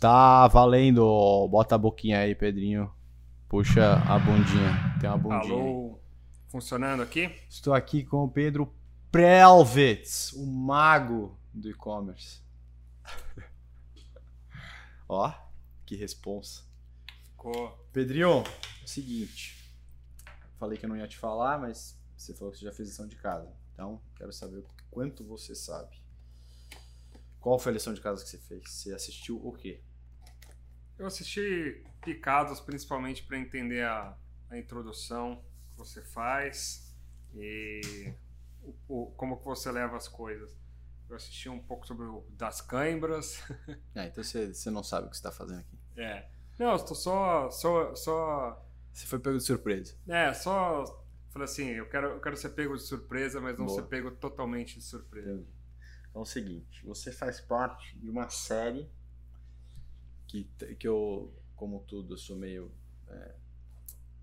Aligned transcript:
Está 0.00 0.48
valendo. 0.48 1.46
Bota 1.48 1.74
a 1.74 1.78
boquinha 1.78 2.20
aí, 2.20 2.34
Pedrinho. 2.34 2.90
Puxa 3.46 3.96
a 3.96 4.18
bundinha. 4.18 4.96
Tem 4.98 5.10
uma 5.10 5.18
bundinha. 5.18 5.52
Alô, 5.52 6.00
funcionando 6.48 7.02
aqui? 7.02 7.30
Estou 7.50 7.74
aqui 7.74 8.02
com 8.02 8.24
o 8.24 8.30
Pedro 8.30 8.74
Prelvitz, 9.12 10.32
o 10.32 10.46
mago 10.46 11.38
do 11.52 11.68
e-commerce. 11.68 12.40
Ó, 15.06 15.30
que 15.84 15.96
responsa. 15.96 16.62
Ficou. 17.26 17.68
Pedrinho, 17.92 18.42
é 18.80 18.84
o 18.84 18.88
seguinte. 18.88 19.70
Falei 20.58 20.78
que 20.78 20.86
eu 20.86 20.88
não 20.88 20.96
ia 20.96 21.06
te 21.06 21.18
falar, 21.18 21.58
mas 21.58 21.94
você 22.16 22.32
falou 22.32 22.50
que 22.50 22.58
você 22.58 22.64
já 22.64 22.72
fez 22.72 22.88
lição 22.88 23.06
de 23.06 23.16
casa. 23.16 23.52
Então, 23.74 24.00
quero 24.16 24.32
saber 24.32 24.60
o 24.60 24.66
quanto 24.90 25.22
você 25.26 25.54
sabe. 25.54 26.02
Qual 27.38 27.58
foi 27.58 27.72
a 27.72 27.74
lição 27.74 27.92
de 27.92 28.00
casa 28.00 28.24
que 28.24 28.30
você 28.30 28.38
fez? 28.38 28.62
Você 28.66 28.94
assistiu 28.94 29.36
o 29.46 29.52
quê? 29.52 29.82
Eu 31.00 31.06
assisti 31.06 31.82
picados 32.02 32.60
principalmente 32.60 33.22
para 33.22 33.38
entender 33.38 33.86
a, 33.86 34.14
a 34.50 34.58
introdução 34.58 35.42
que 35.70 35.78
você 35.78 36.02
faz 36.02 36.94
e 37.34 38.12
o, 38.62 38.74
o, 38.86 39.06
como 39.12 39.38
que 39.38 39.44
você 39.46 39.72
leva 39.72 39.96
as 39.96 40.06
coisas. 40.06 40.54
Eu 41.08 41.16
assisti 41.16 41.48
um 41.48 41.58
pouco 41.58 41.86
sobre 41.86 42.04
o 42.04 42.22
das 42.32 42.60
cãibras. 42.60 43.42
Ah, 43.94 44.04
então 44.04 44.22
você, 44.22 44.52
você 44.52 44.70
não 44.70 44.84
sabe 44.84 45.06
o 45.06 45.10
que 45.10 45.16
você 45.16 45.20
está 45.20 45.32
fazendo 45.32 45.60
aqui. 45.60 45.78
É. 45.96 46.28
Não, 46.58 46.68
eu 46.68 46.76
estou 46.76 46.94
só, 46.94 47.50
só, 47.50 47.94
só. 47.94 48.62
Você 48.92 49.06
foi 49.06 49.18
pego 49.20 49.38
de 49.38 49.44
surpresa. 49.44 49.96
É, 50.06 50.34
só. 50.34 50.84
Falei 51.30 51.46
assim, 51.46 51.68
eu 51.68 51.88
quero, 51.88 52.08
eu 52.08 52.20
quero 52.20 52.36
ser 52.36 52.50
pego 52.50 52.76
de 52.76 52.82
surpresa, 52.82 53.40
mas 53.40 53.56
não 53.56 53.64
Boa. 53.64 53.80
ser 53.80 53.88
pego 53.88 54.10
totalmente 54.10 54.78
de 54.78 54.84
surpresa. 54.84 55.30
Entendi. 55.30 55.48
Então 56.10 56.20
é 56.20 56.22
o 56.24 56.26
seguinte, 56.26 56.84
você 56.84 57.10
faz 57.10 57.40
parte 57.40 57.96
de 57.98 58.10
uma 58.10 58.28
série 58.28 58.90
que, 60.30 60.44
que 60.76 60.86
eu, 60.86 61.34
como 61.56 61.80
tudo, 61.80 62.14
eu 62.14 62.18
sou 62.18 62.36
meio. 62.36 62.70
é, 63.08 63.34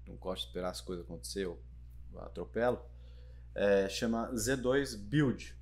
não 0.08 0.16
gosto 0.16 0.44
de 0.44 0.48
esperar 0.48 0.70
as 0.70 0.80
coisas 0.80 1.04
acontecer, 1.04 1.44
eu 1.44 1.62
atropelo. 2.20 2.80
É, 3.54 3.90
chama 3.90 4.32
Z2 4.32 4.98
Build. 4.98 5.54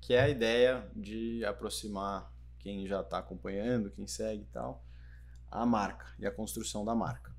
Que 0.00 0.14
é 0.14 0.22
a 0.22 0.28
ideia 0.28 0.88
de 0.94 1.44
aproximar 1.44 2.32
quem 2.58 2.86
já 2.86 3.02
está 3.02 3.18
acompanhando, 3.18 3.90
quem 3.90 4.06
segue 4.06 4.42
e 4.42 4.46
tal, 4.46 4.84
a 5.50 5.66
marca 5.66 6.06
e 6.18 6.26
a 6.26 6.30
construção 6.30 6.84
da 6.84 6.94
marca. 6.94 7.34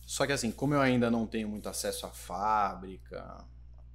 Só 0.00 0.26
que 0.26 0.32
assim, 0.32 0.50
como 0.50 0.74
eu 0.74 0.80
ainda 0.80 1.10
não 1.10 1.26
tenho 1.26 1.48
muito 1.48 1.68
acesso 1.68 2.06
à 2.06 2.10
fábrica, 2.10 3.44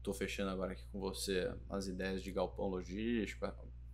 tô 0.02 0.14
fechando 0.14 0.52
agora 0.52 0.73
aqui 0.73 0.86
com 0.92 1.00
você 1.00 1.53
as 1.70 1.88
ideias 1.88 2.23
de 2.23 2.31
galpão 2.31 2.67
logístico 2.67 3.45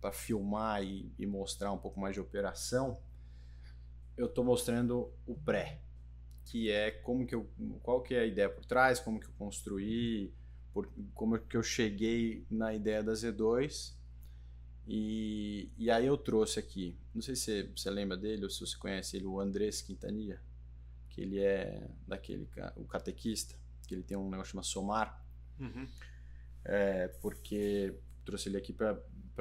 para 0.06 0.12
filmar 0.12 0.84
e, 0.84 1.12
e 1.18 1.26
mostrar 1.26 1.72
um 1.72 1.78
pouco 1.78 1.98
mais 1.98 2.14
de 2.14 2.20
operação. 2.20 2.96
Eu 4.16 4.28
tô 4.28 4.44
mostrando 4.44 5.12
o 5.26 5.34
pré, 5.34 5.80
que 6.44 6.70
é 6.70 6.92
como 6.92 7.26
que 7.26 7.34
eu, 7.34 7.50
qual 7.82 8.00
que 8.00 8.14
é 8.14 8.20
a 8.20 8.24
ideia 8.24 8.48
por 8.48 8.64
trás, 8.64 9.00
como 9.00 9.18
que 9.18 9.26
eu 9.26 9.32
construí, 9.36 10.32
por, 10.72 10.88
como 11.12 11.38
que 11.38 11.56
eu 11.56 11.62
cheguei 11.62 12.46
na 12.48 12.72
ideia 12.72 13.02
da 13.02 13.12
Z2. 13.12 13.94
E, 14.86 15.72
e 15.76 15.90
aí 15.90 16.06
eu 16.06 16.16
trouxe 16.16 16.60
aqui, 16.60 16.96
não 17.12 17.20
sei 17.20 17.34
se 17.34 17.64
você, 17.64 17.90
lembra 17.90 18.16
dele 18.16 18.44
ou 18.44 18.50
se 18.50 18.60
você 18.60 18.76
conhece 18.76 19.16
ele, 19.16 19.26
o 19.26 19.40
Andrés 19.40 19.82
Quintanilha, 19.82 20.40
que 21.10 21.20
ele 21.20 21.40
é 21.40 21.90
daquele 22.06 22.48
o 22.76 22.84
catequista, 22.84 23.56
que 23.88 23.92
ele 23.96 24.04
tem 24.04 24.16
um 24.16 24.30
negócio 24.30 24.52
chamado 24.52 24.66
Somar, 24.66 25.26
Uhum. 25.58 25.88
é, 26.64 27.08
porque 27.20 27.98
trouxe 28.24 28.48
ele 28.48 28.58
aqui 28.58 28.72
para 28.72 29.00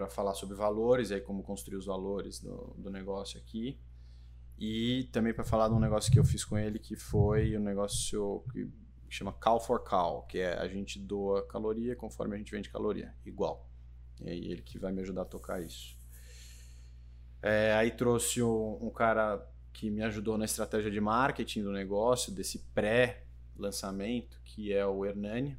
falar 0.09 0.33
sobre 0.33 0.55
valores, 0.55 1.11
aí 1.11 1.21
como 1.21 1.41
construir 1.41 1.77
os 1.77 1.85
valores 1.85 2.39
do, 2.39 2.75
do 2.77 2.89
negócio 2.89 3.39
aqui. 3.39 3.79
E 4.57 5.09
também 5.11 5.33
para 5.33 5.43
falar 5.43 5.67
de 5.67 5.73
um 5.73 5.79
negócio 5.79 6.11
que 6.11 6.19
eu 6.19 6.23
fiz 6.23 6.43
com 6.45 6.57
ele, 6.57 6.79
que 6.79 6.95
foi 6.95 7.57
um 7.57 7.61
negócio 7.61 8.43
que 8.51 8.69
chama 9.09 9.33
Call 9.33 9.59
for 9.59 9.79
Call, 9.83 10.23
que 10.23 10.39
é 10.39 10.53
a 10.57 10.67
gente 10.67 10.99
doa 10.99 11.45
caloria 11.47 11.95
conforme 11.95 12.35
a 12.35 12.37
gente 12.37 12.51
vende 12.51 12.69
caloria, 12.69 13.13
igual. 13.25 13.69
E 14.21 14.29
aí 14.29 14.51
ele 14.51 14.61
que 14.61 14.79
vai 14.79 14.91
me 14.91 15.01
ajudar 15.01 15.23
a 15.23 15.25
tocar 15.25 15.61
isso. 15.61 15.97
É, 17.41 17.73
aí 17.73 17.91
trouxe 17.91 18.41
um, 18.41 18.77
um 18.81 18.89
cara 18.89 19.45
que 19.71 19.89
me 19.89 20.01
ajudou 20.03 20.37
na 20.37 20.45
estratégia 20.45 20.89
de 20.89 21.01
marketing 21.01 21.63
do 21.63 21.71
negócio, 21.71 22.33
desse 22.33 22.59
pré-lançamento, 22.73 24.39
que 24.43 24.73
é 24.73 24.85
o 24.85 25.05
Hernani. 25.05 25.57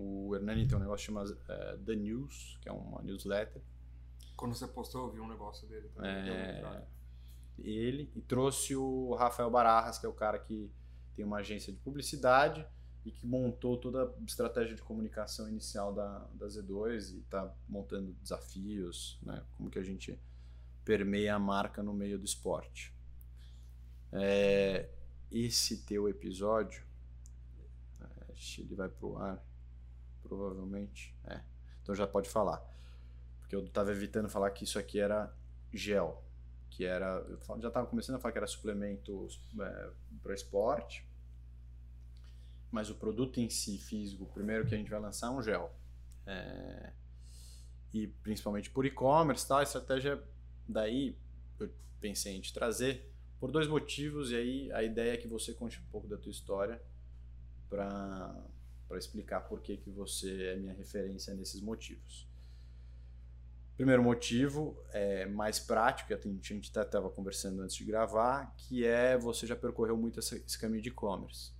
O 0.00 0.32
Hernani 0.36 0.68
tem 0.68 0.76
um 0.76 0.80
negócio 0.80 1.06
chamado 1.06 1.36
eh, 1.48 1.78
The 1.84 1.96
News, 1.96 2.56
que 2.62 2.68
é 2.68 2.72
uma 2.72 3.02
newsletter. 3.02 3.60
Quando 4.36 4.54
você 4.54 4.68
postou, 4.68 5.06
eu 5.06 5.12
vi 5.12 5.18
um 5.18 5.26
negócio 5.26 5.66
dele 5.66 5.88
também. 5.88 6.10
É, 6.30 6.86
ele 7.58 8.08
e 8.14 8.20
trouxe 8.20 8.76
o 8.76 9.14
Rafael 9.14 9.50
Barajas, 9.50 9.98
que 9.98 10.06
é 10.06 10.08
o 10.08 10.12
cara 10.12 10.38
que 10.38 10.70
tem 11.16 11.24
uma 11.24 11.38
agência 11.38 11.72
de 11.72 11.80
publicidade 11.80 12.64
e 13.04 13.10
que 13.10 13.26
montou 13.26 13.76
toda 13.76 14.04
a 14.04 14.24
estratégia 14.24 14.76
de 14.76 14.82
comunicação 14.82 15.48
inicial 15.48 15.92
da, 15.92 16.18
da 16.32 16.46
Z2 16.46 17.14
e 17.14 17.18
está 17.18 17.52
montando 17.68 18.12
desafios, 18.22 19.18
né, 19.22 19.42
como 19.56 19.68
que 19.68 19.80
a 19.80 19.82
gente 19.82 20.16
permeia 20.84 21.34
a 21.34 21.38
marca 21.40 21.82
no 21.82 21.92
meio 21.92 22.20
do 22.20 22.24
esporte. 22.24 22.94
É, 24.12 24.88
esse 25.28 25.84
teu 25.84 26.08
episódio, 26.08 26.86
ele 28.58 28.76
vai 28.76 28.88
pro 28.88 29.16
ar, 29.16 29.44
provavelmente, 30.28 31.16
é, 31.24 31.40
então 31.82 31.94
já 31.94 32.06
pode 32.06 32.28
falar, 32.28 32.62
porque 33.40 33.56
eu 33.56 33.64
estava 33.64 33.90
evitando 33.90 34.28
falar 34.28 34.50
que 34.50 34.64
isso 34.64 34.78
aqui 34.78 35.00
era 35.00 35.34
gel, 35.72 36.22
que 36.70 36.84
era. 36.84 37.24
Eu 37.28 37.60
já 37.60 37.68
estava 37.68 37.86
começando 37.86 38.16
a 38.16 38.18
falar 38.18 38.32
que 38.32 38.38
era 38.38 38.46
suplemento 38.46 39.26
é, 39.60 39.90
para 40.22 40.34
esporte, 40.34 41.06
mas 42.70 42.90
o 42.90 42.94
produto 42.94 43.40
em 43.40 43.48
si, 43.48 43.78
físico, 43.78 44.26
primeiro 44.26 44.66
que 44.66 44.74
a 44.74 44.78
gente 44.78 44.90
vai 44.90 45.00
lançar 45.00 45.28
é 45.28 45.30
um 45.30 45.42
gel. 45.42 45.74
É, 46.26 46.92
e 47.92 48.06
principalmente 48.06 48.70
por 48.70 48.84
e-commerce, 48.84 49.48
tá? 49.48 49.60
a 49.60 49.62
estratégia 49.62 50.22
daí 50.68 51.16
eu 51.58 51.70
pensei 52.00 52.36
em 52.36 52.40
te 52.40 52.52
trazer 52.52 53.10
por 53.40 53.50
dois 53.50 53.66
motivos, 53.66 54.30
e 54.30 54.36
aí 54.36 54.72
a 54.72 54.82
ideia 54.82 55.14
é 55.14 55.16
que 55.16 55.28
você 55.28 55.54
conte 55.54 55.80
um 55.80 55.90
pouco 55.90 56.06
da 56.06 56.18
tua 56.18 56.30
história 56.30 56.82
para 57.70 58.34
explicar 58.96 59.40
por 59.40 59.60
que, 59.60 59.76
que 59.76 59.90
você 59.90 60.44
é 60.44 60.56
minha 60.56 60.72
referência 60.72 61.34
nesses 61.34 61.60
motivos. 61.60 62.26
Primeiro 63.76 64.02
motivo 64.02 64.76
é 64.90 65.26
mais 65.26 65.60
prático, 65.60 66.12
a 66.12 66.16
gente 66.16 66.70
até 66.70 66.82
estava 66.82 67.08
conversando 67.10 67.62
antes 67.62 67.76
de 67.76 67.84
gravar, 67.84 68.52
que 68.56 68.84
é 68.84 69.16
você 69.16 69.46
já 69.46 69.54
percorreu 69.54 69.96
muito 69.96 70.18
esse 70.18 70.58
caminho 70.58 70.82
de 70.82 70.88
e-commerce. 70.88 71.52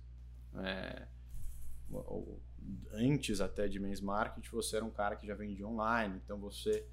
É, 0.57 1.07
antes 2.91 3.39
até 3.39 3.67
de 3.67 3.79
Men's 3.79 4.01
Market, 4.01 4.49
você 4.49 4.75
era 4.75 4.83
um 4.83 4.89
cara 4.89 5.15
que 5.15 5.25
já 5.25 5.33
vendia 5.33 5.65
online, 5.67 6.19
então 6.23 6.37
você 6.37 6.85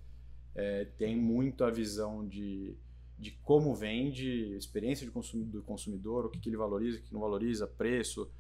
é, 0.55 0.85
tem 0.97 1.17
muito 1.17 1.65
a 1.65 1.71
visão 1.71 2.27
de, 2.27 2.77
de 3.19 3.33
como 3.43 3.75
vende, 3.75 4.57
experiência 4.57 5.05
de 5.05 5.11
consumi- 5.11 5.45
do 5.45 5.63
consumidor, 5.63 6.27
o 6.27 6.31
que, 6.31 6.39
que 6.39 6.49
ele 6.49 6.57
valoriza, 6.57 6.99
o 6.99 7.03
que 7.03 7.13
não 7.13 7.21
valoriza, 7.21 7.67
preço, 7.67 8.31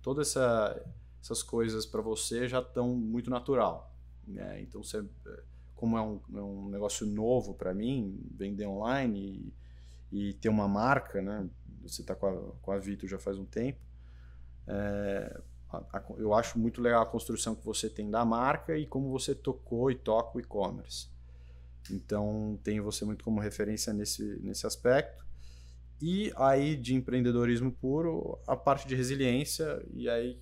todas 0.00 0.28
essa, 0.28 0.80
essas 1.22 1.42
coisas 1.42 1.86
para 1.86 2.00
você 2.02 2.48
já 2.48 2.60
estão 2.60 2.94
muito 2.94 3.30
natural. 3.30 3.94
Né? 4.26 4.62
Então, 4.62 4.82
você, 4.82 5.04
como 5.74 5.96
é 5.98 6.02
um, 6.02 6.20
é 6.34 6.42
um 6.42 6.68
negócio 6.70 7.06
novo 7.06 7.54
para 7.54 7.74
mim, 7.74 8.18
vender 8.32 8.66
online 8.66 9.52
e, 10.12 10.30
e 10.30 10.34
ter 10.34 10.48
uma 10.48 10.68
marca, 10.68 11.22
né? 11.22 11.48
você 11.82 12.02
está 12.02 12.14
com 12.14 12.26
a, 12.26 12.52
com 12.62 12.72
a 12.72 12.78
Vito 12.78 13.06
já 13.08 13.18
faz 13.18 13.38
um 13.38 13.44
tempo, 13.44 13.80
é, 14.66 15.40
a- 15.70 15.84
a- 15.98 16.04
eu 16.18 16.34
acho 16.34 16.58
muito 16.58 16.80
legal 16.80 17.02
a 17.02 17.06
construção 17.06 17.54
que 17.54 17.64
você 17.64 17.88
tem 17.90 18.10
da 18.10 18.24
marca 18.24 18.76
e 18.76 18.86
como 18.86 19.10
você 19.10 19.34
tocou 19.34 19.90
e 19.90 19.94
toca 19.94 20.38
o 20.38 20.40
e-commerce. 20.40 21.08
Então, 21.90 22.58
tenho 22.64 22.84
você 22.84 23.04
muito 23.04 23.24
como 23.24 23.40
referência 23.40 23.92
nesse, 23.92 24.24
nesse 24.42 24.66
aspecto. 24.66 25.24
E 26.00 26.32
aí, 26.36 26.76
de 26.76 26.94
empreendedorismo 26.94 27.72
puro, 27.72 28.38
a 28.46 28.56
parte 28.56 28.88
de 28.88 28.94
resiliência, 28.96 29.84
e 29.94 30.08
aí, 30.08 30.38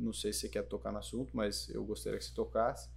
não 0.00 0.12
sei 0.12 0.32
se 0.32 0.40
você 0.40 0.48
quer 0.48 0.62
tocar 0.62 0.90
no 0.90 0.98
assunto, 0.98 1.36
mas 1.36 1.68
eu 1.68 1.84
gostaria 1.84 2.18
que 2.18 2.24
você 2.24 2.34
tocasse, 2.34 2.88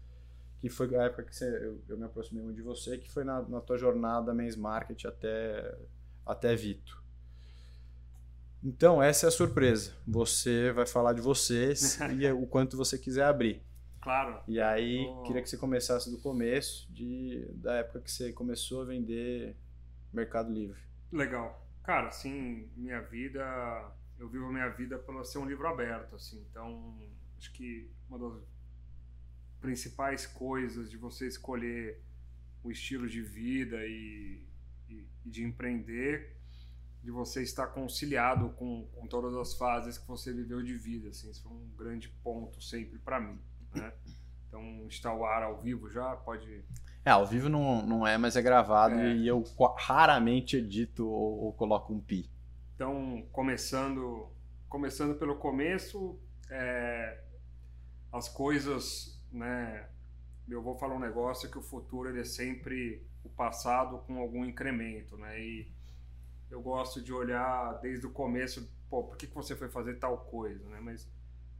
que 0.60 0.70
foi 0.70 0.96
a 0.96 1.04
época 1.04 1.24
que 1.24 1.36
você, 1.36 1.46
eu, 1.46 1.82
eu 1.90 1.98
me 1.98 2.06
aproximei 2.06 2.44
muito 2.44 2.56
de 2.56 2.62
você, 2.62 2.98
que 2.98 3.10
foi 3.10 3.24
na, 3.24 3.42
na 3.42 3.60
tua 3.60 3.78
jornada 3.78 4.34
Men's 4.34 4.56
Market 4.56 5.06
até, 5.06 5.78
até 6.26 6.56
Vito. 6.56 7.04
Então, 8.64 9.04
essa 9.04 9.26
é 9.26 9.28
a 9.28 9.32
surpresa. 9.32 9.92
Você 10.08 10.72
vai 10.72 10.86
falar 10.86 11.12
de 11.12 11.20
você 11.20 11.74
e 12.18 12.32
o 12.32 12.48
quanto 12.48 12.78
você 12.78 12.98
quiser 12.98 13.26
abrir. 13.26 13.62
Claro. 14.02 14.42
E 14.48 14.60
aí, 14.60 15.06
queria 15.26 15.42
que 15.42 15.50
você 15.50 15.58
começasse 15.58 16.10
do 16.10 16.18
começo, 16.18 16.92
de, 16.92 17.46
da 17.56 17.76
época 17.76 18.02
que 18.02 18.12
você 18.12 18.32
começou 18.32 18.82
a 18.82 18.86
vender 18.86 19.56
Mercado 20.14 20.52
Livre. 20.52 20.80
Legal. 21.12 21.62
Cara, 21.84 22.08
assim, 22.08 22.70
minha 22.78 23.02
vida. 23.02 23.44
Eu 24.18 24.30
vivo 24.30 24.46
a 24.46 24.52
minha 24.52 24.70
vida 24.70 24.98
pelo 24.98 25.24
ser 25.24 25.40
um 25.40 25.46
livro 25.46 25.68
aberto, 25.68 26.16
assim. 26.16 26.46
Então, 26.50 26.98
acho 27.38 27.52
que 27.54 27.90
uma 28.10 28.18
das 28.18 28.42
principais 29.60 30.26
coisas 30.26 30.90
de 30.90 30.98
você 30.98 31.28
escolher 31.28 32.02
o 32.64 32.72
estilo 32.72 33.08
de 33.08 33.22
vida 33.22 33.78
e, 33.86 34.42
e, 34.90 35.08
e, 35.26 35.30
de 35.30 35.44
empreender, 35.44 36.38
de 37.04 37.12
você 37.12 37.44
estar 37.44 37.68
conciliado 37.68 38.50
com, 38.52 38.88
com 38.94 39.08
todas 39.08 39.36
as 39.36 39.54
fases 39.56 39.98
que 39.98 40.08
você 40.08 40.32
viveu 40.32 40.62
de 40.64 40.74
vida. 40.74 41.10
Assim, 41.10 41.30
isso 41.30 41.44
foi 41.44 41.52
um 41.52 41.70
grande 41.78 42.10
ponto 42.24 42.62
sempre 42.62 42.98
para 43.00 43.20
mim. 43.20 43.38
Né? 43.74 43.92
Então, 44.48 44.86
está 44.88 45.14
o 45.14 45.26
ar 45.26 45.44
ao 45.44 45.60
vivo 45.60 45.90
já? 45.90 46.16
Pode. 46.16 46.64
É, 47.04 47.10
ao 47.10 47.26
vivo 47.26 47.50
não, 47.50 47.86
não 47.86 48.08
é, 48.08 48.18
mas 48.18 48.36
é 48.36 48.42
gravado 48.42 48.96
é. 48.96 49.16
e 49.16 49.28
eu 49.28 49.44
raramente 49.78 50.58
edito 50.58 51.06
ou, 51.08 51.46
ou, 51.46 51.54
coloco 51.54 51.92
um 51.92 52.00
pi. 52.00 52.30
Então, 52.76 53.28
começando, 53.32 54.30
começando 54.68 55.16
pelo 55.18 55.36
começo, 55.36 56.20
é, 56.50 57.22
as 58.12 58.28
coisas, 58.28 59.22
né? 59.32 59.88
Eu 60.50 60.62
vou 60.62 60.76
falar 60.78 60.96
um 60.96 61.00
negócio 61.00 61.50
que 61.50 61.58
o 61.58 61.62
futuro 61.62 62.10
ele 62.10 62.22
é 62.22 62.26
sempre 62.26 63.06
o 63.24 63.30
passado 63.30 64.00
com 64.00 64.18
algum 64.18 64.44
incremento, 64.44 65.16
né? 65.18 65.40
E 65.40 65.72
eu 66.50 66.62
gosto 66.62 67.02
de 67.02 67.14
olhar 67.14 67.80
desde 67.80 68.06
o 68.06 68.12
começo, 68.12 68.70
pô, 68.90 69.04
por 69.04 69.18
que, 69.18 69.28
que 69.28 69.34
você 69.36 69.56
foi 69.56 69.70
fazer 69.70 70.00
tal 70.00 70.18
coisa, 70.26 70.68
né? 70.70 70.80
Mas, 70.82 71.08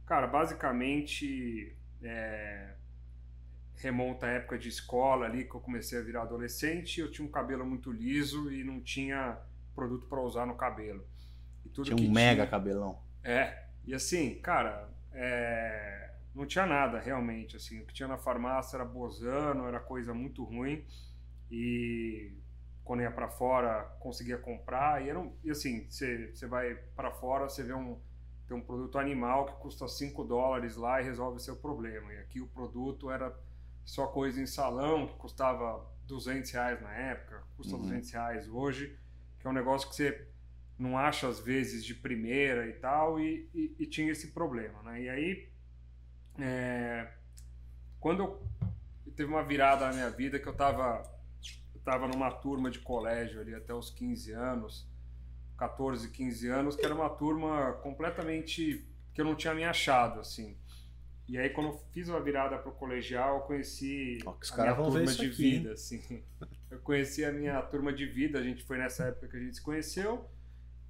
cara, 0.04 0.26
basicamente 0.26 1.76
é, 2.02 2.74
remonta 3.76 4.26
à 4.26 4.30
época 4.30 4.58
de 4.58 4.68
escola 4.68 5.26
ali 5.26 5.44
que 5.44 5.54
eu 5.54 5.60
comecei 5.60 5.98
a 5.98 6.02
virar 6.02 6.22
adolescente. 6.22 7.00
Eu 7.00 7.10
tinha 7.10 7.26
um 7.26 7.30
cabelo 7.30 7.64
muito 7.64 7.90
liso 7.90 8.52
e 8.52 8.64
não 8.64 8.80
tinha 8.80 9.38
produto 9.74 10.06
para 10.06 10.20
usar 10.20 10.46
no 10.46 10.56
cabelo. 10.56 11.04
E 11.64 11.68
tudo 11.68 11.84
tinha 11.84 11.96
um 11.96 12.12
mega 12.12 12.42
tinha, 12.42 12.46
cabelão. 12.46 12.98
É. 13.22 13.64
E 13.84 13.94
assim, 13.94 14.36
cara, 14.40 14.88
é, 15.12 16.14
não 16.34 16.46
tinha 16.46 16.66
nada 16.66 16.98
realmente. 16.98 17.56
Assim, 17.56 17.80
o 17.80 17.86
que 17.86 17.94
tinha 17.94 18.08
na 18.08 18.18
farmácia 18.18 18.76
era 18.76 18.84
bozano, 18.84 19.66
era 19.66 19.80
coisa 19.80 20.14
muito 20.14 20.44
ruim. 20.44 20.84
E 21.50 22.32
quando 22.82 23.02
ia 23.02 23.10
para 23.10 23.28
fora 23.28 23.84
conseguia 24.00 24.36
comprar 24.36 25.02
e, 25.02 25.08
era 25.08 25.18
um, 25.18 25.34
e 25.42 25.50
assim 25.50 25.88
você 25.88 26.46
vai 26.46 26.74
para 26.94 27.10
fora 27.12 27.48
você 27.48 27.62
vê 27.62 27.72
um 27.72 27.98
tem 28.46 28.54
um 28.54 28.60
produto 28.60 28.98
animal 28.98 29.46
que 29.46 29.54
custa 29.54 29.88
5 29.88 30.22
dólares 30.22 30.76
lá 30.76 31.00
e 31.00 31.04
resolve 31.04 31.40
seu 31.40 31.56
problema 31.56 32.12
e 32.12 32.18
aqui 32.18 32.42
o 32.42 32.46
produto 32.46 33.10
era 33.10 33.34
só 33.84 34.06
coisa 34.06 34.40
em 34.40 34.46
salão, 34.46 35.06
que 35.06 35.14
custava 35.14 35.86
200 36.06 36.50
reais 36.50 36.80
na 36.80 36.92
época, 36.92 37.42
custa 37.56 37.76
uhum. 37.76 37.82
200 37.82 38.10
reais 38.10 38.48
hoje, 38.48 38.98
que 39.44 39.48
é 39.48 39.50
um 39.50 39.54
negócio 39.54 39.90
que 39.90 39.94
você 39.94 40.26
não 40.78 40.96
acha 40.96 41.28
às 41.28 41.38
vezes 41.38 41.84
de 41.84 41.94
primeira 41.94 42.66
e 42.66 42.72
tal, 42.72 43.20
e, 43.20 43.46
e, 43.54 43.76
e 43.78 43.86
tinha 43.86 44.10
esse 44.10 44.28
problema, 44.28 44.82
né? 44.82 45.02
E 45.02 45.08
aí, 45.10 45.48
é, 46.38 47.12
quando 48.00 48.22
eu, 48.22 48.42
teve 49.14 49.30
uma 49.30 49.44
virada 49.44 49.86
na 49.86 49.92
minha 49.92 50.08
vida 50.08 50.38
que 50.38 50.48
eu 50.48 50.52
estava 50.52 51.02
eu 51.74 51.80
tava 51.82 52.08
numa 52.08 52.30
turma 52.30 52.70
de 52.70 52.78
colégio 52.78 53.38
ali 53.38 53.54
até 53.54 53.74
os 53.74 53.90
15 53.90 54.32
anos, 54.32 54.88
14, 55.58 56.10
15 56.10 56.48
anos, 56.48 56.74
que 56.74 56.84
era 56.86 56.94
uma 56.94 57.10
turma 57.10 57.74
completamente 57.82 58.88
que 59.12 59.20
eu 59.20 59.26
não 59.26 59.34
tinha 59.34 59.52
me 59.52 59.62
achado, 59.62 60.20
assim. 60.20 60.56
E 61.26 61.38
aí, 61.38 61.48
quando 61.48 61.68
eu 61.68 61.80
fiz 61.92 62.08
uma 62.08 62.20
virada 62.20 62.58
pro 62.58 62.72
colegial, 62.72 63.36
eu 63.36 63.42
conheci 63.42 64.18
Ó, 64.26 64.36
a 64.52 64.62
minha 64.62 64.74
turma 64.74 65.06
de 65.06 65.26
aqui, 65.26 65.28
vida, 65.28 65.72
assim. 65.72 66.22
Eu 66.70 66.78
conheci 66.80 67.24
a 67.24 67.32
minha 67.32 67.62
turma 67.62 67.92
de 67.92 68.04
vida, 68.04 68.38
a 68.38 68.42
gente 68.42 68.62
foi 68.62 68.76
nessa 68.76 69.04
época 69.04 69.28
que 69.28 69.36
a 69.36 69.40
gente 69.40 69.56
se 69.56 69.62
conheceu. 69.62 70.28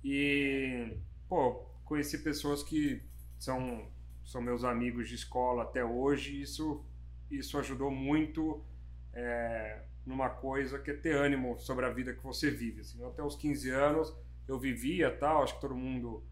E, 0.02 0.96
pô, 1.28 1.52
conheci 1.84 2.18
pessoas 2.18 2.62
que 2.62 3.02
são, 3.38 3.88
são 4.24 4.42
meus 4.42 4.64
amigos 4.64 5.08
de 5.08 5.14
escola 5.14 5.62
até 5.62 5.84
hoje. 5.84 6.40
Isso, 6.40 6.84
isso 7.30 7.56
ajudou 7.58 7.90
muito 7.90 8.64
é, 9.12 9.84
numa 10.04 10.28
coisa 10.28 10.78
que 10.78 10.90
é 10.90 10.94
ter 10.94 11.14
ânimo 11.14 11.58
sobre 11.58 11.86
a 11.86 11.90
vida 11.90 12.12
que 12.12 12.22
você 12.22 12.50
vive. 12.50 12.80
Assim. 12.80 13.04
Até 13.04 13.22
os 13.22 13.36
15 13.36 13.70
anos 13.70 14.14
eu 14.46 14.58
vivia 14.58 15.10
tal, 15.10 15.42
acho 15.42 15.54
que 15.54 15.60
todo 15.60 15.74
mundo 15.74 16.22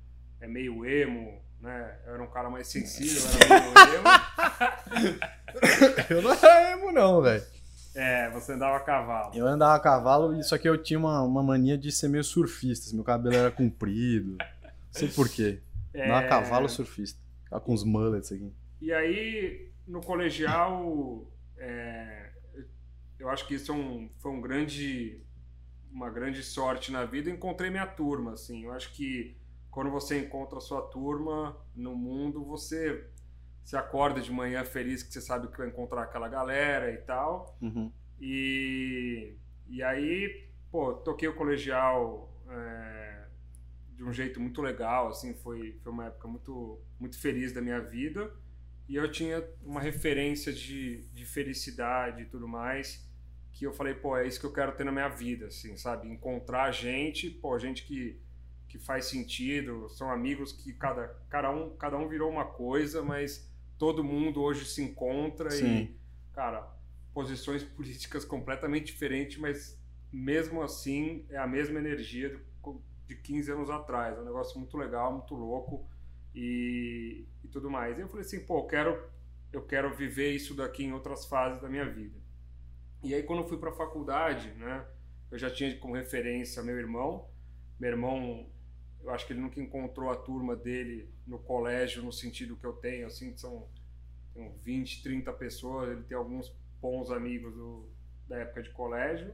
é 0.41 0.47
meio 0.47 0.85
emo, 0.85 1.43
né? 1.63 1.97
Eu 2.05 2.15
era 2.15 2.23
um 2.23 2.27
cara 2.27 2.51
mais 2.51 2.67
sensível, 2.67 3.23
emo. 3.97 5.19
eu 6.11 6.23
não 6.23 6.33
era 6.33 6.73
emo, 6.73 6.93
não, 6.93 7.23
velho. 7.23 7.45
É, 7.95 8.29
você 8.31 8.53
andava 8.53 8.77
a 8.77 8.81
cavalo. 8.81 9.35
Eu 9.35 9.47
andava 9.47 9.75
a 9.75 9.81
cavalo, 9.81 10.35
e 10.35 10.43
só 10.43 10.59
que 10.59 10.69
eu 10.69 10.83
tinha 10.83 10.99
uma, 10.99 11.23
uma 11.23 11.43
mania 11.43 11.79
de 11.79 11.93
ser 11.93 12.09
meio 12.09 12.25
surfista. 12.25 12.95
Meu 12.95 13.05
cabelo 13.05 13.37
era 13.37 13.51
comprido. 13.51 14.37
Não 14.39 14.47
sei 14.91 15.09
porquê. 15.09 15.61
É... 15.95 16.07
Andava 16.07 16.27
a 16.27 16.29
cavalo 16.29 16.69
surfista. 16.69 17.21
Tava 17.49 17.63
com 17.63 17.73
os 17.73 17.85
mullets 17.85 18.33
aqui. 18.33 18.53
E 18.81 18.93
aí, 18.93 19.71
no 19.87 20.01
colegial, 20.01 21.31
é, 21.59 22.31
eu 23.21 23.29
acho 23.29 23.47
que 23.47 23.55
isso 23.55 23.71
é 23.71 23.75
um, 23.75 24.11
foi 24.19 24.33
um 24.33 24.41
grande, 24.41 25.21
uma 25.93 26.11
grande 26.11 26.43
sorte 26.43 26.91
na 26.91 27.05
vida. 27.05 27.31
Eu 27.31 27.35
encontrei 27.35 27.71
minha 27.71 27.87
turma, 27.87 28.33
assim. 28.33 28.65
Eu 28.65 28.73
acho 28.73 28.93
que 28.95 29.37
quando 29.73 29.91
você 29.91 30.21
encontra 30.21 30.59
a 30.59 30.61
sua 30.61 30.83
turma 30.83 31.57
no 31.75 31.97
mundo, 31.97 32.45
você 32.45 33.09
se 33.65 33.75
acorda 33.75 34.21
de 34.21 34.31
manhã 34.31 34.63
feliz 34.65 35.03
que 35.03 35.11
você 35.11 35.21
sabe 35.21 35.49
que 35.49 35.57
vai 35.57 35.67
encontrar 35.67 36.03
aquela 36.03 36.29
galera 36.29 36.93
e 36.93 36.99
tal. 36.99 37.57
Uhum. 37.61 37.91
E, 38.21 39.35
e 39.67 39.83
aí, 39.83 40.47
pô, 40.71 40.93
toquei 40.93 41.27
o 41.27 41.35
colegial 41.35 42.31
é, 42.51 43.25
de 43.97 44.05
um 44.05 44.13
jeito 44.13 44.39
muito 44.39 44.61
legal, 44.61 45.09
assim, 45.09 45.33
foi, 45.33 45.79
foi 45.83 45.91
uma 45.91 46.05
época 46.05 46.29
muito, 46.29 46.79
muito 47.01 47.19
feliz 47.19 47.51
da 47.51 47.63
minha 47.63 47.81
vida. 47.81 48.31
E 48.87 48.97
eu 48.97 49.11
tinha 49.11 49.43
uma 49.63 49.81
referência 49.81 50.53
de, 50.53 51.07
de 51.15 51.25
felicidade 51.25 52.23
e 52.23 52.27
tudo 52.27 52.47
mais, 52.47 53.09
que 53.51 53.65
eu 53.65 53.73
falei, 53.73 53.95
pô, 53.95 54.19
é 54.19 54.27
isso 54.27 54.39
que 54.39 54.45
eu 54.45 54.53
quero 54.53 54.73
ter 54.73 54.85
na 54.85 54.93
minha 54.93 55.09
vida, 55.09 55.47
assim, 55.47 55.79
sabe? 55.79 56.09
Encontrar 56.09 56.71
gente, 56.73 57.31
pô, 57.31 57.59
gente 57.59 57.87
que 57.87 58.21
que 58.73 58.79
faz 58.79 59.05
sentido, 59.05 59.87
são 59.91 60.11
amigos 60.11 60.51
que 60.51 60.73
cada, 60.73 61.09
cada, 61.29 61.51
um, 61.51 61.77
cada 61.77 61.99
um 61.99 62.09
virou 62.09 62.31
uma 62.31 62.47
coisa, 62.47 63.03
mas 63.03 63.47
todo 63.77 64.03
mundo 64.03 64.41
hoje 64.41 64.65
se 64.65 64.83
encontra 64.83 65.51
Sim. 65.51 65.67
e, 65.67 65.97
cara, 66.33 66.67
posições 67.13 67.63
políticas 67.63 68.25
completamente 68.25 68.87
diferentes, 68.87 69.37
mas 69.37 69.79
mesmo 70.11 70.63
assim 70.63 71.27
é 71.29 71.37
a 71.37 71.47
mesma 71.47 71.79
energia 71.79 72.41
de 73.07 73.15
15 73.15 73.53
anos 73.53 73.69
atrás. 73.69 74.17
É 74.17 74.23
um 74.23 74.25
negócio 74.25 74.59
muito 74.59 74.75
legal, 74.79 75.13
muito 75.13 75.35
louco 75.35 75.87
e, 76.35 77.27
e 77.45 77.49
tudo 77.49 77.71
mais. 77.71 77.99
E 77.99 78.01
eu 78.01 78.09
falei 78.09 78.25
assim, 78.25 78.41
pô, 78.41 78.61
eu 78.61 78.67
quero, 78.67 79.11
eu 79.53 79.67
quero 79.67 79.95
viver 79.95 80.31
isso 80.31 80.55
daqui 80.55 80.83
em 80.83 80.95
outras 80.95 81.27
fases 81.27 81.61
da 81.61 81.69
minha 81.69 81.87
vida. 81.87 82.19
E 83.03 83.15
aí, 83.15 83.23
quando 83.23 83.43
eu 83.43 83.49
fui 83.49 83.59
para 83.59 83.69
a 83.69 83.75
faculdade, 83.75 84.49
né, 84.53 84.83
eu 85.31 85.37
já 85.37 85.51
tinha 85.51 85.77
como 85.77 85.95
referência 85.95 86.63
meu 86.63 86.79
irmão. 86.79 87.29
Meu 87.79 87.91
irmão 87.91 88.47
eu 89.05 89.11
acho 89.11 89.27
que 89.27 89.33
ele 89.33 89.41
nunca 89.41 89.61
encontrou 89.61 90.11
a 90.11 90.17
turma 90.17 90.55
dele 90.55 91.09
no 91.27 91.39
colégio 91.39 92.03
no 92.03 92.13
sentido 92.13 92.57
que 92.57 92.65
eu 92.65 92.73
tenho, 92.73 93.07
assim, 93.07 93.37
são, 93.37 93.67
são 94.33 94.53
20, 94.63 95.03
30 95.03 95.33
pessoas, 95.33 95.91
ele 95.91 96.03
tem 96.05 96.17
alguns 96.17 96.55
bons 96.81 97.11
amigos 97.11 97.55
do, 97.55 97.89
da 98.29 98.39
época 98.39 98.63
de 98.63 98.71
colégio, 98.71 99.33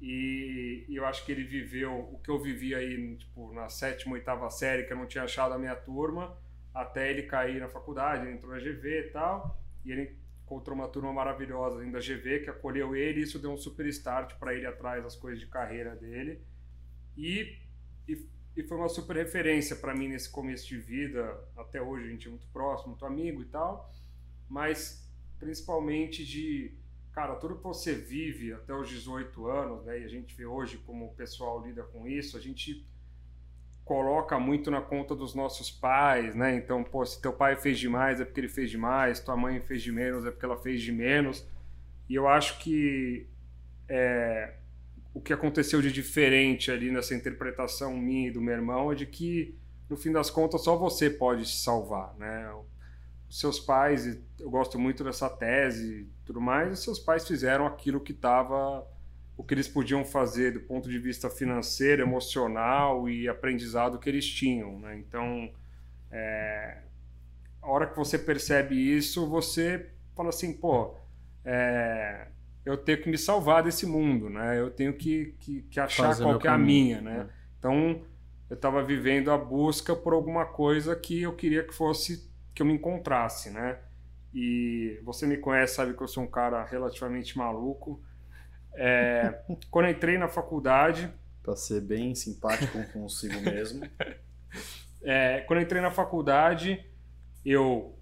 e, 0.00 0.84
e, 0.88 0.96
eu 0.96 1.06
acho 1.06 1.24
que 1.24 1.30
ele 1.30 1.44
viveu 1.44 1.96
o 2.12 2.18
que 2.18 2.28
eu 2.28 2.40
vivi 2.40 2.74
aí, 2.74 3.16
tipo, 3.16 3.52
na 3.52 3.68
sétima, 3.68 4.14
oitava 4.14 4.50
série, 4.50 4.82
que 4.82 4.92
eu 4.92 4.96
não 4.96 5.06
tinha 5.06 5.22
achado 5.22 5.54
a 5.54 5.58
minha 5.58 5.76
turma, 5.76 6.36
até 6.74 7.08
ele 7.08 7.22
cair 7.22 7.60
na 7.60 7.68
faculdade, 7.68 8.26
ele 8.26 8.34
entrou 8.34 8.52
na 8.52 8.58
GV 8.58 9.06
e 9.06 9.10
tal, 9.10 9.62
e 9.84 9.92
ele 9.92 10.16
encontrou 10.44 10.76
uma 10.76 10.88
turma 10.88 11.12
maravilhosa 11.12 11.80
ainda 11.80 11.98
da 11.98 12.04
GV, 12.04 12.40
que 12.40 12.50
acolheu 12.50 12.96
ele, 12.96 13.20
e 13.20 13.22
isso 13.22 13.38
deu 13.38 13.52
um 13.52 13.56
super 13.56 13.86
start 13.86 14.34
para 14.38 14.52
ele 14.52 14.66
atrás 14.66 15.04
das 15.04 15.14
coisas 15.14 15.38
de 15.38 15.46
carreira 15.46 15.94
dele, 15.94 16.42
e, 17.16 17.58
e 18.08 18.26
e 18.56 18.62
foi 18.62 18.76
uma 18.76 18.88
super 18.88 19.16
referência 19.16 19.74
para 19.76 19.94
mim 19.94 20.08
nesse 20.08 20.28
começo 20.30 20.66
de 20.66 20.76
vida. 20.76 21.38
Até 21.56 21.80
hoje 21.80 22.06
a 22.06 22.10
gente 22.10 22.26
é 22.26 22.30
muito 22.30 22.46
próximo, 22.48 22.90
muito 22.90 23.06
amigo 23.06 23.42
e 23.42 23.46
tal, 23.46 23.90
mas 24.48 25.08
principalmente 25.38 26.24
de, 26.24 26.72
cara, 27.12 27.34
tudo 27.36 27.56
que 27.56 27.64
você 27.64 27.94
vive 27.94 28.52
até 28.52 28.74
os 28.74 28.88
18 28.88 29.46
anos, 29.46 29.84
né, 29.84 30.00
e 30.00 30.04
a 30.04 30.08
gente 30.08 30.34
vê 30.34 30.46
hoje 30.46 30.78
como 30.78 31.06
o 31.06 31.14
pessoal 31.14 31.64
lida 31.64 31.82
com 31.82 32.06
isso, 32.06 32.36
a 32.36 32.40
gente 32.40 32.86
coloca 33.84 34.38
muito 34.38 34.70
na 34.70 34.80
conta 34.80 35.14
dos 35.14 35.34
nossos 35.34 35.70
pais, 35.70 36.34
né? 36.34 36.54
Então, 36.54 36.84
pô, 36.84 37.04
se 37.04 37.20
teu 37.20 37.32
pai 37.32 37.56
fez 37.56 37.78
demais 37.78 38.20
é 38.20 38.24
porque 38.24 38.40
ele 38.40 38.48
fez 38.48 38.70
demais, 38.70 39.18
tua 39.18 39.36
mãe 39.36 39.60
fez 39.60 39.82
de 39.82 39.90
menos 39.90 40.24
é 40.24 40.30
porque 40.30 40.44
ela 40.44 40.56
fez 40.56 40.80
de 40.80 40.92
menos. 40.92 41.44
E 42.08 42.14
eu 42.14 42.28
acho 42.28 42.58
que 42.60 43.26
é, 43.88 44.54
o 45.14 45.20
que 45.20 45.32
aconteceu 45.32 45.82
de 45.82 45.92
diferente 45.92 46.70
ali 46.70 46.90
nessa 46.90 47.14
interpretação 47.14 47.96
minha 47.96 48.28
e 48.28 48.30
do 48.30 48.40
meu 48.40 48.54
irmão 48.54 48.90
é 48.90 48.94
de 48.94 49.06
que, 49.06 49.54
no 49.88 49.96
fim 49.96 50.10
das 50.10 50.30
contas, 50.30 50.62
só 50.62 50.76
você 50.76 51.10
pode 51.10 51.46
se 51.46 51.62
salvar, 51.62 52.14
né? 52.18 52.50
Os 53.28 53.38
seus 53.38 53.60
pais, 53.60 54.18
eu 54.38 54.50
gosto 54.50 54.78
muito 54.78 55.04
dessa 55.04 55.28
tese 55.28 56.02
e 56.02 56.06
tudo 56.24 56.40
mais, 56.40 56.72
os 56.72 56.84
seus 56.84 56.98
pais 56.98 57.26
fizeram 57.26 57.66
aquilo 57.66 58.00
que 58.00 58.12
estava, 58.12 58.86
o 59.36 59.44
que 59.44 59.54
eles 59.54 59.68
podiam 59.68 60.04
fazer 60.04 60.52
do 60.52 60.60
ponto 60.60 60.88
de 60.88 60.98
vista 60.98 61.28
financeiro, 61.28 62.02
emocional 62.02 63.08
e 63.08 63.28
aprendizado 63.28 63.98
que 63.98 64.08
eles 64.08 64.26
tinham, 64.26 64.78
né? 64.78 64.96
Então, 64.98 65.52
é, 66.10 66.78
a 67.60 67.70
hora 67.70 67.86
que 67.86 67.96
você 67.96 68.18
percebe 68.18 68.74
isso, 68.74 69.28
você 69.28 69.90
fala 70.14 70.30
assim, 70.30 70.52
pô, 70.54 70.94
é, 71.44 72.28
eu 72.64 72.76
tenho 72.76 73.02
que 73.02 73.08
me 73.08 73.18
salvar 73.18 73.62
desse 73.62 73.86
mundo, 73.86 74.30
né? 74.30 74.58
Eu 74.58 74.70
tenho 74.70 74.92
que, 74.92 75.34
que, 75.38 75.62
que 75.62 75.80
achar 75.80 76.08
Fazer 76.08 76.24
qual 76.24 76.38
que 76.38 76.46
é 76.46 76.50
a 76.50 76.58
minha, 76.58 77.00
né? 77.00 77.28
Então, 77.58 78.02
eu 78.48 78.54
estava 78.54 78.82
vivendo 78.82 79.30
a 79.30 79.38
busca 79.38 79.94
por 79.96 80.12
alguma 80.12 80.44
coisa 80.44 80.94
que 80.94 81.22
eu 81.22 81.34
queria 81.34 81.62
que 81.62 81.74
fosse 81.74 82.30
que 82.54 82.62
eu 82.62 82.66
me 82.66 82.74
encontrasse, 82.74 83.50
né? 83.50 83.78
E 84.34 85.00
você 85.04 85.26
me 85.26 85.36
conhece, 85.36 85.74
sabe 85.74 85.94
que 85.94 86.02
eu 86.02 86.08
sou 86.08 86.22
um 86.22 86.30
cara 86.30 86.64
relativamente 86.64 87.36
maluco. 87.36 88.02
É, 88.74 89.40
quando 89.70 89.88
entrei 89.88 90.16
na 90.18 90.28
faculdade, 90.28 91.12
Pra 91.42 91.56
ser 91.56 91.80
bem 91.80 92.14
simpático 92.14 92.78
consigo 92.92 93.40
mesmo. 93.40 93.84
é, 95.02 95.40
quando 95.40 95.60
entrei 95.60 95.82
na 95.82 95.90
faculdade, 95.90 96.84
eu 97.44 97.98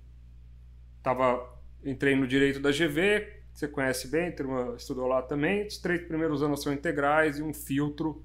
tava, 1.02 1.59
entrei 1.83 2.14
no 2.14 2.26
direito 2.26 2.61
da 2.61 2.71
GV, 2.71 3.40
você 3.61 3.69
conhece 3.69 4.09
bem, 4.09 4.33
turma 4.33 4.75
estudou 4.75 5.07
lá 5.07 5.21
também. 5.21 5.67
Os 5.67 5.76
três 5.76 6.00
primeiros 6.02 6.43
anos 6.43 6.62
são 6.62 6.73
integrais 6.73 7.38
e 7.38 7.43
um 7.43 7.52
filtro 7.52 8.25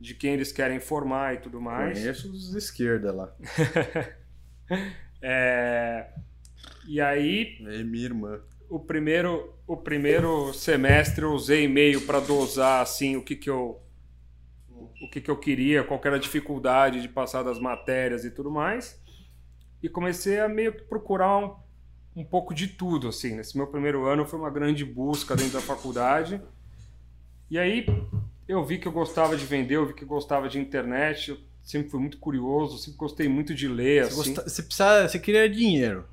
de 0.00 0.14
quem 0.14 0.32
eles 0.32 0.50
querem 0.50 0.80
formar 0.80 1.34
e 1.34 1.38
tudo 1.38 1.60
mais. 1.60 1.98
Conheço 1.98 2.32
os 2.32 2.50
de 2.50 2.58
esquerda 2.58 3.12
lá. 3.12 3.36
É, 5.22 6.12
e 6.86 6.98
aí, 6.98 7.58
É 7.66 7.82
minha 7.82 8.04
irmã. 8.04 8.40
o 8.70 8.78
primeiro, 8.78 9.52
o 9.66 9.76
primeiro 9.76 10.54
semestre 10.54 11.24
eu 11.24 11.32
usei 11.32 11.68
meio 11.68 12.00
para 12.06 12.20
dosar 12.20 12.80
assim 12.80 13.16
o 13.16 13.22
que, 13.22 13.36
que 13.36 13.50
eu 13.50 13.82
o 15.02 15.10
que, 15.10 15.20
que 15.20 15.30
eu 15.30 15.36
queria, 15.36 15.84
qual 15.84 16.00
que 16.00 16.06
era 16.06 16.16
a 16.16 16.20
dificuldade 16.20 17.02
de 17.02 17.08
passar 17.08 17.42
das 17.42 17.58
matérias 17.58 18.24
e 18.24 18.30
tudo 18.30 18.50
mais. 18.50 18.98
E 19.82 19.88
comecei 19.90 20.38
a 20.40 20.48
meio 20.48 20.72
que 20.72 20.84
procurar 20.84 21.36
um, 21.36 21.56
um 22.20 22.24
pouco 22.24 22.54
de 22.54 22.68
tudo 22.68 23.08
assim. 23.08 23.36
Nesse 23.36 23.56
meu 23.56 23.66
primeiro 23.66 24.06
ano 24.06 24.26
foi 24.26 24.38
uma 24.38 24.50
grande 24.50 24.84
busca 24.84 25.34
dentro 25.36 25.54
da 25.54 25.60
faculdade. 25.60 26.40
E 27.50 27.58
aí 27.58 27.84
eu 28.48 28.64
vi 28.64 28.78
que 28.78 28.88
eu 28.88 28.92
gostava 28.92 29.36
de 29.36 29.44
vender, 29.44 29.76
eu 29.76 29.86
vi 29.86 29.94
que 29.94 30.04
eu 30.04 30.08
gostava 30.08 30.48
de 30.48 30.58
internet, 30.58 31.30
eu 31.30 31.38
sempre 31.62 31.90
fui 31.90 32.00
muito 32.00 32.18
curioso, 32.18 32.78
sempre 32.78 32.98
gostei 32.98 33.28
muito 33.28 33.54
de 33.54 33.68
ler 33.68 34.04
Você, 34.04 34.20
assim. 34.20 34.34
gosta- 34.34 34.48
você 34.48 34.62
precisa, 34.62 35.08
você 35.08 35.18
queria 35.18 35.48
dinheiro. 35.48 36.06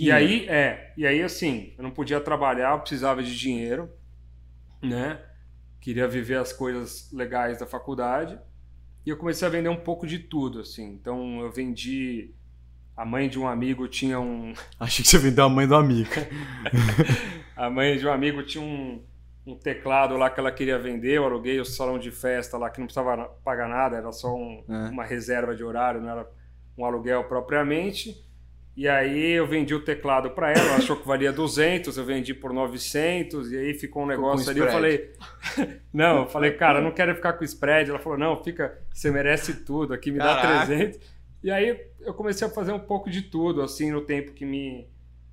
E 0.00 0.10
Dinheiro. 0.10 0.16
aí, 0.16 0.48
é, 0.48 0.92
e 0.96 1.06
aí 1.06 1.22
assim, 1.22 1.72
eu 1.76 1.82
não 1.82 1.90
podia 1.90 2.20
trabalhar, 2.20 2.72
eu 2.72 2.80
precisava 2.80 3.22
de 3.22 3.36
dinheiro, 3.36 3.90
né? 4.82 5.20
Queria 5.80 6.08
viver 6.08 6.36
as 6.38 6.52
coisas 6.52 7.10
legais 7.12 7.58
da 7.58 7.66
faculdade. 7.66 8.38
E 9.06 9.10
eu 9.10 9.16
comecei 9.18 9.46
a 9.46 9.50
vender 9.50 9.68
um 9.70 9.76
pouco 9.80 10.06
de 10.06 10.18
tudo, 10.18 10.60
assim. 10.60 10.86
Então 10.94 11.40
eu 11.40 11.52
vendi. 11.52 12.34
A 12.96 13.04
mãe 13.04 13.28
de 13.28 13.38
um 13.38 13.46
amigo 13.48 13.88
tinha 13.88 14.20
um. 14.20 14.52
Achei 14.78 15.02
que 15.02 15.08
você 15.10 15.18
vendeu 15.18 15.44
a 15.44 15.48
mãe 15.48 15.66
do 15.66 15.74
amigo. 15.74 16.10
A 17.56 17.70
mãe 17.70 17.96
de 17.96 18.06
um 18.06 18.12
amigo 18.12 18.42
tinha 18.42 18.62
um, 18.62 19.02
um 19.46 19.56
teclado 19.56 20.16
lá 20.16 20.28
que 20.30 20.40
ela 20.40 20.50
queria 20.50 20.78
vender. 20.78 21.12
Eu 21.16 21.24
aluguei 21.24 21.60
o 21.60 21.64
salão 21.64 21.98
de 21.98 22.10
festa 22.10 22.56
lá 22.58 22.68
que 22.70 22.78
não 22.80 22.86
precisava 22.86 23.24
pagar 23.44 23.68
nada, 23.68 23.96
era 23.96 24.10
só 24.12 24.34
um- 24.34 24.64
É. 24.68 24.90
uma 24.90 25.04
reserva 25.04 25.54
de 25.54 25.62
horário, 25.62 26.00
não 26.00 26.10
era 26.10 26.26
um 26.76 26.84
aluguel 26.84 27.24
propriamente. 27.24 28.14
E 28.76 28.88
aí 28.88 29.30
eu 29.30 29.46
vendi 29.46 29.72
o 29.72 29.78
teclado 29.84 30.30
para 30.30 30.50
ela, 30.50 30.58
ela 30.60 30.76
achou 30.78 30.96
que 30.96 31.06
valia 31.06 31.32
200, 31.32 31.96
eu 31.96 32.04
vendi 32.04 32.34
por 32.34 32.52
900, 32.52 33.52
e 33.52 33.56
aí 33.56 33.72
ficou 33.74 34.02
um 34.02 34.06
negócio 34.06 34.50
ali. 34.50 34.58
Eu 34.58 34.68
falei, 34.68 35.12
não, 35.94 36.22
eu 36.22 36.26
falei, 36.26 36.50
cara, 36.54 36.80
não 36.80 36.90
quero 36.90 37.14
ficar 37.14 37.34
com 37.34 37.44
spread. 37.44 37.88
Ela 37.90 38.00
falou, 38.00 38.18
não, 38.18 38.42
fica, 38.42 38.76
você 38.92 39.12
merece 39.12 39.64
tudo, 39.64 39.94
aqui 39.94 40.10
me 40.10 40.18
dá 40.18 40.34
Caraca. 40.42 40.66
300. 40.66 41.13
E 41.44 41.50
aí 41.50 41.78
eu 42.00 42.14
comecei 42.14 42.46
a 42.46 42.50
fazer 42.50 42.72
um 42.72 42.80
pouco 42.80 43.10
de 43.10 43.20
tudo, 43.20 43.60
assim, 43.60 43.90
no 43.90 44.00
tempo 44.00 44.32
que 44.32 44.46
me, 44.46 44.88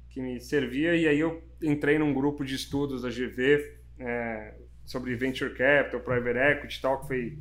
que 0.09 0.21
me 0.21 0.41
servia. 0.41 0.93
E 0.93 1.07
aí 1.07 1.17
eu 1.17 1.41
entrei 1.63 1.97
num 1.97 2.13
grupo 2.13 2.43
de 2.43 2.53
estudos 2.53 3.03
da 3.03 3.09
GV 3.09 3.77
é, 3.97 4.55
sobre 4.83 5.15
Venture 5.15 5.53
Capital, 5.53 6.01
Private 6.01 6.37
Equity 6.37 6.77
e 6.77 6.81
tal, 6.81 6.99
que 6.99 7.07
foi 7.07 7.39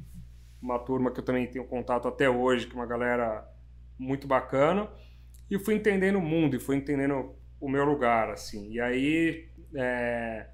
uma 0.62 0.78
turma 0.78 1.10
que 1.10 1.18
eu 1.18 1.24
também 1.24 1.48
tenho 1.48 1.64
contato 1.64 2.06
até 2.06 2.30
hoje, 2.30 2.68
que 2.68 2.72
é 2.72 2.76
uma 2.76 2.86
galera 2.86 3.44
muito 3.98 4.28
bacana. 4.28 4.88
E 5.50 5.58
fui 5.58 5.74
entendendo 5.74 6.20
o 6.20 6.22
mundo, 6.22 6.54
e 6.54 6.60
fui 6.60 6.76
entendendo 6.76 7.34
o 7.60 7.68
meu 7.68 7.84
lugar, 7.84 8.30
assim. 8.30 8.70
E 8.70 8.80
aí 8.80 9.48
é, 9.74 10.46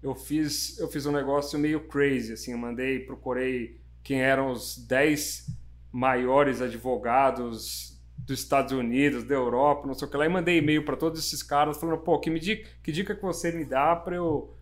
eu 0.00 0.14
fiz 0.14 0.78
eu 0.78 0.86
fiz 0.86 1.06
um 1.06 1.12
negócio 1.12 1.58
meio 1.58 1.88
crazy, 1.88 2.34
assim. 2.34 2.52
Eu 2.52 2.58
mandei, 2.58 3.00
procurei 3.00 3.80
quem 4.00 4.22
eram 4.22 4.52
os 4.52 4.78
10 4.86 5.60
maiores 5.92 6.60
advogados 6.62 8.00
dos 8.18 8.40
Estados 8.40 8.72
Unidos, 8.72 9.24
da 9.24 9.34
Europa, 9.34 9.86
não 9.86 9.94
sei 9.94 10.08
o 10.08 10.10
que 10.10 10.16
lá, 10.16 10.26
e 10.26 10.28
mandei 10.28 10.58
e-mail 10.58 10.84
para 10.84 10.96
todos 10.96 11.18
esses 11.24 11.42
caras 11.42 11.78
falando, 11.78 11.98
pô, 11.98 12.18
que, 12.20 12.30
me 12.30 12.38
dica, 12.40 12.68
que 12.82 12.92
dica 12.92 13.14
que 13.14 13.22
você 13.22 13.52
me 13.52 13.64
dá 13.64 13.96
para 13.96 14.16
eu 14.16 14.56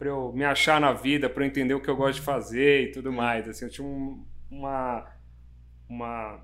eu 0.00 0.32
me 0.32 0.44
achar 0.44 0.80
na 0.80 0.92
vida, 0.92 1.28
para 1.30 1.42
eu 1.42 1.48
entender 1.48 1.74
o 1.74 1.80
que 1.80 1.88
eu 1.88 1.96
gosto 1.96 2.16
de 2.16 2.22
fazer 2.22 2.88
e 2.88 2.92
tudo 2.92 3.12
mais. 3.12 3.48
Assim, 3.48 3.64
eu 3.66 3.70
tinha 3.70 3.86
um- 3.86 4.24
uma 4.50 5.06
uma 5.88 6.40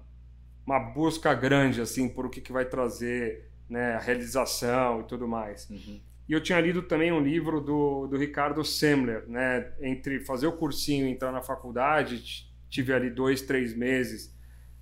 uma 0.66 0.78
busca 0.80 1.34
grande 1.34 1.80
assim 1.80 2.08
por 2.08 2.26
o 2.26 2.30
que, 2.30 2.40
que 2.40 2.52
vai 2.52 2.64
trazer 2.64 3.50
né, 3.68 3.94
a 3.94 3.98
realização 3.98 5.00
e 5.00 5.04
tudo 5.04 5.26
mais. 5.28 5.68
Uhum. 5.70 6.00
E 6.28 6.32
eu 6.32 6.40
tinha 6.42 6.60
lido 6.60 6.82
também 6.82 7.12
um 7.12 7.20
livro 7.20 7.60
do, 7.60 8.06
do 8.06 8.16
Ricardo 8.16 8.64
Semler, 8.64 9.24
né? 9.28 9.72
Entre 9.80 10.20
fazer 10.20 10.46
o 10.46 10.52
cursinho 10.52 11.06
e 11.06 11.10
entrar 11.10 11.32
na 11.32 11.42
faculdade, 11.42 12.48
tive 12.72 12.92
ali 12.94 13.10
dois, 13.10 13.42
três 13.42 13.76
meses 13.76 14.34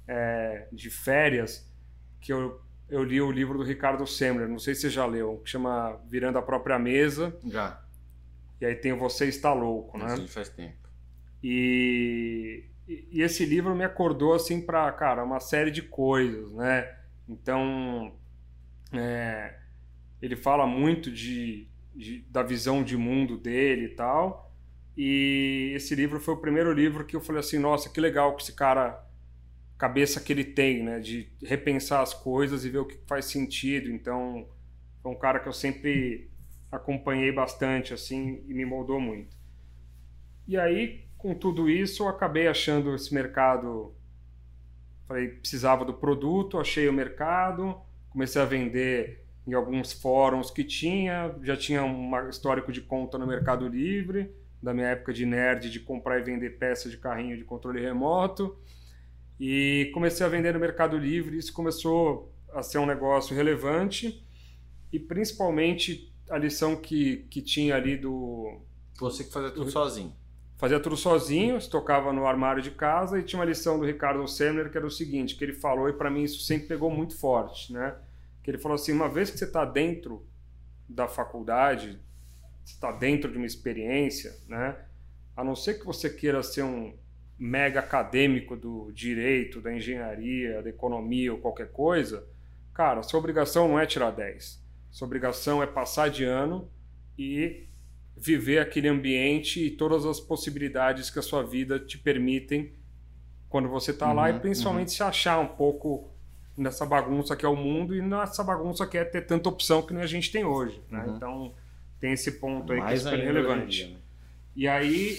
é, 0.06 0.68
de 0.72 0.88
férias, 0.90 1.68
que 2.20 2.32
eu, 2.32 2.60
eu 2.88 3.02
li 3.02 3.20
o 3.20 3.30
livro 3.32 3.58
do 3.58 3.64
Ricardo 3.64 4.06
Semler, 4.06 4.48
não 4.48 4.58
sei 4.60 4.74
se 4.76 4.82
você 4.82 4.90
já 4.90 5.04
leu, 5.04 5.38
que 5.44 5.50
chama 5.50 6.00
Virando 6.08 6.38
a 6.38 6.42
Própria 6.42 6.78
Mesa, 6.78 7.36
Já. 7.44 7.82
e 8.60 8.64
aí 8.66 8.76
tem 8.76 8.92
Você 8.96 9.26
Está 9.26 9.52
Louco, 9.52 9.98
né? 9.98 10.14
Isso 10.14 10.28
faz 10.28 10.48
tempo. 10.48 10.76
E, 11.42 12.64
e 12.86 13.08
e 13.12 13.22
esse 13.22 13.44
livro 13.44 13.74
me 13.74 13.84
acordou 13.84 14.34
assim 14.34 14.60
para, 14.60 14.90
cara, 14.92 15.24
uma 15.24 15.40
série 15.40 15.70
de 15.70 15.82
coisas, 15.82 16.52
né? 16.52 16.96
Então, 17.28 18.14
é, 18.92 19.56
ele 20.22 20.36
fala 20.36 20.66
muito 20.66 21.10
de, 21.10 21.66
de- 21.94 22.22
da 22.28 22.42
visão 22.42 22.82
de 22.84 22.96
mundo 22.96 23.36
dele 23.38 23.86
e 23.86 23.94
tal. 23.94 24.49
E 25.02 25.72
esse 25.74 25.94
livro 25.94 26.20
foi 26.20 26.34
o 26.34 26.36
primeiro 26.36 26.70
livro 26.74 27.06
que 27.06 27.16
eu 27.16 27.22
falei 27.22 27.40
assim, 27.40 27.58
nossa, 27.58 27.88
que 27.88 27.98
legal 27.98 28.36
que 28.36 28.42
esse 28.42 28.52
cara 28.52 29.02
cabeça 29.78 30.20
que 30.20 30.30
ele 30.30 30.44
tem, 30.44 30.82
né, 30.82 31.00
de 31.00 31.32
repensar 31.42 32.02
as 32.02 32.12
coisas 32.12 32.66
e 32.66 32.68
ver 32.68 32.80
o 32.80 32.84
que 32.84 32.98
faz 33.06 33.24
sentido. 33.24 33.90
Então, 33.90 34.46
foi 35.02 35.10
um 35.10 35.18
cara 35.18 35.40
que 35.40 35.48
eu 35.48 35.54
sempre 35.54 36.30
acompanhei 36.70 37.32
bastante 37.32 37.94
assim 37.94 38.44
e 38.46 38.52
me 38.52 38.66
moldou 38.66 39.00
muito. 39.00 39.34
E 40.46 40.58
aí, 40.58 41.06
com 41.16 41.34
tudo 41.34 41.70
isso, 41.70 42.02
eu 42.02 42.08
acabei 42.08 42.46
achando 42.46 42.94
esse 42.94 43.14
mercado. 43.14 43.94
Falei, 45.08 45.28
precisava 45.28 45.82
do 45.82 45.94
produto, 45.94 46.58
achei 46.58 46.86
o 46.90 46.92
mercado, 46.92 47.74
comecei 48.10 48.42
a 48.42 48.44
vender 48.44 49.24
em 49.46 49.54
alguns 49.54 49.94
fóruns 49.94 50.50
que 50.50 50.62
tinha, 50.62 51.34
já 51.42 51.56
tinha 51.56 51.82
um 51.82 52.28
histórico 52.28 52.70
de 52.70 52.82
conta 52.82 53.16
no 53.16 53.26
Mercado 53.26 53.66
Livre, 53.66 54.38
da 54.62 54.74
minha 54.74 54.88
época 54.88 55.12
de 55.12 55.24
nerd, 55.24 55.70
de 55.70 55.80
comprar 55.80 56.18
e 56.20 56.22
vender 56.22 56.58
peças 56.58 56.90
de 56.90 56.98
carrinho 56.98 57.36
de 57.36 57.44
controle 57.44 57.80
remoto. 57.80 58.58
E 59.38 59.90
comecei 59.94 60.24
a 60.24 60.28
vender 60.28 60.52
no 60.52 60.60
Mercado 60.60 60.98
Livre, 60.98 61.38
isso 61.38 61.52
começou 61.52 62.30
a 62.52 62.62
ser 62.62 62.78
um 62.78 62.86
negócio 62.86 63.34
relevante 63.34 64.22
e 64.92 64.98
principalmente 64.98 66.12
a 66.28 66.36
lição 66.36 66.76
que, 66.76 67.26
que 67.30 67.40
tinha 67.40 67.74
ali 67.74 67.96
do, 67.96 68.60
Você 68.98 69.24
que 69.24 69.32
fazia 69.32 69.50
tudo 69.50 69.70
sozinho. 69.70 70.14
fazia 70.58 70.78
tudo 70.78 70.96
sozinho, 70.96 71.56
estocava 71.56 72.12
no 72.12 72.26
armário 72.26 72.62
de 72.62 72.70
casa 72.70 73.18
e 73.18 73.22
tinha 73.22 73.40
uma 73.40 73.46
lição 73.46 73.78
do 73.78 73.86
Ricardo 73.86 74.26
Semler 74.28 74.70
que 74.70 74.76
era 74.76 74.86
o 74.86 74.90
seguinte, 74.90 75.36
que 75.36 75.42
ele 75.44 75.54
falou 75.54 75.88
e 75.88 75.92
para 75.92 76.10
mim 76.10 76.22
isso 76.22 76.40
sempre 76.42 76.68
pegou 76.68 76.90
muito 76.90 77.16
forte, 77.18 77.72
né? 77.72 77.96
Que 78.42 78.50
ele 78.50 78.58
falou 78.58 78.74
assim, 78.74 78.92
uma 78.92 79.08
vez 79.08 79.30
que 79.30 79.38
você 79.38 79.44
está 79.44 79.64
dentro 79.64 80.26
da 80.88 81.08
faculdade, 81.08 82.00
está 82.72 82.92
dentro 82.92 83.30
de 83.30 83.36
uma 83.36 83.46
experiência, 83.46 84.36
né? 84.48 84.76
A 85.36 85.44
não 85.44 85.54
ser 85.54 85.78
que 85.78 85.86
você 85.86 86.10
queira 86.10 86.42
ser 86.42 86.62
um 86.62 86.94
mega 87.38 87.80
acadêmico 87.80 88.54
do 88.54 88.92
direito, 88.92 89.60
da 89.60 89.74
engenharia, 89.74 90.62
da 90.62 90.68
economia 90.68 91.32
ou 91.32 91.38
qualquer 91.38 91.72
coisa, 91.72 92.26
cara, 92.74 93.02
sua 93.02 93.18
obrigação 93.18 93.66
não 93.68 93.78
é 93.78 93.86
tirar 93.86 94.10
10. 94.10 94.62
Sua 94.90 95.06
obrigação 95.06 95.62
é 95.62 95.66
passar 95.66 96.10
de 96.10 96.24
ano 96.24 96.70
e 97.18 97.66
viver 98.16 98.58
aquele 98.58 98.88
ambiente 98.88 99.64
e 99.64 99.70
todas 99.70 100.04
as 100.04 100.20
possibilidades 100.20 101.08
que 101.08 101.18
a 101.18 101.22
sua 101.22 101.42
vida 101.42 101.78
te 101.78 101.96
permitem 101.96 102.74
quando 103.48 103.68
você 103.68 103.92
está 103.92 104.12
lá 104.12 104.28
Uhum, 104.28 104.36
e 104.36 104.40
principalmente 104.40 104.92
se 104.92 105.02
achar 105.02 105.38
um 105.38 105.46
pouco 105.46 106.10
nessa 106.56 106.84
bagunça 106.84 107.34
que 107.34 107.46
é 107.46 107.48
o 107.48 107.56
mundo 107.56 107.96
e 107.96 108.02
nessa 108.02 108.44
bagunça 108.44 108.86
que 108.86 108.98
é 108.98 109.04
ter 109.04 109.22
tanta 109.22 109.48
opção 109.48 109.80
que 109.80 109.94
nem 109.94 110.02
a 110.02 110.06
gente 110.06 110.30
tem 110.30 110.44
hoje. 110.44 110.82
Né? 110.90 111.04
Uhum. 111.04 111.16
Então 111.16 111.54
tem 112.00 112.12
esse 112.12 112.32
ponto 112.32 112.72
aí 112.72 112.80
Mais 112.80 113.02
que 113.02 113.08
é 113.08 113.10
super 113.10 113.22
em 113.22 113.26
relevante. 113.26 113.76
dia, 113.76 113.88
né? 113.94 114.00
E 114.56 114.66
aí, 114.66 115.16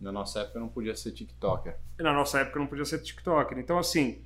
Na 0.00 0.10
nossa 0.10 0.40
época 0.40 0.58
não 0.58 0.68
podia 0.68 0.94
ser 0.96 1.12
TikToker. 1.12 1.76
na 1.98 2.12
nossa 2.12 2.40
época 2.40 2.58
não 2.58 2.66
podia 2.66 2.84
ser 2.84 2.98
TikToker. 3.00 3.58
Então, 3.58 3.78
assim, 3.78 4.22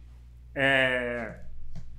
é, 0.55 1.41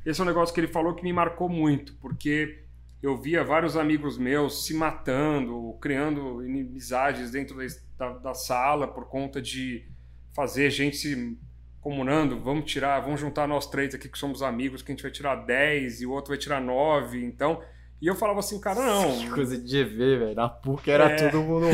esse 0.05 0.19
é 0.19 0.23
um 0.23 0.27
negócio 0.27 0.53
que 0.53 0.59
ele 0.59 0.67
falou 0.67 0.95
que 0.95 1.03
me 1.03 1.13
marcou 1.13 1.47
muito, 1.47 1.93
porque 2.01 2.63
eu 3.03 3.15
via 3.15 3.43
vários 3.43 3.77
amigos 3.77 4.17
meus 4.17 4.65
se 4.65 4.73
matando, 4.73 5.77
criando 5.79 6.43
inimizades 6.43 7.29
dentro 7.29 7.55
da, 7.97 8.09
da 8.13 8.33
sala 8.33 8.87
por 8.87 9.05
conta 9.07 9.39
de 9.41 9.85
fazer 10.33 10.69
gente 10.71 10.97
se 10.97 11.37
comunando, 11.79 12.39
vamos 12.39 12.69
tirar, 12.71 12.99
vamos 13.01 13.19
juntar 13.21 13.47
nós 13.47 13.69
três 13.69 13.93
aqui 13.93 14.09
que 14.09 14.17
somos 14.17 14.41
amigos, 14.41 14.81
que 14.81 14.91
a 14.91 14.93
gente 14.95 15.03
vai 15.03 15.11
tirar 15.11 15.35
10 15.35 16.01
e 16.01 16.05
o 16.05 16.11
outro 16.11 16.29
vai 16.29 16.37
tirar 16.37 16.59
9, 16.59 17.23
então... 17.23 17.61
E 18.01 18.07
eu 18.07 18.15
falava 18.15 18.39
assim, 18.39 18.59
cara, 18.59 18.79
não... 18.79 19.17
Que 19.17 19.29
coisa 19.31 19.57
de 19.57 19.83
GV, 19.83 20.17
velho, 20.17 20.35
na 20.35 20.47
PUC 20.47 20.91
era 20.91 21.09
é. 21.09 21.15
todo 21.15 21.43
mundo... 21.43 21.65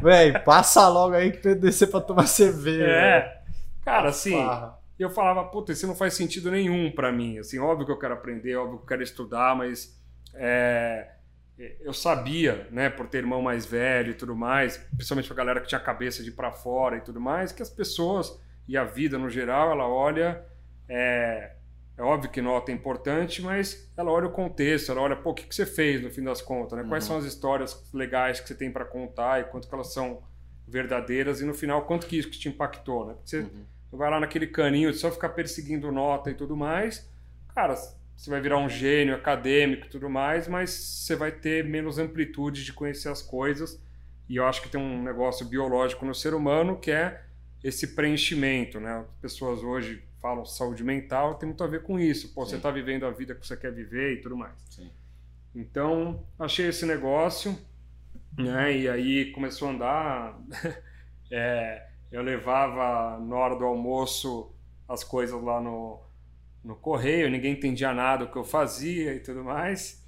velho, 0.00 0.44
passa 0.44 0.88
logo 0.88 1.14
aí 1.14 1.30
que 1.30 1.54
descer 1.54 1.88
pra 1.88 2.00
tomar 2.00 2.26
cerveja. 2.26 2.84
É, 2.84 3.20
véio. 3.20 3.32
cara, 3.84 4.08
assim... 4.08 4.36
Eu 4.98 5.10
falava, 5.10 5.44
puta, 5.44 5.72
isso 5.72 5.86
não 5.86 5.96
faz 5.96 6.14
sentido 6.14 6.50
nenhum 6.50 6.90
para 6.90 7.10
mim, 7.10 7.38
assim, 7.38 7.58
óbvio 7.58 7.84
que 7.84 7.92
eu 7.92 7.98
quero 7.98 8.14
aprender, 8.14 8.54
óbvio 8.56 8.78
que 8.78 8.84
eu 8.84 8.88
quero 8.88 9.02
estudar, 9.02 9.56
mas... 9.56 10.00
É, 10.34 11.10
eu 11.80 11.92
sabia, 11.92 12.66
né, 12.70 12.88
por 12.88 13.06
ter 13.06 13.18
irmão 13.18 13.42
mais 13.42 13.66
velho 13.66 14.12
e 14.12 14.14
tudo 14.14 14.34
mais, 14.34 14.78
principalmente 14.96 15.26
pra 15.26 15.36
galera 15.36 15.60
que 15.60 15.68
tinha 15.68 15.78
a 15.78 15.84
cabeça 15.84 16.22
de 16.22 16.30
ir 16.30 16.32
pra 16.32 16.50
fora 16.50 16.96
e 16.96 17.00
tudo 17.00 17.20
mais, 17.20 17.52
que 17.52 17.62
as 17.62 17.70
pessoas 17.70 18.40
e 18.66 18.76
a 18.76 18.84
vida 18.84 19.18
no 19.18 19.28
geral, 19.28 19.70
ela 19.70 19.86
olha. 19.86 20.44
É, 20.88 21.52
é 21.96 22.02
óbvio 22.02 22.30
que 22.30 22.40
nota 22.40 22.72
é 22.72 22.74
importante, 22.74 23.42
mas 23.42 23.90
ela 23.96 24.10
olha 24.10 24.26
o 24.26 24.32
contexto, 24.32 24.90
ela 24.90 25.02
olha, 25.02 25.16
pô, 25.16 25.30
o 25.30 25.34
que, 25.34 25.44
que 25.44 25.54
você 25.54 25.66
fez 25.66 26.02
no 26.02 26.10
fim 26.10 26.22
das 26.22 26.40
contas, 26.40 26.78
né? 26.78 26.84
Quais 26.88 27.04
uhum. 27.04 27.08
são 27.08 27.18
as 27.18 27.24
histórias 27.24 27.90
legais 27.92 28.40
que 28.40 28.48
você 28.48 28.54
tem 28.54 28.70
para 28.70 28.84
contar 28.84 29.40
e 29.40 29.44
quanto 29.44 29.68
que 29.68 29.74
elas 29.74 29.92
são 29.92 30.22
verdadeiras 30.66 31.40
e 31.40 31.44
no 31.44 31.52
final 31.52 31.84
quanto 31.84 32.06
que 32.06 32.16
isso 32.16 32.30
que 32.30 32.38
te 32.38 32.48
impactou, 32.48 33.06
né? 33.06 33.14
Você 33.24 33.40
uhum. 33.40 33.64
vai 33.92 34.10
lá 34.10 34.18
naquele 34.18 34.46
caninho 34.46 34.90
de 34.90 34.96
só 34.96 35.10
ficar 35.10 35.30
perseguindo 35.30 35.92
nota 35.92 36.30
e 36.30 36.34
tudo 36.34 36.56
mais, 36.56 37.10
cara, 37.54 37.74
você 37.74 38.30
vai 38.30 38.40
virar 38.40 38.58
um 38.58 38.68
gênio 38.68 39.14
acadêmico 39.14 39.86
e 39.86 39.90
tudo 39.90 40.08
mais, 40.08 40.48
mas 40.48 40.70
você 40.70 41.14
vai 41.14 41.30
ter 41.30 41.62
menos 41.64 41.98
amplitude 41.98 42.64
de 42.64 42.72
conhecer 42.72 43.10
as 43.10 43.20
coisas 43.20 43.82
e 44.28 44.36
eu 44.36 44.46
acho 44.46 44.62
que 44.62 44.68
tem 44.70 44.80
um 44.80 45.02
negócio 45.02 45.44
biológico 45.44 46.06
no 46.06 46.14
ser 46.14 46.32
humano 46.32 46.78
que 46.78 46.90
é 46.90 47.22
esse 47.62 47.88
preenchimento, 47.88 48.80
né? 48.80 49.04
As 49.08 49.20
pessoas 49.20 49.62
hoje 49.62 50.02
falam 50.22 50.44
saúde 50.44 50.84
mental, 50.84 51.34
tem 51.34 51.48
muito 51.48 51.64
a 51.64 51.66
ver 51.66 51.82
com 51.82 51.98
isso. 51.98 52.32
Pô, 52.32 52.44
Sim. 52.44 52.50
você 52.50 52.56
está 52.56 52.70
vivendo 52.70 53.04
a 53.04 53.10
vida 53.10 53.34
que 53.34 53.44
você 53.44 53.56
quer 53.56 53.72
viver 53.72 54.14
e 54.14 54.20
tudo 54.20 54.36
mais. 54.36 54.54
Sim. 54.70 54.88
Então, 55.54 56.24
achei 56.38 56.68
esse 56.68 56.86
negócio, 56.86 57.58
né? 58.38 58.74
E 58.74 58.88
aí 58.88 59.32
começou 59.32 59.68
a 59.68 59.70
andar. 59.72 60.40
é, 61.30 61.88
eu 62.10 62.22
levava 62.22 63.18
na 63.18 63.36
hora 63.36 63.56
do 63.56 63.64
almoço 63.64 64.54
as 64.88 65.02
coisas 65.02 65.42
lá 65.42 65.60
no, 65.60 66.00
no 66.62 66.76
correio, 66.76 67.28
ninguém 67.28 67.54
entendia 67.54 67.92
nada 67.92 68.24
do 68.24 68.30
que 68.30 68.38
eu 68.38 68.44
fazia 68.44 69.14
e 69.14 69.20
tudo 69.20 69.42
mais. 69.42 70.06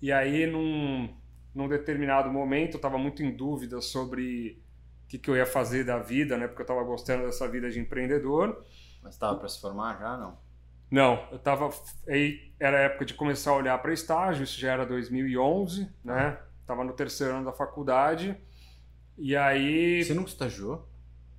E 0.00 0.12
aí, 0.12 0.46
num, 0.46 1.12
num 1.54 1.68
determinado 1.68 2.30
momento, 2.30 2.74
eu 2.74 2.78
estava 2.78 2.98
muito 2.98 3.22
em 3.22 3.34
dúvida 3.34 3.80
sobre 3.80 4.62
o 5.04 5.08
que, 5.08 5.18
que 5.18 5.28
eu 5.28 5.36
ia 5.36 5.46
fazer 5.46 5.84
da 5.84 5.98
vida, 5.98 6.36
né? 6.36 6.46
Porque 6.46 6.62
eu 6.62 6.64
estava 6.64 6.84
gostando 6.84 7.24
dessa 7.24 7.48
vida 7.48 7.70
de 7.70 7.80
empreendedor. 7.80 8.64
Mas 9.06 9.14
estava 9.14 9.38
para 9.38 9.48
se 9.48 9.60
formar 9.60 9.96
já, 10.00 10.16
não? 10.16 10.36
Não, 10.90 11.28
eu 11.30 11.36
estava 11.36 11.70
aí 12.08 12.52
era 12.58 12.76
a 12.76 12.80
época 12.82 13.04
de 13.04 13.14
começar 13.14 13.52
a 13.52 13.54
olhar 13.56 13.78
para 13.78 13.92
estágio, 13.92 14.42
isso 14.42 14.58
já 14.58 14.72
era 14.72 14.84
2011, 14.84 15.88
né? 16.04 16.38
Tava 16.66 16.82
no 16.82 16.92
terceiro 16.92 17.34
ano 17.34 17.44
da 17.44 17.52
faculdade. 17.52 18.36
E 19.16 19.36
aí 19.36 20.02
Você 20.02 20.12
nunca 20.12 20.28
estagiou? 20.28 20.88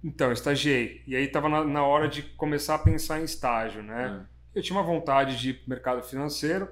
Então, 0.01 0.27
eu 0.27 0.33
estagiei. 0.33 1.03
E 1.05 1.13
aí 1.13 1.25
estava 1.25 1.50
na, 1.50 1.65
na, 1.65 1.83
hora 1.83 2.07
de 2.07 2.24
começar 2.24 2.75
a 2.75 2.79
pensar 2.79 3.19
em 3.19 3.25
estágio, 3.25 3.83
né? 3.83 4.25
É. 4.55 4.59
Eu 4.59 4.63
tinha 4.63 4.77
uma 4.77 4.86
vontade 4.86 5.38
de 5.38 5.49
ir 5.49 5.53
pro 5.56 5.69
mercado 5.69 6.01
financeiro. 6.03 6.69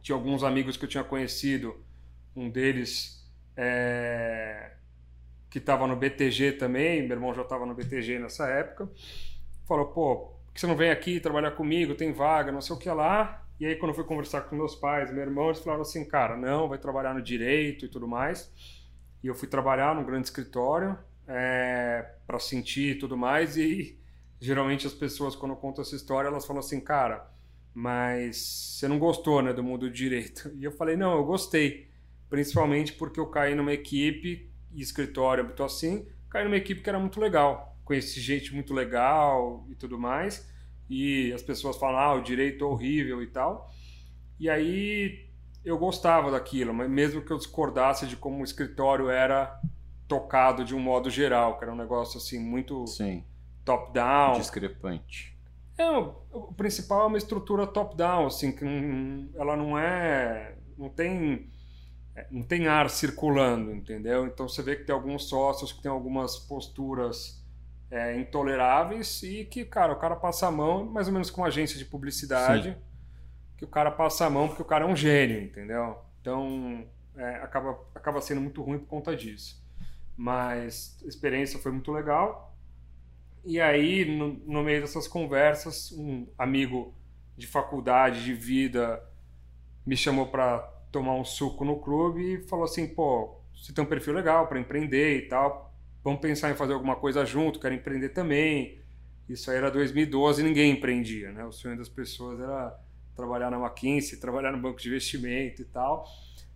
Tinha 0.00 0.16
alguns 0.16 0.42
amigos 0.42 0.76
que 0.76 0.84
eu 0.84 0.88
tinha 0.88 1.04
conhecido, 1.04 1.80
um 2.34 2.50
deles 2.50 3.24
é, 3.56 4.72
que 5.48 5.58
estava 5.58 5.86
no 5.86 5.94
BTG 5.94 6.52
também, 6.52 7.02
meu 7.02 7.16
irmão 7.16 7.32
já 7.32 7.42
estava 7.42 7.64
no 7.64 7.74
BTG 7.74 8.18
nessa 8.18 8.48
época, 8.48 8.90
falou, 9.72 9.86
pô, 9.86 10.16
por 10.46 10.52
que 10.52 10.60
você 10.60 10.66
não 10.66 10.76
vem 10.76 10.90
aqui 10.90 11.18
trabalhar 11.18 11.52
comigo, 11.52 11.94
tem 11.94 12.12
vaga, 12.12 12.52
não 12.52 12.60
sei 12.60 12.76
o 12.76 12.78
que 12.78 12.90
lá. 12.90 13.42
E 13.58 13.64
aí 13.64 13.76
quando 13.76 13.90
eu 13.90 13.94
fui 13.94 14.04
conversar 14.04 14.42
com 14.42 14.56
meus 14.56 14.74
pais, 14.74 15.10
meu 15.10 15.22
irmão, 15.22 15.46
eles 15.46 15.60
falaram 15.60 15.82
assim, 15.82 16.04
cara, 16.04 16.36
não, 16.36 16.68
vai 16.68 16.78
trabalhar 16.78 17.14
no 17.14 17.22
direito 17.22 17.86
e 17.86 17.88
tudo 17.88 18.06
mais. 18.06 18.52
E 19.22 19.26
eu 19.28 19.34
fui 19.34 19.48
trabalhar 19.48 19.94
num 19.94 20.04
grande 20.04 20.26
escritório 20.26 20.98
é, 21.26 22.06
para 22.26 22.38
sentir 22.38 22.96
e 22.96 22.98
tudo 22.98 23.16
mais. 23.16 23.56
E 23.56 23.98
geralmente 24.40 24.86
as 24.86 24.92
pessoas, 24.92 25.34
quando 25.34 25.56
contam 25.56 25.82
essa 25.82 25.96
história, 25.96 26.28
elas 26.28 26.44
falam 26.44 26.60
assim, 26.60 26.80
cara, 26.80 27.30
mas 27.72 28.36
você 28.36 28.88
não 28.88 28.98
gostou 28.98 29.40
né, 29.40 29.52
do 29.52 29.62
mundo 29.62 29.88
do 29.88 29.90
direito. 29.90 30.50
E 30.56 30.64
eu 30.64 30.72
falei, 30.72 30.96
não, 30.96 31.14
eu 31.14 31.24
gostei. 31.24 31.88
Principalmente 32.28 32.92
porque 32.92 33.18
eu 33.18 33.26
caí 33.26 33.54
numa 33.54 33.72
equipe 33.72 34.50
escritório, 34.74 35.44
muito 35.44 35.62
assim, 35.62 36.06
caí 36.28 36.44
numa 36.44 36.56
equipe 36.56 36.82
que 36.82 36.88
era 36.88 36.98
muito 36.98 37.20
legal. 37.20 37.71
Conheci 37.92 38.22
gente 38.22 38.54
muito 38.54 38.72
legal 38.72 39.66
e 39.68 39.74
tudo 39.74 39.98
mais. 39.98 40.50
E 40.88 41.30
as 41.34 41.42
pessoas 41.42 41.76
falam, 41.76 41.98
ah, 41.98 42.14
o 42.14 42.22
direito 42.22 42.64
é 42.64 42.66
horrível 42.66 43.22
e 43.22 43.26
tal. 43.26 43.70
E 44.40 44.48
aí 44.48 45.28
eu 45.62 45.76
gostava 45.76 46.30
daquilo, 46.30 46.72
mas 46.72 46.88
mesmo 46.88 47.20
que 47.20 47.30
eu 47.30 47.36
discordasse 47.36 48.06
de 48.06 48.16
como 48.16 48.40
o 48.40 48.44
escritório 48.44 49.10
era 49.10 49.60
tocado 50.08 50.64
de 50.64 50.74
um 50.74 50.80
modo 50.80 51.10
geral, 51.10 51.58
que 51.58 51.64
era 51.64 51.72
um 51.74 51.76
negócio 51.76 52.16
assim 52.16 52.38
muito 52.38 52.86
top-down. 53.62 54.38
Discrepante. 54.38 55.36
É, 55.76 55.90
o, 55.90 56.54
principal 56.56 57.02
é 57.02 57.06
uma 57.08 57.18
estrutura 57.18 57.66
top-down, 57.66 58.26
assim, 58.26 58.52
que 58.52 58.64
não, 58.64 59.28
ela 59.34 59.54
não 59.54 59.78
é. 59.78 60.56
não 60.78 60.88
tem 60.88 61.46
não 62.30 62.42
tem 62.42 62.68
ar 62.68 62.88
circulando, 62.88 63.70
entendeu? 63.70 64.26
Então 64.26 64.48
você 64.48 64.62
vê 64.62 64.76
que 64.76 64.84
tem 64.84 64.94
alguns 64.94 65.28
sócios 65.28 65.72
que 65.72 65.82
tem 65.82 65.90
algumas 65.90 66.38
posturas 66.38 67.41
é, 67.92 68.18
intoleráveis 68.18 69.22
e 69.22 69.44
que, 69.44 69.66
cara, 69.66 69.92
o 69.92 69.96
cara 69.96 70.16
passa 70.16 70.46
a 70.46 70.50
mão, 70.50 70.86
mais 70.86 71.08
ou 71.08 71.12
menos 71.12 71.30
com 71.30 71.42
uma 71.42 71.48
agência 71.48 71.76
de 71.76 71.84
publicidade, 71.84 72.70
Sim. 72.70 72.76
que 73.58 73.64
o 73.66 73.68
cara 73.68 73.90
passa 73.90 74.24
a 74.24 74.30
mão 74.30 74.48
porque 74.48 74.62
o 74.62 74.64
cara 74.64 74.86
é 74.86 74.88
um 74.88 74.96
gênio, 74.96 75.42
entendeu? 75.42 75.98
Então 76.18 76.86
é, 77.14 77.36
acaba, 77.36 77.78
acaba 77.94 78.22
sendo 78.22 78.40
muito 78.40 78.62
ruim 78.62 78.78
por 78.78 78.86
conta 78.86 79.14
disso. 79.14 79.62
Mas 80.16 80.98
a 81.04 81.06
experiência 81.06 81.58
foi 81.58 81.70
muito 81.70 81.92
legal. 81.92 82.56
E 83.44 83.60
aí, 83.60 84.06
no, 84.06 84.34
no 84.46 84.62
meio 84.62 84.80
dessas 84.80 85.06
conversas, 85.06 85.92
um 85.92 86.26
amigo 86.38 86.94
de 87.36 87.46
faculdade, 87.46 88.24
de 88.24 88.32
vida, 88.32 89.02
me 89.84 89.96
chamou 89.98 90.28
para 90.28 90.60
tomar 90.90 91.14
um 91.14 91.24
suco 91.24 91.62
no 91.62 91.78
clube 91.78 92.34
e 92.34 92.42
falou 92.48 92.64
assim, 92.64 92.86
pô, 92.86 93.38
você 93.54 93.70
tem 93.70 93.84
um 93.84 93.88
perfil 93.88 94.14
legal 94.14 94.46
para 94.46 94.58
empreender 94.58 95.18
e 95.18 95.28
tal, 95.28 95.71
vamos 96.04 96.20
pensar 96.20 96.50
em 96.50 96.54
fazer 96.54 96.72
alguma 96.72 96.96
coisa 96.96 97.24
junto, 97.24 97.60
quero 97.60 97.74
empreender 97.74 98.10
também. 98.10 98.80
Isso 99.28 99.50
aí 99.50 99.56
era 99.56 99.70
2012 99.70 100.40
e 100.40 100.44
ninguém 100.44 100.72
empreendia, 100.72 101.32
né? 101.32 101.44
O 101.44 101.52
sonho 101.52 101.76
das 101.76 101.88
pessoas 101.88 102.40
era 102.40 102.78
trabalhar 103.14 103.50
na 103.50 103.58
McKinsey, 103.58 104.18
trabalhar 104.18 104.52
no 104.52 104.58
banco 104.58 104.80
de 104.80 104.88
investimento 104.88 105.62
e 105.62 105.64
tal. 105.64 106.06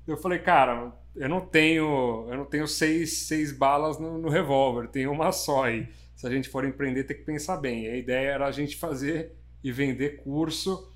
Eu 0.06 0.16
falei, 0.16 0.38
cara, 0.38 0.92
eu 1.14 1.28
não 1.28 1.40
tenho, 1.40 2.26
eu 2.28 2.36
não 2.36 2.44
tenho 2.44 2.66
seis, 2.66 3.26
seis 3.26 3.52
balas 3.52 3.98
no, 3.98 4.18
no 4.18 4.28
revólver, 4.28 4.88
tenho 4.88 5.12
uma 5.12 5.32
só. 5.32 5.68
E 5.68 5.88
se 6.14 6.26
a 6.26 6.30
gente 6.30 6.48
for 6.48 6.64
empreender, 6.64 7.04
tem 7.04 7.16
que 7.16 7.24
pensar 7.24 7.56
bem. 7.56 7.84
E 7.84 7.88
a 7.88 7.96
ideia 7.96 8.28
era 8.30 8.46
a 8.46 8.52
gente 8.52 8.76
fazer 8.76 9.32
e 9.62 9.72
vender 9.72 10.22
curso, 10.22 10.92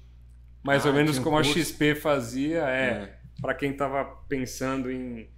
mais 0.62 0.84
ah, 0.84 0.90
ou 0.90 0.94
menos 0.94 1.18
um 1.18 1.22
como 1.22 1.36
curso. 1.36 1.58
a 1.58 1.62
XP 1.62 1.94
fazia, 1.96 2.68
é. 2.68 2.90
é 2.90 3.20
para 3.40 3.54
quem 3.54 3.72
estava 3.72 4.04
pensando 4.28 4.90
em, 4.90 5.28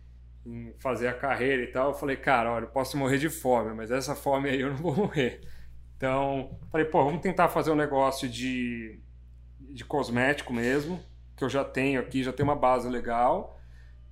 em, 0.47 0.73
fazer 0.79 1.09
a 1.09 1.15
carreira 1.15 1.63
e 1.63 1.67
tal, 1.69 1.91
eu 1.91 1.95
falei, 1.95 2.17
cara, 2.17 2.53
olha, 2.53 2.65
eu 2.65 2.71
posso 2.71 2.97
morrer 2.97 3.19
de 3.19 3.29
fome, 3.29 3.75
mas 3.75 3.91
essa 3.91 4.15
fome 4.15 4.49
aí 4.49 4.61
eu 4.61 4.71
não 4.71 4.77
vou 4.77 4.95
morrer. 4.97 5.41
Então, 5.97 6.59
falei, 6.71 6.87
pô, 6.87 7.05
vamos 7.05 7.21
tentar 7.21 7.49
fazer 7.49 7.71
um 7.71 7.77
negócio 7.77 8.29
de, 8.29 8.99
de 9.61 9.85
cosmético 9.85 10.53
mesmo, 10.53 11.01
que 11.37 11.45
eu 11.45 11.49
já 11.49 11.65
tenho 11.65 12.01
aqui, 12.01 12.25
já 12.25 12.33
tenho 12.33 12.49
uma 12.49 12.57
base 12.57 12.89
legal. 12.89 13.61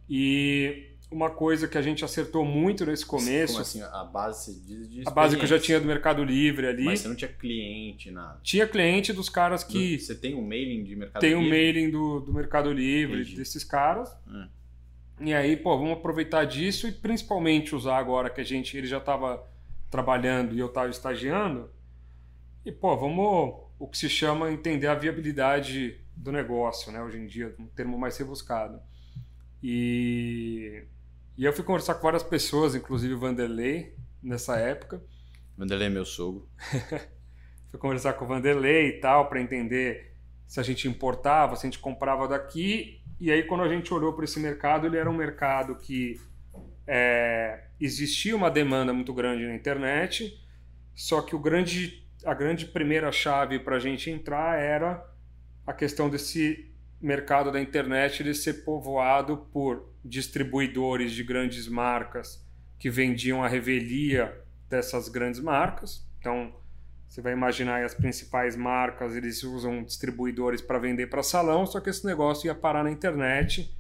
E 0.08 0.90
uma 1.10 1.28
coisa 1.28 1.66
que 1.66 1.76
a 1.76 1.82
gente 1.82 2.04
acertou 2.04 2.44
muito 2.44 2.86
nesse 2.86 3.04
começo. 3.04 3.54
Como 3.54 3.62
assim? 3.62 3.82
A 3.82 4.04
base 4.04 4.60
de, 4.60 5.02
A 5.06 5.10
base 5.10 5.36
que 5.36 5.42
eu 5.42 5.48
já 5.48 5.58
tinha 5.58 5.80
do 5.80 5.86
Mercado 5.86 6.22
Livre 6.22 6.66
ali. 6.66 6.84
Mas 6.84 7.00
você 7.00 7.08
não 7.08 7.16
tinha 7.16 7.30
cliente, 7.32 8.10
nada. 8.10 8.38
Tinha 8.42 8.66
cliente 8.66 9.12
dos 9.12 9.28
caras 9.28 9.64
que. 9.64 9.98
Você 9.98 10.14
tem 10.14 10.34
um 10.34 10.46
mailing 10.46 10.84
de 10.84 10.94
Mercado 10.94 11.20
tem 11.20 11.30
Livre? 11.30 11.44
Tem 11.44 11.48
um 11.48 11.50
mailing 11.50 11.90
do, 11.90 12.20
do 12.20 12.32
Mercado 12.32 12.72
Livre, 12.72 13.22
Entendi. 13.22 13.36
desses 13.36 13.64
caras. 13.64 14.16
Hum. 14.26 14.46
E 15.20 15.35
aí, 15.35 15.56
pô, 15.56 15.76
vamos 15.76 15.98
aproveitar 15.98 16.44
disso 16.44 16.88
e 16.88 16.92
principalmente 16.92 17.74
usar 17.74 17.98
agora 17.98 18.30
que 18.30 18.40
a 18.40 18.44
gente 18.44 18.76
ele 18.76 18.87
já 18.87 18.98
estava 18.98 19.46
trabalhando 19.90 20.54
e 20.54 20.59
eu 20.59 20.66
estava 20.66 20.88
estagiando. 20.88 21.70
E, 22.64 22.72
pô, 22.72 22.96
vamos 22.96 23.70
o 23.78 23.87
que 23.87 23.98
se 23.98 24.09
chama 24.09 24.50
entender 24.50 24.87
a 24.87 24.94
viabilidade 24.94 26.00
do 26.16 26.33
negócio, 26.33 26.90
né? 26.92 27.02
Hoje 27.02 27.18
em 27.18 27.26
dia, 27.26 27.54
um 27.59 27.66
termo 27.66 27.98
mais 27.98 28.16
rebuscado. 28.16 28.80
E 29.62 30.85
e 31.40 31.44
eu 31.46 31.54
fui 31.54 31.64
conversar 31.64 31.94
com 31.94 32.02
várias 32.02 32.22
pessoas, 32.22 32.74
inclusive 32.74 33.14
o 33.14 33.18
Vanderlei, 33.18 33.94
nessa 34.22 34.59
época. 34.59 35.02
Vanderlei 35.56 35.87
é 35.87 35.90
meu 35.90 36.04
sogro. 36.04 36.46
fui 37.70 37.80
conversar 37.80 38.12
com 38.12 38.26
o 38.26 38.28
Vanderlei 38.28 38.88
e 38.88 39.00
tal, 39.00 39.26
para 39.26 39.40
entender 39.40 40.14
se 40.46 40.61
a 40.61 40.62
gente 40.62 40.87
importava, 40.87 41.56
se 41.56 41.66
a 41.66 41.70
gente 41.70 41.78
comprava 41.78 42.28
daqui. 42.28 42.99
E 43.20 43.30
aí, 43.30 43.42
quando 43.42 43.62
a 43.62 43.68
gente 43.68 43.92
olhou 43.92 44.14
para 44.14 44.24
esse 44.24 44.40
mercado, 44.40 44.87
ele 44.87 44.96
era 44.96 45.11
um 45.11 45.14
mercado 45.14 45.76
que 45.76 46.18
é, 46.87 47.64
existia 47.78 48.35
uma 48.35 48.50
demanda 48.50 48.94
muito 48.94 49.12
grande 49.12 49.46
na 49.46 49.54
internet, 49.54 50.42
só 50.94 51.20
que 51.20 51.37
o 51.37 51.38
grande, 51.38 52.02
a 52.24 52.33
grande 52.33 52.64
primeira 52.64 53.12
chave 53.12 53.59
para 53.59 53.76
a 53.76 53.78
gente 53.78 54.11
entrar 54.11 54.59
era 54.59 55.06
a 55.66 55.72
questão 55.72 56.09
desse 56.09 56.72
mercado 57.00 57.52
da 57.52 57.61
internet 57.61 58.22
ele 58.22 58.35
ser 58.35 58.64
povoado 58.64 59.37
por 59.52 59.90
distribuidores 60.04 61.12
de 61.12 61.22
grandes 61.22 61.68
marcas 61.68 62.44
que 62.78 62.90
vendiam 62.90 63.42
a 63.44 63.48
revelia 63.48 64.35
dessas 64.68 65.09
grandes 65.09 65.40
marcas. 65.40 66.06
Então, 66.18 66.54
você 67.10 67.20
vai 67.20 67.32
imaginar 67.32 67.84
as 67.84 67.92
principais 67.92 68.54
marcas, 68.54 69.16
eles 69.16 69.42
usam 69.42 69.82
distribuidores 69.82 70.60
para 70.60 70.78
vender 70.78 71.08
para 71.08 71.24
salão, 71.24 71.66
só 71.66 71.80
que 71.80 71.90
esse 71.90 72.06
negócio 72.06 72.46
ia 72.46 72.54
parar 72.54 72.84
na 72.84 72.90
internet, 72.90 73.76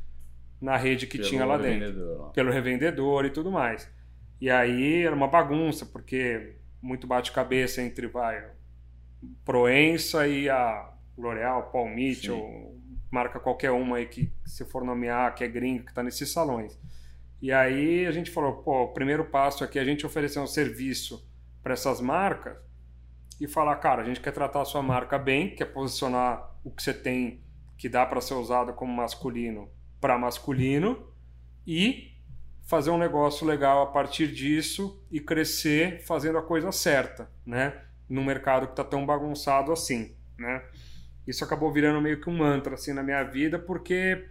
na 0.60 0.76
rede 0.76 1.06
que 1.06 1.16
Pelo 1.16 1.28
tinha 1.30 1.44
lá 1.46 1.56
dentro, 1.56 2.32
pelo 2.34 2.50
revendedor 2.50 3.24
e 3.24 3.30
tudo 3.30 3.52
mais. 3.52 3.88
E 4.40 4.50
aí 4.50 5.04
era 5.04 5.14
uma 5.14 5.28
bagunça, 5.28 5.86
porque 5.86 6.56
muito 6.82 7.06
bate-cabeça 7.06 7.80
entre 7.80 8.08
vai, 8.08 8.50
Proença 9.44 10.26
e 10.26 10.50
a 10.50 10.92
L'Oréal, 11.16 11.70
Paul 11.70 11.88
Mitchell, 11.88 12.76
marca 13.12 13.38
qualquer 13.38 13.70
uma 13.70 13.98
aí 13.98 14.06
que 14.06 14.32
se 14.44 14.64
for 14.64 14.82
nomear, 14.82 15.36
que 15.36 15.44
é 15.44 15.48
gringo, 15.48 15.84
que 15.84 15.90
está 15.90 16.02
nesses 16.02 16.32
salões. 16.32 16.76
E 17.40 17.52
aí 17.52 18.06
a 18.06 18.10
gente 18.10 18.28
falou, 18.28 18.54
pô, 18.54 18.82
o 18.84 18.92
primeiro 18.92 19.24
passo 19.24 19.62
aqui 19.62 19.78
é 19.78 19.82
a 19.82 19.84
gente 19.84 20.04
oferecer 20.04 20.40
um 20.40 20.48
serviço 20.48 21.24
para 21.62 21.74
essas 21.74 22.00
marcas 22.00 22.69
e 23.40 23.48
falar, 23.48 23.74
cara, 23.76 24.02
a 24.02 24.04
gente 24.04 24.20
quer 24.20 24.32
tratar 24.32 24.60
a 24.60 24.64
sua 24.64 24.82
marca 24.82 25.18
bem, 25.18 25.54
quer 25.54 25.66
posicionar 25.66 26.54
o 26.62 26.70
que 26.70 26.82
você 26.82 26.92
tem 26.92 27.42
que 27.78 27.88
dá 27.88 28.04
para 28.04 28.20
ser 28.20 28.34
usado 28.34 28.74
como 28.74 28.92
masculino 28.92 29.70
para 29.98 30.18
masculino 30.18 31.08
e 31.66 32.12
fazer 32.66 32.90
um 32.90 32.98
negócio 32.98 33.46
legal 33.46 33.82
a 33.82 33.86
partir 33.86 34.28
disso 34.28 35.02
e 35.10 35.18
crescer 35.18 36.02
fazendo 36.02 36.36
a 36.38 36.42
coisa 36.42 36.70
certa, 36.72 37.30
né? 37.44 37.80
No 38.08 38.22
mercado 38.22 38.66
que 38.66 38.72
está 38.72 38.84
tão 38.84 39.06
bagunçado 39.06 39.72
assim, 39.72 40.14
né? 40.38 40.62
Isso 41.26 41.42
acabou 41.42 41.72
virando 41.72 42.00
meio 42.00 42.20
que 42.20 42.28
um 42.28 42.36
mantra 42.36 42.74
assim 42.74 42.92
na 42.92 43.02
minha 43.02 43.22
vida, 43.22 43.58
porque 43.58 44.28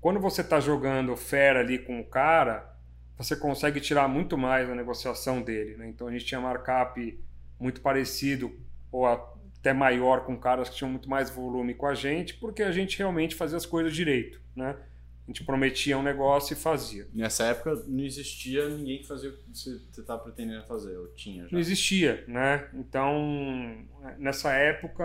quando 0.00 0.20
você 0.20 0.42
está 0.42 0.60
jogando 0.60 1.16
fera 1.16 1.60
ali 1.60 1.78
com 1.78 1.98
o 1.98 2.04
cara, 2.04 2.74
você 3.16 3.36
consegue 3.36 3.80
tirar 3.80 4.08
muito 4.08 4.36
mais 4.36 4.68
da 4.68 4.74
negociação 4.74 5.42
dele, 5.42 5.76
né? 5.76 5.88
Então 5.88 6.08
a 6.08 6.12
gente 6.12 6.24
tinha 6.24 6.40
markup 6.40 7.18
muito 7.60 7.80
parecido 7.80 8.52
ou 8.90 9.06
até 9.06 9.72
maior 9.72 10.24
com 10.24 10.36
caras 10.36 10.68
que 10.68 10.76
tinham 10.76 10.90
muito 10.90 11.08
mais 11.08 11.30
volume 11.30 11.74
com 11.74 11.86
a 11.86 11.94
gente, 11.94 12.34
porque 12.34 12.62
a 12.62 12.72
gente 12.72 12.98
realmente 12.98 13.34
fazia 13.34 13.56
as 13.56 13.66
coisas 13.66 13.94
direito, 13.94 14.40
né? 14.56 14.76
A 15.22 15.30
gente 15.30 15.44
prometia 15.44 15.96
um 15.96 16.02
negócio 16.02 16.54
e 16.54 16.56
fazia. 16.56 17.06
Nessa 17.14 17.44
época 17.44 17.84
não 17.86 18.02
existia 18.02 18.68
ninguém 18.68 18.98
que 18.98 19.06
fazia 19.06 19.30
o 19.30 19.32
que 19.32 19.56
você 19.56 19.78
estava 19.96 20.20
pretendendo 20.20 20.66
fazer, 20.66 20.96
ou 20.96 21.06
tinha 21.08 21.44
já. 21.44 21.50
Não 21.52 21.60
existia, 21.60 22.24
né? 22.26 22.68
Então, 22.74 23.86
nessa 24.18 24.52
época, 24.52 25.04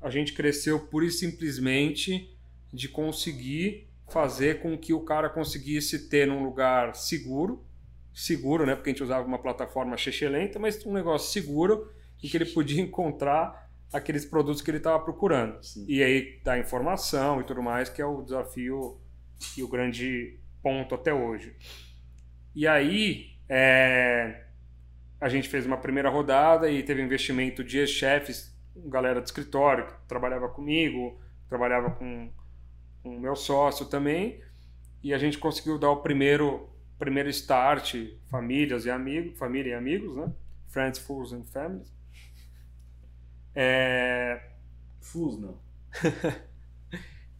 a 0.00 0.08
gente 0.08 0.32
cresceu 0.32 0.80
pura 0.86 1.04
e 1.04 1.10
simplesmente 1.10 2.34
de 2.72 2.88
conseguir 2.88 3.88
fazer 4.08 4.62
com 4.62 4.78
que 4.78 4.94
o 4.94 5.00
cara 5.00 5.28
conseguisse 5.28 6.08
ter 6.08 6.26
num 6.26 6.42
lugar 6.42 6.94
seguro, 6.94 7.62
seguro, 8.20 8.66
né? 8.66 8.74
Porque 8.74 8.90
a 8.90 8.92
gente 8.92 9.02
usava 9.02 9.26
uma 9.26 9.38
plataforma 9.38 9.96
lenta, 10.28 10.58
mas 10.58 10.84
um 10.84 10.92
negócio 10.92 11.30
seguro 11.30 11.90
em 12.22 12.28
que 12.28 12.36
ele 12.36 12.46
podia 12.46 12.82
encontrar 12.82 13.70
aqueles 13.92 14.24
produtos 14.24 14.62
que 14.62 14.70
ele 14.70 14.78
estava 14.78 14.98
procurando. 15.00 15.62
Sim. 15.62 15.84
E 15.88 16.02
aí 16.02 16.40
dar 16.44 16.58
informação 16.58 17.40
e 17.40 17.44
tudo 17.44 17.62
mais, 17.62 17.88
que 17.88 18.00
é 18.00 18.04
o 18.04 18.22
desafio 18.22 19.00
e 19.56 19.62
o 19.62 19.68
grande 19.68 20.38
ponto 20.62 20.94
até 20.94 21.12
hoje. 21.12 21.56
E 22.54 22.66
aí 22.66 23.30
é, 23.48 24.44
a 25.20 25.28
gente 25.28 25.48
fez 25.48 25.64
uma 25.64 25.78
primeira 25.78 26.10
rodada 26.10 26.70
e 26.70 26.82
teve 26.82 27.02
investimento 27.02 27.64
de 27.64 27.86
chefes, 27.86 28.54
galera 28.76 29.20
do 29.20 29.24
escritório 29.24 29.86
que 29.86 29.94
trabalhava 30.06 30.48
comigo, 30.48 31.20
trabalhava 31.48 31.90
com 31.90 32.30
o 33.02 33.18
meu 33.18 33.34
sócio 33.34 33.86
também, 33.86 34.42
e 35.02 35.14
a 35.14 35.18
gente 35.18 35.38
conseguiu 35.38 35.78
dar 35.78 35.90
o 35.90 36.02
primeiro 36.02 36.68
primeiro 37.00 37.30
start, 37.30 37.96
famílias 38.30 38.84
e 38.84 38.90
amigos, 38.90 39.38
família 39.38 39.70
e 39.70 39.74
amigos, 39.74 40.14
né? 40.14 40.30
Friends, 40.68 41.00
fools 41.00 41.32
and 41.32 41.44
families. 41.44 41.92
É, 43.54 44.40
Fus, 45.00 45.40
não. 45.40 45.58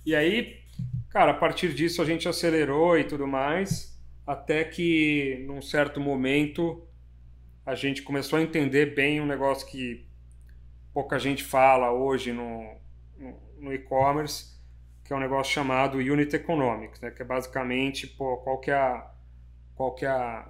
E 0.04 0.14
aí, 0.14 0.62
cara, 1.10 1.32
a 1.32 1.34
partir 1.34 1.74
disso 1.74 2.00
a 2.00 2.06
gente 2.06 2.26
acelerou 2.26 2.98
e 2.98 3.04
tudo 3.04 3.26
mais, 3.26 4.00
até 4.26 4.64
que 4.64 5.44
num 5.46 5.60
certo 5.60 6.00
momento 6.00 6.82
a 7.66 7.74
gente 7.74 8.02
começou 8.02 8.38
a 8.38 8.42
entender 8.42 8.94
bem 8.94 9.20
um 9.20 9.26
negócio 9.26 9.68
que 9.68 10.08
pouca 10.94 11.18
gente 11.18 11.44
fala 11.44 11.92
hoje 11.92 12.32
no, 12.32 12.76
no, 13.18 13.36
no 13.58 13.74
e-commerce, 13.74 14.58
que 15.04 15.12
é 15.12 15.16
um 15.16 15.20
negócio 15.20 15.52
chamado 15.52 15.98
Unit 15.98 16.34
Economics, 16.34 16.98
né? 17.02 17.10
que 17.10 17.20
é 17.20 17.24
basicamente 17.24 18.06
pô, 18.06 18.38
qual 18.38 18.58
que 18.58 18.70
é, 18.70 18.74
a, 18.74 19.10
qual 19.80 19.94
que 19.94 20.04
é 20.04 20.10
a, 20.10 20.46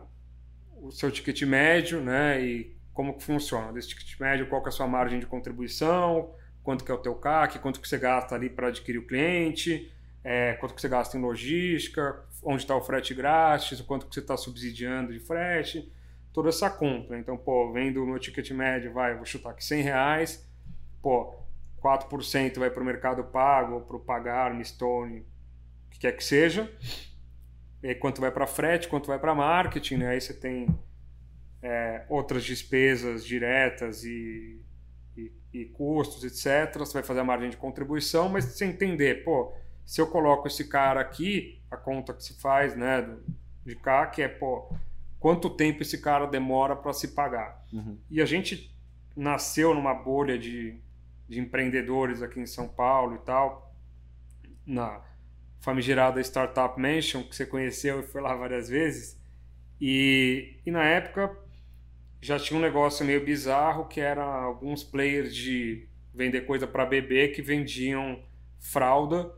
o 0.83 0.91
seu 0.91 1.09
ticket 1.09 1.41
médio 1.43 2.01
né? 2.01 2.43
e 2.43 2.77
como 2.93 3.17
que 3.17 3.23
funciona. 3.23 3.73
Desse 3.73 3.91
ticket 3.91 4.19
médio, 4.19 4.49
qual 4.49 4.61
que 4.61 4.67
é 4.67 4.71
a 4.71 4.73
sua 4.73 4.89
margem 4.89 5.21
de 5.21 5.27
contribuição, 5.27 6.35
quanto 6.65 6.83
que 6.83 6.91
é 6.91 6.95
o 6.95 6.99
teu 6.99 7.15
CAC, 7.15 7.61
quanto 7.61 7.81
que 7.81 7.89
você 7.89 7.97
gasta 7.97 8.35
ali 8.35 8.51
para 8.51 8.67
adquirir 8.67 8.99
o 8.99 9.07
cliente, 9.07 9.89
é, 10.25 10.55
quanto 10.55 10.75
que 10.75 10.81
você 10.81 10.89
gasta 10.89 11.17
em 11.17 11.21
logística, 11.21 12.25
onde 12.43 12.63
está 12.63 12.75
o 12.75 12.81
frete 12.81 13.15
grátis, 13.15 13.81
quanto 13.83 14.07
que 14.09 14.15
você 14.15 14.19
está 14.19 14.37
subsidiando 14.37 15.13
de 15.13 15.21
frete, 15.21 15.89
toda 16.33 16.49
essa 16.49 16.69
conta. 16.69 17.17
Então, 17.17 17.37
pô, 17.37 17.73
vendo 17.73 18.03
o 18.03 18.07
meu 18.09 18.19
ticket 18.19 18.51
médio, 18.51 18.93
vai, 18.93 19.15
vou 19.15 19.25
chutar 19.25 19.51
aqui 19.51 19.65
100 19.65 19.83
reais, 19.83 20.45
pô, 21.01 21.37
4% 21.81 22.59
vai 22.59 22.69
para 22.69 22.83
o 22.83 22.85
mercado 22.85 23.23
pago, 23.23 23.83
para 23.83 23.97
o 23.97 24.01
pagar, 24.01 24.53
Mistone, 24.53 25.21
o 25.21 25.91
que 25.91 26.01
quer 26.01 26.17
que 26.17 26.25
seja. 26.25 26.69
Aí, 27.83 27.95
quanto 27.95 28.21
vai 28.21 28.31
para 28.31 28.47
frete, 28.47 28.89
quanto 28.89 29.07
vai 29.07 29.19
para 29.19 29.35
marketing, 29.35 29.97
né? 29.97 30.09
Aí 30.09 30.21
você 30.21 30.35
tem 30.35 30.69
é, 31.63 32.05
outras 32.09 32.45
despesas 32.45 33.25
diretas 33.25 34.05
e, 34.05 34.61
e, 35.17 35.33
e, 35.53 35.65
custos, 35.67 36.25
etc. 36.25 36.79
Você 36.79 36.95
vai 36.95 37.03
fazer 37.03 37.21
a 37.21 37.25
margem 37.25 37.51
de 37.51 37.57
contribuição, 37.57 38.29
mas 38.29 38.45
você 38.45 38.65
entender, 38.65 39.25
pô, 39.25 39.55
se 39.85 40.01
eu 40.01 40.07
coloco 40.07 40.47
esse 40.47 40.69
cara 40.69 41.01
aqui, 41.01 41.61
a 41.71 41.77
conta 41.77 42.15
que 42.15 42.23
se 42.23 42.41
faz, 42.41 42.77
né, 42.77 43.03
do, 43.03 43.23
de 43.65 43.77
cá, 43.77 44.07
que 44.07 44.23
é, 44.23 44.29
pô, 44.29 44.73
quanto 45.19 45.51
tempo 45.51 45.83
esse 45.83 45.99
cara 45.99 46.27
demora 46.27 46.77
para 46.77 46.93
se 46.93 47.09
pagar. 47.09 47.65
Uhum. 47.73 47.99
E 48.11 48.21
a 48.21 48.27
gente 48.27 48.75
nasceu 49.17 49.75
numa 49.75 49.95
bolha 49.95 50.39
de, 50.39 50.79
de 51.29 51.41
empreendedores 51.41 52.23
aqui 52.23 52.41
em 52.41 52.47
São 52.47 52.69
Paulo 52.69 53.17
e 53.17 53.19
tal, 53.19 53.75
na 54.67 55.03
famigerada 55.61 56.21
Startup 56.21 56.81
Mansion, 56.81 57.23
que 57.23 57.37
você 57.37 57.47
conheceu 57.47 58.01
e 58.01 58.03
foi 58.03 58.21
lá 58.21 58.35
várias 58.35 58.69
vezes. 58.69 59.21
E, 59.81 60.59
e 60.65 60.71
na 60.71 60.85
época 60.85 61.37
já 62.21 62.39
tinha 62.39 62.59
um 62.59 62.63
negócio 62.63 63.05
meio 63.05 63.25
bizarro 63.25 63.87
que 63.87 64.01
era 64.01 64.25
alguns 64.25 64.83
players 64.83 65.35
de 65.35 65.89
vender 66.15 66.43
coisa 66.43 66.67
para 66.67 66.85
bebê 66.85 67.29
que 67.29 67.41
vendiam 67.41 68.23
fralda 68.59 69.33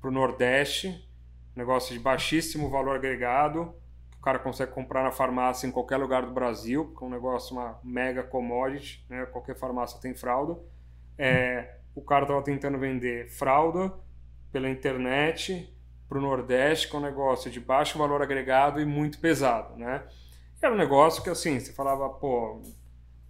para 0.00 0.10
o 0.10 0.12
Nordeste, 0.12 1.08
negócio 1.54 1.94
de 1.94 2.00
baixíssimo 2.00 2.68
valor 2.68 2.96
agregado, 2.96 3.74
que 4.10 4.18
o 4.18 4.20
cara 4.20 4.38
consegue 4.38 4.72
comprar 4.72 5.02
na 5.02 5.10
farmácia 5.10 5.66
em 5.66 5.70
qualquer 5.70 5.96
lugar 5.96 6.26
do 6.26 6.32
Brasil, 6.32 6.94
que 6.94 7.02
é 7.02 7.06
um 7.06 7.10
negócio, 7.10 7.56
uma 7.56 7.80
mega 7.82 8.22
commodity, 8.22 9.04
né? 9.08 9.24
qualquer 9.26 9.56
farmácia 9.56 9.98
tem 10.00 10.14
fralda. 10.14 10.58
É, 11.16 11.76
o 11.94 12.02
cara 12.02 12.24
estava 12.24 12.42
tentando 12.42 12.78
vender 12.78 13.30
fralda 13.30 13.90
pela 14.56 14.70
internet 14.70 15.70
para 16.08 16.16
o 16.16 16.20
Nordeste, 16.22 16.88
que 16.88 16.96
é 16.96 16.98
um 16.98 17.02
negócio 17.02 17.50
de 17.50 17.60
baixo 17.60 17.98
valor 17.98 18.22
agregado 18.22 18.80
e 18.80 18.86
muito 18.86 19.18
pesado, 19.18 19.76
né? 19.76 20.02
Era 20.62 20.72
um 20.72 20.78
negócio 20.78 21.22
que, 21.22 21.28
assim, 21.28 21.60
você 21.60 21.74
falava, 21.74 22.08
pô, 22.08 22.62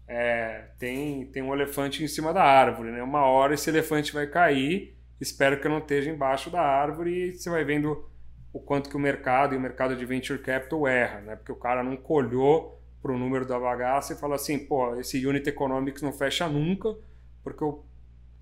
é, 0.06 0.68
tem, 0.78 1.26
tem 1.26 1.42
um 1.42 1.52
elefante 1.52 2.04
em 2.04 2.06
cima 2.06 2.32
da 2.32 2.44
árvore, 2.44 2.92
né? 2.92 3.02
Uma 3.02 3.26
hora 3.26 3.54
esse 3.54 3.68
elefante 3.68 4.12
vai 4.12 4.28
cair, 4.28 4.96
espero 5.20 5.60
que 5.60 5.68
não 5.68 5.78
esteja 5.78 6.12
embaixo 6.12 6.48
da 6.48 6.60
árvore 6.62 7.30
e 7.30 7.34
você 7.34 7.50
vai 7.50 7.64
vendo 7.64 8.08
o 8.52 8.60
quanto 8.60 8.88
que 8.88 8.96
o 8.96 9.00
mercado 9.00 9.52
e 9.52 9.58
o 9.58 9.60
mercado 9.60 9.96
de 9.96 10.06
venture 10.06 10.38
capital 10.38 10.86
erra, 10.86 11.20
né? 11.22 11.34
Porque 11.34 11.50
o 11.50 11.56
cara 11.56 11.82
não 11.82 11.96
colhou 11.96 12.80
para 13.02 13.10
o 13.10 13.18
número 13.18 13.44
da 13.44 13.58
bagaça 13.58 14.12
e 14.12 14.16
fala 14.16 14.36
assim, 14.36 14.60
pô, 14.60 14.94
esse 14.94 15.26
unit 15.26 15.48
economics 15.48 16.02
não 16.02 16.12
fecha 16.12 16.48
nunca, 16.48 16.94
porque 17.42 17.64
eu 17.64 17.84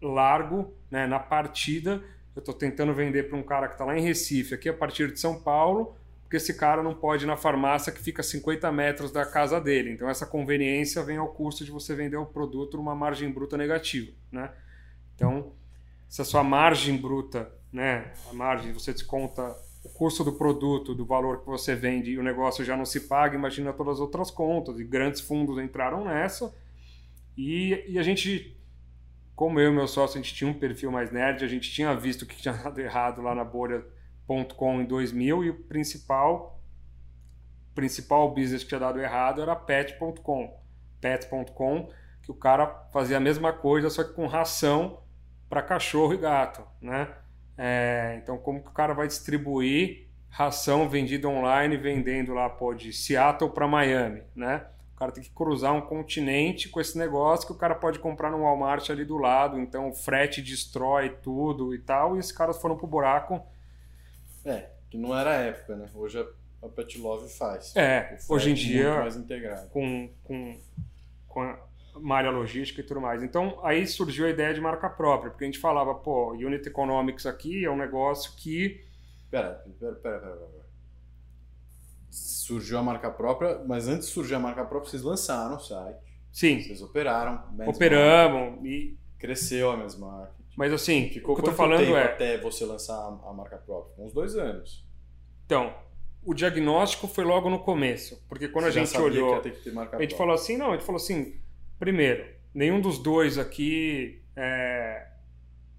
largo 0.03 0.75
né, 0.91 1.07
na 1.07 1.19
partida, 1.19 2.05
eu 2.35 2.41
estou 2.41 2.55
tentando 2.55 2.93
vender 2.93 3.29
para 3.29 3.39
um 3.39 3.43
cara 3.43 3.69
que 3.69 3.75
está 3.75 3.85
lá 3.85 3.97
em 3.97 4.03
Recife, 4.03 4.55
aqui 4.55 4.69
a 4.69 4.75
partir 4.75 5.13
de 5.13 5.21
São 5.21 5.41
Paulo, 5.41 5.97
porque 6.23 6.37
esse 6.37 6.55
cara 6.55 6.83
não 6.83 6.95
pode 6.95 7.25
ir 7.25 7.27
na 7.27 7.37
farmácia 7.37 7.93
que 7.93 8.01
fica 8.01 8.21
a 8.21 8.25
50 8.25 8.71
metros 8.73 9.13
da 9.13 9.25
casa 9.25 9.61
dele. 9.61 9.91
Então 9.91 10.09
essa 10.09 10.27
conveniência 10.27 11.03
vem 11.03 11.17
ao 11.17 11.29
custo 11.29 11.65
de 11.65 11.71
você 11.71 11.95
vender 11.95 12.17
o 12.17 12.27
produto 12.27 12.77
numa 12.77 12.95
margem 12.95 13.31
bruta 13.31 13.57
negativa, 13.57 14.13
né? 14.33 14.51
Então, 15.15 15.53
se 16.09 16.21
a 16.23 16.25
sua 16.25 16.43
margem 16.43 16.97
bruta 16.97 17.53
né? 17.75 18.13
A 18.31 18.33
margem, 18.33 18.73
você 18.73 18.93
desconta 18.93 19.53
o 19.83 19.89
custo 19.89 20.23
do 20.23 20.33
produto, 20.33 20.95
do 20.95 21.05
valor 21.05 21.41
que 21.41 21.47
você 21.47 21.75
vende 21.75 22.13
e 22.13 22.19
o 22.19 22.23
negócio 22.23 22.65
já 22.65 22.77
não 22.77 22.85
se 22.85 23.01
paga, 23.01 23.35
imagina 23.35 23.73
todas 23.73 23.95
as 23.95 24.01
outras 24.01 24.31
contas. 24.31 24.79
E 24.79 24.85
grandes 24.85 25.21
fundos 25.21 25.59
entraram 25.59 26.05
nessa. 26.05 26.55
E, 27.37 27.85
e 27.89 27.99
a 27.99 28.03
gente, 28.05 28.57
como 29.35 29.59
eu 29.59 29.71
e 29.71 29.75
meu 29.75 29.89
sócio, 29.89 30.19
a 30.19 30.23
gente 30.23 30.35
tinha 30.35 30.49
um 30.49 30.55
perfil 30.55 30.91
mais 30.91 31.11
nerd, 31.11 31.45
a 31.45 31.49
gente 31.49 31.71
tinha 31.71 31.95
visto 31.95 32.27
que 32.27 32.37
tinha 32.37 32.55
dado 32.63 32.81
errado 32.81 33.23
lá 33.23 33.35
na 33.35 33.45
bolha.com 33.45 34.81
em 34.81 34.85
2000 34.85 35.45
e 35.45 35.51
o 35.51 35.55
principal 35.65 36.55
principal 37.75 38.33
business 38.33 38.63
que 38.63 38.69
tinha 38.69 38.81
dado 38.81 39.01
errado 39.01 39.43
era 39.43 39.57
pet.com. 39.57 40.57
Pet.com, 41.01 41.91
que 42.23 42.31
o 42.31 42.35
cara 42.35 42.67
fazia 42.93 43.17
a 43.17 43.21
mesma 43.21 43.53
coisa, 43.53 43.91
só 43.91 44.05
que 44.05 44.13
com 44.13 44.27
ração 44.27 45.03
para 45.49 45.61
cachorro 45.61 46.15
e 46.15 46.17
gato, 46.17 46.65
né? 46.81 47.09
É, 47.59 48.19
então, 48.23 48.39
como 48.39 48.63
que 48.63 48.69
o 48.69 48.73
cara 48.73 48.95
vai 48.95 49.07
distribuir 49.07 50.09
ração 50.29 50.89
vendida 50.89 51.29
online, 51.29 51.77
vendendo 51.77 52.33
lá 52.33 52.49
pô, 52.49 52.75
de 52.75 52.93
Seattle 52.93 53.51
para 53.51 53.69
Miami, 53.69 54.23
né? 54.35 54.67
Cara 55.05 55.13
tem 55.13 55.23
que 55.23 55.31
cruzar 55.31 55.75
um 55.75 55.83
continente 55.83 56.67
com 56.71 56.81
esse 56.81 56.97
negócio 56.97 57.47
que 57.47 57.53
o 57.53 57.57
cara 57.57 57.75
pode 57.75 57.99
comprar 57.99 58.31
no 58.31 58.41
Walmart 58.41 58.89
ali 58.89 59.05
do 59.05 59.19
lado, 59.19 59.59
então 59.59 59.91
o 59.91 59.93
frete 59.93 60.41
destrói 60.41 61.11
tudo 61.11 61.75
e 61.75 61.79
tal, 61.79 62.17
e 62.17 62.21
esses 62.21 62.33
caras 62.33 62.59
foram 62.59 62.75
pro 62.75 62.87
buraco. 62.87 63.39
É, 64.47 64.71
que 64.89 64.97
não 64.97 65.15
era 65.15 65.33
a 65.33 65.35
época, 65.35 65.77
né? 65.77 65.91
Hoje 65.95 66.27
a 66.63 66.69
Pet 66.69 66.99
Love 66.99 67.29
faz. 67.29 67.77
É, 67.77 68.17
hoje 68.27 68.53
em 68.53 68.55
dia, 68.55 68.95
mais 69.01 69.15
integrado. 69.15 69.69
com, 69.69 70.09
com, 70.25 70.59
com 71.29 71.43
a 71.43 71.59
malha 71.97 72.31
logística 72.31 72.81
e 72.81 72.85
tudo 72.85 73.03
mais. 73.03 73.23
Então, 73.23 73.61
aí 73.63 73.87
surgiu 73.87 74.25
a 74.25 74.31
ideia 74.31 74.55
de 74.55 74.61
marca 74.63 74.89
própria, 74.89 75.31
porque 75.31 75.45
a 75.45 75.47
gente 75.47 75.59
falava, 75.59 75.95
pô, 75.95 76.33
Unit 76.33 76.67
Economics 76.67 77.27
aqui 77.27 77.63
é 77.63 77.71
um 77.71 77.77
negócio 77.77 78.33
que... 78.39 78.83
Pera, 79.31 79.63
pera, 79.79 79.97
pera, 79.97 80.19
pera, 80.19 80.37
pera. 80.37 80.64
Surgiu 82.15 82.79
a 82.79 82.83
marca 82.83 83.11
própria, 83.11 83.61
mas 83.67 83.89
antes 83.89 84.07
de 84.07 84.15
surgir 84.15 84.37
a 84.37 84.39
marca 84.39 84.65
própria, 84.65 84.91
vocês 84.91 85.03
lançaram 85.03 85.57
o 85.57 85.61
site. 85.61 85.99
Sim. 86.33 86.63
Vocês 86.63 86.81
operaram. 86.81 87.43
Operamos 87.67 88.65
e... 88.65 88.97
Cresceu 89.19 89.71
a 89.71 89.77
mesma 89.77 90.31
Mas 90.57 90.73
assim, 90.73 91.09
Ficou 91.09 91.35
o 91.35 91.37
que 91.37 91.41
eu 91.41 91.51
tô 91.51 91.57
falando 91.57 91.97
é... 91.97 92.05
até 92.05 92.39
você 92.39 92.65
lançar 92.67 92.95
a 92.95 93.33
marca 93.33 93.57
própria? 93.57 94.05
Uns 94.05 94.13
dois 94.13 94.37
anos. 94.37 94.87
Então, 95.47 95.75
o 96.23 96.35
diagnóstico 96.35 97.09
foi 97.09 97.25
logo 97.25 97.51
no 97.51 97.59
começo, 97.59 98.23
porque 98.29 98.49
quando 98.49 98.67
Você 98.67 98.79
a 98.79 98.85
gente 98.85 98.93
que 98.93 99.03
olhou, 99.03 99.41
que 99.41 99.71
marca 99.71 99.97
a 99.97 100.01
gente 100.01 100.11
própria. 100.11 100.17
falou 100.17 100.35
assim, 100.35 100.57
não, 100.57 100.69
a 100.69 100.73
gente 100.73 100.85
falou 100.85 101.01
assim, 101.01 101.41
primeiro, 101.79 102.27
nenhum 102.53 102.81
dos 102.81 102.99
dois 102.99 103.39
aqui 103.39 104.23
é, 104.37 105.09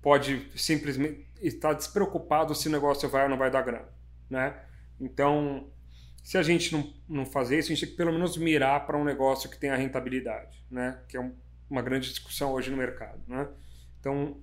pode 0.01 0.49
simplesmente 0.55 1.25
estar 1.41 1.73
despreocupado 1.73 2.53
se 2.53 2.67
o 2.67 2.71
negócio 2.71 3.07
vai 3.07 3.23
ou 3.23 3.29
não 3.29 3.37
vai 3.37 3.49
dar 3.49 3.61
grana, 3.61 3.89
né? 4.29 4.59
Então, 4.99 5.67
se 6.25 6.37
a 6.39 6.41
gente 6.43 6.73
não, 6.73 6.91
não 7.07 7.23
fazer 7.25 7.59
isso, 7.59 7.71
a 7.71 7.75
gente 7.75 7.81
tem 7.85 7.91
que 7.91 7.95
pelo 7.97 8.11
menos 8.11 8.35
mirar 8.35 8.83
para 8.87 8.97
um 8.97 9.03
negócio 9.03 9.47
que 9.47 9.59
tenha 9.59 9.75
rentabilidade, 9.75 10.57
né? 10.71 10.99
Que 11.07 11.17
é 11.17 11.21
um- 11.21 11.35
uma 11.69 11.83
grande 11.83 12.09
discussão 12.09 12.51
hoje 12.53 12.71
no 12.71 12.77
mercado, 12.77 13.19
né? 13.27 13.47
Então, 13.99 14.37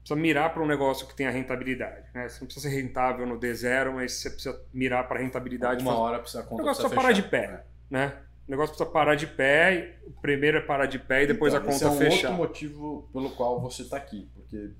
precisa 0.00 0.18
mirar 0.18 0.54
para 0.54 0.62
um 0.62 0.66
negócio 0.66 1.06
que 1.06 1.14
tenha 1.14 1.30
rentabilidade, 1.30 2.08
né? 2.14 2.26
Você 2.28 2.40
não 2.40 2.46
precisa 2.46 2.66
ser 2.70 2.74
rentável 2.80 3.26
no 3.26 3.38
D0, 3.38 3.92
mas 3.92 4.12
você 4.14 4.30
precisa 4.30 4.58
mirar 4.72 5.06
para 5.06 5.20
rentabilidade. 5.20 5.82
Uma 5.82 5.98
hora 5.98 6.18
precisa 6.18 6.42
a 6.42 6.46
o 6.46 6.48
conta 6.48 6.62
negócio 6.62 6.82
precisa 6.82 6.94
parar 7.02 7.14
fechar. 7.14 7.22
de 7.22 7.30
pé, 7.30 7.64
né? 7.90 8.22
O 8.46 8.50
negócio 8.50 8.74
precisa 8.74 8.90
parar 8.90 9.14
de 9.14 9.26
pé, 9.26 9.98
o 10.06 10.10
primeiro 10.22 10.56
é 10.56 10.60
parar 10.62 10.86
de 10.86 10.98
pé 10.98 11.24
e 11.24 11.26
depois 11.26 11.52
Então, 11.52 11.66
a 11.66 11.70
esse 11.70 11.84
conta 11.84 11.94
é 11.94 11.96
um 11.96 12.10
fechar. 12.10 12.28
outro 12.30 12.42
motivo 12.48 13.08
pelo 13.12 13.30
qual 13.32 13.60
você 13.60 13.82
está 13.82 13.98
aqui, 13.98 14.26
porque 14.34 14.70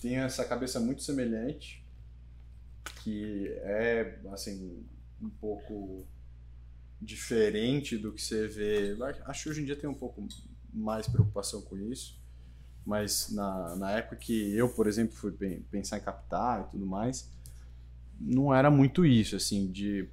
tem 0.00 0.16
essa 0.16 0.42
cabeça 0.46 0.80
muito 0.80 1.02
semelhante, 1.02 1.84
que 3.02 3.52
é 3.62 4.14
assim 4.32 4.82
um 5.22 5.28
pouco 5.30 6.06
diferente 7.00 7.96
do 7.96 8.12
que 8.12 8.20
você 8.22 8.46
vê. 8.46 8.96
Acho 9.26 9.44
que 9.44 9.50
hoje 9.50 9.62
em 9.62 9.64
dia 9.64 9.76
tem 9.76 9.88
um 9.88 9.94
pouco 9.94 10.26
mais 10.72 11.08
preocupação 11.08 11.62
com 11.62 11.76
isso, 11.76 12.20
mas 12.84 13.30
na, 13.32 13.76
na 13.76 13.90
época 13.92 14.16
que 14.16 14.54
eu, 14.54 14.68
por 14.68 14.86
exemplo, 14.86 15.14
fui 15.16 15.32
pen- 15.32 15.62
pensar 15.70 15.98
em 15.98 16.02
capital 16.02 16.66
e 16.66 16.70
tudo 16.72 16.86
mais, 16.86 17.30
não 18.20 18.54
era 18.54 18.70
muito 18.70 19.04
isso, 19.04 19.34
assim, 19.36 19.70
de, 19.70 20.08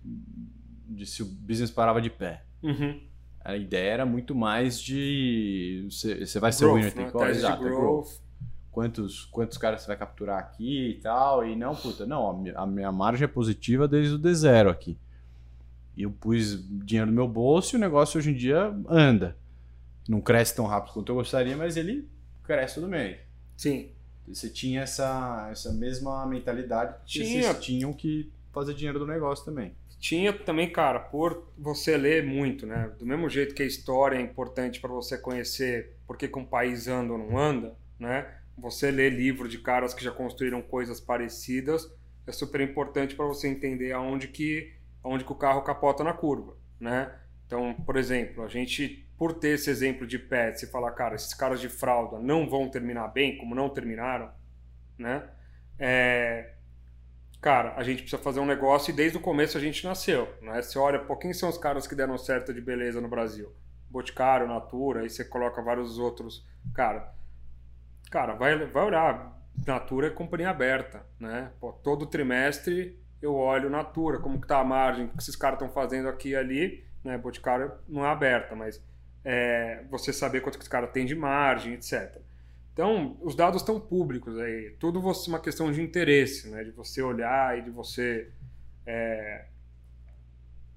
de 0.88 1.06
se 1.06 1.22
o 1.22 1.26
business 1.26 1.70
parava 1.72 2.02
de 2.02 2.10
pé. 2.10 2.44
Uhum. 2.64 3.02
A 3.42 3.56
ideia 3.56 3.92
era 3.92 4.06
muito 4.06 4.36
mais 4.36 4.80
de. 4.80 5.88
Você 5.90 6.40
vai 6.40 6.52
ser 6.52 6.66
Growth, 6.66 6.76
winner 6.78 6.96
né? 6.96 7.04
take 7.06 7.18
all, 7.18 7.30
exato, 7.30 7.66
é 7.66 7.70
growth. 7.70 8.10
Quantos, 8.78 9.26
quantos 9.26 9.58
caras 9.58 9.82
você 9.82 9.88
vai 9.88 9.98
capturar 9.98 10.38
aqui 10.38 10.92
e 10.92 10.94
tal. 11.02 11.44
E 11.44 11.56
não, 11.56 11.76
puta, 11.76 12.06
não, 12.06 12.30
a 12.56 12.68
minha, 12.68 12.92
margem 12.92 13.26
é 13.26 13.28
positiva 13.28 13.88
desde 13.88 14.14
o 14.14 14.20
D0 14.20 14.70
aqui. 14.70 14.96
E 15.96 16.04
eu 16.04 16.12
pus 16.12 16.64
dinheiro 16.86 17.10
no 17.10 17.16
meu 17.16 17.28
bolso 17.28 17.76
e 17.76 17.78
o 17.78 17.80
negócio 17.80 18.20
hoje 18.20 18.30
em 18.30 18.36
dia 18.36 18.72
anda. 18.88 19.36
Não 20.08 20.22
cresce 20.22 20.56
tão 20.56 20.68
rápido 20.68 20.94
quanto 20.94 21.12
eu 21.12 21.16
gostaria, 21.16 21.58
mas 21.58 21.76
ele 21.76 22.08
cresce 22.44 22.76
todo 22.76 22.88
mês. 22.88 23.18
Sim. 23.56 23.90
Você 24.28 24.48
tinha 24.48 24.82
essa, 24.82 25.48
essa 25.52 25.74
mesma 25.74 26.24
mentalidade, 26.28 27.00
porque 27.00 27.24
Tinha. 27.24 27.52
vocês 27.52 27.66
tinham 27.66 27.92
que 27.92 28.32
fazer 28.54 28.76
dinheiro 28.76 29.00
do 29.00 29.08
negócio 29.08 29.44
também. 29.44 29.72
Tinha 30.00 30.32
também, 30.32 30.72
cara, 30.72 31.00
por 31.00 31.48
você 31.58 31.98
ler 31.98 32.24
muito, 32.24 32.68
né? 32.68 32.92
Do 33.00 33.08
mesmo 33.08 33.28
jeito 33.28 33.56
que 33.56 33.64
a 33.64 33.66
história 33.66 34.18
é 34.18 34.22
importante 34.22 34.80
para 34.80 34.92
você 34.92 35.18
conhecer 35.18 35.96
por 36.06 36.16
que, 36.16 36.28
que 36.28 36.38
um 36.38 36.46
país 36.46 36.88
anda 36.88 37.14
ou 37.14 37.18
não 37.18 37.40
anda, 37.40 37.76
né? 38.00 38.38
Você 38.58 38.90
ler 38.90 39.12
livro 39.12 39.48
de 39.48 39.60
caras 39.60 39.94
que 39.94 40.04
já 40.04 40.12
construíram 40.12 40.62
coisas 40.62 41.00
parecidas 41.00 41.88
é 42.26 42.32
super 42.32 42.60
importante 42.60 43.16
para 43.16 43.26
você 43.26 43.48
entender 43.48 43.92
aonde 43.94 44.28
que, 44.28 44.74
aonde 45.04 45.24
que 45.24 45.32
o 45.32 45.36
carro 45.36 45.62
capota 45.62 46.04
na 46.04 46.14
curva, 46.14 46.58
né? 46.80 47.14
Então, 47.46 47.74
por 47.86 47.96
exemplo, 47.96 48.44
a 48.44 48.48
gente, 48.50 49.08
por 49.18 49.34
ter 49.34 49.56
esse 49.56 49.70
exemplo 49.70 50.06
de 50.06 50.20
pets 50.20 50.64
e 50.64 50.68
falar, 50.68 50.92
cara, 50.92 51.16
esses 51.16 51.34
caras 51.34 51.62
de 51.62 51.70
fralda 51.70 52.20
não 52.20 52.50
vão 52.50 52.70
terminar 52.70 53.08
bem, 53.08 53.38
como 53.38 53.56
não 53.56 53.70
terminaram, 53.70 54.30
né? 54.98 55.30
É, 55.80 56.56
cara, 57.40 57.74
a 57.78 57.84
gente 57.84 58.02
precisa 58.02 58.22
fazer 58.22 58.42
um 58.42 58.46
negócio 58.46 58.92
e 58.92 58.96
desde 58.96 59.18
o 59.18 59.22
começo 59.22 59.58
a 59.58 59.62
gente 59.62 59.86
nasceu, 59.86 60.28
né? 60.42 60.62
Você 60.62 60.78
olha, 60.78 61.00
pô, 61.00 61.16
quem 61.16 61.32
são 61.32 61.48
os 61.48 61.58
caras 61.58 61.88
que 61.88 61.96
deram 61.96 62.18
certo 62.18 62.54
de 62.54 62.60
beleza 62.60 63.00
no 63.00 63.08
Brasil? 63.08 63.56
Boticário, 63.90 64.48
Natura, 64.48 65.02
aí 65.02 65.10
você 65.10 65.24
coloca 65.24 65.62
vários 65.62 65.98
outros. 65.98 66.46
Cara, 66.74 67.16
cara, 68.10 68.34
vai, 68.34 68.66
vai 68.66 68.86
olhar. 68.86 69.38
Natura 69.66 70.08
é 70.08 70.10
companhia 70.12 70.50
aberta, 70.50 71.06
né? 71.20 71.52
Pô, 71.60 71.72
todo 71.72 72.06
trimestre 72.06 73.00
eu 73.22 73.34
olho 73.34 73.70
Natura, 73.70 74.20
como 74.20 74.40
que 74.40 74.48
tá 74.48 74.60
a 74.60 74.64
margem, 74.64 75.06
o 75.06 75.10
que 75.10 75.22
esses 75.22 75.36
caras 75.36 75.60
estão 75.60 75.74
fazendo 75.74 76.08
aqui 76.08 76.30
e 76.30 76.36
ali, 76.36 76.84
né? 77.04 77.18
Boticário 77.18 77.72
não 77.88 78.06
é 78.06 78.10
aberta, 78.10 78.56
mas 78.56 78.82
é, 79.26 79.84
você 79.90 80.14
saber 80.14 80.42
quanto 80.42 80.58
que 80.58 80.64
os 80.64 80.70
caras 80.70 80.92
têm 80.92 81.06
de 81.06 81.16
margem, 81.16 81.74
etc. 81.74 82.18
Então, 82.74 83.18
os 83.22 83.36
dados 83.36 83.62
estão 83.62 83.80
públicos 83.80 84.38
aí. 84.38 84.76
Tudo 84.80 85.02
você, 85.02 85.30
uma 85.30 85.40
questão 85.40 85.72
de 85.72 85.82
interesse, 85.82 86.48
né? 86.50 86.64
De 86.64 86.72
você 86.72 87.02
olhar 87.02 87.58
e 87.58 87.64
de 87.64 87.72
você 87.72 88.32
é, 88.86 89.46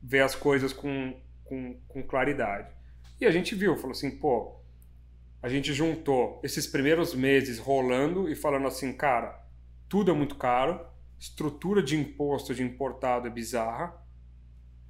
ver 0.02 0.20
as 0.20 0.34
coisas 0.34 0.72
com, 0.72 1.14
com, 1.44 1.78
com 1.86 2.02
claridade. 2.02 2.72
E 3.20 3.26
a 3.26 3.30
gente 3.30 3.54
viu, 3.54 3.76
falou 3.76 3.92
assim, 3.92 4.10
pô, 4.10 4.59
a 5.42 5.48
gente 5.48 5.72
juntou 5.72 6.40
esses 6.44 6.66
primeiros 6.66 7.14
meses 7.14 7.58
rolando 7.58 8.28
e 8.28 8.36
falando 8.36 8.66
assim, 8.66 8.92
cara, 8.92 9.42
tudo 9.88 10.10
é 10.10 10.14
muito 10.14 10.36
caro, 10.36 10.86
estrutura 11.18 11.82
de 11.82 11.96
imposto 11.96 12.54
de 12.54 12.62
importado 12.62 13.26
é 13.26 13.30
bizarra, 13.30 13.94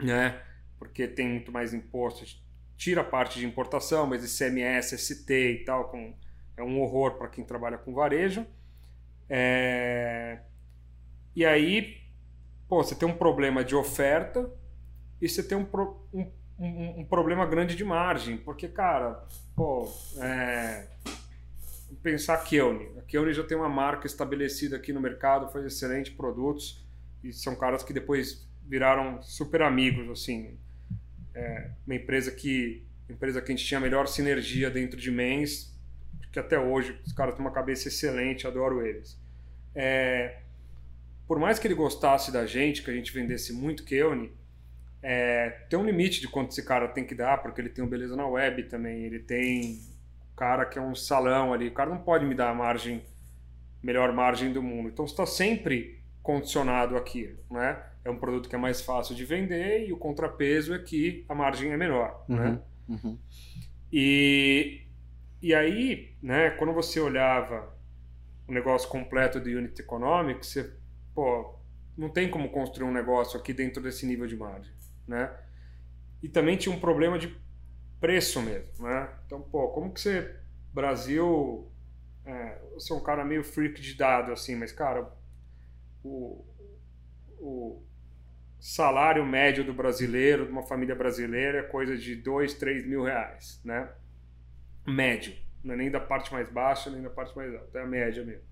né? 0.03 0.43
Porque 0.79 1.07
tem 1.09 1.29
muito 1.29 1.53
mais 1.53 1.75
imposto, 1.75 2.25
tira 2.77 3.05
parte 3.05 3.39
de 3.39 3.47
importação, 3.47 4.07
mas 4.07 4.25
ICMS, 4.25 4.97
ST 4.99 5.31
e 5.33 5.65
tal, 5.65 5.91
com, 5.91 6.15
é 6.57 6.63
um 6.63 6.81
horror 6.81 7.19
para 7.19 7.29
quem 7.29 7.45
trabalha 7.45 7.79
com 7.79 7.95
varejo. 7.95 8.47
É, 9.29 10.41
E 11.35 11.45
aí, 11.47 12.01
pô, 12.69 12.83
você 12.83 12.95
tem 12.95 13.09
um 13.09 13.17
problema 13.17 13.65
de 13.65 13.75
oferta 13.77 14.53
e 15.21 15.29
você 15.29 15.43
tem 15.43 15.57
um, 15.59 15.67
um, 16.13 16.33
um- 16.67 17.01
um 17.01 17.05
problema 17.05 17.47
grande 17.47 17.75
de 17.75 17.85
margem, 17.85 18.37
porque, 18.37 18.69
cara, 18.69 19.25
pô, 19.57 19.89
é... 20.19 20.87
pensar 22.03 22.35
a 22.35 22.39
Keone. 22.39 22.89
A 22.99 23.03
Keone 23.03 23.33
já 23.33 23.43
tem 23.43 23.57
uma 23.57 23.69
marca 23.69 24.07
estabelecida 24.07 24.77
aqui 24.77 24.93
no 24.93 25.01
mercado, 25.01 25.51
faz 25.53 25.65
excelentes 25.65 26.13
produtos 26.13 26.85
e 27.23 27.33
são 27.33 27.55
caras 27.57 27.83
que 27.83 27.93
depois 27.93 28.47
viraram 28.67 29.21
super 29.23 29.63
amigos, 29.63 30.09
assim. 30.11 30.57
É 31.35 31.71
uma 31.87 31.95
empresa 31.95 32.31
que 32.31 32.85
empresa 33.09 33.43
que 33.43 33.51
a 33.51 33.57
gente 33.57 33.67
tinha 33.67 33.79
a 33.79 33.81
melhor 33.81 34.07
sinergia 34.07 34.71
dentro 34.71 34.97
de 34.97 35.11
Mens, 35.11 35.77
que 36.31 36.39
até 36.39 36.57
hoje 36.59 36.97
os 37.05 37.13
caras 37.13 37.35
têm 37.35 37.45
uma 37.45 37.51
cabeça 37.51 37.89
excelente, 37.89 38.47
adoro 38.47 38.87
eles. 38.87 39.19
É, 39.75 40.39
por 41.27 41.39
mais 41.41 41.59
que 41.59 41.67
ele 41.67 41.75
gostasse 41.75 42.31
da 42.33 42.47
gente, 42.47 42.83
que 42.83 42.91
a 42.91 42.95
gente 42.95 43.13
vendesse 43.13 43.53
muito 43.53 43.85
Keone, 43.85 44.33
é, 45.03 45.51
tem 45.71 45.79
um 45.79 45.85
limite 45.85 46.21
de 46.21 46.29
quanto 46.29 46.51
esse 46.53 46.65
cara 46.65 46.89
tem 46.89 47.05
que 47.07 47.15
dar, 47.15 47.39
porque 47.43 47.61
ele 47.61 47.71
tem 47.71 47.85
o 47.85 47.89
Beleza 47.89 48.17
na 48.17 48.27
Web 48.27 48.65
também, 48.65 49.05
ele 49.05 49.21
tem 49.21 49.81
o 50.33 50.37
cara 50.37 50.67
que 50.67 50.79
é 50.79 50.83
um 50.83 50.95
salão 50.95 51.53
ali, 51.53 51.69
o 51.69 51.75
cara 51.75 51.91
não 51.91 52.03
pode 52.03 52.27
me 52.27 52.35
dar 52.35 52.51
a 52.51 52.55
margem 52.55 53.03
melhor 53.83 54.13
margem 54.13 54.53
do 54.53 54.63
mundo. 54.63 54.89
Então 54.89 55.07
você 55.07 55.13
está 55.15 55.27
sempre 55.27 56.03
condicionado 56.23 56.97
àquilo, 56.97 57.39
né? 57.51 57.83
É 58.05 58.11
um 58.11 58.19
produto 58.19 58.49
que 58.49 58.55
é 58.55 58.59
mais 58.59 58.81
fácil 58.83 59.15
de 59.15 59.25
vender 59.25 59.87
e 59.89 59.93
o 59.93 59.99
contrapeso 59.99 60.75
é 60.75 60.79
que 60.79 61.25
a 61.29 61.35
margem 61.35 61.73
é 61.73 61.77
menor, 61.77 62.25
Uhum, 62.29 62.37
né? 62.37 62.63
uhum. 62.89 63.19
E, 63.93 64.87
e 65.43 65.55
aí, 65.55 66.17
né, 66.23 66.51
quando 66.53 66.73
você 66.73 67.01
olhava 67.01 67.75
o 68.49 68.53
negócio 68.53 68.89
completo 68.89 69.41
do 69.41 69.49
Unit 69.51 69.81
Economics, 69.81 70.49
você, 70.49 70.77
pô, 71.15 71.59
não 71.97 72.11
tem 72.11 72.31
como 72.31 72.51
construir 72.51 72.87
um 72.89 72.93
negócio 72.93 73.39
aqui 73.39 73.53
dentro 73.53 73.83
desse 73.83 74.07
nível 74.07 74.27
de 74.27 74.37
margem, 74.37 74.73
né? 75.11 75.37
E 76.23 76.29
também 76.29 76.57
tinha 76.57 76.75
um 76.75 76.79
problema 76.79 77.19
de 77.19 77.37
preço 78.01 78.41
mesmo, 78.41 78.87
né? 78.87 79.11
Então, 79.27 79.43
pô, 79.43 79.69
como 79.71 79.93
que 79.93 80.01
você, 80.01 80.37
Brasil, 80.73 81.71
é, 82.25 82.59
você 82.75 82.93
é 82.93 82.97
um 82.97 83.03
cara 83.03 83.25
meio 83.25 83.43
freak 83.43 83.81
de 83.81 83.95
dado, 83.95 84.33
assim, 84.33 84.55
mas, 84.55 84.71
cara, 84.71 85.11
o, 86.05 86.45
o 87.39 87.83
salário 88.61 89.27
médio 89.27 89.65
do 89.65 89.75
brasileiro, 89.75 90.47
de 90.47 90.53
uma 90.53 90.63
família 90.63 90.95
brasileira, 90.95 91.59
é 91.59 91.63
coisa 91.63 91.97
de 91.97 92.15
2, 92.15 92.55
3 92.55 92.87
mil 92.87 93.03
reais, 93.03 93.61
né? 93.65 93.91
Médio. 94.87 95.35
Não 95.65 95.75
é 95.75 95.77
nem 95.77 95.91
da 95.91 96.01
parte 96.01 96.33
mais 96.33 96.49
baixa, 96.49 96.89
nem 96.89 97.03
da 97.03 97.11
parte 97.11 97.37
mais 97.37 97.55
alta. 97.55 97.79
É 97.79 97.83
a 97.83 97.87
média 97.87 98.25
mesmo. 98.25 98.49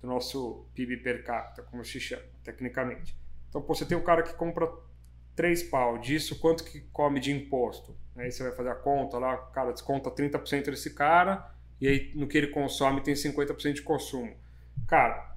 Do 0.00 0.06
nosso 0.06 0.68
PIB 0.74 0.98
per 0.98 1.24
capita, 1.24 1.62
como 1.62 1.84
se 1.84 1.98
chama, 1.98 2.22
tecnicamente. 2.44 3.16
Então, 3.48 3.62
pô, 3.62 3.74
você 3.74 3.84
tem 3.84 3.96
um 3.96 4.02
cara 4.02 4.22
que 4.22 4.34
compra 4.34 4.68
3 5.34 5.62
pau 5.64 5.98
disso, 5.98 6.38
quanto 6.38 6.64
que 6.64 6.80
come 6.92 7.20
de 7.20 7.32
imposto? 7.32 7.96
Aí 8.16 8.30
você 8.30 8.42
vai 8.42 8.52
fazer 8.52 8.70
a 8.70 8.74
conta 8.74 9.18
lá, 9.18 9.36
cara 9.36 9.72
desconta 9.72 10.10
30% 10.10 10.66
desse 10.66 10.94
cara, 10.94 11.50
e 11.80 11.88
aí 11.88 12.12
no 12.14 12.26
que 12.26 12.36
ele 12.36 12.48
consome 12.48 13.00
tem 13.00 13.14
50% 13.14 13.72
de 13.72 13.82
consumo. 13.82 14.36
Cara, 14.86 15.34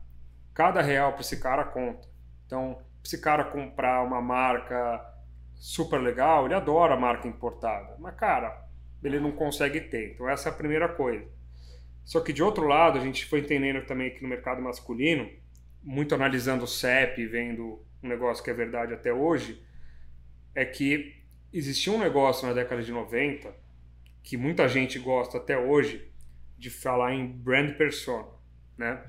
cada 0.53 0.81
real 0.81 1.13
para 1.13 1.21
esse 1.21 1.39
cara 1.39 1.63
conta. 1.63 2.08
Então, 2.45 2.77
se 3.03 3.15
esse 3.15 3.23
cara 3.23 3.45
comprar 3.45 4.03
uma 4.03 4.21
marca 4.21 5.13
super 5.55 5.99
legal, 5.99 6.45
ele 6.45 6.53
adora 6.53 6.95
a 6.95 6.99
marca 6.99 7.27
importada. 7.27 7.95
Mas, 7.99 8.15
cara, 8.15 8.65
ele 9.03 9.19
não 9.19 9.31
consegue 9.31 9.79
ter. 9.81 10.13
Então, 10.13 10.29
essa 10.29 10.49
é 10.49 10.51
a 10.51 10.55
primeira 10.55 10.89
coisa. 10.89 11.25
Só 12.03 12.19
que, 12.19 12.34
de 12.34 12.43
outro 12.43 12.67
lado, 12.67 12.99
a 12.99 13.01
gente 13.01 13.25
foi 13.25 13.39
entendendo 13.39 13.86
também 13.86 14.13
que 14.13 14.21
no 14.21 14.29
mercado 14.29 14.62
masculino, 14.62 15.29
muito 15.84 16.13
analisando 16.13 16.63
o 16.63 16.67
CEP, 16.67 17.25
vendo 17.25 17.84
um 18.03 18.08
negócio 18.08 18.43
que 18.43 18.49
é 18.49 18.53
verdade 18.53 18.93
até 18.93 19.12
hoje, 19.13 19.63
é 20.56 20.65
que 20.65 21.22
existia 21.52 21.91
um 21.91 22.00
negócio 22.00 22.48
na 22.48 22.54
década 22.54 22.82
de 22.82 22.91
90 22.91 23.54
que 24.24 24.38
muita 24.38 24.68
gente 24.68 24.98
gosta 24.98 25.38
até 25.38 25.58
hoje 25.58 26.12
de 26.58 26.70
falar 26.70 27.13
em 27.13 27.28
brand 27.28 27.76
persona, 27.78 28.28
né? 28.78 29.04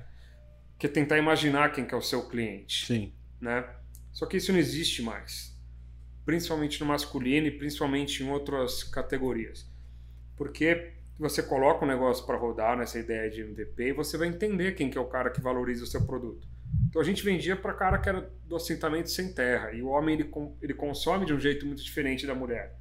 Que 0.77 0.85
é 0.85 0.89
tentar 0.89 1.17
imaginar 1.17 1.71
quem 1.71 1.85
que 1.85 1.95
é 1.95 1.97
o 1.97 2.01
seu 2.01 2.27
cliente 2.27 2.85
Sim. 2.85 3.13
né? 3.41 3.67
Só 4.11 4.25
que 4.25 4.37
isso 4.37 4.51
não 4.51 4.59
existe 4.59 5.01
mais, 5.01 5.57
principalmente 6.25 6.79
no 6.79 6.85
masculino 6.85 7.47
e 7.47 7.51
principalmente 7.51 8.23
em 8.23 8.29
outras 8.29 8.83
categorias, 8.83 9.67
porque 10.35 10.93
você 11.17 11.41
coloca 11.41 11.83
um 11.83 11.87
negócio 11.87 12.25
para 12.25 12.37
rodar 12.37 12.77
nessa 12.77 12.99
ideia 12.99 13.29
de 13.29 13.41
MVP 13.41 13.89
e 13.89 13.93
você 13.93 14.17
vai 14.17 14.27
entender 14.27 14.73
quem 14.73 14.89
que 14.89 14.97
é 14.97 15.01
o 15.01 15.07
cara 15.07 15.31
que 15.31 15.41
valoriza 15.41 15.83
o 15.83 15.87
seu 15.87 16.05
produto. 16.05 16.47
Então 16.89 17.01
a 17.01 17.05
gente 17.05 17.23
vendia 17.23 17.55
para 17.55 17.73
cara 17.73 17.97
que 17.97 18.09
era 18.09 18.29
do 18.45 18.55
assentamento 18.55 19.09
sem 19.09 19.33
terra 19.33 19.71
e 19.71 19.81
o 19.81 19.87
homem 19.87 20.15
ele, 20.15 20.31
ele 20.61 20.73
consome 20.73 21.25
de 21.25 21.33
um 21.33 21.39
jeito 21.39 21.65
muito 21.65 21.83
diferente 21.83 22.25
da 22.25 22.33
mulher. 22.33 22.75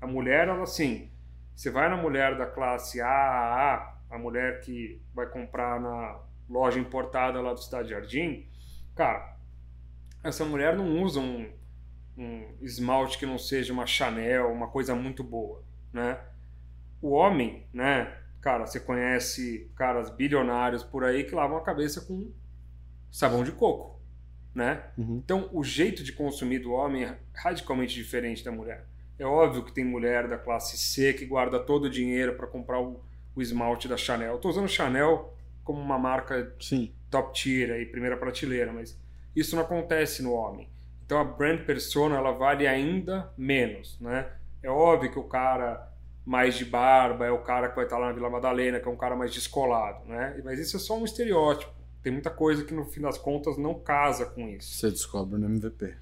A 0.00 0.06
mulher, 0.06 0.48
ela 0.48 0.62
assim, 0.62 1.10
você 1.54 1.70
vai 1.70 1.88
na 1.88 1.96
mulher 1.96 2.36
da 2.38 2.46
classe 2.46 3.00
AAA, 3.00 3.98
a 4.10 4.18
mulher 4.18 4.60
que 4.60 5.00
vai 5.14 5.26
comprar 5.26 5.80
na 5.80 6.20
loja 6.48 6.78
importada 6.78 7.40
lá 7.40 7.52
do 7.52 7.62
Cidade 7.62 7.90
Jardim, 7.90 8.46
cara, 8.94 9.36
essa 10.22 10.44
mulher 10.44 10.76
não 10.76 11.02
usa 11.02 11.20
um, 11.20 11.50
um 12.16 12.54
esmalte 12.60 13.18
que 13.18 13.26
não 13.26 13.38
seja 13.38 13.72
uma 13.72 13.86
Chanel, 13.86 14.50
uma 14.52 14.68
coisa 14.68 14.94
muito 14.94 15.22
boa, 15.22 15.62
né? 15.92 16.18
O 17.00 17.10
homem, 17.10 17.66
né? 17.72 18.16
Cara, 18.40 18.66
você 18.66 18.80
conhece 18.80 19.70
caras 19.76 20.10
bilionários 20.10 20.82
por 20.82 21.04
aí 21.04 21.24
que 21.24 21.34
lavam 21.34 21.56
a 21.56 21.62
cabeça 21.62 22.00
com 22.02 22.32
sabão 23.10 23.44
de 23.44 23.52
coco, 23.52 24.00
né? 24.54 24.82
Uhum. 24.96 25.20
Então, 25.24 25.48
o 25.52 25.62
jeito 25.64 26.02
de 26.02 26.12
consumir 26.12 26.60
do 26.60 26.72
homem 26.72 27.04
é 27.04 27.18
radicalmente 27.34 27.94
diferente 27.94 28.44
da 28.44 28.52
mulher. 28.52 28.86
É 29.18 29.24
óbvio 29.24 29.64
que 29.64 29.72
tem 29.72 29.84
mulher 29.84 30.28
da 30.28 30.38
classe 30.38 30.78
C 30.78 31.12
que 31.12 31.26
guarda 31.26 31.58
todo 31.58 31.84
o 31.84 31.90
dinheiro 31.90 32.34
para 32.34 32.46
comprar 32.46 32.80
o, 32.80 33.02
o 33.34 33.42
esmalte 33.42 33.86
da 33.86 33.96
Chanel. 33.96 34.36
Estou 34.36 34.50
usando 34.50 34.68
Chanel 34.68 35.34
como 35.62 35.80
uma 35.80 35.98
marca 35.98 36.54
Sim. 36.58 36.92
top 37.10 37.34
tier 37.34 37.70
aí, 37.70 37.84
primeira 37.84 38.16
prateleira, 38.16 38.72
mas 38.72 38.98
isso 39.36 39.54
não 39.54 39.62
acontece 39.62 40.22
no 40.22 40.32
homem. 40.32 40.68
Então 41.04 41.18
a 41.18 41.24
brand 41.24 41.60
persona 41.64 42.16
ela 42.16 42.32
vale 42.32 42.66
ainda 42.66 43.32
menos, 43.36 43.98
né? 44.00 44.28
É 44.62 44.70
óbvio 44.70 45.10
que 45.10 45.18
o 45.18 45.24
cara 45.24 45.88
mais 46.24 46.54
de 46.54 46.64
barba 46.64 47.26
é 47.26 47.30
o 47.30 47.42
cara 47.42 47.68
que 47.68 47.76
vai 47.76 47.84
estar 47.84 47.98
lá 47.98 48.06
na 48.06 48.12
Vila 48.12 48.30
Madalena, 48.30 48.78
que 48.78 48.88
é 48.88 48.90
um 48.90 48.96
cara 48.96 49.16
mais 49.16 49.34
descolado, 49.34 50.06
né? 50.06 50.40
Mas 50.44 50.58
isso 50.58 50.76
é 50.76 50.80
só 50.80 50.96
um 50.96 51.04
estereótipo. 51.04 51.72
Tem 52.02 52.12
muita 52.12 52.30
coisa 52.30 52.64
que 52.64 52.72
no 52.72 52.84
fim 52.84 53.02
das 53.02 53.18
contas 53.18 53.58
não 53.58 53.78
casa 53.78 54.26
com 54.26 54.48
isso. 54.48 54.74
Você 54.74 54.90
descobre 54.90 55.38
no 55.38 55.46
MVP. 55.46 55.94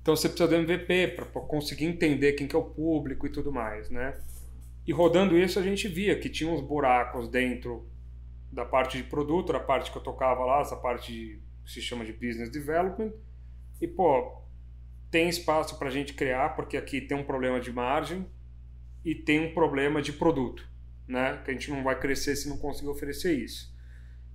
Então 0.00 0.16
você 0.16 0.28
precisa 0.28 0.48
do 0.48 0.54
MVP 0.54 1.08
para 1.08 1.26
conseguir 1.42 1.84
entender 1.84 2.32
quem 2.32 2.46
que 2.46 2.56
é 2.56 2.58
o 2.58 2.64
público 2.64 3.26
e 3.26 3.30
tudo 3.30 3.52
mais, 3.52 3.90
né? 3.90 4.18
E 4.86 4.92
rodando 4.92 5.36
isso 5.36 5.58
a 5.58 5.62
gente 5.62 5.86
via 5.86 6.18
que 6.18 6.30
tinha 6.30 6.50
uns 6.50 6.62
buracos 6.62 7.28
dentro 7.28 7.86
da 8.50 8.64
parte 8.64 8.96
de 8.96 9.04
produto, 9.04 9.52
da 9.52 9.60
parte 9.60 9.92
que 9.92 9.98
eu 9.98 10.02
tocava 10.02 10.46
lá, 10.46 10.60
essa 10.62 10.76
parte 10.76 11.12
de, 11.12 11.42
que 11.62 11.70
se 11.70 11.82
chama 11.82 12.06
de 12.06 12.12
business 12.14 12.50
development. 12.50 13.12
E 13.82 13.86
pô, 13.86 14.42
tem 15.10 15.28
espaço 15.28 15.78
para 15.78 15.88
a 15.88 15.90
gente 15.90 16.14
criar 16.14 16.56
porque 16.56 16.78
aqui 16.78 17.02
tem 17.02 17.18
um 17.18 17.24
problema 17.24 17.60
de 17.60 17.70
margem 17.70 18.26
e 19.04 19.14
tem 19.14 19.40
um 19.40 19.52
problema 19.52 20.00
de 20.00 20.14
produto, 20.14 20.66
né? 21.06 21.42
Que 21.44 21.50
a 21.50 21.54
gente 21.54 21.70
não 21.70 21.82
vai 21.82 22.00
crescer 22.00 22.34
se 22.34 22.48
não 22.48 22.56
conseguir 22.56 22.88
oferecer 22.88 23.38
isso. 23.38 23.76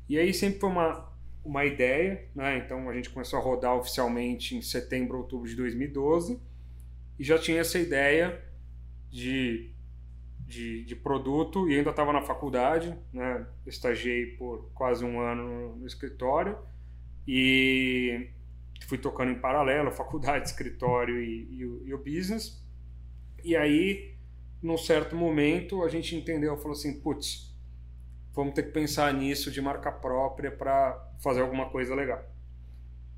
E 0.08 0.18
aí 0.18 0.34
sempre 0.34 0.60
foi 0.60 0.70
uma 0.70 1.14
uma 1.44 1.66
ideia, 1.66 2.26
né? 2.34 2.58
Então 2.58 2.90
a 2.90 2.94
gente 2.94 3.10
começou 3.10 3.38
a 3.38 3.42
rodar 3.42 3.76
oficialmente 3.76 4.56
em 4.56 4.62
setembro, 4.62 5.18
outubro 5.18 5.48
de 5.48 5.56
2012 5.56 6.40
e 7.20 7.24
já 7.24 7.38
tinha 7.38 7.60
essa 7.60 7.78
ideia 7.78 8.42
de, 9.12 9.72
de, 10.48 10.86
de 10.86 10.96
produto 10.96 11.70
e 11.70 11.78
ainda 11.78 11.90
estava 11.90 12.14
na 12.14 12.22
faculdade, 12.22 12.98
né? 13.12 13.46
Estagiei 13.68 14.38
por 14.38 14.72
quase 14.74 15.04
um 15.04 15.20
ano 15.20 15.76
no, 15.76 15.86
escritório 15.86 16.58
e 17.28 18.30
fui 18.88 18.98
tocando 18.98 19.32
em 19.32 19.40
paralelo, 19.40 19.92
faculdade, 19.94 20.48
escritório 20.48 21.22
e, 21.22 21.44
e, 21.52 21.90
e 21.90 21.94
o 21.94 21.98
business. 21.98 22.64
E 23.44 23.58
aí, 23.58 24.16
num 24.62 24.78
certo 24.78 25.14
momento, 25.14 25.84
a 25.84 25.90
gente 25.90 26.16
entendeu, 26.16 26.56
falou 26.56 26.72
assim, 26.72 27.02
putz, 27.02 27.53
vamos 28.34 28.54
ter 28.54 28.64
que 28.64 28.72
pensar 28.72 29.14
nisso 29.14 29.52
de 29.52 29.62
marca 29.62 29.92
própria 29.92 30.52
para 30.52 31.12
fazer 31.22 31.42
alguma 31.42 31.70
coisa 31.70 31.94
legal. 31.94 32.24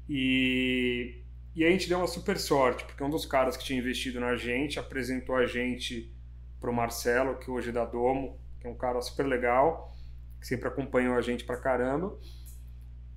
E, 0.07 1.23
e 1.55 1.63
a 1.63 1.69
gente 1.69 1.87
deu 1.87 1.97
uma 1.97 2.07
super 2.07 2.37
sorte, 2.37 2.83
porque 2.85 3.03
um 3.03 3.09
dos 3.09 3.25
caras 3.25 3.57
que 3.57 3.63
tinha 3.63 3.79
investido 3.79 4.19
na 4.19 4.35
gente 4.35 4.77
apresentou 4.77 5.35
a 5.35 5.45
gente 5.45 6.13
para 6.59 6.69
o 6.69 6.73
Marcelo, 6.73 7.37
que 7.37 7.49
hoje 7.49 7.69
é 7.69 7.71
da 7.71 7.85
Domo, 7.85 8.39
que 8.59 8.67
é 8.67 8.69
um 8.69 8.75
cara 8.75 9.01
super 9.01 9.25
legal, 9.25 9.91
que 10.39 10.47
sempre 10.47 10.67
acompanhou 10.67 11.15
a 11.15 11.21
gente 11.21 11.43
pra 11.43 11.57
caramba. 11.57 12.17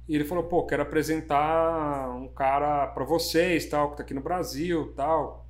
E 0.08 0.14
ele 0.14 0.24
falou, 0.24 0.44
pô, 0.44 0.64
quero 0.64 0.82
apresentar 0.82 2.10
um 2.16 2.28
cara 2.28 2.86
para 2.86 3.04
vocês, 3.04 3.66
tal, 3.66 3.90
que 3.90 3.98
tá 3.98 4.02
aqui 4.02 4.14
no 4.14 4.22
Brasil, 4.22 4.94
tal. 4.94 5.46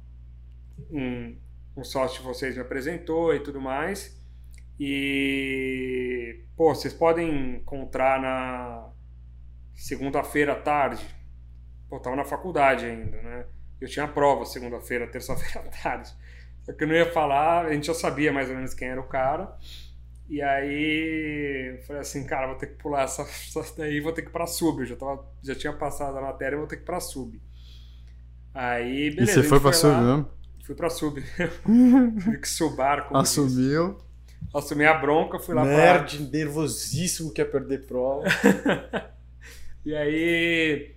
Um, 0.90 1.38
um 1.76 1.84
sócio 1.84 2.18
de 2.18 2.26
vocês 2.26 2.56
me 2.56 2.62
apresentou 2.62 3.32
e 3.34 3.40
tudo 3.40 3.60
mais. 3.60 4.17
E, 4.78 6.44
pô, 6.56 6.74
vocês 6.74 6.94
podem 6.94 7.56
encontrar 7.56 8.20
na 8.20 8.90
segunda-feira 9.74 10.52
à 10.52 10.56
tarde. 10.56 11.04
Pô, 11.88 11.96
eu 11.96 12.00
tava 12.00 12.16
na 12.16 12.24
faculdade 12.24 12.86
ainda, 12.86 13.20
né? 13.22 13.46
Eu 13.80 13.88
tinha 13.88 14.06
prova 14.06 14.44
segunda-feira, 14.44 15.06
terça-feira 15.10 15.66
à 15.66 15.70
tarde. 15.70 16.12
Só 16.62 16.72
que 16.72 16.84
eu 16.84 16.88
não 16.88 16.94
ia 16.94 17.10
falar, 17.10 17.66
a 17.66 17.72
gente 17.72 17.86
já 17.86 17.94
sabia 17.94 18.32
mais 18.32 18.48
ou 18.50 18.56
menos 18.56 18.74
quem 18.74 18.88
era 18.88 19.00
o 19.00 19.08
cara. 19.08 19.56
E 20.28 20.42
aí, 20.42 21.76
eu 21.78 21.82
falei 21.84 22.02
assim, 22.02 22.26
cara, 22.26 22.48
vou 22.48 22.56
ter 22.56 22.66
que 22.66 22.74
pular 22.74 23.02
essa, 23.04 23.22
essa 23.56 23.64
daí, 23.76 24.00
vou 24.00 24.12
ter 24.12 24.22
que 24.22 24.28
ir 24.28 24.32
pra 24.32 24.46
sub. 24.46 24.80
Eu 24.80 24.86
já, 24.86 24.96
tava, 24.96 25.26
já 25.42 25.54
tinha 25.54 25.72
passado 25.72 26.18
a 26.18 26.20
matéria, 26.20 26.58
vou 26.58 26.66
ter 26.66 26.76
que 26.76 26.82
ir 26.82 26.86
pra 26.86 27.00
sub. 27.00 27.40
Aí, 28.54 29.10
beleza. 29.10 29.40
e 29.40 29.42
você 29.42 29.48
foi 29.48 29.60
pra 29.60 29.72
sub 29.72 29.96
mesmo? 29.96 30.30
Fui 30.64 30.74
pra 30.74 30.90
sub. 30.90 31.22
Tive 32.22 32.38
que 32.38 32.48
subar. 32.48 33.08
como. 33.08 33.18
Assumiu. 33.18 33.96
Assumi 34.54 34.84
a 34.86 34.94
bronca, 34.94 35.38
fui 35.38 35.54
lá 35.54 35.64
Nerd, 35.64 36.20
nervosíssimo, 36.30 37.32
quer 37.32 37.44
perder 37.46 37.86
prova. 37.86 38.24
pra... 38.62 39.10
E 39.84 39.94
aí, 39.94 40.94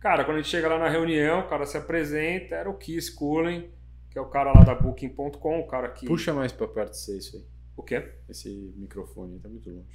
cara, 0.00 0.24
quando 0.24 0.38
a 0.38 0.40
gente 0.40 0.50
chega 0.50 0.66
lá 0.68 0.78
na 0.78 0.88
reunião, 0.88 1.40
o 1.40 1.48
cara 1.48 1.66
se 1.66 1.76
apresenta, 1.76 2.54
era 2.54 2.70
o 2.70 2.74
Keith 2.74 3.14
Cullen, 3.14 3.68
que 4.10 4.16
é 4.18 4.20
o 4.22 4.26
cara 4.26 4.52
lá 4.52 4.62
da 4.64 4.74
Booking.com, 4.74 5.60
o 5.60 5.66
cara 5.66 5.88
que... 5.90 6.06
Puxa 6.06 6.32
mais 6.32 6.50
pra 6.50 6.66
perto 6.66 6.92
de 6.92 6.98
você 6.98 7.18
isso 7.18 7.36
aí. 7.36 7.44
O 7.76 7.82
quê? 7.82 8.10
Esse 8.28 8.48
microfone 8.76 9.34
aí 9.34 9.38
tá 9.40 9.48
muito 9.50 9.68
longe. 9.68 9.86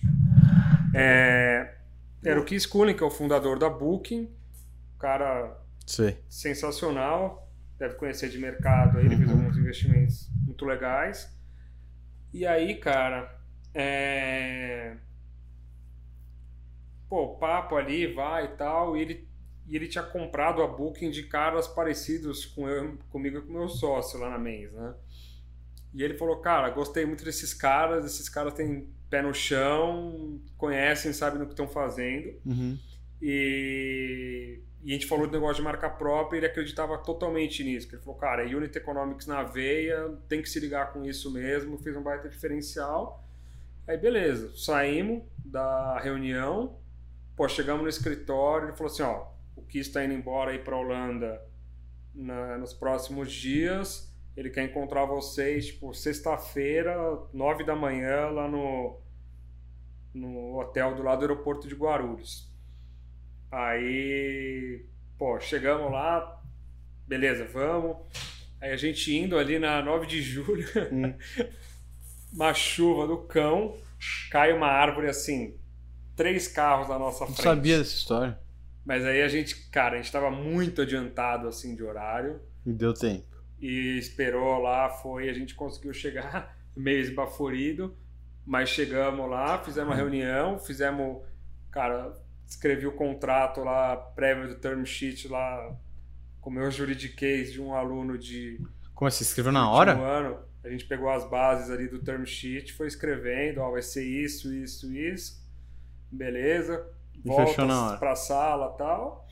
É, 0.94 1.74
Era 2.24 2.40
o 2.40 2.44
Keith 2.46 2.68
Cooling, 2.68 2.96
que 2.96 3.04
é 3.04 3.06
o 3.06 3.12
fundador 3.12 3.58
da 3.58 3.70
Booking. 3.70 4.30
Cara 5.00 5.58
Sei. 5.86 6.18
sensacional. 6.30 7.50
Deve 7.80 7.96
conhecer 7.96 8.30
de 8.30 8.38
mercado. 8.40 8.98
Aí 8.98 9.06
ele 9.06 9.16
fez 9.18 9.30
Uhum. 9.30 9.38
alguns 9.38 9.58
investimentos 9.58 10.30
muito 10.46 10.66
legais. 10.66 11.32
E 12.38 12.46
aí, 12.46 12.76
cara, 12.76 13.36
é... 13.74 14.96
Pô, 17.10 17.36
papo 17.38 17.76
ali, 17.76 18.14
vai 18.14 18.46
e 18.46 18.50
tal. 18.50 18.96
E 18.96 19.02
ele, 19.02 19.28
e 19.66 19.76
ele 19.76 19.88
tinha 19.88 20.04
comprado 20.04 20.62
a 20.62 20.68
Booking 20.68 21.10
de 21.10 21.24
caras 21.24 21.68
parecidos 21.68 22.46
com 22.46 22.70
eu, 22.70 22.96
comigo 23.10 23.40
e 23.40 23.42
com 23.42 23.52
meu 23.52 23.68
sócio 23.68 24.20
lá 24.20 24.30
na 24.30 24.38
Mens, 24.38 24.72
né? 24.72 24.94
E 25.96 26.04
ele 26.04 26.16
falou, 26.16 26.38
cara, 26.38 26.70
gostei 26.70 27.08
muito 27.08 27.26
desses 27.26 27.56
caras. 27.56 28.06
Esses 28.06 28.30
caras 28.30 28.54
têm 28.54 28.88
pé 29.10 29.24
no 29.24 29.34
chão, 29.34 30.40
conhecem, 30.58 31.12
sabem 31.12 31.40
no 31.40 31.48
que 31.48 31.54
estão 31.54 31.68
fazendo. 31.68 32.40
Uhum. 32.46 32.78
E, 33.20 34.62
e 34.84 34.92
a 34.92 34.94
gente 34.94 35.08
falou 35.08 35.28
do 35.28 35.34
negócio 35.34 35.58
de 35.58 35.62
marca 35.64 35.90
própria 35.90 36.38
ele 36.38 36.46
acreditava 36.46 36.98
totalmente 37.00 37.64
nisso. 37.64 37.88
que 37.88 37.96
Ele 37.96 38.02
falou, 38.04 38.20
cara, 38.20 38.44
Unit 38.46 38.78
Economics 38.78 39.26
na 39.28 39.44
veia, 39.44 40.18
tem 40.30 40.42
que 40.42 40.50
se 40.50 40.60
ligar 40.60 40.94
com 40.94 41.04
isso 41.04 41.32
mesmo, 41.32 41.78
fez 41.78 41.96
um 41.96 42.02
baita 42.04 42.30
diferencial. 42.30 43.24
Aí 43.88 43.98
beleza, 43.98 44.52
saímos 44.58 45.24
da 45.46 45.98
reunião, 46.00 46.78
pô, 47.36 47.48
chegamos 47.48 47.84
no 47.84 47.90
escritório, 47.90 48.70
ele 48.70 48.78
falou 48.78 48.92
assim, 48.92 49.04
ó, 49.04 49.28
o 49.56 49.62
Kiss 49.64 49.90
está 49.90 50.04
indo 50.04 50.14
embora 50.14 50.52
aí 50.52 50.60
para 50.60 50.78
Holanda 50.78 51.42
na- 52.14 52.58
nos 52.58 52.74
próximos 52.74 53.32
dias, 53.32 54.14
ele 54.36 54.50
quer 54.50 54.64
encontrar 54.64 55.06
vocês, 55.06 55.68
tipo, 55.68 55.94
sexta-feira, 55.94 56.96
nove 57.34 57.64
da 57.64 57.76
manhã, 57.76 58.28
lá 58.30 58.48
no, 58.48 59.00
no 60.14 60.60
hotel 60.60 60.96
do 60.96 61.04
lado 61.04 61.20
do 61.20 61.24
aeroporto 61.32 61.68
de 61.68 61.76
Guarulhos. 61.76 62.52
Aí, 63.52 64.86
pô, 65.18 65.40
chegamos 65.40 65.92
lá, 65.92 66.42
beleza, 67.08 67.46
vamos. 67.46 67.98
Aí 68.60 68.72
a 68.72 68.78
gente 68.78 69.16
indo 69.16 69.38
ali 69.38 69.58
na 69.60 69.82
9 69.82 70.06
de 70.08 70.22
julho, 70.22 70.66
Hum. 70.92 71.14
uma 72.34 72.54
chuva 72.54 73.08
do 73.08 73.18
cão, 73.20 73.76
cai 74.32 74.52
uma 74.52 74.68
árvore 74.68 75.08
assim, 75.10 75.56
três 76.16 76.48
carros 76.48 76.90
na 76.90 77.00
nossa 77.00 77.22
Não 77.26 77.28
frente. 77.34 77.44
sabia 77.44 77.78
dessa 77.78 77.96
história. 77.96 78.40
Mas 78.86 79.04
aí 79.06 79.22
a 79.22 79.28
gente, 79.28 79.70
cara, 79.70 79.96
a 79.96 80.02
gente 80.02 80.12
tava 80.12 80.32
muito 80.32 80.82
adiantado 80.82 81.48
assim 81.48 81.76
de 81.76 81.84
horário 81.84 82.40
Me 82.66 82.74
deu 82.74 82.94
tempo. 82.94 83.26
e 83.62 83.98
esperou 83.98 84.60
lá, 84.62 84.90
foi, 84.90 85.30
a 85.30 85.34
gente 85.34 85.54
conseguiu 85.56 85.94
chegar 85.94 86.58
meio 86.76 87.00
esbaforido, 87.00 87.96
mas 88.46 88.70
chegamos 88.70 89.30
lá, 89.30 89.58
fizemos 89.60 89.90
uma 89.90 89.96
reunião, 89.96 90.58
fizemos, 90.60 91.22
cara, 91.70 92.14
escrevi 92.48 92.88
o 92.88 92.92
contrato 92.94 93.62
lá, 93.62 93.96
prévio 93.96 94.48
do 94.48 94.56
term 94.56 94.84
sheet 94.86 95.28
lá, 95.28 95.76
com 96.40 96.50
o 96.50 96.54
meu 96.54 96.72
juridiquês 96.72 97.52
de 97.52 97.62
um 97.62 97.74
aluno 97.74 98.18
de 98.18 98.60
Como 98.96 99.12
você 99.12 99.24
escreveu 99.24 99.52
na 99.52 99.70
hora? 99.70 99.94
ano. 99.94 100.40
A 100.64 100.70
gente 100.70 100.86
pegou 100.86 101.10
as 101.10 101.30
bases 101.30 101.70
ali 101.70 101.88
do 101.88 102.00
term 102.00 102.26
sheet, 102.26 102.74
foi 102.74 102.88
escrevendo, 102.88 103.62
ó, 103.62 103.72
vai 103.72 103.82
ser 103.82 104.04
isso, 104.04 104.54
isso, 104.54 104.92
isso. 104.94 105.46
Beleza. 106.12 106.86
E 107.24 107.28
Volta 107.28 107.98
pra 107.98 108.16
sala 108.16 108.70
tal. 108.78 109.26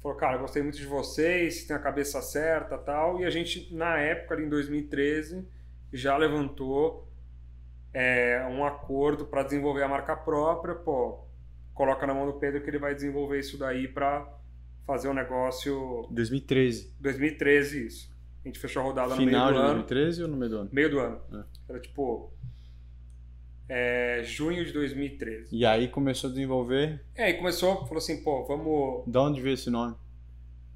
Falou, 0.00 0.16
cara, 0.16 0.38
gostei 0.38 0.62
muito 0.62 0.78
de 0.78 0.86
vocês, 0.86 1.64
tem 1.64 1.74
a 1.74 1.80
cabeça 1.80 2.22
certa 2.22 2.78
tal. 2.78 3.20
E 3.20 3.24
a 3.24 3.30
gente, 3.30 3.74
na 3.74 3.98
época, 3.98 4.34
ali 4.34 4.44
em 4.44 4.48
2013, 4.48 5.44
já 5.92 6.16
levantou 6.16 7.08
é, 7.92 8.46
um 8.48 8.64
acordo 8.64 9.26
para 9.26 9.42
desenvolver 9.42 9.82
a 9.82 9.88
marca 9.88 10.16
própria. 10.16 10.74
Pô, 10.76 11.26
coloca 11.78 12.04
na 12.08 12.12
mão 12.12 12.26
do 12.26 12.32
Pedro 12.32 12.60
que 12.60 12.68
ele 12.68 12.78
vai 12.78 12.92
desenvolver 12.92 13.38
isso 13.38 13.56
daí 13.56 13.86
para 13.86 14.28
fazer 14.84 15.08
um 15.08 15.14
negócio 15.14 16.08
2013. 16.10 16.92
2013 16.98 17.86
isso. 17.86 18.10
A 18.44 18.48
gente 18.48 18.58
fechou 18.58 18.82
a 18.82 18.84
rodada 18.84 19.10
no 19.10 19.16
Final 19.16 19.30
meio 19.30 19.46
de 19.46 19.52
do 19.52 19.58
ano. 19.60 19.74
2013 19.74 20.22
ou 20.22 20.28
no 20.28 20.36
meio 20.36 20.50
do 20.50 20.58
ano? 20.58 20.70
Meio 20.72 20.90
do 20.90 20.98
ano. 20.98 21.20
É. 21.32 21.44
Era 21.70 21.80
tipo. 21.80 22.32
é, 23.68 24.22
junho 24.24 24.64
de 24.64 24.72
2013. 24.72 25.54
E 25.54 25.64
aí 25.64 25.86
começou 25.86 26.28
a 26.28 26.32
desenvolver. 26.32 27.00
É, 27.14 27.24
aí 27.26 27.34
começou, 27.34 27.76
falou 27.82 27.98
assim, 27.98 28.22
pô, 28.24 28.44
vamos. 28.44 29.04
De 29.06 29.16
onde 29.18 29.40
veio 29.40 29.54
esse 29.54 29.70
nome? 29.70 29.94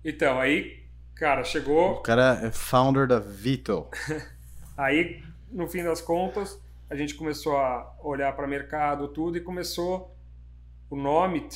Então, 0.04 0.38
aí, 0.38 0.84
cara, 1.16 1.40
O 1.40 1.44
chegou. 1.44 2.00
cara 2.02 2.38
é 2.44 2.52
founder 2.52 3.08
da 3.08 3.18
Vito. 3.18 3.88
Aí, 4.76 5.22
no 5.50 5.68
fim 5.68 5.84
das 5.84 6.00
contas, 6.00 6.58
a 6.88 6.96
gente 6.96 7.14
começou 7.14 7.56
a 7.58 7.94
olhar 8.02 8.34
para 8.34 8.46
mercado, 8.46 9.06
tudo, 9.08 9.36
e 9.36 9.40
começou. 9.40 10.11
O 10.92 10.96
nome, 10.96 11.48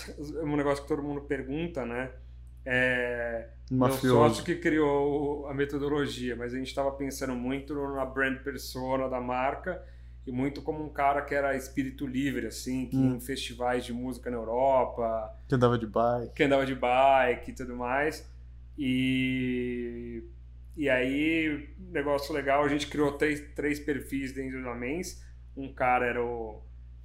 um 0.43 0.57
negócio 0.57 0.83
que 0.83 0.89
todo 0.89 1.03
mundo 1.03 1.21
pergunta, 1.21 1.85
né? 1.85 2.11
É, 2.65 3.51
meu 3.71 3.81
Mafioso. 3.81 4.15
sócio 4.15 4.45
que 4.45 4.55
criou 4.57 5.47
a 5.47 5.53
metodologia, 5.53 6.35
mas 6.35 6.55
a 6.55 6.57
gente 6.57 6.69
estava 6.69 6.91
pensando 6.93 7.35
muito 7.35 7.75
na 7.75 8.07
brand 8.07 8.39
persona 8.39 9.11
da 9.11 9.21
marca 9.21 9.83
e 10.27 10.33
muito 10.33 10.63
como 10.63 10.83
um 10.83 10.89
cara 10.89 11.21
que 11.21 11.35
era 11.35 11.55
espírito 11.55 12.07
livre, 12.07 12.47
assim, 12.47 12.87
que 12.87 12.97
Hum. 12.97 13.17
em 13.17 13.21
festivais 13.21 13.85
de 13.85 13.93
música 13.93 14.31
na 14.31 14.39
Europa, 14.39 15.33
Que 15.47 15.55
andava 15.55 15.79
de 15.79 15.87
bike. 15.87 16.33
que 16.35 16.43
andava 16.43 16.65
de 16.65 16.75
bike 16.75 17.51
e 17.51 17.55
tudo 17.55 17.77
mais. 17.77 18.27
E, 18.79 20.23
e 20.77 20.89
aí, 20.89 21.69
negócio 21.93 22.35
legal, 22.35 22.65
a 22.65 22.69
gente 22.69 22.87
criou 22.89 23.13
três, 23.13 23.41
três 23.55 23.79
perfis 23.79 24.33
dentro 24.33 24.63
da 24.63 24.75
Mens. 24.75 25.23
Um 25.55 25.73
cara 25.75 26.07
era 26.07 26.25
o, 26.25 26.63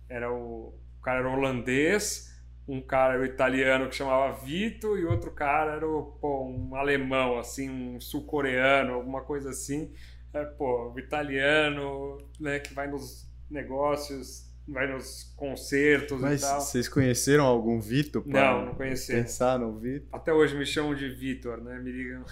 era 0.10 0.32
o, 0.34 0.74
o 1.02 1.04
cara 1.04 1.18
era 1.18 1.30
holandês, 1.30 2.32
um 2.68 2.80
cara 2.80 3.16
era 3.16 3.26
italiano 3.26 3.90
que 3.90 3.96
chamava 3.96 4.34
Vito 4.34 4.96
e 5.00 5.04
outro 5.04 5.32
cara 5.32 5.72
era 5.72 5.88
pô, 5.88 6.46
um 6.46 6.76
alemão, 6.76 7.40
assim, 7.40 7.68
um 7.72 8.00
sul-coreano, 8.00 8.94
alguma 8.94 9.22
coisa 9.22 9.50
assim. 9.50 9.92
É, 10.32 10.46
pô, 10.46 10.94
o 10.94 11.00
italiano, 11.00 12.20
né, 12.40 12.60
que 12.60 12.72
vai 12.72 12.88
nos 12.88 13.28
negócios, 13.50 14.48
vai 14.68 14.86
nos 14.86 15.34
concertos 15.36 16.22
Mas 16.22 16.44
e 16.44 16.46
tal. 16.46 16.62
vocês 16.62 16.88
conheceram 16.88 17.46
algum 17.46 17.80
Vito? 17.80 18.22
pra 18.22 18.54
Não, 18.54 18.66
não 18.68 18.76
conheceram. 18.76 19.24
Pensar 19.24 19.58
no 19.58 19.80
Vito? 19.80 20.08
Até 20.12 20.32
hoje 20.32 20.56
me 20.56 20.68
chamam 20.68 20.94
de 20.94 21.10
Vitor, 21.10 21.60
né? 21.64 21.80
Me 21.80 21.92
ligam, 21.92 22.24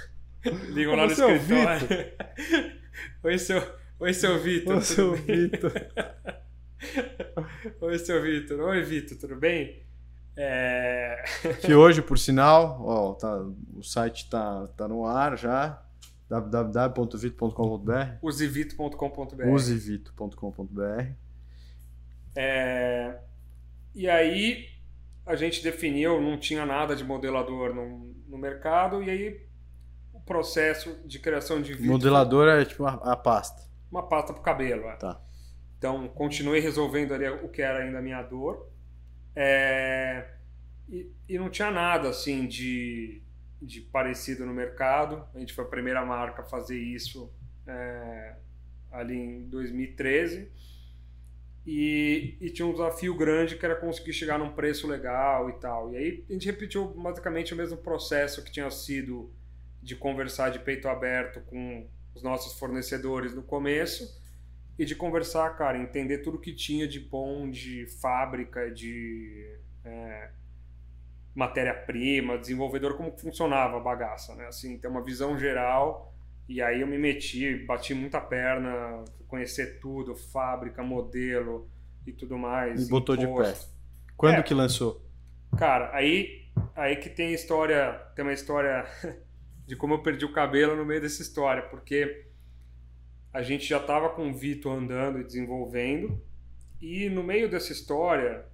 ligam 0.69 0.95
lá 0.95 1.07
no 1.07 1.11
é 1.11 1.25
o 1.25 1.35
escritório. 1.35 1.87
Oi, 3.23 3.37
seu, 3.39 3.63
Oi, 3.99 4.13
seu 4.13 4.37
Vitor. 4.39 4.75
Tudo 4.75 4.85
seu 4.85 5.17
bem? 5.17 5.49
Vito. 7.41 7.75
Oi, 7.85 7.99
seu 7.99 8.21
Vitor. 8.21 8.59
Oi, 8.61 8.83
Vitor, 8.83 9.17
tudo 9.17 9.35
bem? 9.35 9.83
É... 10.37 11.23
Que 11.61 11.73
hoje, 11.73 12.01
por 12.01 12.17
sinal, 12.17 12.77
ó, 12.81 13.13
tá, 13.13 13.41
o 13.75 13.83
site 13.83 14.29
tá, 14.29 14.67
tá 14.77 14.87
no 14.87 15.05
ar 15.05 15.37
já. 15.37 15.81
www.vito.com.br 16.29 17.93
Usevito.com.br 18.21 19.47
usevito.com.br 19.47 21.11
É, 22.35 23.19
E 23.93 24.09
aí 24.09 24.67
a 25.25 25.35
gente 25.35 25.61
definiu, 25.63 26.21
não 26.21 26.37
tinha 26.37 26.65
nada 26.65 26.95
de 26.95 27.03
modelador 27.03 27.73
no, 27.73 28.13
no 28.27 28.37
mercado, 28.37 29.03
e 29.03 29.09
aí 29.09 29.47
o 30.13 30.19
processo 30.21 30.95
de 31.05 31.19
criação 31.19 31.61
de 31.61 31.73
vídeo 31.73 31.91
Modelador 31.91 32.47
é 32.47 32.65
tipo 32.65 32.85
a, 32.85 32.93
a 32.93 33.15
pasta. 33.15 33.61
uma 33.91 34.07
pasta 34.07 34.33
para 34.33 34.39
o 34.41 34.43
cabelo. 34.43 34.83
é. 34.87 34.95
Tá. 34.95 35.21
Então, 35.79 36.09
continuei 36.09 36.59
resolvendo 36.59 37.13
ali 37.13 37.27
o 37.29 37.49
que 37.49 37.61
era 37.61 37.79
ainda 37.79 37.99
a 37.99 38.01
minha 38.01 38.21
dor. 38.21 38.69
É, 39.35 40.27
E, 40.89 41.11
e 41.29 41.37
não 41.39 41.49
tinha 41.49 41.71
nada 41.71 42.09
assim 42.09 42.47
de, 42.47 43.21
de 43.61 43.81
parecido 43.81 44.45
no 44.45 44.53
mercado. 44.53 45.25
A 45.35 45.39
gente 45.39 45.53
foi 45.53 45.65
a 45.65 45.67
primeira 45.67 46.05
marca 46.05 46.41
a 46.41 46.45
fazer 46.45 46.77
isso 46.79 47.31
é, 47.67 48.35
ali 48.91 49.15
em 49.15 49.49
2013. 49.49 50.51
E, 51.65 52.37
e 52.41 52.49
tinha 52.49 52.65
um 52.67 52.71
desafio 52.71 53.15
grande 53.15 53.55
que 53.57 53.65
era 53.65 53.75
conseguir 53.75 54.13
chegar 54.13 54.39
num 54.39 54.51
preço 54.51 54.87
legal 54.87 55.49
e 55.49 55.53
tal. 55.59 55.93
E 55.93 55.97
aí 55.97 56.25
a 56.29 56.33
gente 56.33 56.45
repetiu 56.47 56.87
basicamente 56.87 57.53
o 57.53 57.57
mesmo 57.57 57.77
processo 57.77 58.43
que 58.43 58.51
tinha 58.51 58.69
sido 58.71 59.31
de 59.81 59.95
conversar 59.95 60.49
de 60.49 60.59
peito 60.59 60.87
aberto 60.89 61.41
com 61.41 61.87
os 62.15 62.23
nossos 62.23 62.57
fornecedores 62.59 63.33
no 63.35 63.43
começo 63.43 64.19
e 64.79 64.85
de 64.85 64.95
conversar, 64.95 65.57
cara, 65.57 65.77
entender 65.77 66.19
tudo 66.19 66.39
que 66.39 66.53
tinha 66.53 66.87
de 66.87 67.01
bom 67.01 67.49
de 67.49 67.85
fábrica, 68.01 68.71
de 68.71 69.57
é, 69.83 70.29
matéria-prima, 71.35 72.37
desenvolvedor, 72.37 72.95
como 72.95 73.11
funcionava 73.11 73.75
a 73.75 73.81
bagaça, 73.81 74.33
né? 74.35 74.47
Assim, 74.47 74.77
ter 74.79 74.87
uma 74.87 75.03
visão 75.03 75.37
geral. 75.37 76.15
E 76.47 76.61
aí 76.61 76.79
eu 76.79 76.87
me 76.87 76.97
meti, 76.97 77.57
bati 77.65 77.93
muita 77.93 78.21
perna, 78.21 79.03
conhecer 79.27 79.79
tudo, 79.81 80.15
fábrica, 80.15 80.81
modelo 80.81 81.69
e 82.07 82.13
tudo 82.13 82.37
mais. 82.37 82.87
E 82.87 82.89
botou 82.89 83.17
de 83.17 83.25
pé. 83.25 83.31
imposto. 83.31 83.69
Quando 84.15 84.39
É. 84.39 84.43
que 84.43 84.53
lançou? 84.53 85.05
Cara, 85.57 85.93
aí, 85.93 86.45
aí 86.73 86.95
que 86.95 87.09
tem 87.09 87.33
história, 87.33 87.93
tem 88.15 88.23
uma 88.23 88.33
história 88.33 88.85
de 89.67 89.75
como 89.75 89.95
eu 89.95 90.01
perdi 90.01 90.23
o 90.23 90.31
cabelo 90.31 90.73
no 90.77 90.85
meio 90.85 91.01
dessa 91.01 91.21
história, 91.21 91.63
porque 91.63 92.28
a 93.33 93.41
gente 93.41 93.65
já 93.65 93.77
estava 93.77 94.09
com 94.09 94.29
o 94.29 94.33
Vitor 94.33 94.73
andando 94.77 95.19
e 95.19 95.23
desenvolvendo, 95.23 96.21
e 96.81 97.09
no 97.09 97.23
meio 97.23 97.49
dessa 97.49 97.71
história, 97.71 98.45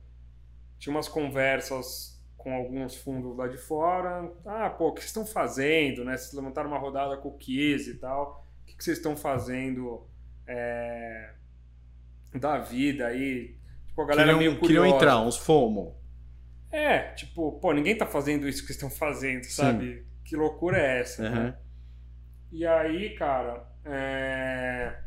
tinha 0.78 0.93
umas 0.93 1.07
conversas 1.07 2.15
com 2.38 2.53
alguns 2.53 2.95
fundos 2.95 3.36
lá 3.38 3.47
de 3.47 3.57
fora. 3.57 4.32
Ah, 4.45 4.69
pô, 4.69 4.89
o 4.89 4.93
que 4.93 4.99
vocês 5.01 5.09
estão 5.09 5.26
fazendo, 5.26 6.03
né? 6.03 6.15
Vocês 6.17 6.34
levantaram 6.34 6.69
uma 6.69 6.78
rodada 6.78 7.17
com 7.17 7.30
o 7.30 7.38
Kies 7.38 7.88
e 7.88 7.95
tal. 7.95 8.45
O 8.61 8.65
que 8.65 8.84
vocês 8.84 8.97
estão 8.97 9.15
fazendo 9.15 10.05
é, 10.47 11.34
da 12.34 12.57
vida 12.59 13.07
aí? 13.07 13.55
Tipo, 13.88 14.01
a 14.01 14.05
galera 14.05 14.34
queriam, 14.34 14.39
meio 14.39 14.59
curiosa. 14.59 14.84
queriam 14.84 14.95
entrar, 14.95 15.21
uns 15.21 15.38
FOMO. 15.38 15.95
É, 16.71 17.13
tipo, 17.13 17.53
pô, 17.59 17.71
ninguém 17.71 17.97
tá 17.97 18.05
fazendo 18.05 18.47
isso 18.47 18.65
que 18.65 18.71
estão 18.71 18.89
fazendo, 18.89 19.43
sabe? 19.45 20.05
Que 20.26 20.36
loucura 20.36 20.78
é 20.78 20.99
essa, 20.99 21.23
Uhum. 21.23 21.30
né? 21.30 21.57
E 22.51 22.65
aí, 22.65 23.15
cara, 23.15 23.65
é, 23.86 24.97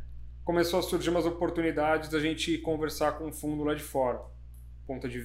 começou 0.44 0.78
a 0.80 0.82
surgir 0.82 1.10
umas 1.10 1.26
oportunidades 1.26 2.08
da 2.10 2.20
gente 2.20 2.58
conversar 2.58 3.12
com 3.18 3.26
um 3.26 3.32
fundo 3.32 3.64
lá 3.64 3.74
de 3.74 3.82
fora. 3.82 4.18
Por 4.18 4.94
conta 4.94 5.08
de 5.08 5.20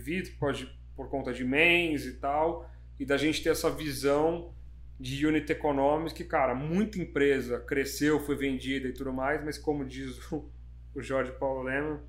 de- 0.54 0.80
por 0.96 1.10
conta 1.10 1.34
de 1.34 1.44
mens 1.44 2.06
e 2.06 2.14
tal, 2.14 2.70
e 3.00 3.06
da 3.06 3.18
gente 3.18 3.42
ter 3.44 3.50
essa 3.50 3.70
visão 3.72 4.54
de 5.00 5.26
unit 5.26 5.52
economics 5.52 6.14
que, 6.14 6.24
cara, 6.24 6.54
muita 6.56 7.00
empresa 7.00 7.60
cresceu, 7.60 8.20
foi 8.20 8.36
vendida 8.36 8.88
e 8.88 8.94
tudo 8.94 9.12
mais, 9.12 9.44
mas 9.44 9.58
como 9.58 9.86
diz 9.86 10.32
o, 10.32 10.50
o 10.96 11.02
Jorge 11.02 11.32
Paulo 11.34 11.64
Lema, 11.64 12.02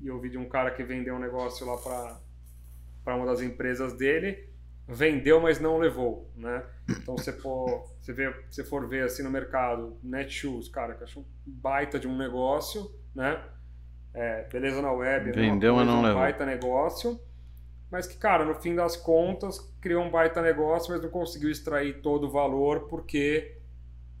e 0.00 0.08
eu 0.08 0.14
ouvi 0.16 0.30
de 0.30 0.38
um 0.38 0.48
cara 0.48 0.70
que 0.70 0.82
vendeu 0.84 1.14
um 1.16 1.18
negócio 1.20 1.66
lá 1.66 1.76
para 3.04 3.16
uma 3.16 3.26
das 3.26 3.42
empresas 3.42 3.94
dele, 3.94 4.49
vendeu, 4.90 5.40
mas 5.40 5.60
não 5.60 5.78
levou, 5.78 6.30
né? 6.36 6.64
Então 6.88 7.16
você 7.16 7.32
for, 7.32 7.88
você 8.00 8.12
vê, 8.12 8.32
for 8.64 8.86
ver 8.88 9.04
assim 9.04 9.22
no 9.22 9.30
mercado, 9.30 9.96
Netshoes, 10.02 10.68
cara, 10.68 10.94
que 10.94 11.04
acho 11.04 11.20
um 11.20 11.24
baita 11.46 11.98
de 11.98 12.08
um 12.08 12.16
negócio, 12.16 12.90
né? 13.14 13.42
É, 14.12 14.42
beleza 14.48 14.82
na 14.82 14.92
web, 14.92 15.30
é 15.30 15.32
Vendeu, 15.32 15.76
mas 15.76 15.86
não 15.86 16.00
um 16.00 16.02
levou. 16.02 16.20
baita 16.20 16.44
negócio, 16.44 17.20
mas 17.90 18.06
que, 18.06 18.16
cara, 18.16 18.44
no 18.44 18.54
fim 18.56 18.74
das 18.74 18.96
contas, 18.96 19.58
criou 19.80 20.02
um 20.04 20.10
baita 20.10 20.42
negócio, 20.42 20.92
mas 20.92 21.00
não 21.02 21.08
conseguiu 21.10 21.50
extrair 21.50 22.00
todo 22.02 22.26
o 22.26 22.30
valor 22.30 22.88
porque 22.88 23.56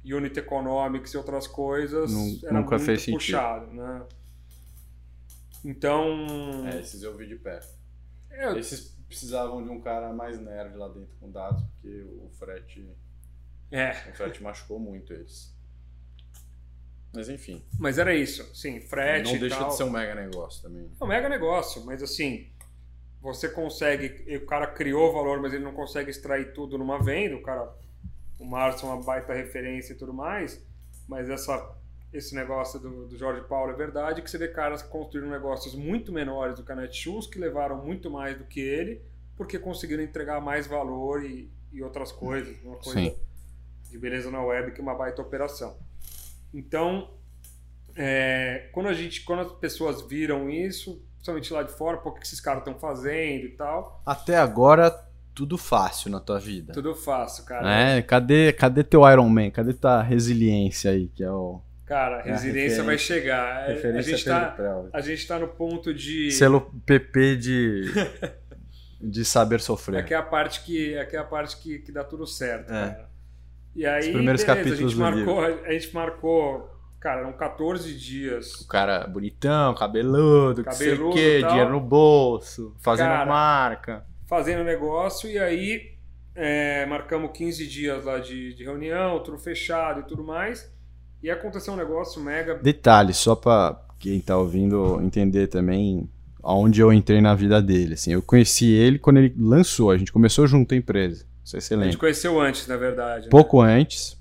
unit 0.04 0.38
economics 0.38 1.12
e 1.12 1.16
outras 1.16 1.46
coisas 1.46 2.10
Nu- 2.12 2.38
era 2.44 2.52
nunca 2.60 2.76
muito 2.76 2.86
fez 2.86 3.00
sentido. 3.02 3.16
puxado, 3.18 3.66
né? 3.72 4.02
Então, 5.64 6.26
É, 6.66 6.80
esses 6.80 7.02
eu 7.02 7.16
vi 7.16 7.26
de 7.26 7.36
perto. 7.36 7.68
eu- 8.30 8.56
Esses 8.56 8.96
precisavam 9.10 9.60
de 9.60 9.68
um 9.68 9.80
cara 9.80 10.12
mais 10.12 10.40
nerd 10.40 10.76
lá 10.76 10.86
dentro 10.86 11.12
com 11.18 11.28
dados, 11.32 11.60
porque 11.64 12.00
o 12.00 12.30
frete, 12.38 12.88
é, 13.68 13.90
o 14.08 14.14
frete 14.14 14.40
machucou 14.40 14.78
muito 14.78 15.12
eles. 15.12 15.52
Mas 17.12 17.28
enfim, 17.28 17.60
mas 17.76 17.98
era 17.98 18.14
isso, 18.14 18.54
sim, 18.54 18.80
frete 18.80 19.32
não 19.32 19.40
deixa 19.40 19.58
tal. 19.58 19.68
de 19.68 19.74
ser 19.74 19.82
um 19.82 19.90
mega 19.90 20.14
negócio 20.14 20.62
também. 20.62 20.88
É 20.98 21.04
um 21.04 21.08
mega 21.08 21.28
negócio, 21.28 21.84
mas 21.84 22.04
assim, 22.04 22.52
você 23.20 23.48
consegue, 23.48 24.36
o 24.36 24.46
cara 24.46 24.68
criou 24.68 25.12
valor, 25.12 25.40
mas 25.40 25.52
ele 25.52 25.64
não 25.64 25.74
consegue 25.74 26.08
extrair 26.08 26.52
tudo 26.52 26.78
numa 26.78 27.02
venda, 27.02 27.34
o 27.34 27.42
cara, 27.42 27.68
o 28.38 28.44
Márcio 28.44 28.86
é 28.86 28.92
uma 28.92 29.02
baita 29.02 29.34
referência 29.34 29.92
e 29.92 29.96
tudo 29.96 30.14
mais, 30.14 30.64
mas 31.08 31.28
essa, 31.28 31.76
esse 32.12 32.34
negócio 32.34 32.80
do, 32.80 33.06
do 33.06 33.16
Jorge 33.16 33.42
Paulo 33.42 33.72
é 33.72 33.76
verdade, 33.76 34.20
que 34.20 34.30
você 34.30 34.38
vê 34.38 34.48
caras 34.48 34.82
que 34.82 34.88
construíram 34.88 35.30
negócios 35.30 35.74
muito 35.74 36.12
menores 36.12 36.56
do 36.56 36.64
que 36.64 36.72
a 36.72 36.74
Netshoes, 36.74 37.26
que 37.26 37.38
levaram 37.38 37.84
muito 37.84 38.10
mais 38.10 38.36
do 38.36 38.44
que 38.44 38.60
ele, 38.60 39.00
porque 39.36 39.58
conseguiram 39.58 40.02
entregar 40.02 40.40
mais 40.40 40.66
valor 40.66 41.24
e, 41.24 41.50
e 41.72 41.82
outras 41.82 42.10
coisas, 42.10 42.56
uma 42.64 42.76
coisa 42.76 43.00
Sim. 43.00 43.16
de 43.90 43.98
beleza 43.98 44.30
na 44.30 44.42
web 44.42 44.72
que 44.72 44.80
uma 44.80 44.94
baita 44.94 45.22
operação. 45.22 45.76
Então, 46.52 47.10
é, 47.94 48.68
quando 48.72 48.88
a 48.88 48.92
gente, 48.92 49.22
quando 49.22 49.40
as 49.40 49.52
pessoas 49.52 50.02
viram 50.02 50.50
isso, 50.50 51.00
principalmente 51.14 51.52
lá 51.52 51.62
de 51.62 51.72
fora, 51.72 51.98
pô, 51.98 52.10
o 52.10 52.14
que 52.14 52.26
esses 52.26 52.40
caras 52.40 52.60
estão 52.60 52.78
fazendo 52.78 53.44
e 53.44 53.50
tal, 53.50 54.02
Até 54.04 54.36
agora, 54.36 54.90
tudo 55.32 55.56
fácil 55.56 56.10
na 56.10 56.18
tua 56.18 56.40
vida. 56.40 56.72
tudo 56.72 56.92
faço, 56.94 57.44
cara. 57.44 57.72
É, 57.72 58.02
cadê, 58.02 58.52
cadê 58.52 58.82
teu 58.82 59.08
Iron 59.08 59.28
Man? 59.28 59.50
Cadê 59.50 59.72
tua 59.72 60.02
resiliência 60.02 60.90
aí, 60.90 61.06
que 61.06 61.22
é 61.22 61.30
o 61.30 61.62
Cara, 61.90 62.18
a 62.18 62.20
É 62.20 62.22
a 62.22 62.24
resiliência 62.34 62.84
vai 62.84 62.94
referência- 62.94 63.16
chegar. 63.16 63.68
É, 63.68 63.98
A 63.98 64.00
gente, 64.00 64.24
tá, 64.24 64.46
Prel. 64.52 64.88
a 64.92 65.00
gente 65.00 65.26
tá 65.26 65.38
no 65.40 65.48
ponto 65.48 65.92
de. 65.92 66.30
Selo 66.30 66.60
PP 66.86 67.34
de, 67.34 67.84
de 69.02 69.24
saber 69.24 69.60
sofrer. 69.60 69.98
Aqui 69.98 70.14
é 70.14 70.16
a 70.16 70.22
parte 70.22 70.62
que, 70.62 70.96
aqui 70.96 71.16
é 71.16 71.18
a 71.18 71.24
parte 71.24 71.56
que, 71.56 71.80
que 71.80 71.90
dá 71.90 72.04
tudo 72.04 72.28
certo, 72.28 72.70
É. 72.72 72.80
cara. 72.90 73.10
E 73.74 73.84
aí, 73.84 74.00
Os 74.02 74.06
primeiros 74.06 74.44
beleza, 74.44 74.46
capítulos 74.46 74.78
a 74.78 74.82
do 74.84 74.88
gente 74.90 74.98
marcou, 75.00 75.40
a 75.64 75.72
gente 75.72 75.92
marcou, 75.94 76.70
cara, 77.00 77.20
eram 77.22 77.32
14 77.32 77.92
dias. 77.98 78.60
O 78.60 78.68
cara 78.68 79.04
bonitão, 79.08 79.74
cabeludo, 79.74 80.62
que 80.62 80.72
sei 80.74 80.88
o 80.88 80.90
Cabeludo 80.92 81.16
quê, 81.16 81.42
dinheiro 81.42 81.70
no 81.70 81.80
bolso, 81.80 82.72
fazendo 82.78 83.06
Cara, 83.08 83.26
marca. 83.26 84.06
fazendo 84.28 84.62
negócio 84.62 85.28
e 85.28 85.38
aí 85.40 85.92
é, 86.36 86.86
marcamos 86.86 87.32
15 87.36 87.66
dias 87.66 88.04
lá 88.04 88.20
de, 88.20 88.54
de 88.54 88.62
reunião, 88.62 89.20
tudo 89.24 89.38
fechado 89.38 90.00
e 90.00 90.04
tudo 90.04 90.22
mais. 90.22 90.70
E 91.22 91.30
aconteceu 91.30 91.74
um 91.74 91.76
negócio 91.76 92.22
mega. 92.22 92.54
Detalhe, 92.54 93.12
só 93.12 93.34
pra 93.34 93.80
quem 93.98 94.20
tá 94.20 94.36
ouvindo 94.36 95.00
entender 95.02 95.48
também 95.48 96.08
aonde 96.42 96.80
eu 96.80 96.92
entrei 96.92 97.20
na 97.20 97.34
vida 97.34 97.60
dele. 97.60 97.94
Assim, 97.94 98.12
eu 98.12 98.22
conheci 98.22 98.66
ele 98.66 98.98
quando 98.98 99.18
ele 99.18 99.34
lançou, 99.38 99.90
a 99.90 99.98
gente 99.98 100.12
começou 100.12 100.46
junto 100.46 100.74
a 100.74 100.76
empresa. 100.76 101.24
Não 101.24 101.46
sei 101.46 101.60
se 101.60 101.68
você 101.68 101.74
A 101.74 101.84
gente 101.84 101.98
conheceu 101.98 102.40
antes, 102.40 102.66
na 102.66 102.76
verdade. 102.76 103.24
né? 103.24 103.30
Pouco 103.30 103.60
antes, 103.60 104.18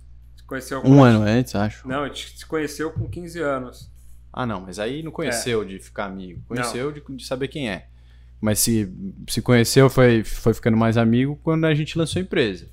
Conheceu 0.49 0.81
um 0.83 1.03
ano 1.03 1.21
antes, 1.21 1.53
acho. 1.53 1.87
Não, 1.87 2.03
a 2.03 2.07
gente 2.07 2.39
se 2.39 2.43
conheceu 2.43 2.91
com 2.91 3.07
15 3.07 3.39
anos. 3.39 3.91
Ah, 4.33 4.47
não, 4.47 4.61
mas 4.61 4.79
aí 4.79 5.03
não 5.03 5.11
conheceu 5.11 5.63
de 5.63 5.77
ficar 5.77 6.05
amigo. 6.05 6.41
Conheceu 6.47 6.91
de, 6.91 7.03
de 7.07 7.23
saber 7.23 7.49
quem 7.49 7.69
é. 7.69 7.85
Mas 8.41 8.57
se, 8.57 8.91
se 9.27 9.43
conheceu, 9.43 9.91
foi, 9.91 10.23
foi 10.23 10.55
ficando 10.55 10.75
mais 10.75 10.97
amigo 10.97 11.39
quando 11.43 11.65
a 11.65 11.75
gente 11.75 11.95
lançou 11.95 12.19
a 12.19 12.23
empresa. 12.23 12.67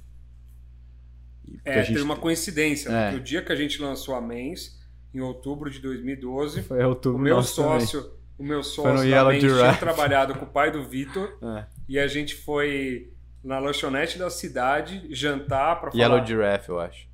É, 1.65 1.79
gente 1.83 1.95
teve 1.95 2.03
uma 2.03 2.17
coincidência, 2.17 2.89
É. 2.91 3.05
porque 3.11 3.21
o 3.21 3.25
dia 3.25 3.43
que 3.43 3.53
a 3.53 3.57
gente 3.57 3.81
lançou 3.81 4.15
a 4.15 4.21
Mens, 4.21 4.79
em 5.15 5.21
outubro 5.21 5.71
de 5.71 5.79
2012, 5.81 6.63
Foi 6.63 6.83
outubro 6.85 7.19
o 7.19 7.23
meu 7.23 7.37
nosso 7.37 7.63
também. 7.63 7.81
sócio, 7.81 8.11
o 8.39 8.45
meu 8.45 8.63
sócio 8.63 9.11
da 9.11 9.25
Mens 9.25 9.41
tinha 9.43 9.75
trabalhado 9.77 10.35
com 10.35 10.45
o 10.45 10.49
pai 10.49 10.71
do 10.71 10.85
Vitor 10.85 11.39
É. 11.43 11.67
e 11.89 11.99
a 11.99 12.07
gente 12.07 12.35
foi 12.35 13.13
na 13.43 13.59
lanchonete 13.59 14.19
da 14.19 14.29
cidade 14.29 15.07
jantar 15.11 15.81
para 15.81 15.91
falar. 15.91 16.03
Yellow 16.03 16.27
Giraffe, 16.27 16.69
eu 16.69 16.81
acho. 16.81 17.07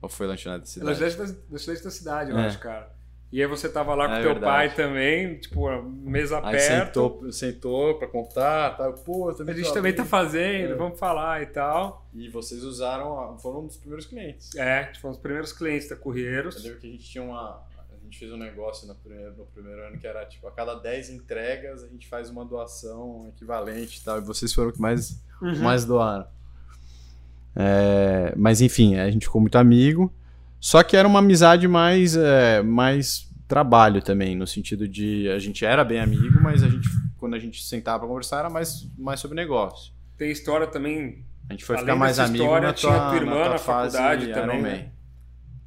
Ou 0.00 0.08
foi 0.08 0.26
lanchonete 0.26 0.60
da 0.60 0.66
cidade? 0.66 1.00
Lanchonete 1.00 1.16
da, 1.32 1.38
lanchonete 1.50 1.84
da 1.84 1.90
cidade, 1.90 2.30
eu 2.30 2.38
É. 2.38 2.46
acho, 2.46 2.58
cara. 2.60 2.93
E 3.34 3.42
aí 3.42 3.48
você 3.48 3.68
tava 3.68 3.96
lá 3.96 4.06
com 4.06 4.14
É 4.14 4.22
teu 4.22 4.30
verdade. 4.34 4.44
pai 4.44 4.74
também, 4.76 5.36
tipo, 5.40 5.66
a 5.66 5.82
mesa 5.82 6.38
Aí 6.38 6.56
perto. 6.56 6.84
sentou, 7.18 7.32
sentou 7.32 7.98
pra 7.98 8.06
contar, 8.06 8.76
tá? 8.76 8.92
Pô, 8.92 9.28
eu 9.28 9.48
A 9.48 9.52
gente 9.52 9.74
também 9.74 9.92
tá 9.92 10.04
fazendo, 10.04 10.74
É. 10.74 10.76
vamos 10.76 10.96
falar 11.00 11.42
e 11.42 11.46
tal. 11.46 12.06
E 12.14 12.28
vocês 12.28 12.62
usaram, 12.62 13.36
foram 13.38 13.62
um 13.62 13.66
dos 13.66 13.76
primeiros 13.76 14.06
clientes. 14.06 14.54
É, 14.54 14.84
tipo, 14.84 15.08
os 15.10 15.16
primeiros 15.18 15.52
clientes 15.52 15.88
da 15.88 15.96
Eu 15.96 15.98
Correiros. 15.98 16.62
lembro 16.62 16.78
que 16.78 16.86
a 16.86 16.90
gente 16.92 17.02
tinha 17.10 17.24
uma. 17.24 17.60
A 17.90 18.04
gente 18.04 18.18
fez 18.20 18.30
um 18.32 18.36
negócio 18.36 18.86
no 18.86 18.94
primeiro, 18.94 19.36
no 19.36 19.46
primeiro 19.46 19.82
ano 19.82 19.98
que 19.98 20.06
era 20.06 20.24
tipo, 20.26 20.46
a 20.46 20.52
cada 20.52 20.76
10 20.76 21.10
entregas 21.10 21.82
a 21.82 21.88
gente 21.88 22.06
faz 22.06 22.30
uma 22.30 22.44
doação 22.44 23.26
equivalente 23.30 23.98
e 23.98 24.04
tal. 24.04 24.18
E 24.18 24.20
vocês 24.20 24.52
foram 24.54 24.68
os 24.68 24.74
que 24.76 24.80
mais, 24.80 25.20
Uhum. 25.42 25.58
mais 25.60 25.84
doaram. 25.84 26.26
É, 27.56 28.32
mas 28.36 28.60
enfim, 28.60 28.96
a 28.96 29.10
gente 29.10 29.26
ficou 29.26 29.40
muito 29.40 29.56
amigo. 29.58 30.12
Só 30.66 30.82
que 30.82 30.96
era 30.96 31.06
uma 31.06 31.18
amizade 31.18 31.68
mais, 31.68 32.16
é, 32.16 32.62
mais 32.62 33.28
trabalho 33.46 34.00
também, 34.00 34.34
no 34.34 34.46
sentido 34.46 34.88
de 34.88 35.28
a 35.28 35.38
gente 35.38 35.62
era 35.62 35.84
bem 35.84 36.00
amigo, 36.00 36.40
mas 36.42 36.62
a 36.62 36.68
gente, 36.70 36.88
quando 37.18 37.34
a 37.34 37.38
gente 37.38 37.62
sentava 37.62 37.98
pra 37.98 38.08
conversar, 38.08 38.38
era 38.38 38.48
mais, 38.48 38.90
mais 38.96 39.20
sobre 39.20 39.36
negócio. 39.36 39.92
Tem 40.16 40.30
história 40.30 40.66
também. 40.66 41.22
A 41.50 41.52
gente 41.52 41.66
foi 41.66 41.76
Além 41.76 41.84
ficar 41.84 41.96
mais 41.96 42.18
amigo 42.18 42.42
história, 42.44 42.68
na 42.68 42.72
tinha 42.72 42.92
tua, 42.92 43.08
tua 43.10 43.16
irmã 43.18 43.34
na 43.34 43.42
tua 43.42 43.50
na 43.50 43.58
faculdade 43.58 44.32
também, 44.32 44.62
né? 44.62 44.92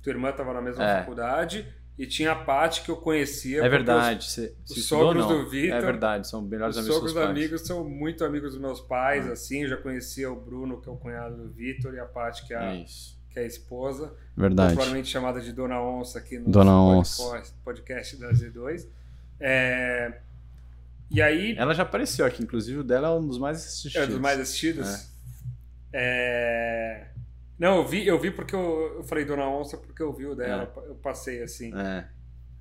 Tua 0.02 0.14
irmã 0.14 0.32
tava 0.32 0.52
na 0.54 0.62
mesma 0.64 0.84
É. 0.84 1.00
faculdade 1.02 1.68
e 1.96 2.08
tinha 2.08 2.32
a 2.32 2.36
Paty 2.36 2.82
que 2.82 2.90
eu 2.90 2.98
conhecia. 2.98 3.64
É 3.64 3.70
verdade. 3.70 4.26
Os 4.26 4.34
você 4.34 4.56
estudou, 4.66 4.84
sogros 5.14 5.28
não? 5.28 5.44
do 5.44 5.50
Vitor- 5.52 5.78
É 5.78 5.82
verdade, 5.82 6.28
são 6.28 6.42
Os, 6.42 6.50
melhores 6.50 6.76
os 6.76 6.80
amigos 6.80 6.96
sogros 6.96 7.14
dos 7.14 7.22
pais. 7.24 7.38
amigos 7.38 7.62
são 7.68 7.88
muito 7.88 8.26
amigos 8.26 8.54
dos 8.54 8.60
meus 8.62 8.82
pais, 8.82 9.28
Ah. 9.28 9.34
assim. 9.34 9.62
Eu 9.62 9.70
já 9.70 9.78
conhecia 9.78 10.32
o 10.32 10.36
Bruno, 10.36 10.82
que 10.82 10.90
é 10.90 10.92
o 10.92 10.96
cunhado 10.98 11.38
do 11.38 11.50
Vitor, 11.54 11.94
e 11.94 12.00
a 12.00 12.06
Paty, 12.06 12.48
que 12.48 12.54
é 12.56 12.58
a, 12.58 12.74
É 12.74 12.78
isso. 12.82 13.16
Que 13.30 13.40
é 13.40 13.44
a 13.44 13.46
esposa. 13.46 14.14
Verdade. 14.36 14.74
popularmente 14.76 15.08
chamada 15.10 15.42
de 15.42 15.52
Dona 15.52 15.82
Onça 15.82 16.20
aqui 16.20 16.38
no 16.38 16.50
Dona 16.50 16.72
podcast, 16.72 17.54
podcast 17.64 18.18
da 18.18 18.32
Z2. 18.32 18.88
É, 19.40 20.20
E 21.10 21.22
aí, 21.22 21.56
Ela 21.58 21.74
já 21.74 21.84
apareceu 21.84 22.26
aqui, 22.26 22.44
inclusive 22.44 22.80
o 22.80 22.84
dela 22.84 23.08
é 23.10 23.12
um 23.12 23.26
dos 23.28 23.38
mais 23.40 23.58
assistidos. 23.58 23.96
é 23.96 24.04
um 24.04 24.08
dos 24.10 24.20
mais 24.20 24.40
assistidos. 24.40 25.10
É, 25.94 27.08
Não, 27.58 27.78
eu 27.78 27.88
vi, 27.88 28.06
eu 28.06 28.20
vi 28.20 28.30
porque 28.32 28.54
eu, 28.56 28.96
eu 28.98 29.04
falei 29.04 29.26
Dona 29.26 29.48
Onça 29.50 29.78
porque 29.78 30.02
eu 30.04 30.14
vi 30.14 30.26
o 30.26 30.36
dela, 30.36 30.72
eu 30.86 30.96
passei 30.96 31.42
assim, 31.42 31.74
É, 31.76 32.06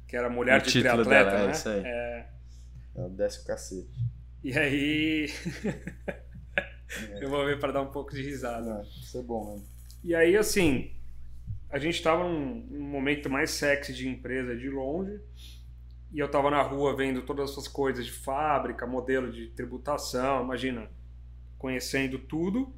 que 0.07 0.17
era 0.17 0.31
mulher 0.31 0.61
O 0.61 0.65
de 0.65 0.71
título 0.71 1.05
triatleta, 1.05 1.31
dela, 1.31 1.43
é 1.43 1.47
né? 1.47 1.53
isso 1.53 1.69
aí. 1.69 1.83
É, 1.85 2.27
ela 2.95 3.09
desce 3.11 3.43
o 3.43 3.45
cacete. 3.45 3.91
E 4.45 4.57
aí, 4.57 5.29
eu 7.21 7.29
vou 7.29 7.45
ver 7.45 7.59
para 7.59 7.73
dar 7.73 7.83
um 7.83 7.91
pouco 7.91 8.15
de 8.15 8.23
risada. 8.23 8.83
isso 9.03 9.19
é 9.19 9.23
bom, 9.23 9.57
né? 9.57 9.63
E 10.07 10.15
aí, 10.15 10.37
assim, 10.37 10.93
a 11.69 11.81
gente 11.81 11.97
estava 11.97 12.23
num, 12.23 12.65
num 12.71 12.89
momento 12.89 13.29
mais 13.29 13.51
sexy 13.51 13.93
de 13.93 14.09
empresa 14.09 14.57
de 14.57 14.71
longe. 14.71 15.21
e 16.13 16.21
eu 16.21 16.31
tava 16.31 16.49
na 16.49 16.63
rua 16.63 16.95
vendo 16.95 17.23
todas 17.23 17.51
essas 17.51 17.67
coisas 17.67 18.07
de 18.07 18.13
fábrica, 18.13 18.87
modelo 18.87 19.33
de 19.33 19.49
tributação, 19.49 20.45
imagina, 20.45 20.89
conhecendo 21.59 22.21
tudo. 22.21 22.73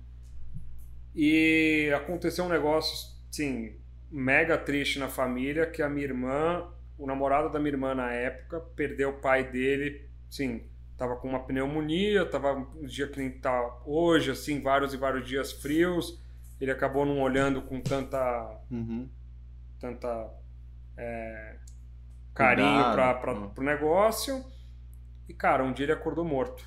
E 1.15 1.93
aconteceu 1.95 2.47
um 2.47 2.49
negócio, 2.49 3.15
sim, 3.31 3.77
mega 4.11 4.57
triste 4.57 4.99
na 4.99 5.09
família, 5.09 5.67
que 5.67 5.83
a 5.83 5.89
minha 5.91 6.07
irmã, 6.07 6.67
o 6.97 7.07
namorado 7.07 7.53
da 7.53 7.59
minha 7.59 7.73
irmã 7.73 7.95
na 7.95 8.11
época, 8.11 8.59
perdeu 8.75 9.11
o 9.11 9.21
pai 9.21 9.45
dele, 9.45 10.09
sim, 10.31 10.63
tava 10.97 11.15
com 11.17 11.29
uma 11.29 11.41
pneumonia, 11.41 12.25
tava 12.25 12.55
um 12.55 12.87
dia 12.87 13.07
que 13.07 13.19
nem 13.19 13.31
tá 13.31 13.83
hoje, 13.85 14.31
assim, 14.31 14.63
vários 14.63 14.95
e 14.95 14.97
vários 14.97 15.29
dias 15.29 15.53
frios. 15.53 16.27
Ele 16.61 16.71
acabou 16.71 17.05
não 17.07 17.21
olhando 17.21 17.63
com 17.63 17.81
tanta 17.81 18.61
Uhum. 18.71 19.09
tanta 19.81 20.29
é, 20.97 21.57
carinho 22.35 22.85
para 22.93 23.33
Hum. 23.35 23.53
o 23.57 23.63
negócio. 23.63 24.45
E, 25.29 25.35
cara, 25.35 25.63
um 25.63 25.73
dia 25.73 25.85
ele 25.85 25.93
acordou 25.93 26.25
morto. 26.25 26.65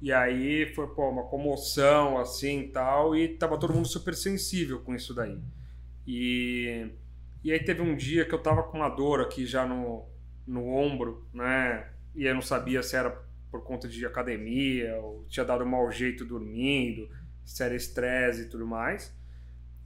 E 0.00 0.12
aí 0.12 0.72
foi 0.74 0.86
pô, 0.94 1.10
uma 1.10 1.24
comoção 1.24 2.18
assim 2.18 2.60
e 2.60 2.68
tal. 2.68 3.14
E 3.16 3.28
tava 3.36 3.58
todo 3.58 3.74
mundo 3.74 3.88
super 3.88 4.14
sensível 4.14 4.80
com 4.80 4.94
isso 4.94 5.14
daí. 5.14 5.38
E, 6.06 6.90
e 7.42 7.52
aí 7.52 7.58
teve 7.62 7.82
um 7.82 7.96
dia 7.96 8.24
que 8.24 8.34
eu 8.34 8.42
tava 8.42 8.62
com 8.62 8.78
uma 8.78 8.88
dor 8.88 9.20
aqui 9.20 9.44
já 9.44 9.66
no, 9.66 10.06
no 10.46 10.68
ombro, 10.68 11.26
né? 11.32 11.90
E 12.14 12.24
eu 12.24 12.34
não 12.34 12.42
sabia 12.42 12.82
se 12.82 12.96
era 12.96 13.10
por 13.50 13.62
conta 13.64 13.88
de 13.88 14.04
academia, 14.06 14.96
ou 14.96 15.24
tinha 15.28 15.44
dado 15.44 15.64
um 15.64 15.68
mau 15.68 15.90
jeito 15.90 16.24
dormindo, 16.24 17.08
se 17.44 17.62
era 17.62 17.74
estresse 17.74 18.42
e 18.42 18.48
tudo 18.48 18.66
mais. 18.66 19.14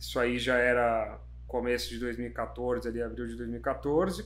Isso 0.00 0.18
aí 0.18 0.38
já 0.38 0.56
era 0.56 1.20
começo 1.46 1.90
de 1.90 1.98
2014, 1.98 2.88
ali 2.88 3.02
abril 3.02 3.28
de 3.28 3.36
2014. 3.36 4.24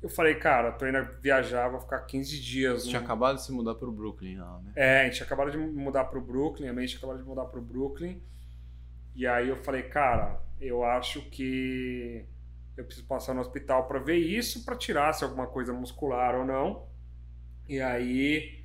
Eu 0.00 0.08
falei, 0.08 0.36
cara, 0.36 0.70
tô 0.70 0.86
indo 0.86 1.04
viajar, 1.20 1.68
vou 1.68 1.80
ficar 1.80 2.00
15 2.00 2.40
dias. 2.40 2.82
Você 2.82 2.90
tinha 2.90 3.00
acabado 3.00 3.36
de 3.36 3.42
se 3.42 3.52
mudar 3.52 3.74
pro 3.74 3.90
Brooklyn 3.90 4.38
lá, 4.38 4.60
né? 4.60 4.72
é, 4.76 5.00
a 5.00 5.04
gente 5.04 5.16
tinha 5.16 5.26
acabado 5.26 5.50
de 5.50 5.58
mudar 5.58 6.04
pro 6.04 6.20
Brooklyn, 6.20 6.68
a 6.68 6.86
tinha 6.86 6.98
acabado 6.98 7.18
de 7.18 7.24
mudar 7.24 7.44
pro 7.46 7.60
Brooklyn. 7.60 8.22
E 9.14 9.26
aí 9.26 9.48
eu 9.48 9.56
falei, 9.56 9.82
cara, 9.82 10.40
eu 10.60 10.84
acho 10.84 11.20
que 11.30 12.24
eu 12.76 12.84
preciso 12.84 13.06
passar 13.06 13.34
no 13.34 13.40
hospital 13.40 13.86
para 13.86 13.98
ver 13.98 14.16
isso, 14.16 14.64
para 14.64 14.76
tirar 14.76 15.12
se 15.12 15.24
é 15.24 15.26
alguma 15.26 15.46
coisa 15.46 15.72
muscular 15.72 16.34
ou 16.34 16.44
não. 16.44 16.86
E 17.68 17.80
aí 17.80 18.61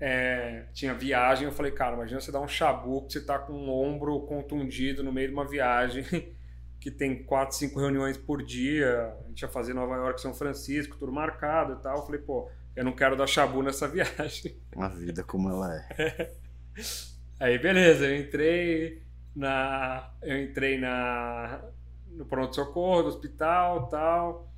é, 0.00 0.64
tinha 0.72 0.94
viagem, 0.94 1.44
eu 1.44 1.52
falei, 1.52 1.70
cara, 1.72 1.94
imagina 1.94 2.20
você 2.20 2.32
dar 2.32 2.40
um 2.40 2.48
chabu 2.48 3.02
que 3.06 3.12
você 3.12 3.20
tá 3.20 3.38
com 3.38 3.52
o 3.52 3.84
ombro 3.84 4.20
contundido 4.22 5.04
no 5.04 5.12
meio 5.12 5.28
de 5.28 5.34
uma 5.34 5.46
viagem 5.46 6.04
que 6.80 6.90
tem 6.90 7.22
quatro, 7.22 7.54
cinco 7.54 7.78
reuniões 7.78 8.16
por 8.16 8.42
dia, 8.42 9.14
a 9.22 9.28
gente 9.28 9.42
ia 9.42 9.48
fazer 9.48 9.74
Nova 9.74 9.94
York, 9.96 10.18
São 10.18 10.32
Francisco, 10.32 10.96
tudo 10.96 11.12
marcado 11.12 11.74
e 11.74 11.76
tal. 11.82 11.98
Eu 11.98 12.06
falei, 12.06 12.20
pô, 12.22 12.50
eu 12.74 12.82
não 12.82 12.92
quero 12.92 13.14
dar 13.14 13.26
chabu 13.26 13.62
nessa 13.62 13.86
viagem. 13.88 14.56
A 14.74 14.88
vida 14.88 15.22
como 15.22 15.50
ela 15.50 15.76
é. 15.76 16.32
Aí 17.38 17.58
beleza, 17.58 18.06
eu 18.06 18.16
entrei 18.16 19.02
na 19.34 20.10
eu 20.22 20.42
entrei 20.42 20.78
na 20.78 21.60
no 22.08 22.24
pronto 22.24 22.54
socorro 22.54 23.02
do 23.02 23.08
hospital, 23.08 23.88
tal. 23.88 24.49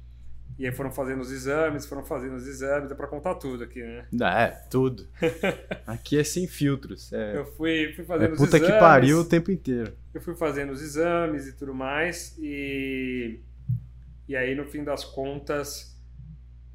E 0.62 0.66
aí 0.66 0.70
foram 0.70 0.92
fazendo 0.92 1.20
os 1.22 1.32
exames, 1.32 1.86
foram 1.86 2.04
fazendo 2.04 2.36
os 2.36 2.46
exames, 2.46 2.88
é 2.88 2.94
para 2.94 3.08
contar 3.08 3.34
tudo 3.34 3.64
aqui, 3.64 3.82
né? 3.82 4.06
É, 4.22 4.46
tudo. 4.70 5.08
Aqui 5.84 6.16
é 6.16 6.22
sem 6.22 6.46
filtros. 6.46 7.12
É, 7.12 7.38
Eu 7.38 7.44
fui, 7.44 7.92
fui 7.94 8.04
é 8.04 8.06
fazendo 8.06 8.32
os 8.34 8.38
puta 8.38 8.58
exames. 8.58 8.72
que 8.72 8.78
pariu 8.78 9.18
o 9.18 9.24
tempo 9.24 9.50
inteiro. 9.50 9.92
Eu 10.14 10.20
fui 10.20 10.36
fazendo 10.36 10.70
os 10.70 10.80
exames 10.80 11.48
e 11.48 11.52
tudo 11.54 11.74
mais 11.74 12.38
e 12.38 13.40
e 14.28 14.36
aí 14.36 14.54
no 14.54 14.64
fim 14.64 14.84
das 14.84 15.04
contas 15.04 16.00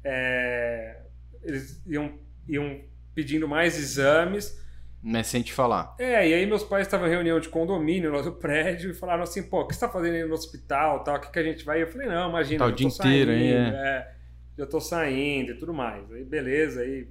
é, 0.04 1.00
eles 1.42 1.80
iam, 1.86 2.12
iam 2.46 2.82
pedindo 3.14 3.48
mais 3.48 3.78
exames 3.78 4.62
Mas 5.02 5.28
sem 5.28 5.42
te 5.42 5.52
falar. 5.52 5.94
É, 5.98 6.28
e 6.28 6.34
aí 6.34 6.46
meus 6.46 6.64
pais 6.64 6.86
estavam 6.86 7.06
em 7.06 7.10
reunião 7.10 7.38
de 7.38 7.48
condomínio 7.48 8.12
lá 8.12 8.20
do 8.20 8.32
prédio 8.32 8.90
e 8.90 8.94
falaram 8.94 9.22
assim, 9.22 9.42
pô, 9.42 9.60
o 9.60 9.66
que 9.66 9.74
você 9.74 9.80
tá 9.80 9.88
fazendo 9.88 10.14
aí 10.14 10.24
no 10.24 10.34
hospital, 10.34 11.04
tal, 11.04 11.16
o 11.16 11.20
que, 11.20 11.30
que 11.30 11.38
a 11.38 11.42
gente 11.42 11.64
vai? 11.64 11.78
E 11.78 11.82
eu 11.82 11.86
falei, 11.88 12.08
não, 12.08 12.28
imagina, 12.28 12.58
Tá 12.58 12.66
o 12.66 12.70
já 12.70 12.76
dia 12.76 12.86
inteiro, 12.88 13.30
saindo, 13.30 13.44
hein, 13.44 13.74
é, 13.74 14.12
já 14.58 14.66
tô 14.66 14.80
saindo 14.80 15.52
e 15.52 15.54
tudo 15.54 15.72
mais. 15.72 16.10
Aí 16.10 16.24
beleza, 16.24 16.80
aí 16.80 17.08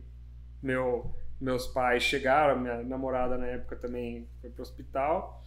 meu, 0.61 1.15
meus 1.39 1.65
pais 1.67 2.03
chegaram, 2.03 2.59
minha 2.59 2.83
namorada 2.83 3.37
na 3.37 3.47
época 3.47 3.75
também 3.77 4.27
foi 4.41 4.49
pro 4.49 4.61
hospital, 4.61 5.41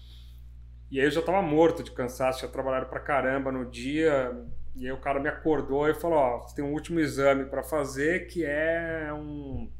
e 0.91 0.99
aí 0.99 1.07
eu 1.07 1.11
já 1.11 1.22
tava 1.22 1.43
morto 1.43 1.82
de 1.82 1.91
cansaço, 1.91 2.41
tinha 2.41 2.51
trabalhado 2.51 2.86
pra 2.86 3.01
caramba 3.01 3.53
no 3.53 3.64
dia, 3.70 4.34
e 4.74 4.86
aí 4.86 4.93
o 4.93 5.01
cara 5.01 5.20
me 5.20 5.28
acordou 5.28 5.88
e 5.88 5.95
falou, 5.95 6.18
ó, 6.18 6.38
você 6.38 6.57
tem 6.57 6.64
um 6.64 6.72
último 6.72 7.01
exame 7.01 7.45
pra 7.45 7.62
fazer 7.62 8.26
que 8.28 8.45
é 8.45 9.12
um 9.12 9.70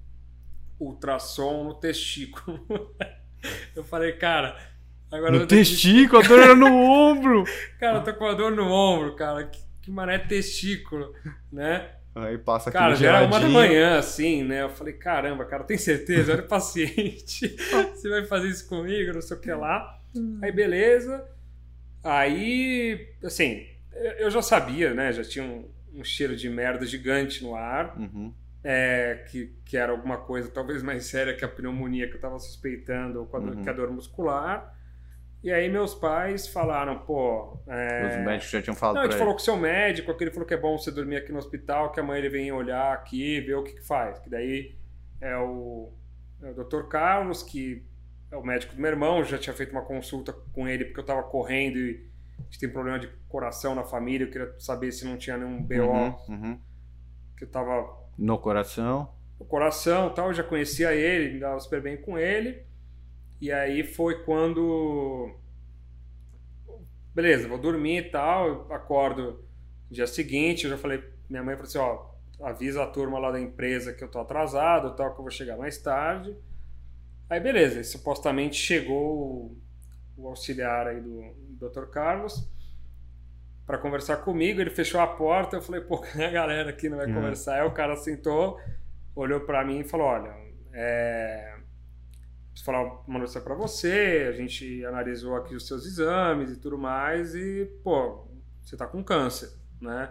ultrassom 0.81 1.65
no 1.65 1.75
testículo. 1.75 2.67
Eu 3.75 3.83
falei, 3.85 4.13
cara, 4.13 4.57
agora 5.11 5.33
No 5.33 5.41
que- 5.47 5.55
testículo, 5.57 6.23
a 6.23 6.27
dor 6.27 6.39
era 6.41 6.55
no 6.55 6.67
ombro. 6.67 7.45
Cara, 7.81 7.99
eu 7.99 8.05
tô 8.05 8.13
com 8.15 8.27
a 8.27 8.35
dor 8.35 8.53
no 8.53 8.71
ombro, 8.71 9.17
cara. 9.17 9.45
Que, 9.47 9.59
que 9.83 9.91
mané 9.91 10.19
testículo, 10.19 11.15
né? 11.51 11.89
Aí 12.15 12.37
passa 12.37 12.69
aquele 12.69 12.83
Cara, 12.85 12.95
já 12.97 13.17
era 13.17 13.27
uma 13.27 13.41
da 13.41 13.49
manhã, 13.49 13.97
assim, 13.99 14.43
né? 14.45 14.63
Eu 14.63 14.69
falei, 14.71 14.93
caramba, 14.95 15.45
cara, 15.47 15.65
tem 15.65 15.79
certeza? 15.79 16.33
Olha 16.35 16.43
o 16.43 16.49
paciente. 16.49 17.57
Você 17.95 18.11
vai 18.11 18.25
fazer 18.27 18.49
isso 18.49 18.69
comigo, 18.69 19.13
não 19.15 19.23
sei 19.23 19.37
o 19.37 19.41
que 19.41 19.51
lá. 19.53 19.99
Aí, 20.43 20.53
beleza. 20.53 21.25
Aí, 22.03 23.09
assim, 23.25 23.67
eu- 23.95 24.13
eu 24.25 24.31
já 24.31 24.43
sabia, 24.43 24.93
né? 24.95 25.13
Já 25.13 25.23
tinha 25.25 25.45
um, 25.45 25.69
um 25.95 26.05
cheiro 26.05 26.35
de 26.37 26.49
merda 26.51 26.85
gigante 26.87 27.43
no 27.43 27.55
ar. 27.55 27.97
Uhum. 27.99 28.35
É, 28.63 29.25
que, 29.31 29.55
que 29.65 29.77
era 29.77 29.93
alguma 29.93 30.19
coisa 30.19 30.51
talvez 30.51 30.83
mais 30.83 31.07
séria 31.07 31.35
que 31.35 31.45
a 31.45 31.49
pneumonia 31.49 32.07
que 32.07 32.13
eu 32.13 32.17
estava 32.17 32.39
suspeitando, 32.39 33.21
ou 33.21 33.27
com 33.27 33.37
a 33.37 33.41
dor- 33.41 33.55
Uhum. 33.57 33.63
que 33.63 33.71
a 33.71 33.73
dor 33.73 33.91
muscular. 33.91 34.77
E 35.43 35.51
aí 35.51 35.71
meus 35.71 35.95
pais 35.95 36.47
falaram, 36.49 36.99
pô... 36.99 37.59
é, 37.67 38.09
Os 38.19 38.25
médicos 38.27 38.51
já 38.51 38.61
tinham 38.61 38.75
falado 38.77 38.97
não, 38.97 39.03
a 39.03 39.07
gente 39.07 39.17
falou 39.19 39.33
com 39.33 39.41
o 39.41 39.43
seu 39.43 39.57
médico, 39.57 40.11
aquele 40.11 40.31
falou 40.31 40.47
que 40.47 40.53
é 40.53 40.57
bom 40.59 40.77
você 40.77 40.91
dormir 40.91 41.17
aqui 41.17 41.33
no 41.33 41.39
hospital, 41.39 41.93
que 41.93 41.99
amanhã 42.01 42.19
ele 42.19 42.29
vem 42.29 42.53
olhar 42.53 42.93
aqui, 42.93 43.41
ver 43.41 43.55
o 43.55 43.63
que, 43.65 43.73
que 43.73 43.83
faz. 43.87 44.19
Que 44.19 44.29
daí 44.29 44.77
é 45.21 45.35
o, 45.39 45.91
é 46.43 46.51
o 46.51 46.55
Dr. 46.65 46.83
Carlos, 46.89 47.43
que 47.43 47.83
é 48.31 48.37
o 48.37 48.43
médico 48.45 48.75
do 48.75 48.81
meu 48.83 48.91
irmão, 48.91 49.25
já 49.25 49.39
tinha 49.39 49.55
feito 49.55 49.73
uma 49.73 49.83
consulta 49.83 50.31
com 50.53 50.69
ele 50.69 50.85
porque 50.85 51.01
eu 51.01 51.05
estava 51.05 51.23
correndo 51.23 51.79
e 51.79 52.07
a 52.39 52.43
gente 52.43 52.59
tem 52.59 52.69
problema 52.69 52.99
de 52.99 53.09
coração 53.27 53.75
na 53.75 53.83
família, 53.85 54.27
eu 54.27 54.31
queria 54.31 54.55
saber 54.59 54.93
se 54.93 55.07
não 55.07 55.17
tinha 55.17 55.39
nenhum 55.39 55.63
BO 55.63 55.75
Uhum, 55.75 56.15
uhum. 56.29 56.61
que 57.37 57.45
eu 57.45 57.51
tava 57.51 57.99
No 58.19 58.39
coração. 58.39 59.13
o 59.39 59.45
coração 59.45 60.13
tal, 60.13 60.29
eu 60.29 60.35
já 60.35 60.43
conhecia 60.43 60.93
ele, 60.95 61.35
me 61.35 61.41
dava 61.41 61.59
super 61.61 61.81
bem 61.81 61.97
com 61.97 62.19
ele. 62.19 62.63
E 63.41 63.51
aí 63.51 63.83
foi 63.83 64.23
quando. 64.25 65.35
Beleza, 67.15 67.49
vou 67.49 67.59
dormir 67.59 67.99
e 67.99 68.11
tal, 68.11 68.71
acordo 68.73 69.45
no 69.89 69.95
dia 69.97 70.07
seguinte, 70.07 70.65
eu 70.65 70.71
já 70.71 70.79
falei, 70.79 71.03
minha 71.29 71.43
mãe 71.43 71.57
falou 71.57 71.69
assim, 71.69 71.79
ó, 71.79 72.11
avisa 72.47 72.85
a 72.85 72.87
turma 72.87 73.19
lá 73.19 73.33
da 73.33 73.41
empresa 73.41 73.93
que 73.93 74.05
eu 74.05 74.09
tô 74.09 74.21
atrasado 74.21 74.95
tal, 74.95 75.13
que 75.13 75.19
eu 75.21 75.25
vou 75.25 75.31
chegar 75.31 75.57
mais 75.57 75.79
tarde. 75.79 76.37
Aí 77.29 77.41
beleza, 77.41 77.83
supostamente 77.83 78.57
chegou 78.57 79.57
o, 80.17 80.23
o 80.23 80.29
auxiliar 80.29 80.87
aí 80.87 81.01
do, 81.01 81.33
do 81.59 81.69
Dr. 81.69 81.87
Carlos 81.87 82.49
para 83.71 83.79
conversar 83.79 84.17
comigo, 84.19 84.61
ele 84.61 84.69
fechou 84.71 85.01
a 85.01 85.07
porta, 85.07 85.57
eu 85.57 85.63
falei, 85.63 85.81
pô, 85.81 86.03
a 86.19 86.31
galera 86.31 86.71
aqui 86.71 86.89
não 86.89 86.97
vai 86.97 87.07
Uhum. 87.07 87.15
conversar. 87.15 87.61
Aí 87.61 87.67
o 87.67 87.71
cara 87.71 87.95
sentou, 87.95 88.59
olhou 89.15 89.41
para 89.43 89.65
mim 89.65 89.79
e 89.79 89.85
falou, 89.85 90.09
olha, 90.09 90.35
é... 90.73 91.55
preciso 92.49 92.65
falar 92.65 92.83
uma 93.07 93.21
notícia 93.21 93.41
para 93.41 93.55
você, 93.55 94.27
a 94.29 94.33
gente 94.33 94.85
analisou 94.85 95.37
aqui 95.37 95.55
os 95.55 95.69
seus 95.69 95.87
exames 95.87 96.51
e 96.51 96.57
tudo 96.57 96.77
mais 96.77 97.33
e, 97.37 97.65
pô, 97.85 98.27
você 98.61 98.77
tá 98.77 98.89
com 98.89 99.05
câncer, 99.05 99.51
né? 99.81 100.11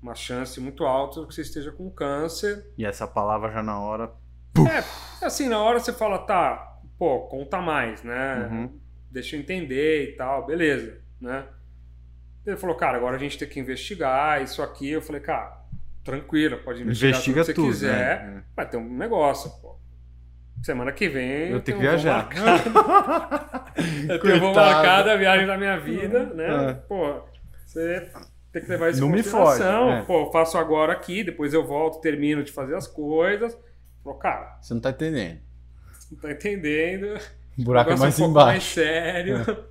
Uma 0.00 0.14
chance 0.14 0.60
muito 0.60 0.84
alta 0.84 1.26
que 1.26 1.34
você 1.34 1.42
esteja 1.42 1.72
com 1.72 1.90
câncer. 1.90 2.64
E 2.78 2.86
essa 2.86 3.08
palavra 3.08 3.50
já 3.50 3.60
na 3.62 3.80
hora. 3.80 4.12
É, 4.56 5.26
assim, 5.26 5.48
na 5.48 5.60
hora 5.60 5.80
você 5.80 5.92
fala, 5.92 6.18
tá, 6.20 6.78
pô, 6.96 7.22
conta 7.26 7.60
mais, 7.60 8.04
né? 8.04 8.48
Uhum. 8.50 8.80
Deixa 9.10 9.34
eu 9.34 9.40
entender 9.40 10.10
e 10.12 10.16
tal, 10.16 10.46
beleza, 10.46 11.00
né? 11.20 11.44
Ele 12.46 12.56
falou, 12.56 12.74
cara, 12.76 12.96
agora 12.96 13.16
a 13.16 13.18
gente 13.18 13.38
tem 13.38 13.48
que 13.48 13.60
investigar 13.60 14.42
isso 14.42 14.62
aqui. 14.62 14.90
Eu 14.90 15.02
falei, 15.02 15.20
cara, 15.20 15.58
tranquilo, 16.02 16.58
pode 16.58 16.82
investigar 16.82 17.10
Investiga 17.12 17.40
tudo 17.44 17.46
que 17.46 17.54
tudo, 17.54 17.66
você 17.74 17.86
quiser, 17.86 18.26
né? 18.26 18.42
mas 18.56 18.68
tem 18.68 18.80
um 18.80 18.96
negócio, 18.96 19.50
pô. 19.60 19.78
Semana 20.62 20.92
que 20.92 21.08
vem 21.08 21.48
Eu 21.50 21.60
tenho 21.60 21.78
que 21.78 21.82
viajar. 21.82 22.28
eu 24.08 24.18
tenho 24.20 24.36
um 24.36 24.40
voo 24.40 24.52
Coitado. 24.52 24.74
marcado, 24.74 25.10
a 25.10 25.16
viagem 25.16 25.46
da 25.46 25.56
minha 25.56 25.78
vida, 25.78 26.26
né? 26.34 26.70
É. 26.70 26.74
Pô, 26.74 27.22
você 27.64 28.10
tem 28.52 28.62
que 28.62 28.68
levar 28.68 28.90
isso 28.90 29.00
Não 29.00 29.08
em 29.08 29.12
me 29.12 29.22
consideração. 29.22 29.86
fode, 29.88 30.02
é. 30.02 30.02
Pô, 30.02 30.20
eu 30.26 30.30
faço 30.32 30.58
agora 30.58 30.92
aqui, 30.92 31.24
depois 31.24 31.54
eu 31.54 31.66
volto, 31.66 32.00
termino 32.02 32.42
de 32.44 32.52
fazer 32.52 32.74
as 32.74 32.86
coisas. 32.86 33.56
Falou, 34.04 34.18
cara, 34.18 34.58
Você 34.60 34.74
não 34.74 34.80
tá 34.82 34.90
entendendo. 34.90 35.40
não 36.12 36.18
tá 36.18 36.30
entendendo. 36.30 37.18
O 37.58 37.62
buraco 37.64 37.90
é 37.92 37.96
mais 37.96 38.14
um 38.18 38.24
pouco 38.24 38.34
mais 38.34 38.48
embaixo. 38.56 38.74
sério. 38.74 39.36
É 39.36 39.70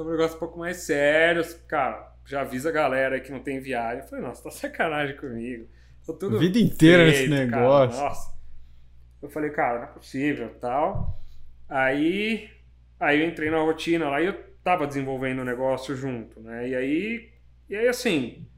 um 0.00 0.10
negócio 0.10 0.36
um 0.36 0.40
pouco 0.40 0.58
mais 0.58 0.78
sério. 0.78 1.44
Cara, 1.68 2.12
já 2.24 2.40
avisa 2.40 2.68
a 2.68 2.72
galera 2.72 3.16
aí 3.16 3.20
que 3.20 3.32
não 3.32 3.40
tem 3.40 3.60
viagem. 3.60 4.02
Eu 4.02 4.08
falei, 4.08 4.24
nossa, 4.24 4.42
tá 4.42 4.50
sacanagem 4.50 5.16
comigo. 5.16 5.68
tô 6.06 6.14
tudo 6.14 6.38
Vida 6.38 6.58
inteira 6.58 7.04
nesse 7.04 7.28
feito, 7.28 7.50
cara. 7.50 7.62
negócio. 7.62 8.00
Nossa. 8.00 8.32
Eu 9.20 9.28
falei, 9.28 9.50
cara, 9.50 9.78
não 9.78 9.84
é 9.84 9.92
possível, 9.92 10.54
tal. 10.60 11.22
Aí, 11.68 12.50
aí 12.98 13.20
eu 13.20 13.28
entrei 13.28 13.50
na 13.50 13.60
rotina 13.60 14.08
lá 14.08 14.20
e 14.20 14.26
eu 14.26 14.34
tava 14.64 14.86
desenvolvendo 14.86 15.40
o 15.40 15.44
negócio 15.44 15.94
junto, 15.94 16.40
né? 16.40 16.68
E 16.68 16.74
aí, 16.74 17.32
e 17.68 17.76
aí 17.76 17.88
assim, 17.88 18.48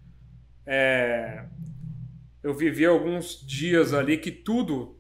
é, 0.67 1.45
eu 2.43 2.55
vivi 2.55 2.87
alguns 2.87 3.47
dias 3.47 3.93
ali 3.93 4.19
que 4.19 4.31
tudo, 4.31 4.99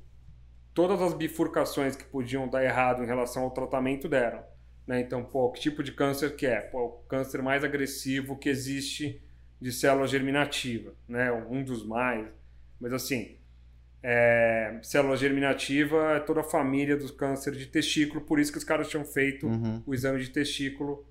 todas 0.72 1.00
as 1.00 1.14
bifurcações 1.14 1.96
que 1.96 2.04
podiam 2.04 2.48
dar 2.48 2.64
errado 2.64 3.02
em 3.02 3.06
relação 3.06 3.42
ao 3.42 3.50
tratamento 3.50 4.08
deram. 4.08 4.42
Né? 4.86 5.00
Então, 5.00 5.24
pô, 5.24 5.50
que 5.50 5.60
tipo 5.60 5.82
de 5.82 5.92
câncer 5.92 6.36
que 6.36 6.46
é? 6.46 6.60
Pô, 6.60 6.84
o 6.84 6.90
câncer 7.08 7.42
mais 7.42 7.64
agressivo 7.64 8.36
que 8.36 8.48
existe 8.48 9.20
de 9.60 9.72
célula 9.72 10.06
germinativa, 10.06 10.92
né? 11.08 11.32
Um 11.32 11.62
dos 11.64 11.84
mais. 11.86 12.28
Mas 12.78 12.92
assim, 12.92 13.38
é, 14.02 14.78
célula 14.82 15.16
germinativa 15.16 16.16
é 16.16 16.20
toda 16.20 16.40
a 16.40 16.44
família 16.44 16.96
do 16.96 17.10
câncer 17.14 17.52
de 17.52 17.66
testículo, 17.66 18.20
por 18.20 18.38
isso 18.38 18.52
que 18.52 18.58
os 18.58 18.64
caras 18.64 18.88
tinham 18.88 19.04
feito 19.04 19.46
Uhum. 19.46 19.82
o 19.86 19.94
exame 19.94 20.20
de 20.20 20.28
testículo 20.30 21.06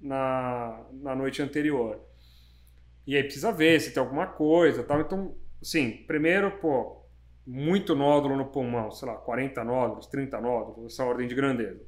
na, 0.00 0.84
na 0.92 1.16
noite 1.16 1.42
anterior. 1.42 2.00
E 3.06 3.16
aí 3.16 3.22
precisa 3.24 3.50
ver 3.52 3.80
se 3.80 3.92
tem 3.92 4.00
alguma 4.00 4.26
coisa 4.26 4.84
tal. 4.84 5.00
Então, 5.00 5.34
assim, 5.60 6.04
primeiro, 6.06 6.50
pô, 6.58 7.02
muito 7.46 7.94
nódulo 7.94 8.36
no 8.36 8.46
pulmão, 8.46 8.90
sei 8.92 9.08
lá, 9.08 9.14
40 9.16 9.64
nódulos, 9.64 10.06
30 10.06 10.40
nódulos, 10.40 10.92
essa 10.92 11.04
ordem 11.04 11.26
de 11.26 11.34
grandeza. 11.34 11.80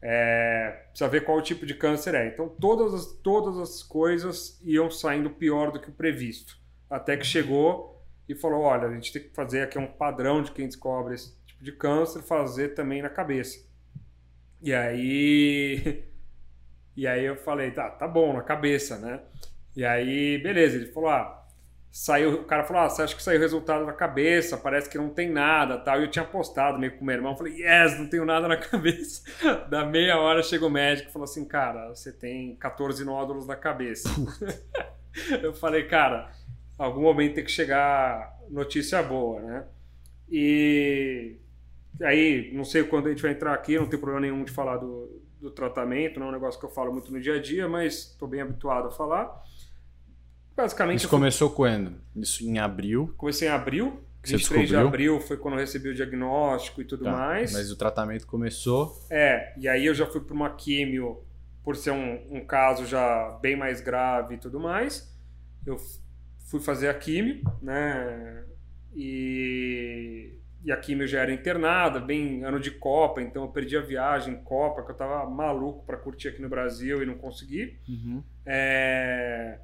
É, 0.00 0.84
precisa 0.90 1.08
ver 1.08 1.24
qual 1.24 1.42
tipo 1.42 1.66
de 1.66 1.74
câncer 1.74 2.14
é. 2.14 2.28
Então, 2.28 2.48
todas 2.48 2.94
as, 2.94 3.06
todas 3.20 3.58
as 3.58 3.82
coisas 3.82 4.60
iam 4.62 4.90
saindo 4.90 5.30
pior 5.30 5.72
do 5.72 5.80
que 5.80 5.90
o 5.90 5.92
previsto. 5.92 6.56
Até 6.88 7.16
que 7.16 7.26
chegou 7.26 8.02
e 8.28 8.34
falou: 8.34 8.62
olha, 8.62 8.86
a 8.88 8.94
gente 8.94 9.12
tem 9.12 9.22
que 9.22 9.30
fazer 9.30 9.62
aqui 9.62 9.78
um 9.78 9.86
padrão 9.86 10.42
de 10.42 10.52
quem 10.52 10.66
descobre 10.66 11.14
esse 11.14 11.36
tipo 11.46 11.64
de 11.64 11.72
câncer, 11.72 12.22
fazer 12.22 12.70
também 12.74 13.02
na 13.02 13.10
cabeça. 13.10 13.58
E 14.60 14.72
aí. 14.72 16.04
E 16.96 17.06
aí 17.06 17.24
eu 17.24 17.36
falei: 17.36 17.70
tá, 17.70 17.88
tá 17.88 18.08
bom, 18.08 18.32
na 18.32 18.42
cabeça, 18.42 18.98
né? 18.98 19.20
E 19.76 19.84
aí, 19.84 20.36
beleza, 20.38 20.74
ele 20.74 20.86
falou: 20.90 21.10
ah, 21.10 21.37
saiu, 21.90 22.34
o 22.34 22.44
cara 22.44 22.64
falou: 22.64 22.82
ah, 22.82 22.88
você 22.88 23.02
acha 23.02 23.16
que 23.16 23.22
saiu 23.22 23.38
o 23.38 23.42
resultado 23.42 23.84
na 23.84 23.92
cabeça? 23.92 24.56
Parece 24.56 24.88
que 24.88 24.98
não 24.98 25.10
tem 25.10 25.30
nada 25.30 25.78
tal. 25.78 26.00
E 26.00 26.04
eu 26.04 26.10
tinha 26.10 26.24
postado 26.24 26.78
meio 26.78 26.96
com 26.96 27.04
meu 27.04 27.14
irmão, 27.14 27.36
falei: 27.36 27.54
yes, 27.54 27.98
não 27.98 28.08
tenho 28.08 28.24
nada 28.24 28.46
na 28.48 28.56
cabeça. 28.58 29.22
Da 29.68 29.84
meia 29.84 30.18
hora 30.18 30.42
chegou 30.42 30.68
o 30.68 30.72
médico 30.72 31.08
e 31.08 31.12
falou 31.12 31.24
assim: 31.24 31.44
cara, 31.44 31.88
você 31.88 32.12
tem 32.12 32.56
14 32.56 33.04
nódulos 33.04 33.46
na 33.46 33.56
cabeça. 33.56 34.08
eu 35.42 35.52
falei: 35.54 35.84
cara, 35.84 36.30
algum 36.78 37.02
momento 37.02 37.34
tem 37.34 37.44
que 37.44 37.50
chegar 37.50 38.36
notícia 38.50 39.02
boa, 39.02 39.40
né? 39.40 39.64
E 40.30 41.36
aí, 42.02 42.50
não 42.52 42.64
sei 42.64 42.84
quando 42.84 43.06
a 43.06 43.10
gente 43.10 43.22
vai 43.22 43.32
entrar 43.32 43.54
aqui, 43.54 43.78
não 43.78 43.86
tem 43.86 43.98
problema 43.98 44.20
nenhum 44.20 44.44
de 44.44 44.52
falar 44.52 44.76
do, 44.76 45.22
do 45.40 45.50
tratamento, 45.50 46.20
não 46.20 46.26
é 46.26 46.28
um 46.30 46.32
negócio 46.32 46.60
que 46.60 46.66
eu 46.66 46.70
falo 46.70 46.92
muito 46.92 47.10
no 47.10 47.20
dia 47.20 47.36
a 47.36 47.40
dia, 47.40 47.68
mas 47.68 48.10
estou 48.10 48.28
bem 48.28 48.40
habituado 48.40 48.88
a 48.88 48.90
falar. 48.90 49.42
Basicamente, 50.58 50.96
Isso 50.98 51.06
eu 51.06 51.10
fui- 51.10 51.18
começou 51.20 51.50
quando? 51.50 51.92
Isso 52.16 52.44
em 52.44 52.58
abril. 52.58 53.14
comecei 53.16 53.46
em 53.48 53.50
abril, 53.52 54.02
Você 54.24 54.36
23 54.36 54.62
de 54.62 54.74
descobriu? 54.74 54.88
abril 54.88 55.20
foi 55.20 55.36
quando 55.36 55.54
eu 55.54 55.60
recebi 55.60 55.88
o 55.88 55.94
diagnóstico 55.94 56.82
e 56.82 56.84
tudo 56.84 57.04
Tá, 57.04 57.12
mais. 57.12 57.52
Mas 57.52 57.70
o 57.70 57.76
tratamento 57.76 58.26
começou. 58.26 58.92
É, 59.08 59.52
e 59.56 59.68
aí 59.68 59.86
eu 59.86 59.94
já 59.94 60.04
fui 60.04 60.20
para 60.20 60.34
uma 60.34 60.50
químio 60.50 61.22
por 61.62 61.76
ser 61.76 61.92
um, 61.92 62.38
um 62.38 62.44
caso 62.44 62.84
já 62.86 63.38
bem 63.40 63.54
mais 63.56 63.80
grave 63.80 64.34
e 64.34 64.38
tudo 64.38 64.58
mais. 64.58 65.16
Eu 65.64 65.76
fui 66.50 66.58
fazer 66.60 66.88
a 66.88 66.94
químio, 66.94 67.40
né? 67.62 68.42
E, 68.96 70.38
e 70.64 70.72
a 70.72 70.76
químio 70.76 71.06
já 71.06 71.20
era 71.20 71.32
internada, 71.32 72.00
bem 72.00 72.42
ano 72.42 72.58
de 72.58 72.72
Copa, 72.72 73.22
então 73.22 73.42
eu 73.44 73.48
perdi 73.50 73.76
a 73.76 73.80
viagem 73.80 74.34
em 74.34 74.42
Copa, 74.42 74.82
que 74.82 74.90
eu 74.90 74.96
tava 74.96 75.28
maluco 75.30 75.84
para 75.86 75.96
curtir 75.96 76.28
aqui 76.28 76.42
no 76.42 76.48
Brasil 76.48 77.00
e 77.02 77.06
não 77.06 77.14
consegui. 77.14 77.78
É, 78.44 79.60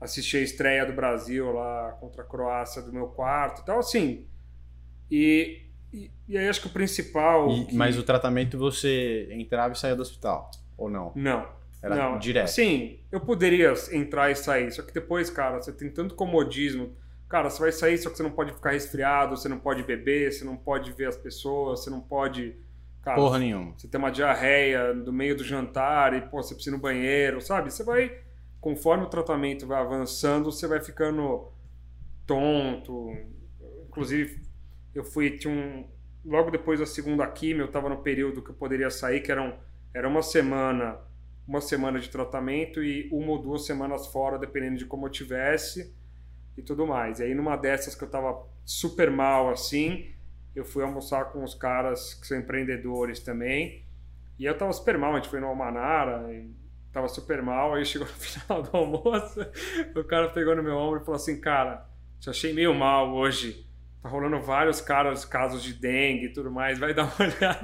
assisti 0.00 0.36
a 0.36 0.40
estreia 0.40 0.86
do 0.86 0.92
Brasil 0.92 1.50
lá 1.52 1.92
contra 2.00 2.22
a 2.22 2.24
Croácia 2.24 2.80
do 2.82 2.92
meu 2.92 3.08
quarto 3.08 3.62
e 3.62 3.64
tal, 3.64 3.78
assim. 3.80 4.26
E, 5.10 5.62
e, 5.92 6.10
e 6.28 6.38
aí 6.38 6.48
acho 6.48 6.60
que 6.60 6.66
o 6.66 6.70
principal. 6.70 7.50
E- 7.50 7.64
que- 7.66 7.74
Mas 7.74 7.98
o 7.98 8.02
tratamento 8.02 8.58
você 8.58 9.28
entrava 9.32 9.72
e 9.74 9.78
saía 9.78 9.96
do 9.96 10.02
hospital? 10.02 10.50
Ou 10.76 10.88
não? 10.90 11.12
Não. 11.14 11.46
Era 11.82 11.94
não. 11.94 12.18
direto. 12.18 12.48
Sim, 12.48 12.98
eu 13.10 13.20
poderia 13.20 13.72
entrar 13.92 14.30
e 14.30 14.34
sair, 14.34 14.70
só 14.72 14.82
que 14.82 14.92
depois, 14.92 15.30
cara, 15.30 15.60
você 15.60 15.72
tem 15.72 15.88
tanto 15.90 16.14
comodismo. 16.14 16.96
Cara, 17.28 17.48
você 17.50 17.60
vai 17.60 17.70
sair, 17.72 17.98
só 17.98 18.10
que 18.10 18.16
você 18.16 18.22
não 18.22 18.30
pode 18.32 18.52
ficar 18.52 18.70
resfriado, 18.70 19.36
você 19.36 19.48
não 19.48 19.58
pode 19.60 19.82
beber, 19.84 20.32
você 20.32 20.44
não 20.44 20.56
pode 20.56 20.90
ver 20.92 21.06
as 21.06 21.16
pessoas, 21.16 21.80
você 21.84 21.90
não 21.90 22.00
pode. 22.00 22.56
Cara, 23.02 23.16
Porra 23.16 23.38
nenhuma. 23.38 23.74
você 23.76 23.86
tem 23.86 23.98
uma 23.98 24.10
diarreia 24.10 24.92
no 24.92 25.12
meio 25.12 25.36
do 25.36 25.44
jantar 25.44 26.14
e, 26.14 26.20
pô, 26.22 26.42
você 26.42 26.54
precisa 26.54 26.74
ir 26.74 26.76
no 26.76 26.82
banheiro, 26.82 27.40
sabe? 27.40 27.70
Você 27.70 27.84
vai, 27.84 28.10
conforme 28.60 29.04
o 29.04 29.08
tratamento 29.08 29.66
vai 29.66 29.80
avançando, 29.80 30.50
você 30.50 30.66
vai 30.66 30.80
ficando 30.80 31.52
tonto. 32.26 33.10
Inclusive, 33.88 34.42
eu 34.94 35.04
fui, 35.04 35.36
tinha 35.38 35.52
um, 35.52 35.88
logo 36.24 36.50
depois 36.50 36.80
da 36.80 36.86
segunda 36.86 37.26
quimio, 37.26 37.62
eu 37.62 37.66
estava 37.66 37.88
no 37.88 38.02
período 38.02 38.42
que 38.42 38.50
eu 38.50 38.54
poderia 38.54 38.90
sair, 38.90 39.20
que 39.20 39.32
eram, 39.32 39.58
era 39.94 40.08
uma 40.08 40.22
semana, 40.22 40.98
uma 41.46 41.60
semana 41.60 41.98
de 41.98 42.08
tratamento 42.08 42.82
e 42.82 43.08
uma 43.12 43.32
ou 43.32 43.42
duas 43.42 43.64
semanas 43.64 44.06
fora, 44.08 44.38
dependendo 44.38 44.76
de 44.76 44.86
como 44.86 45.06
eu 45.06 45.10
tivesse 45.10 45.94
e 46.56 46.62
tudo 46.62 46.86
mais. 46.86 47.20
E 47.20 47.24
aí, 47.24 47.34
numa 47.34 47.56
dessas 47.56 47.94
que 47.94 48.02
eu 48.02 48.06
estava 48.06 48.44
super 48.64 49.10
mal, 49.10 49.48
assim, 49.48 50.12
eu 50.54 50.64
fui 50.64 50.82
almoçar 50.82 51.26
com 51.26 51.44
os 51.44 51.54
caras 51.54 52.14
que 52.14 52.26
são 52.26 52.38
empreendedores 52.38 53.20
também. 53.20 53.84
E 54.38 54.44
eu 54.44 54.56
tava 54.56 54.72
super 54.72 54.98
mal, 54.98 55.12
a 55.12 55.16
gente 55.16 55.28
foi 55.28 55.40
no 55.40 55.46
Almanara, 55.46 56.28
tava 56.98 57.08
super 57.08 57.40
mal, 57.42 57.74
aí 57.74 57.84
chegou 57.84 58.06
no 58.08 58.12
final 58.12 58.62
do 58.62 58.76
almoço, 58.76 59.40
o 59.94 60.04
cara 60.04 60.28
pegou 60.28 60.54
no 60.56 60.62
meu 60.62 60.76
ombro 60.76 61.00
e 61.00 61.04
falou 61.04 61.16
assim, 61.16 61.40
cara, 61.40 61.86
te 62.20 62.28
achei 62.28 62.52
meio 62.52 62.74
mal 62.74 63.14
hoje. 63.14 63.66
Tá 64.00 64.08
rolando 64.08 64.40
vários 64.40 64.80
caras, 64.80 65.24
casos 65.24 65.60
de 65.60 65.72
dengue 65.72 66.26
e 66.26 66.32
tudo 66.32 66.52
mais, 66.52 66.78
vai 66.78 66.94
dar 66.94 67.04
uma 67.04 67.26
olhada. 67.26 67.60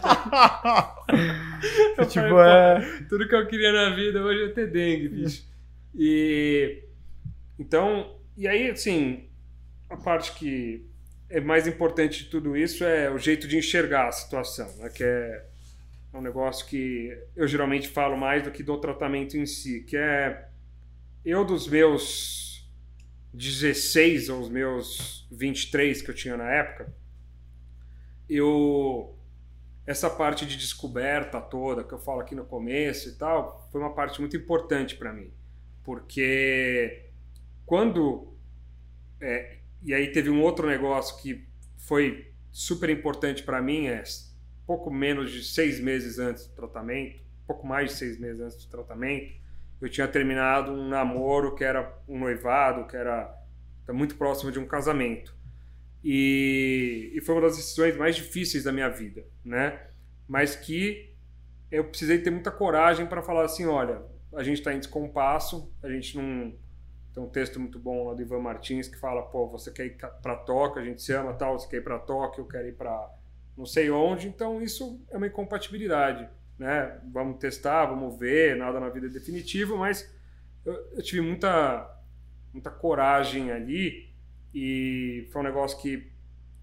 Eu 1.97 2.07
tipo, 2.07 2.28
falei, 2.28 2.82
é. 2.82 3.05
Tudo 3.09 3.28
que 3.28 3.35
eu 3.35 3.47
queria 3.47 3.72
na 3.72 3.95
vida 3.95 4.20
hoje 4.20 4.47
é 4.47 4.49
ter 4.49 4.68
dengue, 4.68 5.09
bicho. 5.09 5.45
E 5.95 6.82
então, 7.57 8.18
e 8.37 8.49
aí 8.49 8.68
assim, 8.68 9.28
a 9.89 9.97
parte 9.97 10.32
que 10.32 10.85
é 11.30 11.41
mais 11.41 11.68
importante 11.68 12.24
de 12.24 12.30
tudo 12.30 12.57
isso 12.57 12.82
é 12.82 13.09
o 13.09 13.16
jeito 13.16 13.47
de 13.47 13.57
enxergar 13.57 14.09
a 14.09 14.12
situação, 14.12 14.68
né? 14.78 14.89
Que 14.89 15.05
é 15.05 15.45
um 16.19 16.23
negócio 16.23 16.67
que 16.67 17.17
eu 17.35 17.47
geralmente 17.47 17.89
falo 17.89 18.17
mais 18.17 18.43
do 18.43 18.51
que 18.51 18.62
do 18.62 18.79
tratamento 18.79 19.37
em 19.37 19.47
si, 19.47 19.81
que 19.83 19.97
é 19.97 20.49
eu 21.25 21.45
dos 21.45 21.67
meus 21.67 22.71
16 23.33 24.31
aos 24.31 24.49
meus 24.49 25.27
23 25.31 26.03
que 26.03 26.11
eu 26.11 26.15
tinha 26.15 26.37
na 26.37 26.51
época, 26.51 26.95
eu 28.29 29.19
essa 29.87 30.09
parte 30.09 30.47
de 30.47 30.57
descoberta 30.57 31.41
toda 31.41 31.85
que 31.85 31.93
eu 31.93 31.99
falo 31.99 32.21
aqui 32.21 32.35
no 32.35 32.45
começo 32.45 33.11
e 33.11 33.12
tal, 33.12 33.69
foi 33.71 33.81
uma 33.81 33.93
parte 33.93 34.19
muito 34.21 34.37
importante 34.37 34.97
para 34.97 35.12
mim, 35.12 35.31
porque 35.83 37.11
quando 37.67 38.35
é, 39.21 39.59
e 39.83 39.93
aí 39.93 40.11
teve 40.11 40.31
um 40.31 40.41
outro 40.41 40.67
negócio 40.67 41.21
que 41.21 41.47
foi 41.77 42.33
super 42.51 42.89
importante 42.89 43.43
para 43.43 43.61
mim, 43.61 43.87
é 43.87 44.03
pouco 44.67 44.91
menos 44.91 45.31
de 45.31 45.45
seis 45.45 45.81
meses 45.81 46.19
antes 46.19 46.47
do 46.47 46.55
tratamento, 46.55 47.23
pouco 47.47 47.67
mais 47.67 47.91
de 47.91 47.97
seis 47.97 48.19
meses 48.19 48.41
antes 48.41 48.65
do 48.65 48.71
tratamento, 48.71 49.35
eu 49.81 49.89
tinha 49.89 50.09
terminado 50.09 50.73
um 50.73 50.89
namoro 50.89 51.55
que 51.55 51.65
era 51.65 51.97
um 52.09 52.19
noivado, 52.19 52.87
que 52.87 52.97
era 52.97 53.35
tá 53.87 53.93
muito 53.93 54.17
próximo 54.17 54.51
de 54.51 54.59
um 54.59 54.67
casamento. 54.67 55.35
E, 56.03 57.12
e 57.15 57.21
foi 57.21 57.35
uma 57.35 57.43
das 57.43 57.57
decisões 57.57 57.97
mais 57.97 58.17
difíceis 58.17 58.65
da 58.65 58.73
minha 58.73 58.89
vida, 58.89 59.25
né? 59.45 59.89
Mas 60.29 60.55
que 60.55 61.15
eu 61.71 61.85
precisei 61.85 62.19
ter 62.19 62.31
muita 62.31 62.51
coragem 62.51 63.07
para 63.07 63.23
falar 63.23 63.45
assim, 63.45 63.67
olha, 63.67 64.03
a 64.35 64.43
gente 64.43 64.59
está 64.59 64.73
em 64.73 64.79
descompasso, 64.79 65.73
a 65.83 65.89
gente 65.89 66.17
não 66.17 66.55
tem 67.15 67.23
um 67.23 67.29
texto 67.29 67.61
muito 67.61 67.79
bom 67.79 68.09
lá 68.09 68.15
do 68.15 68.23
Ivan 68.23 68.41
Martins 68.41 68.89
que 68.89 68.99
fala, 68.99 69.23
pô, 69.23 69.49
você 69.49 69.71
quer 69.71 69.87
ir 69.87 69.97
para 69.97 70.37
Tóquio, 70.37 70.83
a 70.83 70.85
gente 70.85 71.01
se 71.03 71.12
ama, 71.12 71.33
tal, 71.35 71.59
você 71.59 71.69
quer 71.69 71.77
ir 71.77 71.85
para 71.85 71.99
Tóquio, 71.99 72.43
eu 72.43 72.47
quero 72.47 72.69
ir 72.69 72.75
para 72.75 73.11
não 73.57 73.67
sei 73.67 73.91
onde, 73.91 74.27
então 74.29 74.61
isso 74.63 75.01
é 75.11 75.17
uma 75.17 75.27
incompatibilidade, 75.27 76.29
né? 76.59 76.99
Vamos 77.13 77.39
testar, 77.39 77.87
vamos 77.87 78.19
ver, 78.19 78.57
nada 78.57 78.79
na 78.81 78.89
vida 78.89 79.07
é 79.07 79.11
definitivo, 79.11 79.77
mas 79.77 80.09
eu, 80.65 80.73
eu 80.97 81.03
tive 81.03 81.21
muita 81.21 81.91
muita 82.53 82.71
coragem 82.71 83.51
ali 83.51 84.09
e 84.55 85.29
foi 85.33 85.41
um 85.43 85.45
negócio 85.45 85.77
que 85.81 86.11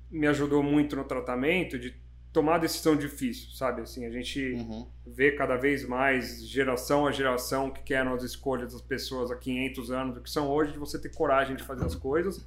me 0.10 0.26
ajudou 0.28 0.64
muito 0.64 0.96
no 0.96 1.04
tratamento 1.04 1.78
de 1.78 1.94
tomar 2.32 2.60
decisão 2.60 2.96
difícil, 2.96 3.50
sabe? 3.52 3.82
Assim, 3.82 4.06
a 4.06 4.10
gente 4.10 4.54
Uhum. 4.54 4.88
vê 5.06 5.32
cada 5.34 5.58
vez 5.58 5.86
mais 5.86 6.46
geração 6.48 7.06
a 7.06 7.12
geração 7.12 7.70
que 7.70 7.94
eram 7.94 8.14
as 8.14 8.24
escolhas 8.24 8.72
das 8.72 8.82
pessoas 8.82 9.30
há 9.32 9.36
500 9.36 9.92
anos, 9.92 10.16
do 10.16 10.22
que 10.22 10.30
são 10.30 10.48
hoje, 10.50 10.72
de 10.72 10.80
você 10.80 10.98
ter 10.98 11.10
coragem 11.14 11.58
de 11.58 11.64
fazer 11.64 11.84
as 11.86 11.96
coisas. 11.96 12.46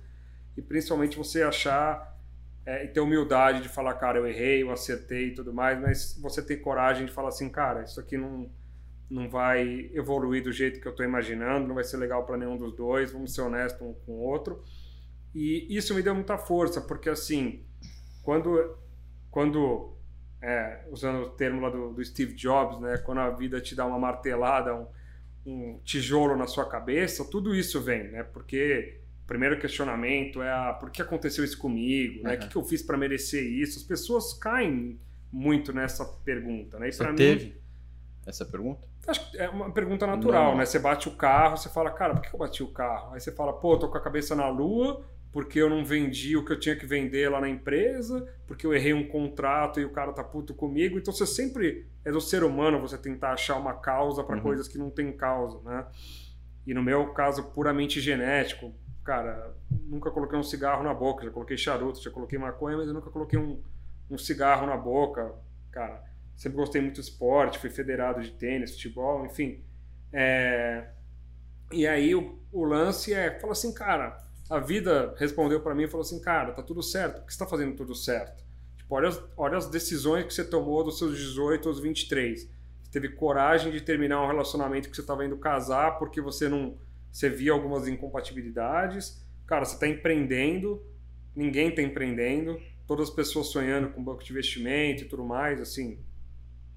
e 0.57 0.63
principalmente 0.63 1.19
você 1.19 1.43
achar 1.43 2.14
é, 2.67 2.85
e 2.85 2.89
ter 2.89 3.01
humildade 3.01 3.63
de 3.63 3.69
falar, 3.69 3.95
cara, 3.95 4.19
eu 4.19 4.27
errei, 4.27 4.63
eu 4.63 4.71
acertei 4.71 5.29
e 5.29 5.35
tudo 5.35 5.53
mais, 5.53 5.79
mas 5.81 6.19
você 6.21 6.43
ter 6.43 6.57
coragem 6.59 7.07
de 7.07 7.13
falar 7.13 7.29
assim, 7.29 7.49
cara, 7.49 7.83
isso 7.83 8.01
aqui 8.01 8.17
não, 8.17 8.51
não 9.11 9.29
vai 9.29 9.91
evoluir 9.93 10.43
do 10.43 10.51
jeito 10.51 10.81
que 10.81 10.87
eu 10.89 10.93
estou 10.93 11.05
imaginando, 11.05 11.69
não 11.69 11.75
vai 11.75 11.85
ser 11.85 11.99
legal 11.99 12.25
para 12.25 12.39
nenhum 12.39 12.57
dos 12.57 12.75
dois, 12.75 13.13
vamos 13.13 13.35
ser 13.35 13.43
honestos 13.43 13.83
um 13.83 13.93
com 13.93 14.13
o 14.13 14.21
outro. 14.21 14.63
E 15.35 15.67
isso 15.77 15.95
me 15.95 16.03
deu 16.03 16.15
muita 16.15 16.39
força, 16.39 16.81
porque 16.81 17.11
assim, 17.11 17.65
quando, 18.23 18.79
quando 19.31 19.95
é, 20.41 20.87
usando 20.91 21.23
o 21.23 21.31
termo 21.31 21.61
lá 21.61 21.71
do, 21.71 21.93
do, 21.93 22.05
Steve 22.05 22.35
Jobs, 22.35 22.81
né, 22.81 22.99
quando 22.99 23.19
a 23.19 23.31
vida 23.31 23.61
te 23.61 23.75
dá 23.75 23.85
uma 23.85 23.99
martelada, 23.99 24.75
um, 24.75 24.87
um 25.45 25.81
tijolo 25.85 26.37
na 26.37 26.47
sua 26.47 26.69
cabeça, 26.69 27.25
tudo 27.31 27.55
isso 27.55 27.81
vem, 27.81 28.11
né? 28.11 28.23
Porque 28.23 29.01
primeiro 29.27 29.59
questionamento 29.59 30.43
é 30.43 30.51
a, 30.51 30.73
por 30.73 30.91
que 30.91 31.01
aconteceu 31.01 31.45
isso 31.45 31.59
comigo, 31.59 32.23
né? 32.23 32.35
O 32.35 32.39
que, 32.39 32.49
que, 32.49 32.57
eu 32.57 32.65
fiz 32.65 32.83
para 32.83 32.97
merecer 32.97 33.43
isso? 33.43 33.79
As 33.79 33.85
pessoas 33.85 34.35
caem 34.35 34.99
muito 35.33 35.73
nessa 35.73 36.05
pergunta, 36.05 36.79
né? 36.79 36.89
E 36.89 36.93
você 36.93 37.13
teve 37.15 37.47
mim, 37.47 37.55
essa 38.27 38.45
pergunta? 38.45 38.87
Acho 39.07 39.31
que 39.31 39.39
é 39.39 39.49
uma 39.49 39.71
pergunta 39.71 40.07
natural, 40.07 40.53
Não. 40.53 40.59
né? 40.59 40.67
Você 40.67 40.79
bate 40.79 41.09
o 41.09 41.13
carro, 41.13 41.57
você 41.57 41.69
fala, 41.69 41.91
cara, 41.91 42.15
por 42.15 42.23
que 42.23 42.35
eu 42.35 42.39
bati 42.39 42.63
o 42.63 42.69
carro? 42.69 43.15
Aí 43.15 43.21
você 43.21 43.33
fala, 43.33 43.53
pô, 43.53 43.77
tô 43.77 43.89
com 43.89 43.99
a 43.99 44.01
cabeça 44.01 44.35
na 44.35 44.49
lua, 44.49 45.05
porque 45.33 45.59
eu 45.59 45.69
não 45.69 45.85
vendi 45.85 46.37
o 46.37 46.45
que 46.45 46.53
eu 46.53 46.61
tinha 46.61 46.77
que 46.77 46.87
vender 46.87 47.29
lá 47.29 47.41
na 47.41 47.49
empresa, 47.49 48.27
porque 48.47 48.67
eu 48.67 48.73
errei 48.73 48.95
um 48.95 49.09
contrato 49.09 49.81
e 49.81 49.85
o 49.85 49.91
cara 49.91 50.13
tá 50.13 50.23
puto 50.23 50.55
comigo. 50.55 50.99
Então 50.99 51.13
você 51.13 51.27
sempre 51.27 51.87
é 52.05 52.13
do 52.13 52.21
ser 52.21 52.45
humano 52.45 52.81
você 52.81 52.97
tentar 52.97 53.33
achar 53.33 53.57
uma 53.57 53.75
causa 53.75 54.23
para 54.23 54.37
uhum. 54.37 54.43
coisas 54.43 54.69
que 54.69 54.79
não 54.79 54.91
tem 54.91 55.13
causa, 55.13 55.61
né? 55.63 55.87
E 56.67 56.73
no 56.73 56.83
meu 56.83 57.13
caso 57.13 57.51
puramente 57.51 58.01
genético, 58.01 58.73
cara, 59.05 59.55
nunca 59.71 60.11
coloquei 60.11 60.39
um 60.39 60.43
cigarro 60.43 60.83
na 60.83 60.95
boca, 60.95 61.25
já 61.25 61.31
coloquei 61.31 61.57
charuto, 61.57 62.03
já 62.03 62.11
coloquei 62.11 62.39
maconha, 62.39 62.77
mas 62.77 62.89
eu 62.89 62.95
nunca 62.95 63.11
coloquei 63.11 63.39
um, 63.39 63.63
um 64.11 64.17
cigarro 64.17 64.67
na 64.67 64.77
boca, 64.77 65.35
cara. 65.71 66.03
Sempre 66.35 66.57
gostei 66.57 66.81
muito 66.81 66.95
de 66.95 67.03
esporte, 67.03 67.59
fui 67.59 67.71
federado 67.71 68.21
de 68.21 68.33
tênis, 68.33 68.73
futebol, 68.73 69.25
enfim. 69.27 69.63
É... 70.13 70.89
E 71.71 71.87
aí 71.87 72.15
o, 72.15 72.39
o 72.51 72.65
lance 72.65 73.13
é, 73.13 73.39
fala 73.39 73.53
assim, 73.53 73.73
cara, 73.73 74.19
a 74.49 74.59
vida 74.59 75.15
respondeu 75.19 75.61
para 75.61 75.75
mim 75.75 75.85
e 75.85 75.89
falou 75.89 76.03
assim, 76.03 76.21
cara, 76.21 76.53
tá 76.53 76.63
tudo 76.63 76.83
certo, 76.83 77.21
por 77.21 77.27
que 77.27 77.33
você 77.33 77.39
tá 77.39 77.47
fazendo 77.47 77.77
tudo 77.77 77.95
certo? 77.95 78.43
Tipo, 78.77 78.95
olha 78.95 79.09
as, 79.09 79.23
olha 79.37 79.57
as 79.57 79.67
decisões 79.69 80.25
que 80.25 80.35
você 80.35 80.45
tomou 80.45 80.83
dos 80.83 80.99
seus 80.99 81.17
18 81.17 81.69
aos 81.69 81.81
23. 81.81 82.43
Você 82.43 82.91
teve 82.91 83.11
coragem 83.11 83.73
de 83.73 83.81
terminar 83.81 84.23
um 84.23 84.27
relacionamento 84.27 84.89
que 84.89 84.97
você 84.97 85.03
estava 85.03 85.25
indo 85.25 85.37
casar 85.37 85.99
porque 85.99 86.21
você 86.21 86.49
não 86.49 86.77
você 87.15 87.31
via 87.31 87.53
algumas 87.53 87.87
incompatibilidades. 87.87 89.25
Cara, 89.47 89.65
você 89.65 89.75
está 89.75 89.87
empreendendo, 89.87 90.85
ninguém 91.35 91.69
está 91.69 91.81
empreendendo, 91.81 92.61
todas 92.89 93.09
as 93.09 93.15
pessoas 93.15 93.47
sonhando 93.47 93.91
com 93.91 94.03
banco 94.03 94.25
de 94.25 94.33
investimento 94.33 95.05
e 95.05 95.05
tudo 95.07 95.25
mais, 95.25 95.61
assim, 95.61 96.01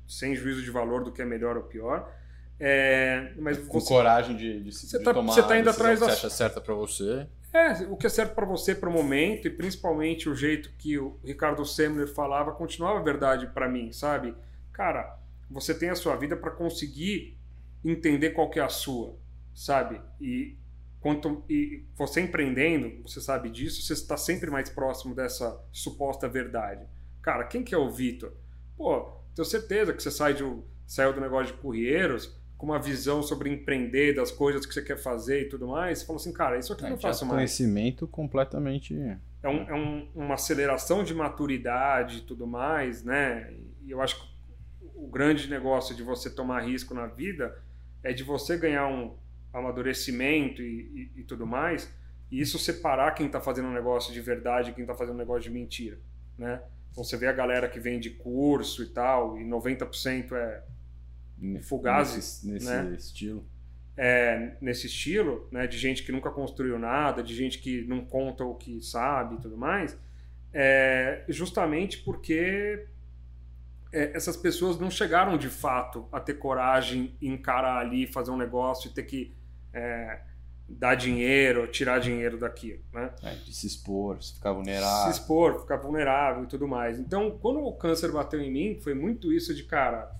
sem 0.07 0.35
juízo 0.35 0.61
de 0.61 0.69
valor 0.69 1.03
do 1.03 1.11
que 1.11 1.23
é 1.23 1.25
melhor 1.25 1.57
ou 1.57 1.63
pior. 1.63 2.13
É, 2.59 3.33
mas 3.39 3.57
com 3.57 3.79
você, 3.79 3.88
coragem 3.88 4.35
de, 4.35 4.61
de, 4.61 4.71
você 4.71 4.99
de 4.99 5.03
tá, 5.03 5.11
tomar 5.11 5.33
você 5.33 5.41
tá 5.41 5.57
indo 5.57 5.71
atrás 5.71 5.99
da 5.99 6.05
que 6.05 6.11
acha 6.11 6.29
certa 6.29 6.61
para 6.61 6.75
você. 6.75 7.25
É, 7.51 7.71
o 7.89 7.97
que 7.97 8.05
é 8.05 8.09
certo 8.09 8.35
para 8.35 8.45
você 8.45 8.75
para 8.75 8.89
o 8.89 8.93
momento 8.93 9.47
e 9.47 9.49
principalmente 9.49 10.29
o 10.29 10.35
jeito 10.35 10.69
que 10.77 10.99
o 10.99 11.19
Ricardo 11.23 11.65
Semler 11.65 12.07
falava 12.07 12.51
continuava 12.51 13.01
verdade 13.01 13.47
para 13.47 13.67
mim, 13.67 13.91
sabe? 13.91 14.35
Cara, 14.71 15.17
você 15.49 15.73
tem 15.73 15.89
a 15.89 15.95
sua 15.95 16.15
vida 16.15 16.38
para 16.38 16.51
conseguir 16.51 17.35
entender 17.83 18.31
qual 18.31 18.51
que 18.51 18.59
é 18.59 18.63
a 18.63 18.69
sua, 18.69 19.15
sabe? 19.57 19.99
E 20.21 20.55
quanto 20.99 21.43
e 21.49 21.83
você 21.95 22.21
empreendendo, 22.21 23.01
você 23.01 23.19
sabe 23.19 23.49
disso, 23.49 23.81
você 23.81 23.93
está 23.93 24.15
sempre 24.15 24.51
mais 24.51 24.69
próximo 24.69 25.15
dessa 25.15 25.59
suposta 25.71 26.29
verdade. 26.29 26.85
Cara, 27.23 27.43
quem 27.43 27.63
que 27.63 27.73
é 27.73 27.77
o 27.77 27.89
Vitor? 27.89 28.31
Pô, 28.77 29.09
tenho 29.33 29.45
certeza 29.45 29.93
que 29.93 30.03
você 30.03 30.11
sai 30.11 30.35
de, 30.35 30.43
saiu 30.85 31.11
do 31.11 31.19
negócio 31.19 31.55
de 31.55 31.59
currieiros 31.59 32.39
com 32.55 32.67
uma 32.67 32.79
visão 32.79 33.23
sobre 33.23 33.49
empreender, 33.49 34.13
das 34.13 34.31
coisas 34.31 34.65
que 34.65 34.73
você 34.73 34.81
quer 34.81 34.97
fazer 34.97 35.43
e 35.43 35.49
tudo 35.49 35.67
mais, 35.67 35.99
você 35.99 36.05
falou 36.05 36.19
assim, 36.19 36.33
cara, 36.33 36.57
isso 36.57 36.73
aqui 36.73 36.83
eu 36.83 36.89
não 36.91 36.97
faço 36.97 37.25
mais. 37.25 37.37
Conhecimento 37.37 38.07
completamente. 38.07 38.95
É, 39.41 39.49
um, 39.49 39.69
é 39.69 39.73
um, 39.73 40.07
uma 40.15 40.35
aceleração 40.35 41.03
de 41.03 41.13
maturidade 41.13 42.19
e 42.19 42.21
tudo 42.21 42.45
mais, 42.45 43.03
né? 43.03 43.53
E 43.83 43.91
eu 43.91 44.01
acho 44.01 44.21
que 44.21 44.27
o 44.95 45.07
grande 45.07 45.49
negócio 45.49 45.95
de 45.95 46.03
você 46.03 46.29
tomar 46.29 46.61
risco 46.61 46.93
na 46.93 47.07
vida 47.07 47.55
é 48.03 48.13
de 48.13 48.23
você 48.23 48.57
ganhar 48.57 48.87
um 48.87 49.15
amadurecimento 49.53 50.61
e, 50.61 51.11
e, 51.15 51.21
e 51.21 51.23
tudo 51.23 51.45
mais, 51.45 51.91
e 52.31 52.39
isso 52.39 52.59
separar 52.59 53.11
quem 53.11 53.27
está 53.27 53.39
fazendo 53.39 53.67
um 53.67 53.73
negócio 53.73 54.13
de 54.13 54.21
verdade 54.21 54.71
e 54.71 54.73
quem 54.73 54.83
está 54.83 54.93
fazendo 54.93 55.15
um 55.15 55.19
negócio 55.19 55.43
de 55.43 55.49
mentira, 55.49 55.99
né? 56.37 56.61
Então 56.91 57.03
você 57.03 57.15
vê 57.15 57.27
a 57.27 57.33
galera 57.33 57.69
que 57.69 57.79
vende 57.79 58.09
curso 58.09 58.83
e 58.83 58.87
tal, 58.87 59.39
e 59.39 59.45
90% 59.45 60.33
é 60.33 60.63
Fugazi, 61.61 62.15
nesse, 62.15 62.47
nesse 62.47 62.65
né? 62.65 62.95
estilo. 62.97 63.45
É, 63.95 64.55
nesse 64.61 64.87
estilo, 64.87 65.47
né, 65.51 65.65
de 65.65 65.77
gente 65.77 66.03
que 66.03 66.11
nunca 66.11 66.29
construiu 66.29 66.77
nada, 66.77 67.23
de 67.23 67.35
gente 67.35 67.59
que 67.59 67.83
não 67.85 68.05
conta 68.05 68.43
o 68.43 68.55
que 68.55 68.81
sabe 68.81 69.35
e 69.35 69.39
tudo 69.39 69.57
mais, 69.57 69.97
é 70.53 71.23
justamente 71.29 71.99
porque 71.99 72.87
é, 73.91 74.15
essas 74.15 74.35
pessoas 74.35 74.79
não 74.79 74.89
chegaram 74.89 75.37
de 75.37 75.49
fato 75.49 76.07
a 76.11 76.19
ter 76.19 76.35
coragem 76.35 77.15
em 77.21 77.33
encarar 77.33 77.77
ali, 77.77 78.07
fazer 78.07 78.31
um 78.31 78.37
negócio 78.37 78.89
e 78.89 78.93
ter 78.93 79.03
que 79.03 79.36
é, 79.78 80.21
dar 80.67 80.95
dinheiro, 80.95 81.67
tirar 81.67 81.99
dinheiro 81.99 82.38
daquilo, 82.38 82.82
né? 82.91 83.13
É, 83.23 83.36
de 83.36 83.53
se 83.53 83.67
expor, 83.67 84.21
se 84.21 84.34
ficar 84.34 84.51
vulnerável. 84.51 85.13
Se 85.13 85.19
expor, 85.19 85.59
ficar 85.61 85.78
vulnerável 85.78 86.43
e 86.43 86.47
tudo 86.47 86.67
mais. 86.67 86.99
Então, 86.99 87.38
quando 87.39 87.59
o 87.59 87.73
câncer 87.73 88.11
bateu 88.11 88.41
em 88.41 88.51
mim, 88.51 88.80
foi 88.82 88.93
muito 88.93 89.32
isso 89.32 89.53
de, 89.53 89.63
cara, 89.63 90.11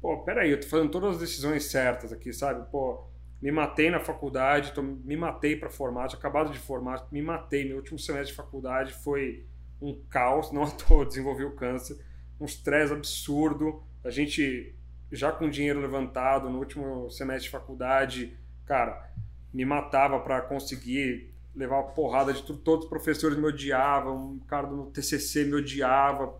pô, 0.00 0.22
peraí, 0.22 0.50
eu 0.50 0.60
tô 0.60 0.66
fazendo 0.66 0.90
todas 0.90 1.16
as 1.16 1.18
decisões 1.18 1.64
certas 1.64 2.12
aqui, 2.12 2.32
sabe? 2.32 2.70
Pô, 2.70 3.06
me 3.42 3.50
matei 3.50 3.90
na 3.90 4.00
faculdade, 4.00 4.72
tô, 4.72 4.82
me 4.82 5.16
matei 5.16 5.56
para 5.56 5.68
formar, 5.68 6.08
tinha 6.08 6.18
acabado 6.18 6.50
de 6.50 6.58
formar, 6.58 7.06
me 7.10 7.20
matei. 7.20 7.66
Meu 7.66 7.76
último 7.76 7.98
semestre 7.98 8.30
de 8.30 8.34
faculdade 8.34 8.94
foi 8.94 9.46
um 9.82 10.00
caos, 10.08 10.50
não 10.52 10.62
à 10.62 10.70
toa 10.70 11.04
desenvolvi 11.04 11.44
o 11.44 11.54
câncer, 11.54 11.98
um 12.40 12.46
estresse 12.46 12.92
absurdo. 12.92 13.82
A 14.02 14.10
gente 14.10 14.74
já 15.12 15.30
com 15.32 15.50
dinheiro 15.50 15.80
levantado 15.80 16.48
no 16.48 16.58
último 16.58 17.10
semestre 17.10 17.44
de 17.44 17.50
faculdade, 17.50 18.36
cara, 18.66 19.10
me 19.54 19.64
matava 19.64 20.20
para 20.20 20.42
conseguir 20.42 21.32
levar 21.54 21.76
uma 21.76 21.92
porrada 21.92 22.32
de 22.32 22.42
tudo. 22.42 22.58
Todos 22.58 22.84
os 22.84 22.90
professores 22.90 23.38
me 23.38 23.46
odiavam, 23.46 24.34
o 24.34 24.40
cara 24.46 24.66
do 24.66 24.86
TCC 24.86 25.44
me 25.44 25.54
odiava. 25.54 26.38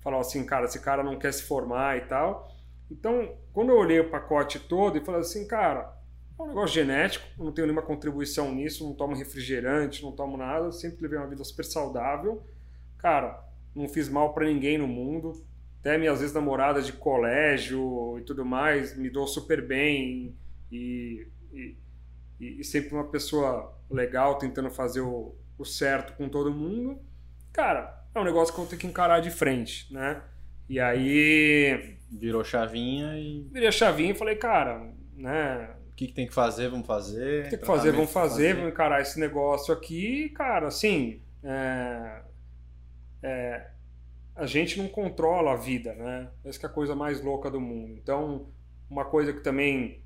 Falava 0.00 0.20
assim, 0.20 0.44
cara, 0.44 0.66
esse 0.66 0.80
cara 0.80 1.02
não 1.02 1.18
quer 1.18 1.32
se 1.32 1.44
formar 1.44 1.96
e 1.96 2.02
tal. 2.02 2.52
Então, 2.90 3.34
quando 3.52 3.70
eu 3.70 3.78
olhei 3.78 4.00
o 4.00 4.10
pacote 4.10 4.58
todo 4.58 4.98
e 4.98 5.04
falei 5.04 5.22
assim, 5.22 5.46
cara, 5.46 5.96
é 6.38 6.42
um 6.42 6.48
negócio 6.48 6.74
genético, 6.74 7.24
não 7.38 7.52
tenho 7.52 7.66
nenhuma 7.66 7.86
contribuição 7.86 8.52
nisso, 8.52 8.84
não 8.84 8.94
tomo 8.94 9.14
refrigerante, 9.14 10.02
não 10.02 10.12
tomo 10.12 10.36
nada, 10.36 10.70
sempre 10.72 11.02
levei 11.02 11.18
uma 11.18 11.28
vida 11.28 11.42
super 11.44 11.64
saudável. 11.64 12.42
Cara, 12.98 13.42
não 13.74 13.88
fiz 13.88 14.08
mal 14.08 14.34
para 14.34 14.46
ninguém 14.46 14.76
no 14.76 14.86
mundo. 14.86 15.42
Até 15.80 15.96
minhas 15.96 16.20
vezes 16.20 16.34
namoradas 16.34 16.86
de 16.86 16.92
colégio 16.92 18.18
e 18.18 18.22
tudo 18.22 18.44
mais, 18.44 18.96
me 18.96 19.08
dou 19.08 19.26
super 19.26 19.66
bem 19.66 20.36
e, 20.70 21.26
e, 21.52 21.76
e 22.60 22.64
sempre 22.64 22.94
uma 22.94 23.04
pessoa 23.04 23.78
legal 23.90 24.38
tentando 24.38 24.70
fazer 24.70 25.00
o, 25.00 25.34
o 25.58 25.64
certo 25.64 26.14
com 26.16 26.28
todo 26.28 26.52
mundo. 26.52 27.00
Cara, 27.52 28.04
é 28.14 28.20
um 28.20 28.24
negócio 28.24 28.54
que 28.54 28.60
eu 28.60 28.66
tenho 28.66 28.80
que 28.80 28.86
encarar 28.86 29.20
de 29.20 29.30
frente, 29.30 29.92
né? 29.92 30.22
E 30.68 30.80
aí 30.80 31.98
Virou 32.12 32.44
chavinha 32.44 33.16
e. 33.16 33.48
Virei 33.50 33.68
a 33.68 33.72
chavinha 33.72 34.10
e 34.10 34.14
falei, 34.14 34.36
cara, 34.36 34.86
né? 35.16 35.70
O 35.90 35.94
que, 35.94 36.08
que 36.08 36.12
tem 36.12 36.26
que 36.26 36.34
fazer, 36.34 36.68
vamos 36.68 36.86
fazer. 36.86 37.40
O 37.40 37.44
que 37.44 37.50
tem 37.50 37.58
que 37.58 37.66
fazer, 37.66 37.92
vamos 37.92 38.12
fazer, 38.12 38.28
fazer, 38.30 38.54
vamos 38.54 38.72
encarar 38.72 39.00
esse 39.00 39.18
negócio 39.18 39.72
aqui. 39.72 40.28
Cara, 40.30 40.66
assim. 40.66 41.22
É, 41.42 42.22
é, 43.22 43.66
a 44.36 44.44
gente 44.44 44.78
não 44.78 44.88
controla 44.88 45.52
a 45.52 45.56
vida, 45.56 45.94
né? 45.94 46.28
Essa 46.44 46.66
é 46.66 46.68
a 46.68 46.72
coisa 46.72 46.94
mais 46.94 47.22
louca 47.22 47.50
do 47.50 47.60
mundo. 47.60 47.94
Então, 47.96 48.46
uma 48.90 49.06
coisa 49.06 49.32
que 49.32 49.40
também 49.40 50.01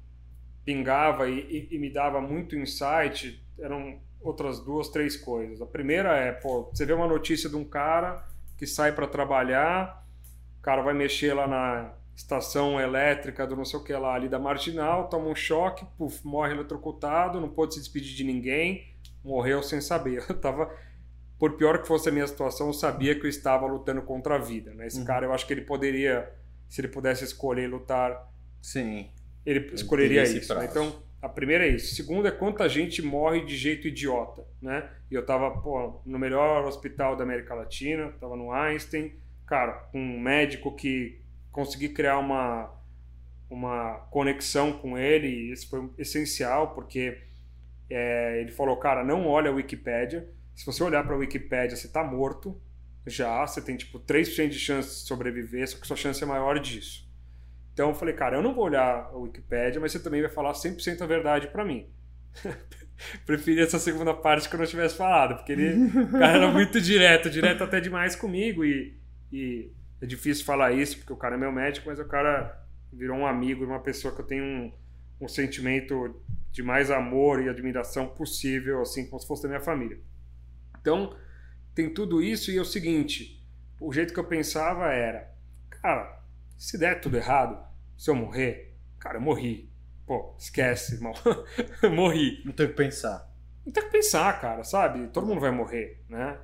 pingava 0.67 1.27
e, 1.31 1.69
e, 1.71 1.77
e 1.77 1.79
me 1.79 1.89
dava 1.89 2.21
muito 2.21 2.55
insight 2.55 3.43
eram 3.59 3.99
outras 4.21 4.61
duas, 4.61 4.91
três 4.91 5.17
coisas. 5.17 5.63
A 5.63 5.67
primeira 5.67 6.15
é, 6.15 6.33
pô, 6.33 6.65
você 6.65 6.85
vê 6.85 6.93
uma 6.93 7.07
notícia 7.07 7.49
de 7.49 7.57
um 7.57 7.65
cara 7.65 8.23
que 8.59 8.67
sai 8.67 8.93
para 8.93 9.07
trabalhar 9.07 10.05
cara 10.67 10.83
vai 10.83 10.95
mexer 10.95 11.33
lá 11.33 11.47
na 11.47 11.93
estação 12.17 12.81
elétrica 12.81 13.47
do 13.47 13.55
não 13.55 13.65
sei 13.65 13.79
o 13.79 13.85
que 13.85 13.93
lá 13.93 14.15
ali 14.15 14.29
da 14.29 14.37
Marginal, 14.37 15.09
toma 15.09 15.29
um 15.29 15.35
choque, 15.35 15.87
puf, 15.97 16.27
morre 16.27 16.55
eletrocutado, 16.55 17.41
não 17.41 17.49
pôde 17.49 17.75
se 17.75 17.81
despedir 17.81 18.17
de 18.17 18.25
ninguém, 18.25 18.85
morreu 19.23 19.63
sem 19.63 19.81
saber. 19.81 20.25
Eu 20.29 20.35
tava 20.41 20.69
por 21.39 21.53
pior 21.53 21.81
que 21.81 21.87
fosse 21.87 22.09
a 22.09 22.13
minha 22.13 22.27
situação, 22.27 22.67
eu 22.67 22.73
sabia 22.73 23.15
que 23.15 23.25
eu 23.25 23.31
estava 23.31 23.65
lutando 23.65 24.03
contra 24.03 24.35
a 24.35 24.39
vida, 24.39 24.75
né? 24.75 24.89
Esse 24.89 24.99
uhum. 24.99 25.05
cara, 25.05 25.27
eu 25.27 25.33
acho 25.33 25.47
que 25.47 25.53
ele 25.53 25.61
poderia, 25.61 26.29
se 26.69 26.81
ele 26.81 26.89
pudesse 26.89 27.23
escolher 27.23 27.69
lutar, 27.69 28.29
sim, 28.61 29.09
ele, 29.47 29.61
ele 29.61 29.75
escolheria 29.75 30.23
isso. 30.25 30.55
Né? 30.55 30.67
Então, 30.69 31.03
a 31.23 31.29
primeira 31.29 31.67
é 31.67 31.71
isso. 31.71 31.95
Segunda 31.95 32.29
é 32.29 32.33
quanta 32.33 32.69
gente 32.69 33.01
morre 33.01 33.45
de 33.45 33.57
jeito 33.57 33.89
idiota, 33.89 34.45
né? 34.61 34.91
E 35.11 35.15
eu 35.15 35.25
tava, 35.25 35.51
pô, 35.63 36.01
no 36.05 36.19
melhor 36.19 36.65
hospital 36.67 37.17
da 37.17 37.25
América 37.25 37.55
Latina, 37.55 38.13
tava 38.21 38.37
no 38.37 38.53
Einstein, 38.53 39.15
cara, 39.47 39.89
um 39.95 40.21
médico 40.21 40.75
que 40.75 41.21
consegui 41.51 41.89
criar 41.89 42.19
uma, 42.19 42.71
uma 43.49 44.07
conexão 44.11 44.73
com 44.73 44.99
ele, 44.99 45.29
e 45.29 45.53
isso 45.53 45.69
foi 45.71 45.89
essencial, 45.97 46.75
porque 46.75 47.19
é, 47.89 48.41
ele 48.41 48.53
falou, 48.53 48.77
cara, 48.77 49.03
não 49.05 49.27
olha 49.27 49.51
a 49.51 49.55
Wikipédia, 49.55 50.29
se 50.55 50.67
você 50.67 50.83
olhar 50.83 51.05
para 51.05 51.15
a 51.15 51.19
Wikipédia, 51.19 51.77
você 51.77 51.89
tá 51.89 52.03
morto, 52.03 52.61
já, 53.07 53.47
você 53.47 53.61
tem 53.63 53.77
tipo 53.77 54.01
3% 54.01 54.49
de 54.49 54.59
chance 54.59 55.03
de 55.03 55.09
sobreviver, 55.09 55.69
só 55.69 55.79
que 55.79 55.87
sua 55.87 55.97
chance 55.97 56.23
é 56.23 56.27
maior 56.27 56.59
disso. 56.59 57.06
Então 57.77 57.91
eu 57.91 57.95
falei, 57.95 58.15
cara, 58.15 58.39
eu 58.39 58.43
não 58.43 58.55
vou 58.55 58.65
olhar 58.65 59.11
a 59.13 59.19
Wikipédia, 59.19 59.79
mas 59.79 59.93
você 59.93 60.01
também 60.01 60.23
vai 60.23 60.31
falar 60.31 60.55
100% 60.55 61.03
a 61.03 61.07
verdade 61.07 61.49
para 61.49 61.63
mim. 61.63 61.87
Preferi 63.27 63.61
essa 63.61 63.79
segunda 63.79 64.15
parte 64.15 64.49
que 64.49 64.55
eu 64.55 64.59
não 64.59 64.65
tivesse 64.65 64.97
falado, 64.97 65.37
porque 65.37 65.53
ele, 65.53 65.91
cara 66.11 66.39
era 66.39 66.51
muito 66.51 66.81
direto, 66.81 67.29
direto 67.29 67.63
até 67.63 67.79
demais 67.79 68.17
comigo 68.17 68.65
e, 68.65 68.99
e 69.31 69.71
é 70.01 70.07
difícil 70.07 70.47
falar 70.47 70.73
isso 70.73 70.97
porque 70.97 71.13
o 71.13 71.19
cara 71.19 71.35
é 71.35 71.39
meu 71.39 71.53
médico, 71.53 71.91
mas 71.91 71.99
o 71.99 72.07
cara 72.07 72.67
virou 72.91 73.19
um 73.19 73.27
amigo 73.27 73.67
uma 73.67 73.81
pessoa 73.81 74.15
que 74.15 74.23
eu 74.23 74.27
tenho 74.27 74.43
um, 74.43 74.73
um 75.21 75.29
sentimento 75.29 76.19
de 76.51 76.63
mais 76.63 76.91
amor 76.91 77.43
e 77.43 77.51
admiração 77.51 78.09
possível, 78.09 78.81
assim 78.81 79.07
como 79.07 79.21
se 79.21 79.29
fosse 79.29 79.43
da 79.43 79.51
minha 79.51 79.61
família. 79.61 80.01
Então, 80.81 81.15
tem 81.75 81.93
tudo 81.93 82.23
isso 82.23 82.51
e 82.51 82.57
é 82.57 82.61
o 82.63 82.65
seguinte, 82.65 83.47
o 83.79 83.93
jeito 83.93 84.15
que 84.15 84.19
eu 84.19 84.25
pensava 84.25 84.87
era, 84.95 85.31
cara, 85.69 86.23
se 86.57 86.79
der 86.79 87.01
tudo 87.01 87.19
errado, 87.19 87.66
se 87.97 88.11
eu 88.11 88.15
morrer, 88.15 88.75
cara, 88.99 89.19
eu 89.19 89.23
morri. 89.23 89.71
Pô, 90.07 90.35
esquece, 90.39 90.95
irmão. 90.95 91.13
morri. 91.93 92.43
Não 92.45 92.53
tem 92.53 92.67
o 92.67 92.69
que 92.69 92.77
pensar. 92.77 93.29
Não 93.65 93.73
tem 93.73 93.83
o 93.83 93.87
que 93.87 93.93
pensar, 93.93 94.41
cara, 94.41 94.63
sabe? 94.63 95.09
Todo 95.09 95.27
mundo 95.27 95.41
vai 95.41 95.51
morrer, 95.51 96.03
né? 96.09 96.39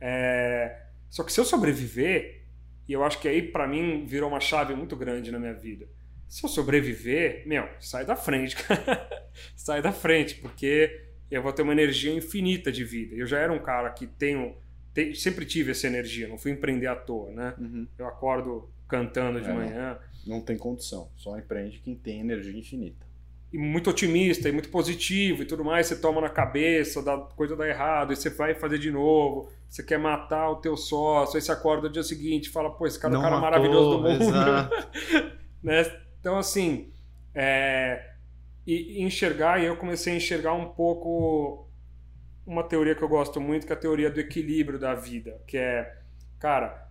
É... 0.00 0.82
Só 1.08 1.24
que 1.24 1.32
se 1.32 1.40
eu 1.40 1.44
sobreviver, 1.44 2.44
e 2.86 2.92
eu 2.92 3.02
acho 3.02 3.18
que 3.20 3.28
aí 3.28 3.42
para 3.42 3.66
mim 3.66 4.04
virou 4.04 4.28
uma 4.28 4.40
chave 4.40 4.74
muito 4.74 4.94
grande 4.94 5.30
na 5.30 5.38
minha 5.38 5.54
vida. 5.54 5.88
Se 6.28 6.44
eu 6.44 6.48
sobreviver, 6.48 7.44
meu, 7.46 7.68
sai 7.80 8.04
da 8.04 8.16
frente, 8.16 8.56
cara. 8.62 9.08
sai 9.54 9.80
da 9.80 9.92
frente, 9.92 10.36
porque 10.36 11.06
eu 11.30 11.42
vou 11.42 11.52
ter 11.52 11.62
uma 11.62 11.72
energia 11.72 12.12
infinita 12.12 12.70
de 12.70 12.84
vida. 12.84 13.14
Eu 13.14 13.26
já 13.26 13.38
era 13.38 13.52
um 13.52 13.58
cara 13.58 13.90
que 13.90 14.06
tenho, 14.06 14.56
te, 14.92 15.14
sempre 15.14 15.46
tive 15.46 15.70
essa 15.70 15.86
energia, 15.86 16.28
não 16.28 16.38
fui 16.38 16.50
empreender 16.50 16.86
à 16.86 16.96
toa, 16.96 17.32
né? 17.32 17.54
Uhum. 17.58 17.86
Eu 17.98 18.06
acordo 18.06 18.70
cantando 18.88 19.40
de 19.40 19.48
é, 19.48 19.52
manhã. 19.52 19.98
Não, 20.26 20.36
não 20.36 20.40
tem 20.44 20.56
condição, 20.56 21.08
só 21.16 21.38
empreende 21.38 21.78
quem 21.78 21.94
tem 21.94 22.20
energia 22.20 22.58
infinita. 22.58 23.06
E 23.52 23.58
muito 23.58 23.90
otimista 23.90 24.48
e 24.48 24.52
muito 24.52 24.68
positivo 24.68 25.42
e 25.42 25.46
tudo 25.46 25.64
mais, 25.64 25.86
você 25.86 25.96
toma 25.96 26.20
na 26.20 26.28
cabeça, 26.28 27.02
dá, 27.02 27.16
coisa 27.16 27.54
dá 27.54 27.66
errado, 27.68 28.12
e 28.12 28.16
você 28.16 28.28
vai 28.28 28.54
fazer 28.54 28.78
de 28.78 28.90
novo, 28.90 29.48
você 29.68 29.82
quer 29.82 29.98
matar 29.98 30.50
o 30.50 30.56
teu 30.56 30.76
sócio, 30.76 31.36
aí 31.36 31.42
você 31.42 31.52
acorda 31.52 31.86
no 31.86 31.92
dia 31.92 32.02
seguinte 32.02 32.46
e 32.46 32.50
fala, 32.50 32.70
pô, 32.70 32.86
esse 32.86 32.98
cara 32.98 33.14
é 33.14 33.18
o 33.18 33.20
cara 33.20 33.36
matou, 33.36 33.50
maravilhoso 33.50 33.90
do 33.90 34.02
mundo. 34.02 34.32
né? 35.62 36.00
Então, 36.20 36.36
assim, 36.36 36.90
é, 37.32 38.14
e 38.66 39.02
enxergar, 39.02 39.62
e 39.62 39.66
eu 39.66 39.76
comecei 39.76 40.12
a 40.12 40.16
enxergar 40.16 40.54
um 40.54 40.70
pouco 40.70 41.68
uma 42.44 42.64
teoria 42.64 42.94
que 42.94 43.02
eu 43.02 43.08
gosto 43.08 43.40
muito, 43.40 43.66
que 43.66 43.72
é 43.72 43.76
a 43.76 43.78
teoria 43.78 44.10
do 44.10 44.18
equilíbrio 44.18 44.78
da 44.78 44.94
vida, 44.94 45.40
que 45.46 45.56
é, 45.56 45.98
cara, 46.38 46.85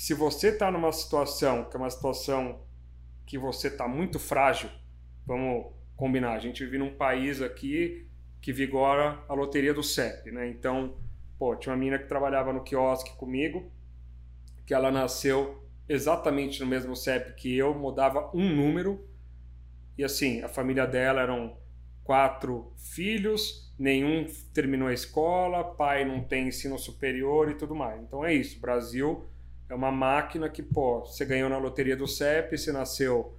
se 0.00 0.14
você 0.14 0.48
está 0.48 0.70
numa 0.70 0.90
situação 0.92 1.64
que 1.64 1.76
é 1.76 1.78
uma 1.78 1.90
situação 1.90 2.62
que 3.26 3.36
você 3.36 3.68
está 3.68 3.86
muito 3.86 4.18
frágil, 4.18 4.70
vamos 5.26 5.74
combinar, 5.94 6.32
a 6.32 6.38
gente 6.38 6.64
vive 6.64 6.78
num 6.78 6.94
país 6.94 7.42
aqui 7.42 8.08
que 8.40 8.50
vigora 8.50 9.22
a 9.28 9.34
loteria 9.34 9.74
do 9.74 9.82
CEP, 9.82 10.30
né? 10.30 10.48
Então, 10.48 10.96
pô, 11.38 11.54
tinha 11.54 11.74
uma 11.74 11.78
menina 11.78 11.98
que 11.98 12.08
trabalhava 12.08 12.50
no 12.50 12.64
quiosque 12.64 13.14
comigo, 13.18 13.70
que 14.64 14.72
ela 14.72 14.90
nasceu 14.90 15.68
exatamente 15.86 16.60
no 16.60 16.66
mesmo 16.66 16.96
CEP 16.96 17.34
que 17.34 17.54
eu, 17.54 17.74
mudava 17.74 18.30
um 18.34 18.48
número, 18.48 19.06
e 19.98 20.02
assim, 20.02 20.40
a 20.40 20.48
família 20.48 20.86
dela 20.86 21.20
eram 21.20 21.58
quatro 22.02 22.72
filhos, 22.78 23.70
nenhum 23.78 24.26
terminou 24.54 24.88
a 24.88 24.94
escola, 24.94 25.62
pai 25.62 26.06
não 26.06 26.24
tem 26.24 26.48
ensino 26.48 26.78
superior 26.78 27.50
e 27.50 27.54
tudo 27.54 27.74
mais. 27.74 28.00
Então 28.00 28.24
é 28.24 28.32
isso, 28.32 28.58
Brasil 28.58 29.29
é 29.70 29.74
uma 29.74 29.92
máquina 29.92 30.48
que, 30.48 30.62
pô, 30.62 31.00
você 31.00 31.24
ganhou 31.24 31.48
na 31.48 31.56
loteria 31.56 31.96
do 31.96 32.06
CEP, 32.06 32.58
você 32.58 32.72
nasceu 32.72 33.38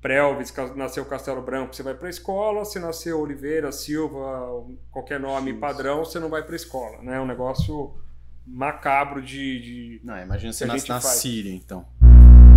Prelvis, 0.00 0.54
nasceu 0.76 1.04
Castelo 1.04 1.42
Branco, 1.42 1.74
você 1.74 1.82
vai 1.82 1.92
para 1.92 2.06
a 2.06 2.10
escola, 2.10 2.64
se 2.64 2.78
nasceu 2.78 3.20
Oliveira, 3.20 3.72
Silva, 3.72 4.64
qualquer 4.92 5.18
nome 5.18 5.52
padrão, 5.52 6.04
você 6.04 6.20
não 6.20 6.28
vai 6.30 6.44
para 6.44 6.52
a 6.52 6.56
escola, 6.56 7.02
né? 7.02 7.16
É 7.16 7.20
um 7.20 7.26
negócio 7.26 8.00
macabro 8.46 9.20
de... 9.20 9.60
de 9.60 10.00
não, 10.04 10.16
imagina 10.22 10.52
você 10.52 10.64
nasce 10.64 10.88
na 10.88 11.00
faz. 11.00 11.16
Síria, 11.16 11.52
então. 11.52 11.84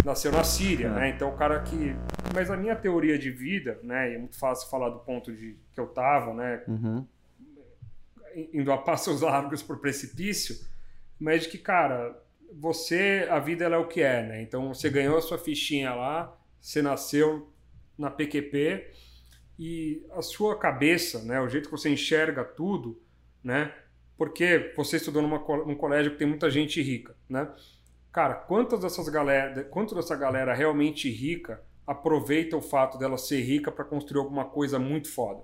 Nasceu 0.06 0.32
na 0.32 0.44
Síria, 0.44 0.88
é. 0.88 0.90
né? 0.92 1.10
Então 1.10 1.30
o 1.30 1.36
cara 1.36 1.62
que... 1.62 1.96
Mas 2.32 2.52
a 2.52 2.56
minha 2.56 2.76
teoria 2.76 3.18
de 3.18 3.32
vida, 3.32 3.80
né? 3.82 4.12
E 4.12 4.16
é 4.16 4.18
muito 4.20 4.38
fácil 4.38 4.70
falar 4.70 4.90
do 4.90 5.00
ponto 5.00 5.34
de 5.34 5.58
que 5.74 5.80
eu 5.80 5.88
tava, 5.88 6.32
né? 6.32 6.62
Uhum. 6.68 7.08
Indo 8.54 8.72
a 8.72 8.78
passos 8.78 9.22
largos 9.26 9.64
por 9.64 9.80
precipício, 9.80 10.56
mas 11.20 11.44
de 11.44 11.50
que, 11.50 11.58
cara, 11.58 12.22
você, 12.60 13.28
a 13.30 13.40
vida 13.40 13.66
ela 13.66 13.76
é 13.76 13.80
o 13.80 13.88
que 13.88 14.02
é, 14.02 14.24
né? 14.24 14.42
Então 14.42 14.74
você 14.74 14.90
ganhou 14.90 15.18
a 15.18 15.22
sua 15.22 15.38
fichinha 15.38 15.94
lá, 15.94 16.38
você 16.60 16.82
nasceu 16.82 17.52
na 17.98 18.10
PQP 18.10 18.92
e 19.58 20.06
a 20.12 20.22
sua 20.22 20.58
cabeça, 20.58 21.22
né, 21.24 21.40
o 21.40 21.48
jeito 21.48 21.66
que 21.66 21.72
você 21.72 21.90
enxerga 21.90 22.44
tudo, 22.44 23.02
né? 23.44 23.74
Porque 24.18 24.74
você 24.76 24.98
estudou 24.98 25.22
numa, 25.22 25.40
num 25.66 25.76
colégio 25.76 26.12
que 26.12 26.18
tem 26.18 26.28
muita 26.28 26.50
gente 26.50 26.82
rica, 26.82 27.16
né? 27.30 27.52
Cara, 28.12 28.36
quantas 28.36 28.80
dessas 28.80 29.10
galera, 29.10 29.64
quanto 29.66 29.96
dessa 29.96 30.16
galera 30.16 30.54
realmente 30.54 31.10
rica 31.10 31.64
aproveita 31.86 32.56
o 32.56 32.62
fato 32.62 32.98
dela 32.98 33.18
ser 33.18 33.42
rica 33.42 33.72
para 33.72 33.84
construir 33.84 34.20
alguma 34.20 34.46
coisa 34.46 34.78
muito 34.78 35.10
foda? 35.10 35.44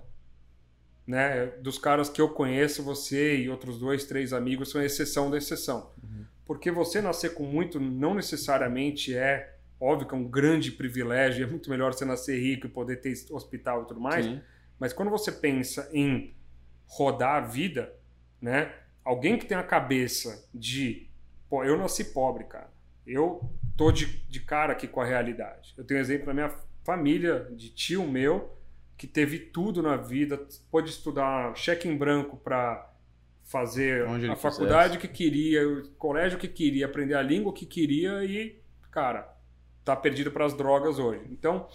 Né? 1.04 1.46
Dos 1.60 1.78
caras 1.78 2.08
que 2.08 2.20
eu 2.20 2.28
conheço, 2.28 2.84
você 2.84 3.36
e 3.38 3.50
outros 3.50 3.78
dois, 3.80 4.04
três 4.04 4.32
amigos 4.32 4.70
são 4.70 4.80
exceção 4.80 5.28
da 5.28 5.36
exceção. 5.36 5.92
Uhum. 6.00 6.24
Porque 6.50 6.68
você 6.68 7.00
nascer 7.00 7.34
com 7.34 7.44
muito 7.44 7.78
não 7.78 8.12
necessariamente 8.12 9.16
é, 9.16 9.54
óbvio 9.80 10.08
que 10.08 10.12
é 10.16 10.18
um 10.18 10.28
grande 10.28 10.72
privilégio, 10.72 11.44
é 11.44 11.46
muito 11.48 11.70
melhor 11.70 11.94
você 11.94 12.04
nascer 12.04 12.40
rico 12.40 12.66
e 12.66 12.68
poder 12.68 12.96
ter 12.96 13.14
hospital 13.30 13.84
e 13.84 13.86
tudo 13.86 14.00
mais. 14.00 14.26
Sim. 14.26 14.40
Mas 14.76 14.92
quando 14.92 15.12
você 15.12 15.30
pensa 15.30 15.88
em 15.92 16.34
rodar 16.88 17.36
a 17.36 17.40
vida, 17.46 17.94
né? 18.42 18.74
Alguém 19.04 19.38
que 19.38 19.46
tem 19.46 19.56
a 19.56 19.62
cabeça 19.62 20.44
de, 20.52 21.08
pô, 21.48 21.62
eu 21.62 21.78
nasci 21.78 22.06
pobre, 22.06 22.42
cara. 22.42 22.72
Eu 23.06 23.48
tô 23.76 23.92
de, 23.92 24.06
de 24.06 24.40
cara 24.40 24.72
aqui 24.72 24.88
com 24.88 25.00
a 25.00 25.06
realidade. 25.06 25.72
Eu 25.78 25.84
tenho 25.84 26.00
um 26.00 26.02
exemplo 26.02 26.26
da 26.26 26.34
minha 26.34 26.52
família, 26.82 27.46
de 27.52 27.68
tio 27.68 28.04
meu, 28.08 28.58
que 28.96 29.06
teve 29.06 29.38
tudo 29.38 29.84
na 29.84 29.96
vida, 29.96 30.48
pôde 30.68 30.90
estudar 30.90 31.56
cheque 31.56 31.86
em 31.86 31.96
branco 31.96 32.36
para 32.36 32.89
fazer 33.50 34.06
a 34.30 34.36
faculdade 34.36 34.96
que 34.96 35.08
queria, 35.08 35.68
o 35.68 35.88
colégio 35.98 36.38
que 36.38 36.46
queria, 36.46 36.86
aprender 36.86 37.14
a 37.14 37.22
língua 37.22 37.52
que 37.52 37.66
queria 37.66 38.24
e, 38.24 38.62
cara, 38.92 39.28
tá 39.84 39.96
perdido 39.96 40.30
para 40.30 40.46
as 40.46 40.54
drogas 40.54 41.00
hoje. 41.00 41.22
Então, 41.32 41.68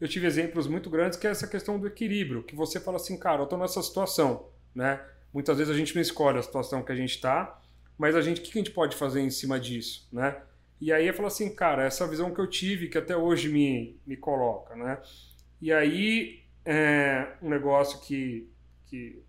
eu 0.00 0.08
tive 0.08 0.26
exemplos 0.26 0.66
muito 0.66 0.88
grandes 0.88 1.18
que 1.18 1.26
é 1.26 1.30
essa 1.30 1.46
questão 1.46 1.78
do 1.78 1.86
equilíbrio, 1.86 2.42
que 2.42 2.56
você 2.56 2.80
fala 2.80 2.96
assim, 2.96 3.18
cara, 3.18 3.42
eu 3.42 3.46
tô 3.46 3.58
nessa 3.58 3.82
situação, 3.82 4.48
né? 4.74 4.98
Muitas 5.30 5.58
vezes 5.58 5.70
a 5.70 5.76
gente 5.76 5.94
não 5.94 6.00
escolhe 6.00 6.38
a 6.38 6.42
situação 6.42 6.82
que 6.82 6.90
a 6.90 6.96
gente 6.96 7.10
está, 7.10 7.60
mas 7.98 8.16
a 8.16 8.22
gente, 8.22 8.40
o 8.40 8.44
que 8.44 8.58
a 8.58 8.62
gente 8.62 8.70
pode 8.70 8.96
fazer 8.96 9.20
em 9.20 9.30
cima 9.30 9.60
disso, 9.60 10.08
né? 10.10 10.40
E 10.80 10.90
aí 10.90 11.06
eu 11.06 11.12
falo 11.12 11.28
assim, 11.28 11.54
cara, 11.54 11.84
essa 11.84 12.08
visão 12.08 12.32
que 12.32 12.40
eu 12.40 12.46
tive, 12.46 12.88
que 12.88 12.96
até 12.96 13.14
hoje 13.14 13.50
me, 13.50 14.00
me 14.06 14.16
coloca, 14.16 14.74
né? 14.74 14.98
E 15.60 15.70
aí, 15.70 16.44
é 16.64 17.34
um 17.42 17.50
negócio 17.50 18.00
que, 18.00 18.48
que 18.86 19.22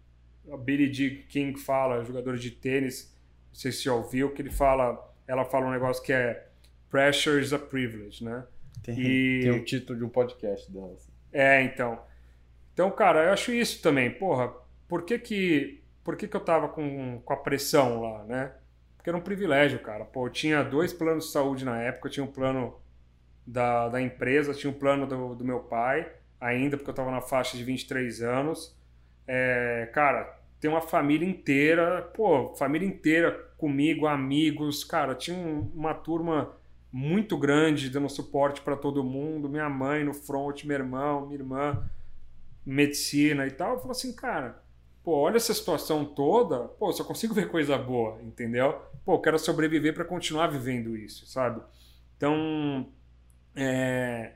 a 0.52 0.58
Billie 0.58 0.94
Jean 0.94 1.24
King 1.28 1.60
fala, 1.60 2.04
jogadora 2.04 2.38
de 2.38 2.52
tênis, 2.52 3.16
não 3.50 3.56
sei 3.56 3.72
se 3.72 3.84
já 3.84 3.94
ouviu, 3.94 4.34
que 4.34 4.42
ele 4.42 4.52
fala, 4.52 5.14
ela 5.28 5.46
fala 5.46 5.68
um 5.68 5.72
negócio 5.72 6.04
que 6.04 6.14
é 6.14 6.48
Pressure 6.90 7.42
is 7.42 7.54
a 7.54 7.60
privilege, 7.60 8.24
né? 8.24 8.46
Tem, 8.82 9.00
e... 9.00 9.42
tem 9.42 9.52
um 9.52 9.64
título 9.64 9.98
de 9.98 10.06
um 10.06 10.10
podcast 10.10 10.72
dela. 10.72 10.94
Assim. 10.94 11.12
É, 11.32 11.62
então. 11.64 12.00
Então, 12.74 12.90
cara, 12.92 13.26
eu 13.26 13.34
acho 13.34 13.52
isso 13.52 13.82
também. 13.82 14.10
Porra, 14.10 14.52
por 14.88 15.04
que 15.04 15.20
que, 15.20 15.84
por 16.04 16.16
que, 16.16 16.28
que 16.28 16.36
eu 16.36 16.42
tava 16.42 16.70
com, 16.70 17.22
com 17.24 17.34
a 17.34 17.38
pressão 17.38 18.02
lá, 18.02 18.24
né? 18.24 18.54
Porque 18.96 19.10
era 19.10 19.18
um 19.18 19.22
privilégio, 19.22 19.80
cara. 19.80 20.04
Pô, 20.04 20.28
eu 20.28 20.32
tinha 20.32 20.64
dois 20.64 20.92
planos 20.92 21.26
de 21.26 21.32
saúde 21.32 21.64
na 21.64 21.80
época. 21.80 22.08
Eu 22.08 22.12
tinha 22.12 22.24
um 22.24 22.32
plano 22.32 22.80
da, 23.46 23.90
da 23.90 24.02
empresa, 24.02 24.54
tinha 24.54 24.72
um 24.72 24.78
plano 24.78 25.06
do, 25.06 25.36
do 25.36 25.46
meu 25.46 25.60
pai, 25.60 26.12
ainda, 26.40 26.78
porque 26.78 26.90
eu 26.90 26.96
tava 26.96 27.12
na 27.12 27.22
faixa 27.22 27.58
de 27.58 27.64
23 27.64 28.22
anos. 28.22 28.76
É, 29.28 29.90
cara, 29.94 30.39
tem 30.60 30.70
uma 30.70 30.82
família 30.82 31.28
inteira, 31.28 32.02
pô, 32.14 32.54
família 32.56 32.88
inteira 32.88 33.32
comigo, 33.58 34.08
amigos, 34.08 34.84
cara, 34.84 35.16
tinha 35.16 35.38
uma 35.74 35.94
turma 35.94 36.52
muito 36.92 37.38
grande 37.38 37.90
dando 37.90 38.10
suporte 38.10 38.62
para 38.62 38.76
todo 38.76 39.04
mundo, 39.04 39.48
minha 39.48 39.70
mãe 39.70 40.04
no 40.04 40.14
front, 40.14 40.64
meu 40.66 40.78
irmão, 40.78 41.28
minha 41.28 41.40
irmã, 41.40 41.90
medicina 42.66 43.46
e 43.48 43.52
tal, 43.52 43.74
eu 43.74 43.80
falo 43.80 43.92
assim, 43.92 44.14
cara, 44.14 44.62
pô, 45.04 45.14
olha 45.14 45.38
essa 45.38 45.54
situação 45.54 46.04
toda, 46.04 46.68
pô, 46.68 46.92
só 46.92 47.04
consigo 47.04 47.34
ver 47.34 47.50
coisa 47.50 47.78
boa, 47.78 48.20
entendeu? 48.22 48.82
Pô, 49.06 49.16
eu 49.16 49.22
quero 49.22 49.40
sobreviver 49.40 49.94
para 49.94 50.06
continuar 50.06 50.48
vivendo 50.48 50.98
isso, 50.98 51.26
sabe? 51.26 51.62
Então, 52.18 52.92
é, 53.56 54.34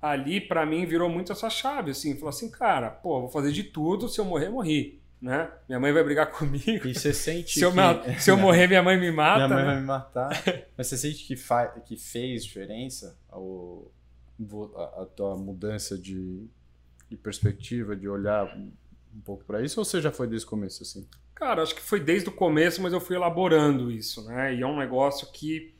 ali 0.00 0.40
para 0.40 0.66
mim 0.66 0.86
virou 0.86 1.08
muito 1.08 1.30
essa 1.30 1.48
chave, 1.48 1.92
assim, 1.92 2.14
falou 2.14 2.30
assim, 2.30 2.50
cara, 2.50 2.90
pô, 2.90 3.20
vou 3.20 3.28
fazer 3.28 3.52
de 3.52 3.64
tudo, 3.64 4.08
se 4.08 4.20
eu 4.20 4.24
morrer, 4.24 4.48
morri. 4.48 5.01
Né? 5.22 5.48
Minha 5.68 5.78
mãe 5.78 5.92
vai 5.92 6.02
brigar 6.02 6.26
comigo. 6.32 6.88
E 6.88 6.94
você 6.94 7.14
sente 7.14 7.52
se, 7.52 7.64
eu, 7.64 7.72
que... 7.72 8.20
se 8.20 8.28
eu 8.28 8.36
morrer, 8.36 8.66
minha 8.66 8.82
mãe 8.82 8.98
me 8.98 9.12
mata. 9.12 9.46
Minha 9.46 9.48
mãe 9.48 9.58
né? 9.58 9.64
vai 9.70 9.80
me 9.80 9.86
matar. 9.86 10.42
Mas 10.76 10.88
você 10.88 10.98
sente 10.98 11.24
que, 11.24 11.36
fa... 11.36 11.68
que 11.68 11.96
fez 11.96 12.44
diferença 12.44 13.16
o... 13.30 13.88
a, 14.76 15.02
a 15.02 15.06
tua 15.06 15.36
mudança 15.36 15.96
de... 15.96 16.48
de 17.08 17.16
perspectiva, 17.16 17.94
de 17.94 18.08
olhar 18.08 18.52
um 18.56 19.20
pouco 19.24 19.44
para 19.44 19.62
isso? 19.62 19.78
Ou 19.78 19.84
você 19.84 20.00
já 20.00 20.10
foi 20.10 20.26
desde 20.26 20.44
o 20.44 20.50
começo 20.50 20.82
assim? 20.82 21.06
Cara, 21.36 21.62
acho 21.62 21.74
que 21.74 21.82
foi 21.82 22.00
desde 22.00 22.28
o 22.28 22.32
começo, 22.32 22.82
mas 22.82 22.92
eu 22.92 23.00
fui 23.00 23.14
elaborando 23.14 23.92
isso, 23.92 24.24
né? 24.24 24.54
E 24.54 24.60
é 24.60 24.66
um 24.66 24.76
negócio 24.76 25.30
que 25.32 25.74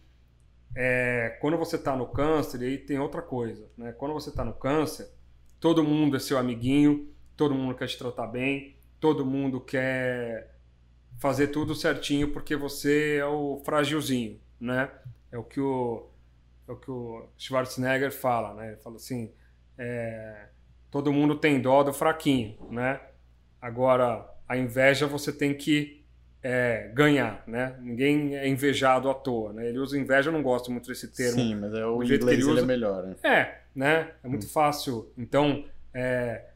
é, 0.74 1.36
quando 1.40 1.57
você 1.57 1.76
está 1.76 1.97
no 1.97 2.07
câncer, 2.07 2.61
aí 2.62 2.78
tem 2.78 2.99
outra 2.99 3.22
coisa, 3.22 3.68
né? 3.76 3.93
Quando 3.93 4.12
você 4.12 4.30
está 4.30 4.45
no 4.45 4.55
câncer, 4.55 5.11
todo 5.61 5.84
mundo 5.84 6.16
é 6.16 6.20
seu 6.20 6.38
amiguinho, 6.38 7.12
todo 7.36 7.55
mundo 7.55 7.74
quer 7.74 7.86
te 7.86 7.99
tratar 7.99 8.26
bem, 8.26 8.76
todo 9.03 9.27
mundo 9.27 9.61
quer 9.61 10.55
fazer 11.19 11.49
tudo 11.49 11.75
certinho 11.75 12.29
porque 12.29 12.55
você 12.55 13.17
é 13.17 13.27
o 13.27 13.61
fragilzinho, 13.65 14.41
né? 14.61 14.89
É 15.33 15.37
o 15.37 15.43
que 15.43 15.61
o, 15.61 16.09
é 16.69 16.73
o, 16.73 16.77
que 16.77 16.89
o 16.89 17.27
Schwarzenegger 17.37 18.13
fala, 18.13 18.55
né? 18.55 18.69
Ele 18.69 18.77
fala 18.77 18.95
assim, 18.95 19.33
é, 19.77 20.47
todo 20.89 21.13
mundo 21.13 21.35
tem 21.35 21.61
dó 21.61 21.83
do 21.83 21.93
fraquinho, 21.93 22.57
né? 22.71 23.01
Agora, 23.61 24.25
a 24.49 24.57
inveja 24.57 25.09
você 25.09 25.33
tem 25.33 25.53
que 25.53 26.05
é, 26.41 26.89
ganhar, 26.95 27.43
né? 27.45 27.77
Ninguém 27.81 28.37
é 28.37 28.47
invejado 28.47 29.11
à 29.11 29.15
toa, 29.15 29.53
né? 29.53 29.69
Ele 29.69 29.81
usa 29.81 29.99
inveja, 29.99 30.29
eu 30.29 30.33
não 30.33 30.45
gosto 30.45 30.71
muito 30.71 30.87
desse 30.87 31.09
termo. 31.09 31.41
Sim, 31.41 31.57
mas 31.57 31.75
é 31.75 31.85
o 31.85 32.05
jeito 32.05 32.25
que 32.25 32.33
ele, 32.33 32.45
usa. 32.45 32.61
é 32.61 32.65
melhor, 32.65 33.03
né? 33.03 33.17
É, 33.25 33.59
né? 33.75 34.13
É 34.23 34.29
muito 34.29 34.47
hum. 34.47 34.51
fácil. 34.51 35.13
Então, 35.19 35.65
é, 35.93 36.52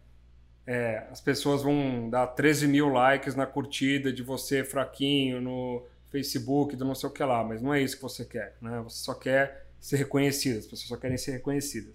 é, 0.67 1.07
as 1.11 1.21
pessoas 1.21 1.63
vão 1.63 2.11
dar 2.11 2.27
13 2.27 2.67
mil 2.67 2.89
likes 2.89 3.35
na 3.35 3.47
curtida 3.47 4.13
de 4.13 4.23
você 4.23 4.65
fraquinho 4.65 5.41
no 5.41 5.87
Facebook, 6.11 6.75
do 6.75 6.85
não 6.85 6.95
sei 6.95 7.09
o 7.09 7.13
que 7.13 7.23
lá, 7.23 7.45
mas 7.45 7.63
não 7.63 7.73
é 7.73 7.81
isso 7.81 7.97
que 7.97 8.03
você 8.03 8.25
quer, 8.25 8.57
né? 8.61 8.81
Você 8.83 9.05
só 9.05 9.15
quer 9.15 9.67
ser 9.79 9.97
reconhecido, 9.97 10.59
as 10.59 10.67
pessoas 10.67 10.89
só 10.89 10.97
querem 10.97 11.17
ser 11.17 11.33
reconhecidas. 11.33 11.95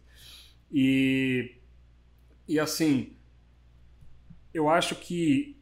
E, 0.71 1.55
e 2.47 2.59
assim, 2.59 3.13
eu 4.53 4.69
acho 4.69 4.95
que 4.95 5.57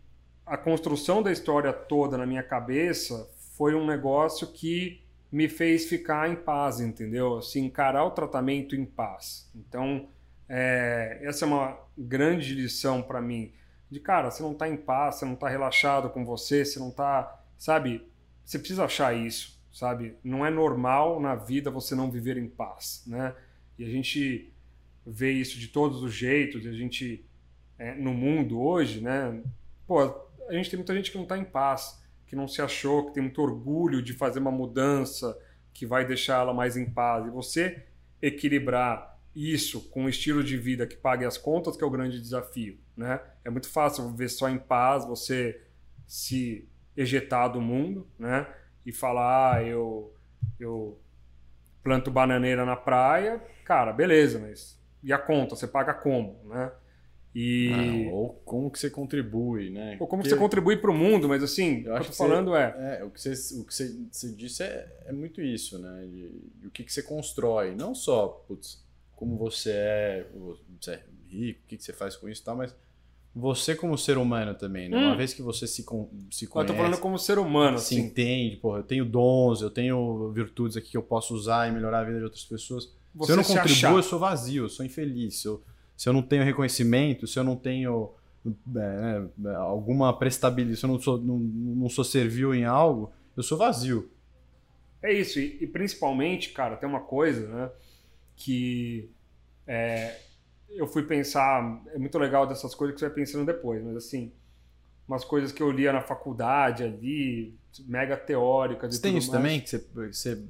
a 0.46 0.58
construção 0.58 1.24
da 1.24 1.32
história 1.32 1.74
toda 1.74 2.18
na 2.18 2.26
minha 2.26 2.44
cabeça 2.44 3.30
foi 3.56 3.74
um 3.74 3.86
negócio 3.86 4.48
que 4.48 5.02
me 5.32 5.48
fez 5.48 5.86
ficar 5.86 6.30
em 6.30 6.36
paz, 6.36 6.80
entendeu? 6.80 7.38
Assim, 7.38 7.66
encarar 7.66 8.04
o 8.04 8.12
tratamento 8.12 8.76
em 8.76 8.86
paz. 8.86 9.50
Então, 9.56 10.10
é, 10.50 11.20
essa 11.22 11.46
é 11.46 11.48
uma 11.48 11.80
grande 11.96 12.56
lição 12.56 13.04
para 13.04 13.22
mim. 13.22 13.54
De 13.90 14.00
cara, 14.00 14.32
você 14.32 14.42
não 14.42 14.54
está 14.54 14.68
em 14.68 14.76
paz, 14.76 15.16
você 15.16 15.26
não 15.26 15.36
está 15.36 15.48
relaxado 15.48 16.10
com 16.10 16.26
você, 16.26 16.66
você 16.66 16.80
não 16.80 16.90
está, 16.90 17.44
sabe? 17.58 18.04
Você 18.44 18.58
precisa 18.58 18.86
achar 18.86 19.16
isso, 19.16 19.62
sabe? 19.72 20.16
Não 20.24 20.44
é 20.44 20.50
normal 20.50 21.20
na 21.20 21.36
vida 21.36 21.70
você 21.70 21.94
não 21.94 22.10
viver 22.10 22.38
em 22.38 22.50
paz, 22.50 23.04
né? 23.06 23.36
E 23.78 23.86
a 23.86 23.90
gente 23.90 24.52
vê 25.06 25.32
isso 25.32 25.58
de 25.60 25.68
todos 25.68 26.02
os 26.02 26.14
jeitos, 26.14 26.66
a 26.66 26.72
gente 26.72 27.26
é, 27.78 27.94
no 27.94 28.14
mundo 28.14 28.60
hoje, 28.60 29.02
né? 29.02 29.42
Pô, 29.88 30.02
a 30.02 30.54
gente 30.54 30.70
tem 30.70 30.78
muita 30.78 30.96
gente 30.96 31.12
que 31.12 31.18
não 31.18 31.24
está 31.24 31.38
em 31.38 31.46
paz, 31.46 32.04
que 32.28 32.36
não 32.36 32.48
se 32.48 32.62
achou, 32.62 33.06
que 33.06 33.14
tem 33.14 33.24
muito 33.24 33.42
orgulho 33.42 34.02
de 34.02 34.14
fazer 34.14 34.40
uma 34.40 34.52
mudança 34.52 35.38
que 35.74 35.86
vai 35.86 36.06
deixar 36.06 36.42
ela 36.42 36.54
mais 36.54 36.76
em 36.76 36.90
paz. 36.90 37.26
E 37.26 37.30
você 37.30 37.86
equilibrar 38.22 39.09
isso 39.36 39.90
com 39.90 40.04
um 40.04 40.10
estilo 40.10 40.44
de 40.44 40.58
vida 40.58 40.88
que 40.88 40.96
pague 40.96 41.26
as 41.26 41.38
contas, 41.38 41.78
que 41.78 41.84
é 41.84 41.88
o 41.88 41.92
grande 41.92 42.20
desafio. 42.20 42.78
Né? 42.96 43.20
É 43.44 43.50
muito 43.50 43.70
fácil 43.70 44.10
viver 44.10 44.30
só 44.30 44.50
em 44.50 44.58
paz, 44.58 45.06
você 45.06 45.62
se 46.08 46.68
ejetar 46.96 47.52
do 47.52 47.62
mundo 47.62 48.08
né? 48.18 48.48
e 48.86 48.92
falar, 48.92 49.56
ah, 49.56 49.64
eu, 49.64 50.14
eu 50.60 51.00
planto 51.84 52.12
bananeira 52.12 52.66
na 52.66 52.76
praia, 52.76 53.42
cara, 53.64 53.94
beleza, 53.94 54.40
mas 54.40 54.80
e 55.02 55.14
a 55.14 55.18
conta? 55.18 55.56
Você 55.56 55.68
paga 55.68 55.94
como? 55.94 56.44
Né? 56.46 56.72
E... 57.34 58.10
Ah, 58.10 58.14
ou 58.14 58.34
como 58.44 58.72
que 58.72 58.80
você 58.80 58.90
contribui, 58.90 59.70
né? 59.70 59.98
Ou 60.00 60.08
como 60.08 60.24
Porque... 60.24 60.36
você 60.36 60.40
contribui 60.40 60.78
para 60.78 60.92
o 60.92 60.94
mundo, 60.94 61.30
mas 61.30 61.44
assim, 61.44 61.84
eu 61.86 61.94
o 61.94 61.96
que 61.96 62.02
eu 62.02 62.06
tô 62.08 62.14
falando 62.14 62.52
você, 62.52 62.58
é... 62.58 62.98
é... 63.00 63.04
O 63.04 63.12
que 63.12 63.22
você, 63.22 63.60
o 63.60 63.66
que 63.66 63.74
você, 63.74 63.96
você 64.12 64.32
disse 64.34 64.64
é, 64.64 65.04
é 65.06 65.14
muito 65.14 65.42
isso, 65.42 65.80
né? 65.80 66.06
De, 66.08 66.30
de, 66.56 66.68
o 66.68 66.72
que, 66.72 66.84
que 66.84 66.92
você 66.92 67.04
constrói. 67.04 67.76
Não 67.76 67.94
só, 67.94 68.28
putz, 68.48 68.84
como 69.20 69.36
você 69.36 69.72
é, 69.74 70.28
você 70.80 70.92
é 70.92 71.04
rico, 71.28 71.60
o 71.66 71.68
que, 71.68 71.76
que 71.76 71.84
você 71.84 71.92
faz 71.92 72.16
com 72.16 72.30
isso 72.30 72.42
e 72.42 72.46
tal, 72.46 72.56
mas 72.56 72.74
você 73.36 73.76
como 73.76 73.98
ser 73.98 74.18
humano 74.18 74.56
também, 74.56 74.88
né? 74.88 74.98
Hum. 74.98 75.08
Uma 75.08 75.18
vez 75.18 75.34
que 75.34 75.42
você 75.42 75.68
se, 75.68 75.84
se 76.32 76.48
conhece... 76.48 76.48
Eu 76.56 76.66
tô 76.66 76.74
falando 76.74 76.98
como 76.98 77.20
ser 77.20 77.38
humano, 77.38 77.78
Se 77.78 77.96
assim. 77.96 78.06
entende, 78.06 78.56
porra, 78.56 78.80
eu 78.80 78.84
tenho 78.84 79.04
dons, 79.04 79.62
eu 79.62 79.70
tenho 79.70 80.32
virtudes 80.32 80.78
aqui 80.78 80.92
que 80.92 80.98
eu 80.98 81.04
posso 81.04 81.36
usar 81.36 81.68
e 81.68 81.72
melhorar 81.74 82.00
a 82.00 82.04
vida 82.06 82.18
de 82.18 82.24
outras 82.24 82.46
pessoas. 82.46 82.96
Você 83.14 83.26
se 83.26 83.32
eu 83.34 83.36
não 83.36 83.44
contribuo, 83.44 83.72
achar. 83.72 83.94
eu 83.94 84.04
sou 84.04 84.20
vazio, 84.20 84.64
eu 84.64 84.70
sou 84.70 84.86
infeliz, 84.86 85.44
eu 85.44 85.62
se 85.98 86.08
eu 86.08 86.14
não 86.14 86.22
tenho 86.22 86.46
reconhecimento, 86.46 87.28
se 87.28 87.38
eu 87.38 87.44
não 87.44 87.58
tenho 87.58 88.14
é, 88.78 89.22
é, 89.50 89.56
alguma 89.56 90.18
prestabilidade, 90.18 90.80
se 90.80 90.86
eu 90.86 90.90
não 90.92 90.98
sou, 90.98 91.18
não, 91.18 91.38
não 91.38 91.90
sou 91.90 92.06
servil 92.06 92.56
em 92.56 92.64
algo, 92.64 93.12
eu 93.36 93.44
sou 93.44 93.58
vazio. 93.58 94.10
É 95.04 95.12
isso, 95.12 95.42
e, 95.42 95.58
e 95.60 95.68
principalmente, 95.68 96.52
cara, 96.52 96.78
tem 96.78 96.88
uma 96.88 97.02
coisa, 97.02 97.46
né, 97.50 97.70
que 98.40 99.12
é, 99.68 100.16
eu 100.72 100.88
fui 100.88 101.04
pensar, 101.04 101.84
é 101.94 102.00
muito 102.00 102.18
legal 102.18 102.48
dessas 102.48 102.74
coisas 102.74 102.96
que 102.96 103.00
você 103.00 103.08
vai 103.08 103.16
pensando 103.16 103.46
depois, 103.46 103.84
mas 103.84 103.98
assim, 103.98 104.32
umas 105.08 105.24
coisas 105.24 105.52
que 105.52 105.62
eu 105.62 105.70
lia 105.70 105.92
na 105.92 106.02
faculdade 106.02 106.84
ali, 106.84 107.54
mega 107.86 108.16
teóricas. 108.16 108.96
Você 108.96 109.02
tem 109.02 109.18
isso 109.18 109.32
mais. 109.32 109.42
também? 109.42 109.60
Que 109.60 109.70
você, 109.70 109.86
você 110.12 110.44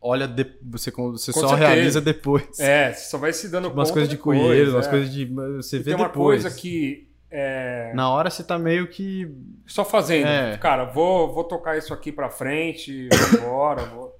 olha, 0.00 0.28
de, 0.28 0.46
você, 0.62 0.90
você 0.90 1.32
só 1.32 1.48
certeza. 1.48 1.56
realiza 1.56 2.00
depois. 2.00 2.58
É, 2.60 2.92
você 2.92 3.10
só 3.10 3.18
vai 3.18 3.32
se 3.32 3.48
dando 3.48 3.64
tipo, 3.64 3.76
umas 3.78 3.88
conta. 3.88 3.94
coisas 3.94 4.08
de 4.08 4.16
coelho, 4.16 4.70
é. 4.70 4.74
umas 4.74 4.86
coisas 4.86 5.12
de. 5.12 5.24
Você 5.26 5.76
e 5.76 5.78
vê 5.80 5.84
tem 5.86 5.94
uma 5.94 6.08
depois. 6.08 6.42
coisa 6.42 6.56
que. 6.56 7.10
É... 7.30 7.92
Na 7.94 8.08
hora 8.10 8.30
você 8.30 8.44
tá 8.44 8.58
meio 8.58 8.86
que. 8.86 9.28
Só 9.66 9.84
fazendo. 9.84 10.28
É. 10.28 10.56
Cara, 10.58 10.84
vou, 10.84 11.34
vou 11.34 11.42
tocar 11.42 11.76
isso 11.76 11.92
aqui 11.92 12.12
pra 12.12 12.30
frente, 12.30 13.08
vou 13.08 13.40
embora, 13.40 13.84
vou. 13.86 14.13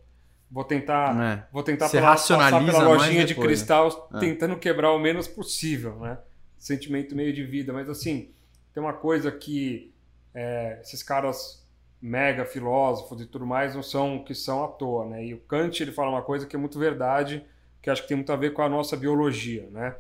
Vou 0.54 0.62
tentar, 0.62 1.20
é. 1.20 1.48
vou 1.52 1.64
tentar 1.64 1.88
Você 1.88 1.98
racionaliza 1.98 2.78
pela 2.78 2.94
lojinha 2.94 3.24
de 3.24 3.34
depois, 3.34 3.48
cristal, 3.48 4.08
né? 4.12 4.20
tentando 4.20 4.56
quebrar 4.56 4.92
o 4.92 5.00
menos 5.00 5.26
possível, 5.26 5.96
né? 5.98 6.16
Sentimento 6.56 7.16
meio 7.16 7.32
de 7.32 7.42
vida. 7.42 7.72
Mas 7.72 7.90
assim, 7.90 8.30
tem 8.72 8.80
uma 8.80 8.92
coisa 8.92 9.32
que 9.32 9.92
é, 10.32 10.78
esses 10.80 11.02
caras 11.02 11.66
mega 12.00 12.44
filósofos 12.44 13.20
e 13.20 13.26
tudo 13.26 13.44
mais 13.44 13.74
não 13.74 13.82
são 13.82 14.22
que 14.22 14.32
são 14.32 14.62
à 14.62 14.68
toa, 14.68 15.06
né? 15.06 15.26
E 15.26 15.34
o 15.34 15.40
Kant 15.40 15.82
ele 15.82 15.90
fala 15.90 16.10
uma 16.10 16.22
coisa 16.22 16.46
que 16.46 16.54
é 16.54 16.58
muito 16.58 16.78
verdade, 16.78 17.44
que 17.82 17.90
acho 17.90 18.02
que 18.02 18.08
tem 18.08 18.16
muito 18.16 18.32
a 18.32 18.36
ver 18.36 18.52
com 18.52 18.62
a 18.62 18.68
nossa 18.68 18.96
biologia, 18.96 19.68
né? 19.72 19.96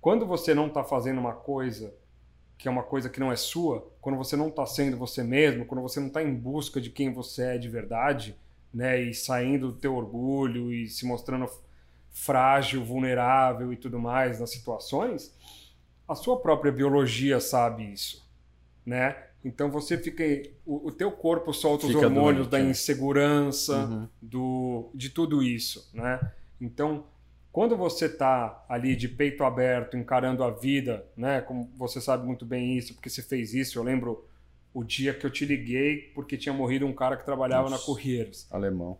Quando 0.00 0.24
você 0.24 0.54
não 0.54 0.68
está 0.68 0.82
fazendo 0.82 1.18
uma 1.18 1.34
coisa 1.34 1.92
que 2.56 2.68
é 2.68 2.70
uma 2.70 2.84
coisa 2.84 3.10
que 3.10 3.20
não 3.20 3.30
é 3.30 3.36
sua, 3.36 3.86
quando 4.00 4.16
você 4.16 4.34
não 4.34 4.48
está 4.48 4.64
sendo 4.64 4.96
você 4.96 5.22
mesmo, 5.22 5.66
quando 5.66 5.82
você 5.82 6.00
não 6.00 6.06
está 6.06 6.22
em 6.22 6.34
busca 6.34 6.80
de 6.80 6.88
quem 6.88 7.12
você 7.12 7.56
é 7.56 7.58
de 7.58 7.68
verdade, 7.68 8.34
né? 8.74 9.00
E 9.00 9.14
saindo 9.14 9.68
do 9.68 9.78
teu 9.78 9.94
orgulho 9.94 10.72
e 10.72 10.88
se 10.88 11.06
mostrando 11.06 11.48
frágil, 12.10 12.84
vulnerável 12.84 13.72
e 13.72 13.76
tudo 13.76 13.98
mais 13.98 14.40
nas 14.40 14.50
situações, 14.50 15.32
a 16.08 16.14
sua 16.14 16.38
própria 16.40 16.72
biologia 16.72 17.40
sabe 17.40 17.92
isso, 17.92 18.28
né? 18.84 19.16
Então 19.44 19.70
você 19.70 19.96
fica. 19.98 20.24
O, 20.64 20.88
o 20.88 20.92
teu 20.92 21.12
corpo 21.12 21.52
solta 21.52 21.86
fica 21.86 21.98
os 21.98 22.04
hormônios 22.04 22.48
doente, 22.48 22.62
da 22.62 22.68
é. 22.68 22.70
insegurança, 22.70 23.76
uhum. 23.76 24.08
do, 24.20 24.90
de 24.94 25.10
tudo 25.10 25.42
isso. 25.42 25.90
Né? 25.92 26.18
Então, 26.58 27.04
quando 27.52 27.76
você 27.76 28.06
está 28.06 28.64
ali 28.68 28.96
de 28.96 29.06
peito 29.06 29.44
aberto, 29.44 29.96
encarando 29.98 30.42
a 30.42 30.50
vida, 30.50 31.06
né? 31.16 31.42
Como 31.42 31.70
você 31.76 32.00
sabe 32.00 32.26
muito 32.26 32.46
bem 32.46 32.76
isso, 32.76 32.94
porque 32.94 33.10
você 33.10 33.22
fez 33.22 33.52
isso, 33.52 33.78
eu 33.78 33.82
lembro 33.82 34.24
o 34.74 34.84
dia 34.84 35.14
que 35.14 35.24
eu 35.24 35.30
te 35.30 35.46
liguei 35.46 36.10
porque 36.14 36.36
tinha 36.36 36.52
morrido 36.52 36.86
um 36.86 36.92
cara 36.92 37.16
que 37.16 37.24
trabalhava 37.24 37.70
Nossa, 37.70 37.80
na 37.80 37.86
Correios. 37.86 38.46
Alemão. 38.50 38.98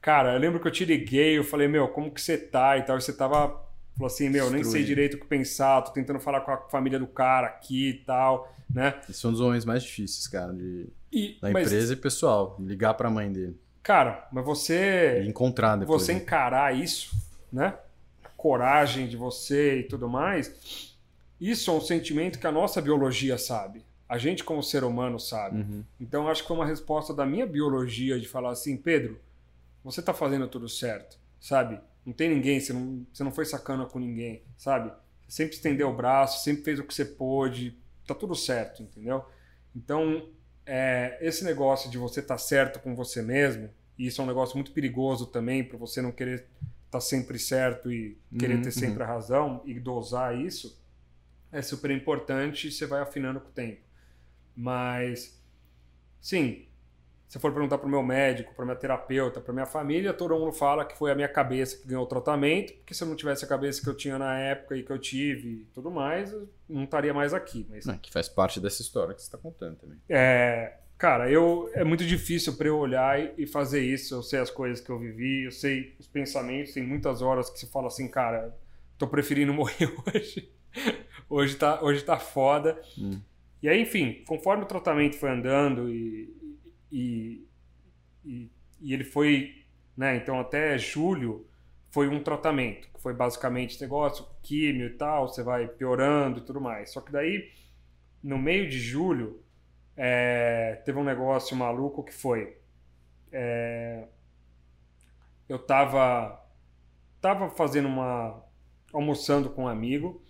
Cara, 0.00 0.34
eu 0.34 0.38
lembro 0.38 0.60
que 0.60 0.68
eu 0.68 0.72
te 0.72 0.84
liguei, 0.84 1.38
eu 1.38 1.42
falei, 1.42 1.66
meu, 1.66 1.88
como 1.88 2.12
que 2.12 2.20
você 2.20 2.38
tá 2.38 2.76
e 2.76 2.82
tal. 2.82 2.98
E 2.98 3.02
você 3.02 3.12
tava. 3.12 3.64
Falou 3.96 4.08
assim, 4.08 4.28
meu, 4.28 4.50
nem 4.50 4.64
sei 4.64 4.82
direito 4.82 5.14
o 5.14 5.20
que 5.20 5.26
pensar, 5.26 5.80
tô 5.82 5.92
tentando 5.92 6.18
falar 6.18 6.40
com 6.40 6.50
a 6.50 6.56
família 6.68 6.98
do 6.98 7.06
cara 7.06 7.46
aqui 7.46 7.90
e 7.90 7.94
tal 7.94 8.52
né? 8.74 9.00
Esse 9.08 9.24
é 9.24 9.28
um 9.28 9.32
dos 9.32 9.40
homens 9.40 9.64
mais 9.64 9.82
difíceis, 9.82 10.26
cara, 10.26 10.52
de, 10.52 10.88
e, 11.12 11.38
da 11.40 11.50
mas, 11.50 11.66
empresa 11.66 11.92
e 11.92 11.96
pessoal. 11.96 12.56
Ligar 12.58 12.94
para 12.94 13.08
a 13.08 13.10
mãe 13.10 13.30
dele. 13.32 13.56
Cara, 13.82 14.26
mas 14.32 14.44
você. 14.44 15.22
E 15.24 15.28
encontrar 15.28 15.76
depois. 15.76 16.02
Você 16.02 16.12
né? 16.12 16.20
encarar 16.20 16.76
isso, 16.76 17.14
né? 17.52 17.74
A 18.24 18.28
coragem 18.30 19.06
de 19.06 19.16
você 19.16 19.80
e 19.80 19.82
tudo 19.84 20.08
mais. 20.08 20.96
isso 21.40 21.70
é 21.70 21.74
um 21.74 21.80
sentimento 21.80 22.38
que 22.38 22.46
a 22.46 22.52
nossa 22.52 22.82
biologia 22.82 23.38
sabe. 23.38 23.84
A 24.08 24.18
gente, 24.18 24.44
como 24.44 24.62
ser 24.62 24.84
humano, 24.84 25.18
sabe. 25.18 25.58
Uhum. 25.58 25.84
Então, 25.98 26.28
acho 26.28 26.42
que 26.42 26.48
foi 26.48 26.56
uma 26.56 26.66
resposta 26.66 27.14
da 27.14 27.24
minha 27.24 27.46
biologia 27.46 28.18
de 28.20 28.28
falar 28.28 28.50
assim: 28.50 28.76
Pedro, 28.76 29.18
você 29.82 30.02
tá 30.02 30.12
fazendo 30.12 30.46
tudo 30.48 30.68
certo, 30.68 31.18
sabe? 31.40 31.80
Não 32.04 32.12
tem 32.12 32.28
ninguém, 32.28 32.60
você 32.60 32.72
não, 32.72 33.06
você 33.12 33.24
não 33.24 33.32
foi 33.32 33.44
sacana 33.44 33.86
com 33.86 33.98
ninguém, 33.98 34.42
sabe? 34.56 34.92
Você 35.26 35.42
sempre 35.42 35.54
estendeu 35.54 35.88
o 35.88 35.94
braço, 35.94 36.44
sempre 36.44 36.62
fez 36.62 36.78
o 36.78 36.84
que 36.84 36.94
você 36.94 37.04
pôde, 37.04 37.78
tá 38.06 38.14
tudo 38.14 38.34
certo, 38.34 38.82
entendeu? 38.82 39.24
Então, 39.74 40.28
é, 40.66 41.18
esse 41.20 41.44
negócio 41.44 41.90
de 41.90 41.98
você 41.98 42.20
estar 42.20 42.34
tá 42.34 42.38
certo 42.38 42.80
com 42.80 42.94
você 42.94 43.22
mesmo, 43.22 43.70
e 43.98 44.06
isso 44.06 44.20
é 44.20 44.24
um 44.24 44.26
negócio 44.26 44.56
muito 44.56 44.72
perigoso 44.72 45.26
também, 45.26 45.64
para 45.64 45.78
você 45.78 46.02
não 46.02 46.12
querer 46.12 46.40
estar 46.40 46.48
tá 46.90 47.00
sempre 47.00 47.38
certo 47.38 47.90
e 47.92 48.18
querer 48.38 48.56
Uhum, 48.56 48.62
ter 48.62 48.70
sempre 48.70 49.02
a 49.02 49.06
razão 49.06 49.62
e 49.64 49.78
dosar 49.78 50.38
isso, 50.38 50.78
é 51.50 51.62
super 51.62 51.90
importante 51.90 52.68
e 52.68 52.72
você 52.72 52.86
vai 52.86 53.00
afinando 53.00 53.40
com 53.40 53.48
o 53.48 53.52
tempo. 53.52 53.80
Mas, 54.56 55.40
sim, 56.20 56.66
se 57.34 57.40
for 57.40 57.52
perguntar 57.52 57.78
para 57.78 57.88
o 57.88 57.90
meu 57.90 58.00
médico, 58.00 58.54
para 58.54 58.64
minha 58.64 58.76
terapeuta, 58.76 59.40
para 59.40 59.52
minha 59.52 59.66
família, 59.66 60.12
todo 60.12 60.38
mundo 60.38 60.52
fala 60.52 60.84
que 60.84 60.96
foi 60.96 61.10
a 61.10 61.16
minha 61.16 61.26
cabeça 61.26 61.76
que 61.78 61.88
ganhou 61.88 62.04
o 62.04 62.06
tratamento, 62.06 62.72
porque 62.74 62.94
se 62.94 63.02
eu 63.02 63.08
não 63.08 63.16
tivesse 63.16 63.44
a 63.44 63.48
cabeça 63.48 63.82
que 63.82 63.88
eu 63.88 63.94
tinha 63.96 64.16
na 64.16 64.38
época 64.38 64.76
e 64.76 64.84
que 64.84 64.92
eu 64.92 64.98
tive 65.00 65.48
e 65.48 65.64
tudo 65.74 65.90
mais, 65.90 66.32
eu 66.32 66.48
não 66.68 66.84
estaria 66.84 67.12
mais 67.12 67.34
aqui. 67.34 67.66
Mas, 67.68 67.86
Não, 67.86 67.98
que 67.98 68.12
faz 68.12 68.28
parte 68.28 68.60
dessa 68.60 68.82
história 68.82 69.12
que 69.12 69.20
você 69.20 69.26
está 69.26 69.36
contando 69.36 69.76
também. 69.76 69.98
é, 70.08 70.74
cara, 70.96 71.28
eu 71.28 71.68
é 71.74 71.82
muito 71.82 72.04
difícil 72.06 72.56
para 72.56 72.68
eu 72.68 72.78
olhar 72.78 73.18
e, 73.36 73.48
fazer 73.48 73.80
isso. 73.80 74.14
Eu 74.14 74.22
sei 74.22 74.38
as 74.38 74.50
coisas 74.50 74.80
que 74.80 74.90
eu 74.90 74.98
vivi, 75.00 75.46
eu 75.46 75.50
sei 75.50 75.96
os 75.98 76.06
pensamentos. 76.06 76.72
Tem 76.72 76.86
muitas 76.86 77.20
horas 77.20 77.50
que 77.50 77.58
você 77.58 77.66
fala 77.66 77.88
assim, 77.88 78.06
cara, 78.06 78.56
tô 78.96 79.08
preferindo 79.08 79.52
morrer 79.54 79.92
hoje. 80.06 80.52
hoje 81.28 81.56
tá, 81.56 81.82
hoje 81.82 82.04
tá 82.04 82.16
foda. 82.16 82.80
Hum. 82.96 83.20
E 83.64 83.68
aí, 83.70 83.80
enfim, 83.80 84.22
conforme 84.28 84.64
o 84.64 84.66
tratamento 84.66 85.16
foi 85.16 85.30
andando 85.30 85.88
e, 85.88 86.60
e, 86.92 87.48
e, 88.22 88.50
e 88.78 88.92
ele 88.92 89.04
foi, 89.04 89.54
né, 89.96 90.16
então 90.16 90.38
até 90.38 90.76
julho 90.76 91.48
foi 91.90 92.06
um 92.08 92.22
tratamento, 92.22 92.92
que 92.92 93.00
foi 93.00 93.14
basicamente 93.14 93.80
negócio, 93.80 94.26
químio 94.42 94.88
e 94.88 94.90
tal, 94.90 95.28
você 95.28 95.42
vai 95.42 95.66
piorando 95.66 96.40
e 96.40 96.42
tudo 96.42 96.60
mais. 96.60 96.90
Só 96.92 97.00
que 97.00 97.10
daí, 97.10 97.50
no 98.22 98.36
meio 98.36 98.68
de 98.68 98.78
julho, 98.78 99.42
é, 99.96 100.82
teve 100.84 100.98
um 100.98 101.04
negócio 101.04 101.56
maluco 101.56 102.04
que 102.04 102.12
foi. 102.12 102.58
é, 103.32 104.06
eu 105.48 105.58
tava, 105.58 106.38
tava 107.20 107.50
fazendo 107.50 107.88
uma. 107.88 108.42
almoçando 108.92 109.50
com 109.50 109.64
um 109.64 109.68
amigo. 109.68 110.22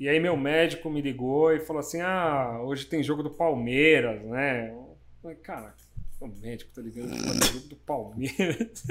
E 0.00 0.08
aí 0.08 0.18
meu 0.18 0.34
médico 0.34 0.88
me 0.88 1.02
ligou 1.02 1.52
e 1.52 1.60
falou 1.60 1.80
assim: 1.80 2.00
Ah, 2.00 2.58
hoje 2.62 2.86
tem 2.86 3.02
jogo 3.02 3.22
do 3.22 3.28
Palmeiras, 3.28 4.22
né? 4.22 4.70
Eu 4.70 4.96
falei, 5.20 5.36
cara, 5.36 5.74
o 6.18 6.26
médico 6.26 6.70
tá 6.74 6.80
ligando 6.80 7.10
para 7.10 7.30
o 7.30 7.52
jogo 7.52 7.68
do 7.68 7.76
Palmeiras. 7.76 8.82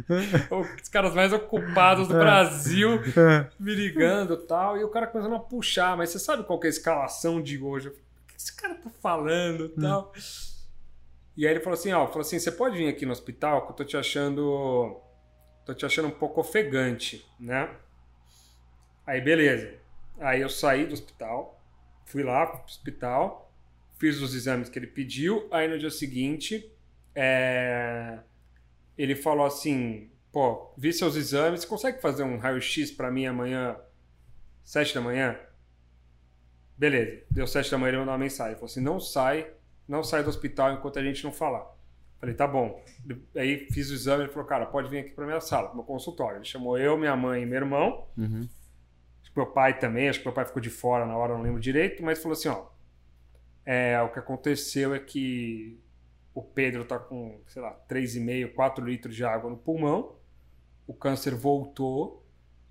Os 0.82 0.88
caras 0.88 1.14
mais 1.14 1.34
ocupados 1.34 2.08
do 2.08 2.14
Brasil 2.14 2.98
me 3.60 3.74
ligando 3.74 4.32
e 4.32 4.46
tal. 4.46 4.78
E 4.78 4.84
o 4.84 4.88
cara 4.88 5.06
começando 5.06 5.34
a 5.34 5.38
puxar, 5.38 5.98
mas 5.98 6.08
você 6.08 6.18
sabe 6.18 6.44
qual 6.44 6.58
que 6.58 6.66
é 6.66 6.70
a 6.70 6.70
escalação 6.70 7.42
de 7.42 7.58
hoje? 7.62 7.88
Eu 7.88 7.92
falei, 7.92 8.06
o 8.06 8.26
que 8.28 8.34
esse 8.38 8.56
cara 8.56 8.74
tá 8.74 8.88
falando 9.02 9.66
e 9.66 9.80
tal? 9.82 10.14
E 11.36 11.46
aí 11.46 11.52
ele 11.52 11.60
falou 11.60 11.78
assim: 11.78 11.92
Ó, 11.92 12.06
falou 12.06 12.22
assim, 12.22 12.38
você 12.38 12.50
pode 12.50 12.78
vir 12.78 12.88
aqui 12.88 13.04
no 13.04 13.12
hospital 13.12 13.66
que 13.66 13.72
eu 13.72 13.76
tô 13.76 13.84
te 13.84 13.98
achando. 13.98 14.98
tô 15.66 15.74
te 15.74 15.84
achando 15.84 16.08
um 16.08 16.18
pouco 16.18 16.40
ofegante, 16.40 17.22
né? 17.38 17.68
Aí 19.06 19.20
beleza. 19.20 19.83
Aí 20.18 20.40
eu 20.40 20.48
saí 20.48 20.86
do 20.86 20.92
hospital, 20.94 21.60
fui 22.04 22.22
lá 22.22 22.46
pro 22.46 22.64
hospital, 22.64 23.52
fiz 23.98 24.20
os 24.20 24.34
exames 24.34 24.68
que 24.68 24.78
ele 24.78 24.86
pediu. 24.86 25.48
Aí 25.50 25.68
no 25.68 25.78
dia 25.78 25.90
seguinte, 25.90 26.72
é, 27.14 28.18
ele 28.96 29.14
falou 29.14 29.46
assim: 29.46 30.10
pô, 30.32 30.72
vi 30.76 30.92
seus 30.92 31.16
exames, 31.16 31.64
consegue 31.64 32.00
fazer 32.00 32.22
um 32.22 32.38
raio-x 32.38 32.90
para 32.90 33.10
mim 33.10 33.26
amanhã, 33.26 33.76
sete 34.62 34.94
da 34.94 35.00
manhã? 35.00 35.38
Beleza, 36.76 37.22
deu 37.30 37.46
sete 37.46 37.70
da 37.70 37.78
manhã, 37.78 37.90
ele 37.90 37.98
mandou 37.98 38.12
uma 38.12 38.18
mensagem. 38.18 38.52
Ele 38.52 38.56
falou 38.56 38.70
assim: 38.70 38.80
não 38.80 39.00
sai, 39.00 39.50
não 39.86 40.02
sai 40.02 40.22
do 40.22 40.28
hospital 40.28 40.72
enquanto 40.72 40.98
a 40.98 41.02
gente 41.02 41.22
não 41.24 41.32
falar. 41.32 41.74
Falei, 42.24 42.34
tá 42.34 42.46
bom. 42.46 42.82
Aí 43.36 43.68
fiz 43.70 43.90
o 43.90 43.94
exame, 43.94 44.22
ele 44.24 44.32
falou, 44.32 44.48
cara, 44.48 44.64
pode 44.64 44.88
vir 44.88 45.00
aqui 45.00 45.10
pra 45.10 45.26
minha 45.26 45.42
sala, 45.42 45.66
pro 45.66 45.76
meu 45.76 45.84
consultório. 45.84 46.38
Ele 46.38 46.44
chamou 46.46 46.78
eu, 46.78 46.96
minha 46.96 47.14
mãe 47.14 47.42
e 47.42 47.46
meu 47.46 47.56
irmão. 47.56 48.06
Uhum. 48.16 48.48
Que 49.34 49.40
meu 49.40 49.46
pai 49.46 49.78
também, 49.78 50.08
acho 50.08 50.20
que 50.20 50.24
meu 50.24 50.32
pai 50.32 50.46
ficou 50.46 50.62
de 50.62 50.70
fora 50.70 51.04
na 51.04 51.16
hora, 51.16 51.34
não 51.34 51.42
lembro 51.42 51.60
direito, 51.60 52.02
mas 52.02 52.22
falou 52.22 52.34
assim, 52.34 52.48
ó. 52.48 52.66
É, 53.66 54.00
o 54.00 54.10
que 54.12 54.18
aconteceu 54.18 54.94
é 54.94 54.98
que 55.00 55.80
o 56.34 56.42
Pedro 56.42 56.84
tá 56.84 56.98
com, 56.98 57.40
sei 57.48 57.60
lá, 57.62 57.72
3,5, 57.88 58.52
4 58.54 58.84
litros 58.84 59.14
de 59.16 59.24
água 59.24 59.50
no 59.50 59.56
pulmão. 59.56 60.16
O 60.86 60.94
câncer 60.94 61.34
voltou 61.34 62.24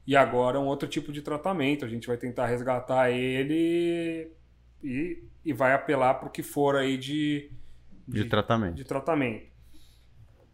e 0.06 0.16
agora 0.16 0.58
é 0.58 0.62
um 0.62 0.68
outro 0.68 0.88
tipo 0.88 1.12
de 1.12 1.22
tratamento. 1.22 1.84
A 1.84 1.88
gente 1.90 2.08
vai 2.08 2.18
tentar 2.18 2.46
resgatar 2.46 3.12
ele 3.12 4.32
e, 4.84 5.24
e 5.44 5.54
vai 5.54 5.74
apelar 5.74 6.16
para 6.16 6.28
o 6.28 6.32
que 6.32 6.44
for 6.44 6.76
aí 6.76 6.98
de, 6.98 7.52
De 8.08 8.26
tratamento. 8.26 8.76
de 8.76 8.84
tratamento. 8.84 9.48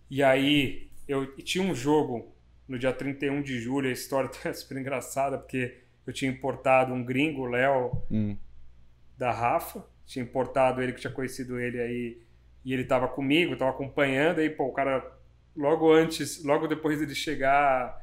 E 0.09 0.23
aí, 0.23 0.89
eu 1.07 1.23
e 1.37 1.43
tinha 1.43 1.63
um 1.63 1.75
jogo 1.75 2.33
no 2.67 2.77
dia 2.79 2.93
31 2.93 3.41
de 3.41 3.59
julho, 3.59 3.89
a 3.89 3.91
história 3.91 4.29
tá 4.31 4.53
super 4.53 4.77
engraçada, 4.77 5.37
porque 5.37 5.83
eu 6.09 6.13
tinha 6.13 6.31
importado 6.31 6.93
um 6.93 7.03
gringo, 7.03 7.45
Léo, 7.45 7.91
Hum. 8.11 8.35
da 9.17 9.31
Rafa, 9.31 9.85
tinha 10.05 10.23
importado 10.23 10.81
ele, 10.81 10.93
que 10.93 11.01
tinha 11.01 11.13
conhecido 11.13 11.59
ele 11.59 11.79
aí, 11.79 12.21
e 12.65 12.73
ele 12.73 12.83
tava 12.83 13.07
comigo, 13.07 13.55
tava 13.55 13.71
acompanhando, 13.71 14.39
aí, 14.39 14.49
pô, 14.49 14.65
o 14.65 14.73
cara, 14.73 15.05
logo 15.55 15.91
antes, 15.91 16.43
logo 16.43 16.67
depois 16.67 16.99
dele 16.99 17.13
chegar, 17.15 17.99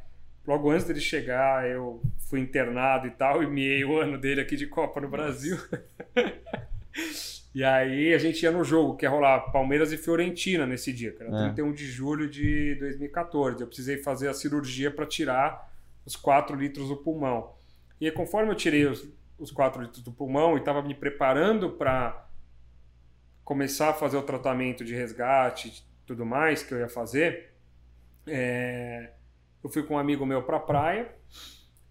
logo 0.46 0.70
antes 0.70 0.86
dele 0.86 1.00
chegar, 1.00 1.68
eu 1.68 2.00
fui 2.28 2.38
internado 2.40 3.06
e 3.06 3.10
tal, 3.10 3.42
e 3.42 3.46
miei 3.46 3.84
o 3.84 3.98
ano 3.98 4.16
dele 4.18 4.40
aqui 4.40 4.56
de 4.56 4.66
Copa 4.66 5.00
no 5.00 5.08
Brasil. 5.08 5.56
E 7.54 7.64
aí 7.64 8.12
a 8.12 8.18
gente 8.18 8.42
ia 8.42 8.50
no 8.50 8.62
jogo, 8.62 8.96
que 8.96 9.06
ia 9.06 9.10
rolar 9.10 9.40
Palmeiras 9.50 9.90
e 9.90 9.96
Fiorentina 9.96 10.66
nesse 10.66 10.92
dia, 10.92 11.12
que 11.12 11.22
era 11.22 11.34
É. 11.34 11.44
31 11.48 11.72
de 11.72 11.86
julho 11.86 12.28
de 12.28 12.74
2014. 12.74 13.60
Eu 13.62 13.66
precisei 13.66 13.96
fazer 13.98 14.28
a 14.28 14.34
cirurgia 14.34 14.90
para 14.90 15.06
tirar 15.06 15.72
os 16.04 16.14
4 16.16 16.54
litros 16.54 16.88
do 16.88 16.96
pulmão. 16.98 17.54
E 18.00 18.06
aí, 18.06 18.12
conforme 18.12 18.50
eu 18.50 18.54
tirei 18.54 18.86
os, 18.86 19.08
os 19.38 19.50
4 19.50 19.82
litros 19.82 20.02
do 20.02 20.12
pulmão 20.12 20.56
e 20.56 20.60
estava 20.60 20.82
me 20.82 20.94
preparando 20.94 21.70
para 21.70 22.26
começar 23.44 23.90
a 23.90 23.94
fazer 23.94 24.16
o 24.16 24.22
tratamento 24.22 24.84
de 24.84 24.94
resgate 24.94 25.68
e 25.68 26.06
tudo 26.06 26.26
mais 26.26 26.62
que 26.62 26.72
eu 26.74 26.78
ia 26.78 26.88
fazer, 26.88 27.52
é, 28.26 29.12
eu 29.62 29.70
fui 29.70 29.82
com 29.82 29.94
um 29.94 29.98
amigo 29.98 30.26
meu 30.26 30.42
para 30.42 30.56
a 30.56 30.60
praia. 30.60 31.14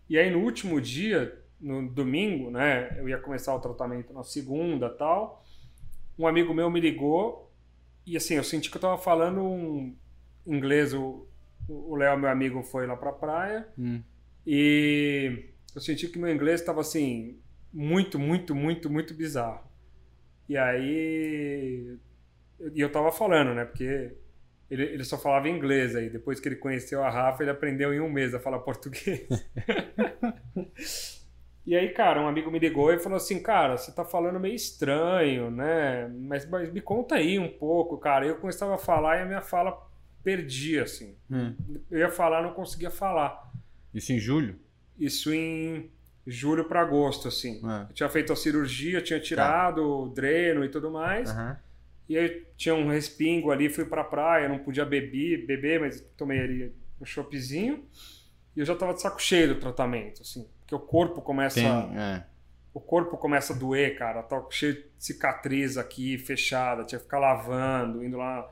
E 0.09 0.17
aí 0.17 0.29
no 0.29 0.39
último 0.39 0.79
dia, 0.79 1.41
no 1.59 1.87
domingo, 1.89 2.51
né, 2.51 2.95
eu 2.99 3.09
ia 3.09 3.17
começar 3.17 3.55
o 3.55 3.59
tratamento 3.59 4.13
na 4.13 4.23
segunda 4.23 4.89
tal. 4.89 5.43
Um 6.19 6.27
amigo 6.27 6.53
meu 6.53 6.69
me 6.69 6.79
ligou 6.79 7.51
e 8.05 8.15
assim, 8.15 8.35
eu 8.35 8.43
senti 8.43 8.69
que 8.69 8.77
eu 8.77 8.81
tava 8.81 8.97
falando 8.97 9.41
um 9.43 9.95
inglês. 10.45 10.93
O 10.93 11.95
Léo, 11.95 12.17
meu 12.19 12.29
amigo, 12.29 12.61
foi 12.61 12.85
lá 12.85 12.95
pra 12.95 13.11
praia 13.11 13.67
Hum. 13.77 14.03
e 14.45 15.49
eu 15.75 15.81
senti 15.81 16.07
que 16.07 16.17
meu 16.17 16.33
inglês 16.33 16.61
estava 16.61 16.79
assim, 16.79 17.37
muito, 17.71 18.17
muito, 18.17 18.55
muito, 18.55 18.89
muito 18.89 19.13
bizarro. 19.13 19.61
E 20.47 20.57
aí. 20.57 21.97
E 22.73 22.79
eu 22.79 22.89
tava 22.89 23.11
falando, 23.11 23.53
né? 23.53 23.65
Porque 23.65 24.15
ele, 24.71 24.83
ele 24.83 25.03
só 25.03 25.17
falava 25.17 25.49
inglês 25.49 25.93
aí. 25.93 26.09
Depois 26.09 26.39
que 26.39 26.47
ele 26.47 26.55
conheceu 26.55 27.03
a 27.03 27.09
Rafa, 27.09 27.43
ele 27.43 27.51
aprendeu 27.51 27.93
em 27.93 27.99
um 27.99 28.09
mês 28.09 28.33
a 28.33 28.39
falar 28.39 28.59
português. 28.59 29.27
e 31.67 31.75
aí, 31.75 31.89
cara, 31.89 32.21
um 32.21 32.27
amigo 32.27 32.49
me 32.49 32.59
ligou 32.59 32.93
e 32.93 32.99
falou 32.99 33.17
assim: 33.17 33.43
Cara, 33.43 33.75
você 33.75 33.91
tá 33.91 34.05
falando 34.05 34.39
meio 34.39 34.55
estranho, 34.55 35.51
né? 35.51 36.07
Mas, 36.07 36.49
mas 36.49 36.71
me 36.71 36.79
conta 36.79 37.15
aí 37.15 37.37
um 37.37 37.49
pouco, 37.49 37.97
cara. 37.97 38.25
Eu 38.25 38.37
começava 38.37 38.75
a 38.75 38.77
falar 38.77 39.17
e 39.17 39.23
a 39.23 39.25
minha 39.25 39.41
fala 39.41 39.77
perdia, 40.23 40.83
assim. 40.83 41.17
Hum. 41.29 41.53
Eu 41.91 41.99
ia 41.99 42.09
falar, 42.09 42.41
não 42.41 42.53
conseguia 42.53 42.89
falar. 42.89 43.51
Isso 43.93 44.13
em 44.13 44.19
julho? 44.19 44.63
Isso 44.99 45.33
em 45.33 45.89
julho 46.25 46.65
para 46.65 46.81
agosto, 46.81 47.27
assim. 47.27 47.61
É. 47.67 47.83
Eu 47.89 47.93
tinha 47.93 48.09
feito 48.09 48.33
a 48.33 48.35
cirurgia, 48.35 49.01
tinha 49.01 49.19
tirado 49.19 49.83
o 49.83 50.09
dreno 50.09 50.63
e 50.63 50.69
tudo 50.69 50.89
mais. 50.89 51.29
Aham. 51.29 51.57
E 52.07 52.17
aí 52.17 52.45
tinha 52.55 52.75
um 52.75 52.87
respingo 52.87 53.51
ali, 53.51 53.67
fui 53.67 53.85
pra 53.85 54.03
praia, 54.03 54.47
não 54.47 54.59
podia 54.59 54.85
beber, 54.85 55.45
beber 55.45 55.79
mas 55.79 56.01
tomei 56.15 56.39
ali 56.39 56.75
um 57.01 57.05
choppzinho. 57.05 57.83
E 58.55 58.59
eu 58.59 58.65
já 58.65 58.75
tava 58.75 58.93
de 58.93 59.01
saco 59.01 59.21
cheio 59.21 59.55
do 59.55 59.59
tratamento, 59.59 60.21
assim. 60.21 60.47
Porque 60.61 60.75
o 60.75 60.79
corpo 60.79 61.21
começa, 61.21 61.59
Tem, 61.59 61.67
é. 61.67 62.23
o 62.73 62.79
corpo 62.79 63.17
começa 63.17 63.53
a 63.53 63.55
doer, 63.55 63.97
cara. 63.97 64.21
Tá 64.23 64.43
cheio 64.49 64.75
de 64.75 64.85
cicatriz 64.99 65.77
aqui, 65.77 66.17
fechada, 66.17 66.85
tinha 66.85 66.99
que 66.99 67.05
ficar 67.05 67.19
lavando, 67.19 68.03
indo 68.03 68.17
lá 68.17 68.51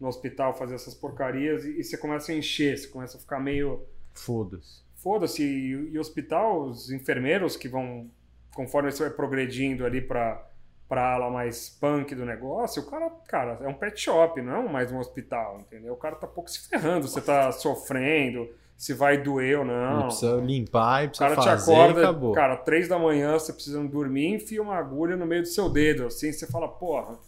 no 0.00 0.08
hospital 0.08 0.56
fazer 0.56 0.74
essas 0.74 0.94
porcarias 0.94 1.64
e, 1.64 1.80
e 1.80 1.84
você 1.84 1.96
começa 1.96 2.32
a 2.32 2.34
encher, 2.34 2.76
você 2.76 2.88
começa 2.88 3.16
a 3.16 3.20
ficar 3.20 3.40
meio 3.40 3.84
Foda-se. 4.14 4.83
Foda-se, 5.04 5.44
e, 5.44 5.92
e 5.92 5.98
hospital, 5.98 6.62
os 6.62 6.90
enfermeiros 6.90 7.56
que 7.56 7.68
vão 7.68 8.10
conforme 8.54 8.90
você 8.90 9.02
vai 9.04 9.12
progredindo 9.12 9.84
ali 9.84 10.00
para 10.00 10.50
para 10.86 11.14
ala 11.14 11.30
mais 11.30 11.70
punk 11.70 12.14
do 12.14 12.26
negócio, 12.26 12.82
o 12.82 12.86
cara, 12.86 13.10
cara, 13.26 13.58
é 13.62 13.66
um 13.66 13.72
pet 13.72 13.98
shop, 13.98 14.40
não 14.42 14.68
é 14.68 14.68
mais 14.68 14.92
um 14.92 14.98
hospital, 14.98 15.58
entendeu? 15.60 15.94
O 15.94 15.96
cara 15.96 16.14
tá 16.14 16.26
pouco 16.26 16.48
se 16.48 16.68
ferrando, 16.68 17.08
você 17.08 17.22
tá 17.22 17.50
sofrendo, 17.52 18.46
se 18.76 18.92
vai 18.92 19.16
doer 19.16 19.60
ou 19.60 19.64
não. 19.64 19.94
Ele 19.94 20.04
precisa 20.04 20.36
limpar 20.36 21.04
e 21.04 21.08
precisa 21.08 21.32
o 21.32 21.34
cara 21.36 21.42
fazer 21.42 21.72
te 21.72 21.72
acorda, 21.72 22.00
acabou. 22.00 22.32
cara, 22.32 22.56
três 22.58 22.86
da 22.86 22.98
manhã, 22.98 23.32
você 23.32 23.52
precisando 23.52 23.88
dormir, 23.90 24.34
enfia 24.34 24.62
uma 24.62 24.76
agulha 24.76 25.16
no 25.16 25.24
meio 25.24 25.40
do 25.40 25.48
seu 25.48 25.70
dedo, 25.70 26.06
assim, 26.06 26.30
você 26.30 26.46
fala, 26.46 26.68
porra, 26.68 27.18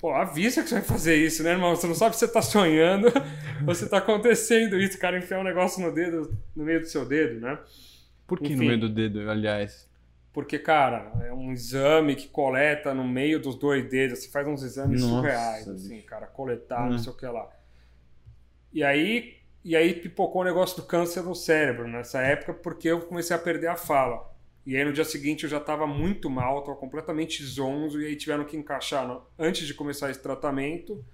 pô, 0.00 0.12
avisa 0.12 0.62
que 0.62 0.68
você 0.68 0.76
vai 0.76 0.84
fazer 0.84 1.16
isso, 1.16 1.42
né, 1.42 1.50
irmão? 1.52 1.74
Você 1.76 1.86
não 1.86 1.94
sabe 1.94 2.14
se 2.16 2.20
você 2.20 2.28
tá 2.32 2.42
sonhando 2.42 3.08
ou 3.66 3.74
se 3.74 3.88
tá 3.88 3.98
acontecendo 3.98 4.80
isso, 4.80 4.96
o 4.96 5.00
cara 5.00 5.18
enfiar 5.18 5.40
um 5.40 5.44
negócio 5.44 5.82
no 5.82 5.92
dedo, 5.92 6.36
no 6.56 6.64
meio 6.64 6.80
do 6.80 6.86
seu 6.86 7.06
dedo, 7.06 7.40
né? 7.40 7.58
Por 8.26 8.40
que 8.40 8.56
no 8.56 8.62
enfim. 8.62 8.64
meio 8.64 8.80
do 8.80 8.88
dedo, 8.88 9.28
aliás? 9.30 9.86
Porque, 10.32 10.58
cara, 10.58 11.12
é 11.24 11.32
um 11.32 11.52
exame 11.52 12.14
que 12.16 12.28
coleta 12.28 12.94
no 12.94 13.06
meio 13.06 13.40
dos 13.40 13.56
dois 13.56 13.88
dedos. 13.88 14.20
Você 14.20 14.28
faz 14.30 14.46
uns 14.46 14.62
exames 14.62 15.00
Nossa, 15.00 15.06
surreais, 15.06 15.68
assim, 15.68 16.00
cara, 16.02 16.26
coletar, 16.26 16.88
Hum. 16.88 16.90
não 16.90 16.98
sei 16.98 17.12
o 17.12 17.16
que 17.16 17.26
lá. 17.26 17.48
E 18.72 18.82
aí, 18.84 19.36
e 19.64 19.76
aí 19.76 19.94
pipocou 19.94 20.42
o 20.42 20.44
negócio 20.44 20.76
do 20.76 20.86
câncer 20.86 21.22
no 21.22 21.34
cérebro 21.34 21.88
nessa 21.88 22.20
época, 22.20 22.54
porque 22.54 22.88
eu 22.88 23.00
comecei 23.02 23.34
a 23.34 23.38
perder 23.38 23.68
a 23.68 23.76
fala. 23.76 24.29
E 24.66 24.76
aí 24.76 24.84
no 24.84 24.92
dia 24.92 25.04
seguinte 25.04 25.44
eu 25.44 25.50
já 25.50 25.58
estava 25.58 25.86
muito 25.86 26.28
mal, 26.28 26.60
estava 26.60 26.76
completamente 26.76 27.42
zonzo, 27.44 28.00
e 28.00 28.06
aí 28.06 28.16
tiveram 28.16 28.44
que 28.44 28.56
encaixar, 28.56 29.06
no- 29.06 29.22
antes 29.38 29.66
de 29.66 29.74
começar 29.74 30.10
esse 30.10 30.20
tratamento, 30.22 31.04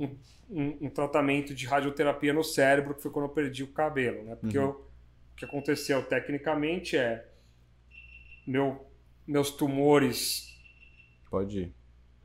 um, 0.00 0.16
um- 0.50 0.78
um 0.86 0.90
tratamento 0.90 1.54
de 1.54 1.66
radioterapia 1.66 2.32
no 2.32 2.42
cérebro, 2.42 2.94
que 2.94 3.02
foi 3.02 3.10
quando 3.10 3.26
eu 3.26 3.30
perdi 3.30 3.62
o 3.62 3.68
cabelo, 3.72 4.24
né? 4.24 4.36
Porque 4.36 4.58
Uhum. 4.58 4.64
eu- 4.64 4.70
o 5.32 5.36
que 5.36 5.44
aconteceu 5.44 6.02
tecnicamente 6.04 6.96
é 6.96 7.28
meu, 8.46 8.86
meus 9.26 9.50
tumores 9.50 10.48
Pode 11.30 11.60
ir. 11.60 11.74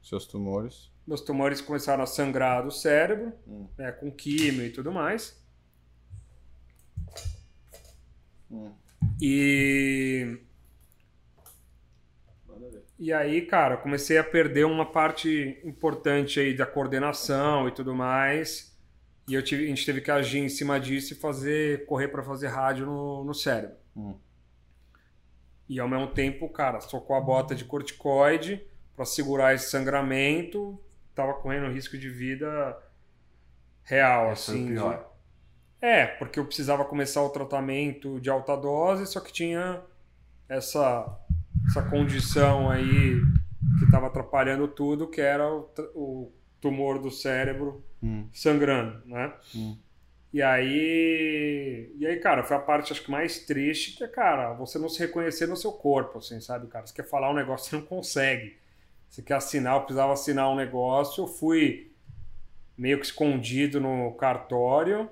Seus 0.02 0.26
tumores. 0.26 0.90
meus 1.06 1.22
tumores 1.22 1.60
começaram 1.62 2.04
a 2.04 2.08
sangrar 2.08 2.64
do 2.64 2.72
cérebro, 2.72 3.34
Hum. 3.48 3.68
né, 3.78 3.92
com 3.92 4.10
químio 4.12 4.66
e 4.66 4.70
tudo 4.72 4.92
mais. 4.92 5.42
Hum. 8.50 8.72
E, 9.22 10.40
e 13.00 13.14
aí, 13.14 13.46
cara, 13.46 13.78
comecei 13.78 14.18
a 14.18 14.24
perder 14.24 14.66
uma 14.66 14.86
parte 14.86 15.60
importante 15.64 16.40
aí 16.40 16.56
da 16.56 16.66
coordenação 16.66 17.68
e 17.68 17.72
tudo 17.72 17.94
mais. 17.96 18.76
E 19.28 19.34
eu 19.34 19.44
tive, 19.44 19.66
a 19.66 19.68
gente 19.68 19.86
teve 19.86 20.02
que 20.02 20.10
agir 20.10 20.40
em 20.40 20.50
cima 20.50 20.80
disso 20.80 21.14
e 21.14 21.16
fazer, 21.16 21.86
correr 21.86 22.08
para 22.08 22.24
fazer 22.24 22.48
rádio 22.48 22.86
no, 22.86 23.24
no 23.24 23.34
cérebro. 23.34 23.76
Hum. 23.96 24.18
E 25.68 25.80
ao 25.80 25.90
mesmo 25.90 26.08
tempo, 26.08 26.48
cara, 26.50 26.80
socou 26.80 27.16
a 27.16 27.22
bota 27.22 27.54
de 27.54 27.66
corticoide 27.66 28.66
para 28.96 29.04
segurar 29.06 29.54
esse 29.54 29.70
sangramento, 29.70 30.82
tava 31.14 31.34
correndo 31.34 31.72
risco 31.72 31.98
de 31.98 32.10
vida 32.10 32.78
real, 33.84 34.22
foi 34.22 34.30
o 34.30 34.32
assim. 34.32 34.68
pior. 34.68 35.07
É, 35.82 36.06
porque 36.06 36.40
eu 36.40 36.46
precisava 36.46 36.84
começar 36.86 37.22
o 37.22 37.30
tratamento 37.30 38.20
de 38.20 38.30
alta 38.30 38.56
dose, 38.56 39.06
só 39.06 39.20
que 39.20 39.32
tinha 39.32 39.82
essa, 40.50 41.20
essa 41.68 41.84
condição 41.84 42.70
aí 42.70 43.22
que 43.80 43.86
estava 43.86 44.08
atrapalhando 44.08 44.68
tudo, 44.68 45.08
que 45.08 45.22
era 45.22 45.48
o, 45.54 45.70
o 45.96 46.32
tumor 46.60 47.00
do 47.00 47.12
cérebro 47.12 47.84
Hum. 48.02 48.28
sangrando, 48.32 49.02
né? 49.08 49.34
Hum. 49.56 49.76
E 50.34 50.42
aí, 50.42 51.92
e 51.98 52.06
aí, 52.06 52.18
cara, 52.18 52.44
foi 52.44 52.58
a 52.58 52.60
parte 52.60 52.92
acho 52.92 53.04
que 53.04 53.10
mais 53.10 53.40
triste, 53.40 53.98
que 53.98 54.04
é, 54.04 54.08
cara, 54.08 54.54
você 54.54 54.78
não 54.78 54.90
se 54.90 55.00
reconhecer 55.00 55.48
no 55.48 55.56
seu 55.56 55.72
corpo, 55.72 56.20
assim, 56.20 56.40
sabe, 56.42 56.68
cara? 56.68 56.86
Você 56.86 56.94
quer 56.94 57.08
falar 57.10 57.32
um 57.32 57.34
negócio, 57.34 57.70
você 57.70 57.76
não 57.76 57.84
consegue. 57.84 58.56
Você 59.10 59.22
quer 59.22 59.36
assinar, 59.36 59.76
eu 59.76 59.82
precisava 59.82 60.14
assinar 60.14 60.50
um 60.50 60.56
negócio, 60.56 61.24
eu 61.24 61.28
fui 61.28 61.92
meio 62.78 63.00
que 63.00 63.06
escondido 63.06 63.80
no 63.80 64.12
cartório, 64.14 65.10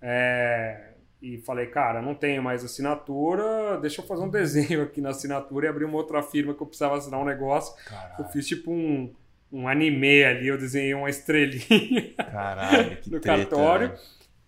é, 0.00 0.92
e 1.20 1.38
falei, 1.38 1.66
cara, 1.66 2.00
não 2.00 2.14
tenho 2.14 2.42
mais 2.42 2.64
assinatura, 2.64 3.78
deixa 3.80 4.00
eu 4.00 4.06
fazer 4.06 4.22
um 4.22 4.28
desenho 4.30 4.82
aqui 4.82 5.00
na 5.00 5.10
assinatura 5.10 5.66
e 5.66 5.68
abrir 5.68 5.84
uma 5.84 5.96
outra 5.96 6.22
firma 6.22 6.54
que 6.54 6.62
eu 6.62 6.66
precisava 6.66 6.96
assinar 6.96 7.20
um 7.20 7.24
negócio. 7.24 7.74
Eu 7.78 7.90
Caralho. 7.90 8.32
fiz 8.32 8.46
tipo 8.46 8.70
um, 8.70 9.12
um 9.52 9.66
anime 9.66 10.24
ali, 10.24 10.46
eu 10.48 10.58
desenhei 10.58 10.94
uma 10.94 11.10
estrelinha 11.10 12.14
Caralho, 12.16 12.96
que 13.02 13.10
no 13.10 13.20
treta, 13.20 13.38
cartório. 13.38 13.88
né? 13.88 13.98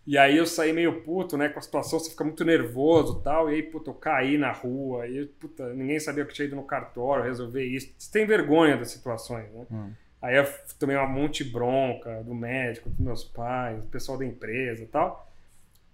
E 0.06 0.16
aí 0.18 0.36
eu 0.36 0.46
saí 0.46 0.72
meio 0.72 1.02
puto, 1.02 1.36
né, 1.36 1.48
com 1.48 1.58
a 1.58 1.62
situação, 1.62 1.98
você 1.98 2.10
fica 2.10 2.24
muito 2.24 2.44
nervoso 2.44 3.20
e 3.20 3.22
tal. 3.22 3.50
E 3.50 3.54
aí, 3.54 3.62
puta, 3.62 3.90
eu 3.90 3.94
caí 3.94 4.38
na 4.38 4.50
rua. 4.50 5.06
E, 5.06 5.26
puta, 5.26 5.72
ninguém 5.74 6.00
sabia 6.00 6.24
que 6.24 6.30
eu 6.30 6.34
tinha 6.34 6.46
ido 6.46 6.56
no 6.56 6.64
cartório 6.64 7.22
resolver 7.22 7.64
isso. 7.64 7.92
Você 7.96 8.10
tem 8.10 8.26
vergonha 8.26 8.76
das 8.76 8.90
situações, 8.90 9.52
né? 9.52 9.66
Hum. 9.70 9.92
Aí 10.20 10.36
eu 10.36 10.44
tomei 10.78 10.96
uma 10.96 11.06
monte 11.06 11.44
de 11.44 11.50
bronca 11.50 12.22
do 12.24 12.34
médico, 12.34 12.90
dos 12.90 12.98
meus 12.98 13.24
pais, 13.24 13.84
do 13.84 13.88
pessoal 13.88 14.18
da 14.18 14.24
empresa 14.24 14.82
e 14.82 14.86
tal. 14.86 15.29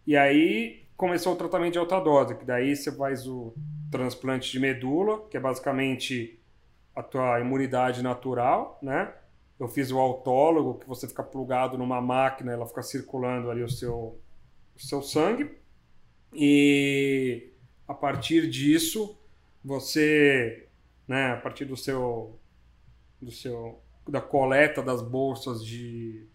E 0.06 0.16
aí 0.16 0.86
começou 0.96 1.34
o 1.34 1.36
tratamento 1.36 1.72
de 1.72 1.78
alta 1.78 2.00
dose, 2.00 2.36
que 2.36 2.44
daí 2.44 2.74
você 2.74 2.92
faz 2.92 3.26
o 3.26 3.52
transplante 3.90 4.50
de 4.50 4.60
medula, 4.60 5.26
que 5.28 5.36
é 5.36 5.40
basicamente 5.40 6.40
a 6.94 7.02
tua 7.02 7.40
imunidade 7.40 8.02
natural, 8.02 8.78
né? 8.82 9.12
Eu 9.58 9.68
fiz 9.68 9.90
o 9.90 9.98
autólogo, 9.98 10.78
que 10.78 10.86
você 10.86 11.08
fica 11.08 11.22
plugado 11.22 11.76
numa 11.78 12.00
máquina, 12.00 12.52
ela 12.52 12.66
fica 12.66 12.82
circulando 12.82 13.50
ali 13.50 13.62
o 13.62 13.68
seu, 13.68 14.20
o 14.74 14.80
seu 14.80 15.02
sangue. 15.02 15.50
E 16.32 17.50
a 17.88 17.94
partir 17.94 18.48
disso, 18.48 19.18
você, 19.64 20.68
né, 21.08 21.32
a 21.32 21.36
partir 21.36 21.64
do 21.64 21.76
seu, 21.76 22.38
do 23.20 23.30
seu 23.30 23.82
da 24.08 24.20
coleta 24.20 24.82
das 24.82 25.02
bolsas 25.02 25.64
de, 25.64 26.26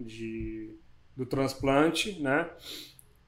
de 0.00 0.74
do 1.16 1.26
transplante, 1.26 2.20
né? 2.20 2.48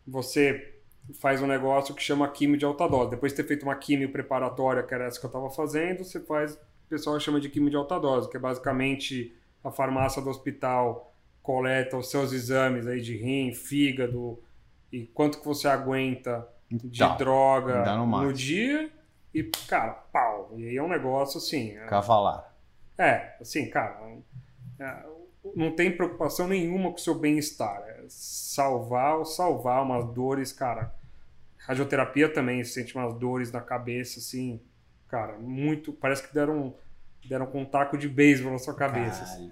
Você 0.07 0.75
faz 1.21 1.41
um 1.43 1.47
negócio 1.47 1.95
que 1.95 2.03
chama 2.03 2.29
químio 2.29 2.57
de 2.59 2.65
alta 2.65 2.89
dose. 2.89 3.11
Depois 3.11 3.33
de 3.33 3.37
ter 3.37 3.45
feito 3.47 3.63
uma 3.63 3.77
químio 3.77 4.11
preparatória, 4.11 4.83
que 4.83 4.93
era 4.95 5.05
essa 5.05 5.19
que 5.19 5.27
eu 5.27 5.29
estava 5.29 5.51
fazendo, 5.51 6.05
você 6.05 6.21
faz, 6.21 6.55
o 6.55 6.89
pessoal 6.89 7.19
chama 7.21 7.41
de 7.41 7.49
químio 7.49 7.71
de 7.71 7.77
alta 7.77 7.99
dose, 7.99 8.29
que 8.31 8.37
é 8.37 8.41
basicamente 8.41 9.33
a 9.63 9.71
farmácia 9.71 10.21
do 10.23 10.31
hospital 10.31 11.13
coleta 11.43 11.97
os 11.97 12.11
seus 12.11 12.33
exames 12.33 12.87
aí 12.89 13.01
de 13.01 13.17
rim, 13.17 13.53
fígado 13.55 14.37
e 14.93 15.05
quanto 15.07 15.39
que 15.39 15.47
você 15.47 15.69
aguenta 15.69 16.47
de 16.69 17.05
Então, 17.05 17.17
droga 17.17 17.85
no 17.97 18.33
dia 18.33 18.91
e, 19.33 19.45
cara, 19.69 19.93
pau. 20.13 20.53
E 20.57 20.67
aí 20.69 20.77
é 20.77 20.83
um 20.83 20.89
negócio 20.89 21.39
assim. 21.39 21.71
é- 21.77 21.87
Cavalar. 21.87 22.53
é, 22.99 23.37
assim, 23.41 23.69
cara, 23.71 24.01
é, 24.81 24.97
não 25.55 25.71
tem 25.75 25.91
preocupação 25.97 26.49
nenhuma 26.49 26.91
com 26.91 26.97
o 26.97 27.01
seu 27.01 27.15
bem-estar. 27.15 27.83
É 27.87 28.05
salvar 28.09 29.19
ou 29.19 29.25
salvar 29.25 29.83
umas 29.83 30.05
dores, 30.15 30.53
cara. 30.53 30.95
Radioterapia 31.59 32.29
também, 32.29 32.63
você 32.63 32.73
sente 32.81 32.95
umas 32.97 33.15
dores 33.19 33.51
na 33.53 33.61
cabeça, 33.61 34.19
assim, 34.21 34.61
cara, 35.09 35.37
muito. 35.39 35.93
Parece 35.93 36.27
que 36.27 36.33
deram, 36.33 36.75
deram 37.29 37.47
com 37.47 37.63
um 37.63 37.65
taco 37.65 37.99
de 37.99 38.09
beisebol 38.09 38.53
na 38.53 38.59
sua 38.59 38.75
cabeça. 38.75 39.25
assim. 39.25 39.51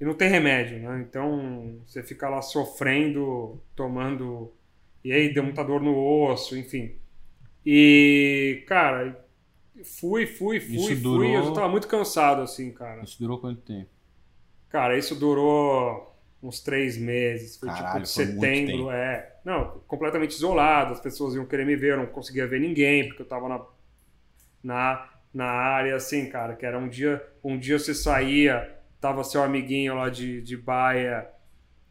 E 0.00 0.04
não 0.04 0.14
tem 0.14 0.28
remédio, 0.28 0.78
né? 0.80 1.00
Então 1.08 1.78
você 1.86 2.02
fica 2.02 2.28
lá 2.28 2.42
sofrendo, 2.42 3.60
tomando. 3.76 4.52
E 5.04 5.12
aí 5.12 5.32
deu 5.32 5.44
muita 5.44 5.62
dor 5.62 5.80
no 5.80 5.96
osso, 5.96 6.56
enfim. 6.56 6.96
E, 7.64 8.64
cara, 8.66 9.24
fui, 9.84 10.26
fui, 10.26 10.58
fui, 10.58 10.74
Isso 10.76 10.86
fui. 10.86 10.96
durou- 10.96 11.24
Eu 11.32 11.44
já 11.44 11.52
tava 11.52 11.68
muito 11.68 11.86
cansado, 11.86 12.42
assim, 12.42 12.72
cara. 12.72 13.02
Isso 13.04 13.16
durou 13.20 13.38
quanto 13.38 13.60
tempo? 13.60 13.88
Cara, 14.72 14.96
isso 14.96 15.14
durou 15.14 16.16
uns 16.42 16.60
três 16.60 16.96
meses. 16.96 17.58
Foi 17.58 17.68
Caralho, 17.68 17.86
tipo 17.88 18.00
de 18.00 18.08
setembro, 18.08 18.90
é. 18.90 19.36
Não, 19.44 19.82
completamente 19.86 20.32
isolado. 20.32 20.94
As 20.94 21.00
pessoas 21.00 21.34
iam 21.34 21.44
querer 21.44 21.66
me 21.66 21.76
ver, 21.76 21.92
eu 21.92 21.98
não 21.98 22.06
conseguia 22.06 22.46
ver 22.46 22.58
ninguém, 22.58 23.06
porque 23.06 23.20
eu 23.20 23.26
tava 23.28 23.48
na, 23.50 23.64
na, 24.64 25.10
na 25.32 25.44
área, 25.44 25.94
assim, 25.94 26.26
cara, 26.30 26.56
que 26.56 26.64
era 26.64 26.78
um 26.78 26.88
dia, 26.88 27.22
um 27.44 27.58
dia 27.58 27.78
você 27.78 27.94
saía, 27.94 28.78
tava 28.98 29.22
seu 29.22 29.42
amiguinho 29.42 29.94
lá 29.94 30.08
de, 30.08 30.40
de 30.40 30.56
baia 30.56 31.28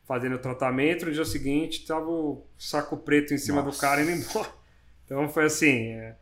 fazendo 0.03 0.39
tratamento, 0.39 1.05
no 1.05 1.11
dia 1.11 1.23
seguinte 1.23 1.85
tava 1.85 2.09
o 2.09 2.45
saco 2.57 2.97
preto 2.97 3.33
em 3.33 3.37
cima 3.37 3.61
do 3.61 3.67
Nossa. 3.67 3.79
cara 3.79 4.01
indo 4.01 4.11
embora. 4.11 4.49
Então 5.05 5.27
foi 5.27 5.43
assim. 5.43 5.87
é. 5.87 6.15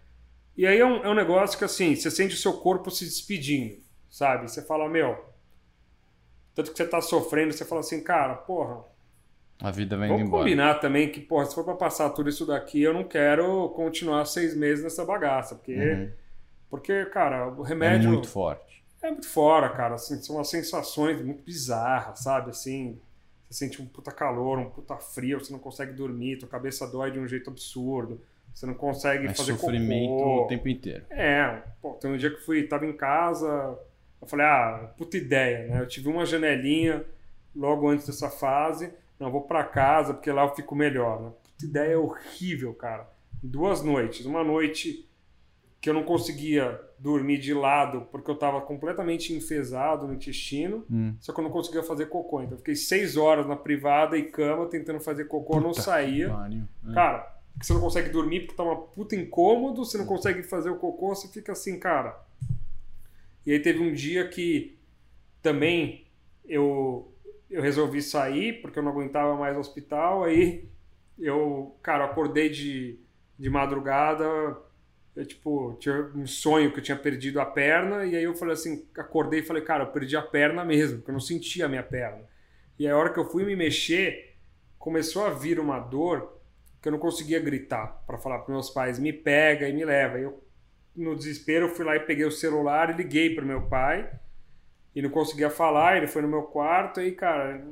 E 0.57 0.65
aí 0.65 0.79
é 0.79 0.85
um, 0.85 1.05
é 1.05 1.09
um 1.09 1.13
negócio 1.13 1.55
que 1.55 1.63
assim, 1.63 1.95
você 1.95 2.09
sente 2.09 2.33
o 2.33 2.37
seu 2.37 2.53
corpo 2.53 2.89
se 2.89 3.05
despedindo, 3.05 3.77
sabe? 4.09 4.49
Você 4.49 4.63
fala, 4.63 4.89
meu. 4.89 5.28
Tanto 6.59 6.71
que 6.71 6.77
você 6.77 6.85
tá 6.85 6.99
sofrendo, 7.01 7.53
você 7.53 7.63
fala 7.63 7.79
assim, 7.79 8.03
cara, 8.03 8.35
porra, 8.35 8.83
A 9.61 9.71
vida 9.71 9.95
indo 9.95 10.07
vamos 10.07 10.21
embora. 10.23 10.43
combinar 10.43 10.75
também 10.81 11.09
que, 11.09 11.21
porra, 11.21 11.45
se 11.45 11.55
for 11.55 11.63
pra 11.63 11.73
passar 11.75 12.09
tudo 12.09 12.27
isso 12.29 12.45
daqui, 12.45 12.81
eu 12.81 12.93
não 12.93 13.05
quero 13.05 13.69
continuar 13.69 14.25
seis 14.25 14.53
meses 14.55 14.83
nessa 14.83 15.05
bagaça, 15.05 15.55
porque, 15.55 15.73
Uhum. 15.73 16.11
porque 16.69 17.05
cara, 17.05 17.47
o 17.49 17.63
É 17.65 17.69
remédio 17.69 18.09
muito 18.11 18.27
forte. 18.27 18.83
é 19.01 19.09
muito 19.09 19.27
fora, 19.29 19.69
cara. 19.69 19.95
Assim, 19.95 20.21
são 20.21 20.35
umas 20.35 20.49
sensações 20.49 21.21
muito 21.21 21.41
bizarras, 21.43 22.19
sabe? 22.19 22.49
Assim, 22.49 22.99
você 23.49 23.65
sente 23.65 23.81
um 23.81 23.85
puta 23.85 24.11
calor, 24.11 24.59
um 24.59 24.69
puta 24.69 24.97
frio, 24.97 25.39
você 25.39 25.53
não 25.53 25.59
consegue 25.59 25.93
dormir, 25.93 26.39
tua 26.39 26.49
cabeça 26.49 26.85
dói 26.85 27.09
de 27.11 27.19
um 27.19 27.27
jeito 27.27 27.49
absurdo. 27.49 28.19
Você 28.53 28.65
não 28.65 28.73
consegue 28.73 29.27
É 29.27 29.33
fazer 29.33 29.53
sofrimento 29.55 30.17
cocô. 30.17 30.43
o 30.43 30.47
tempo 30.47 30.67
inteiro. 30.67 31.05
É, 31.09 31.63
pô, 31.81 31.91
tem 31.93 32.11
um 32.11 32.17
dia 32.17 32.29
que 32.29 32.35
eu 32.35 32.41
fui, 32.41 32.63
tava 32.63 32.85
em 32.85 32.91
casa, 32.91 33.79
eu 34.21 34.27
falei, 34.27 34.45
ah, 34.45 34.91
puta 34.97 35.17
ideia, 35.17 35.67
né? 35.67 35.81
Eu 35.81 35.87
tive 35.87 36.09
uma 36.09 36.25
janelinha 36.25 37.05
logo 37.55 37.87
antes 37.89 38.05
dessa 38.07 38.29
fase, 38.29 38.93
não, 39.19 39.31
vou 39.31 39.41
pra 39.41 39.63
casa 39.63 40.13
porque 40.13 40.31
lá 40.31 40.43
eu 40.43 40.55
fico 40.55 40.75
melhor, 40.75 41.21
né? 41.21 41.31
Puta 41.43 41.65
ideia 41.65 41.99
horrível, 41.99 42.73
cara. 42.73 43.09
Duas 43.41 43.81
noites, 43.83 44.25
uma 44.25 44.43
noite 44.43 45.05
que 45.81 45.89
eu 45.89 45.93
não 45.93 46.03
conseguia 46.03 46.79
dormir 46.99 47.37
de 47.37 47.53
lado 47.53 48.01
porque 48.11 48.29
eu 48.29 48.35
tava 48.35 48.59
completamente 48.59 49.33
enfesado 49.33 50.05
no 50.07 50.13
intestino, 50.13 50.85
Hum. 50.91 51.15
só 51.21 51.31
que 51.33 51.39
eu 51.39 51.43
não 51.45 51.51
conseguia 51.51 51.81
fazer 51.83 52.07
cocô. 52.07 52.41
Então 52.41 52.55
eu 52.55 52.57
fiquei 52.59 52.75
seis 52.75 53.15
horas 53.15 53.47
na 53.47 53.55
privada 53.55 54.17
e 54.17 54.23
cama 54.23 54.65
tentando 54.67 54.99
fazer 54.99 55.25
cocô, 55.25 55.55
não 55.61 55.69
Puta 55.69 55.81
saía. 55.81 56.29
Pariu. 56.29 56.63
É. 56.89 56.93
Cara, 56.93 57.35
você 57.61 57.73
não 57.73 57.79
consegue 57.79 58.09
dormir 58.09 58.41
porque 58.41 58.55
tá 58.57 58.63
uma 58.63 58.75
puta 58.75 59.15
incômodo, 59.15 59.85
você 59.85 59.97
não 59.97 60.05
consegue 60.05 60.43
fazer 60.43 60.69
o 60.69 60.75
cocô, 60.77 61.15
você 61.15 61.29
fica 61.29 61.53
assim, 61.53 61.79
cara. 61.79 62.17
E 63.49 63.53
aí 63.53 63.59
teve 63.59 63.79
um 63.79 63.91
dia 63.91 64.27
que 64.27 64.77
também 65.41 66.05
eu, 66.45 67.11
eu 67.49 67.63
resolvi 67.63 67.99
sair 67.99 68.61
porque 68.61 68.77
eu 68.77 68.83
não 68.83 68.91
aguentava 68.91 69.35
mais 69.35 69.57
o 69.57 69.59
hospital, 69.59 70.23
aí 70.23 70.69
eu, 71.17 71.75
cara, 71.81 72.05
acordei 72.05 72.49
de, 72.49 72.99
de 73.39 73.49
madrugada, 73.49 74.23
eu, 75.15 75.25
tipo, 75.25 75.75
tinha 75.79 76.11
um 76.13 76.27
sonho 76.27 76.71
que 76.71 76.77
eu 76.77 76.83
tinha 76.83 76.95
perdido 76.95 77.41
a 77.41 77.45
perna, 77.47 78.05
e 78.05 78.15
aí 78.15 78.23
eu 78.23 78.35
falei 78.35 78.53
assim, 78.53 78.87
acordei 78.95 79.39
e 79.39 79.43
falei, 79.43 79.63
cara, 79.63 79.85
eu 79.85 79.91
perdi 79.91 80.15
a 80.15 80.21
perna 80.21 80.63
mesmo, 80.63 80.99
porque 80.99 81.09
eu 81.09 81.13
não 81.13 81.19
sentia 81.19 81.65
a 81.65 81.69
minha 81.69 81.81
perna. 81.81 82.21
E 82.77 82.87
a 82.87 82.95
hora 82.95 83.11
que 83.11 83.19
eu 83.19 83.25
fui 83.25 83.43
me 83.43 83.55
mexer, 83.55 84.35
começou 84.77 85.25
a 85.25 85.31
vir 85.31 85.59
uma 85.59 85.79
dor 85.79 86.39
que 86.79 86.87
eu 86.87 86.91
não 86.91 86.99
conseguia 86.99 87.39
gritar 87.39 88.03
para 88.05 88.19
falar 88.19 88.37
para 88.37 88.53
meus 88.53 88.69
pais, 88.69 88.99
me 88.99 89.11
pega 89.11 89.67
e 89.67 89.73
me 89.73 89.83
leva. 89.83 90.19
E 90.19 90.21
eu, 90.21 90.43
no 90.99 91.15
desespero, 91.15 91.67
eu 91.67 91.75
fui 91.75 91.85
lá 91.85 91.95
e 91.95 92.01
peguei 92.01 92.25
o 92.25 92.31
celular 92.31 92.89
e 92.89 92.97
liguei 92.97 93.33
para 93.33 93.45
meu 93.45 93.61
pai. 93.63 94.09
E 94.95 95.01
não 95.01 95.09
conseguia 95.09 95.49
falar, 95.49 95.97
ele 95.97 96.07
foi 96.07 96.21
no 96.21 96.27
meu 96.27 96.43
quarto 96.43 96.99
aí, 96.99 97.11
cara, 97.11 97.63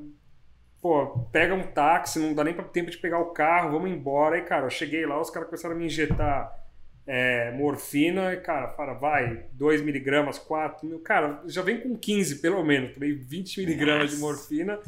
pô, 0.81 1.25
pega 1.31 1.53
um 1.53 1.63
táxi, 1.63 2.19
não 2.19 2.33
dá 2.33 2.43
nem 2.43 2.53
pra 2.53 2.63
tempo 2.63 2.89
de 2.89 2.97
pegar 2.97 3.19
o 3.19 3.31
carro, 3.31 3.71
vamos 3.71 3.91
embora. 3.91 4.35
Aí, 4.35 4.43
cara, 4.43 4.65
eu 4.65 4.69
cheguei 4.69 5.05
lá, 5.05 5.19
os 5.19 5.29
caras 5.29 5.49
começaram 5.49 5.75
a 5.75 5.77
me 5.77 5.85
injetar 5.85 6.53
é, 7.05 7.51
morfina, 7.51 8.33
e, 8.33 8.37
cara, 8.37 8.69
fala, 8.73 8.93
vai, 8.93 9.45
2 9.53 9.81
miligramas, 9.81 10.37
4, 10.37 10.99
cara, 10.99 11.41
já 11.45 11.61
vem 11.61 11.79
com 11.79 11.97
15 11.97 12.41
pelo 12.41 12.63
menos, 12.63 12.93
tomei 12.93 13.13
20 13.13 13.61
miligramas 13.61 14.11
de 14.11 14.17
morfina. 14.17 14.79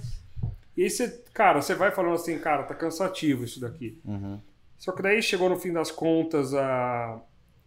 E 0.75 0.83
aí 0.83 0.89
você, 0.89 1.23
cara, 1.33 1.61
você 1.61 1.73
vai 1.75 1.91
falando 1.91 2.15
assim, 2.15 2.37
cara, 2.39 2.63
tá 2.63 2.75
cansativo 2.75 3.43
isso 3.43 3.59
daqui. 3.59 3.99
Uhum. 4.05 4.39
Só 4.77 4.93
que 4.93 5.01
daí 5.01 5.21
chegou 5.21 5.49
no 5.49 5.57
fim 5.57 5.73
das 5.73 5.91
contas 5.91 6.53
a, 6.53 7.21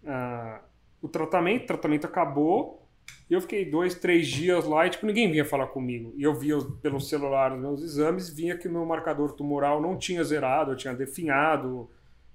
a- 0.07 0.61
o 1.01 1.09
tratamento, 1.09 1.65
o 1.65 1.67
tratamento 1.67 2.07
acabou. 2.07 2.81
E 3.29 3.35
eu 3.35 3.41
fiquei 3.41 3.65
dois, 3.69 3.95
três 3.95 4.29
dias 4.29 4.65
lá 4.65 4.87
e 4.87 4.91
tipo, 4.91 5.05
ninguém 5.07 5.31
vinha 5.31 5.45
falar 5.45 5.67
comigo. 5.67 6.13
E 6.17 6.23
eu 6.23 6.35
via 6.35 6.57
pelo 6.81 7.01
celular 7.01 7.53
os 7.53 7.59
meus 7.61 7.83
exames, 7.83 8.29
vinha 8.31 8.57
que 8.57 8.69
o 8.69 8.73
meu 8.73 8.85
marcador 8.87 9.33
tumoral 9.33 9.81
não 9.81 9.97
tinha 9.99 10.23
zerado, 10.23 10.71
eu 10.73 10.77
tinha 10.77 10.95
definhado, 10.95 11.91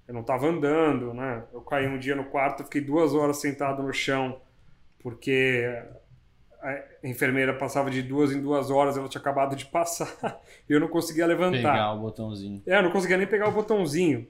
eu 0.07 0.13
não 0.13 0.21
estava 0.21 0.47
andando, 0.47 1.13
né? 1.13 1.43
Eu 1.53 1.61
caí 1.61 1.87
um 1.87 1.97
dia 1.97 2.15
no 2.15 2.25
quarto, 2.25 2.63
fiquei 2.63 2.81
duas 2.81 3.13
horas 3.13 3.37
sentado 3.37 3.81
no 3.81 3.93
chão, 3.93 4.41
porque 4.99 5.63
a 6.61 6.83
enfermeira 7.03 7.53
passava 7.53 7.89
de 7.89 8.01
duas 8.01 8.31
em 8.33 8.41
duas 8.41 8.69
horas, 8.71 8.97
ela 8.97 9.07
tinha 9.07 9.21
acabado 9.21 9.55
de 9.55 9.65
passar, 9.67 10.11
e 10.69 10.73
eu 10.73 10.79
não 10.79 10.87
conseguia 10.87 11.25
levantar. 11.25 11.57
Pegar 11.71 11.93
o 11.93 11.99
botãozinho. 11.99 12.61
É, 12.65 12.77
eu 12.79 12.83
não 12.83 12.91
conseguia 12.91 13.17
nem 13.17 13.27
pegar 13.27 13.47
o 13.47 13.51
botãozinho. 13.51 14.27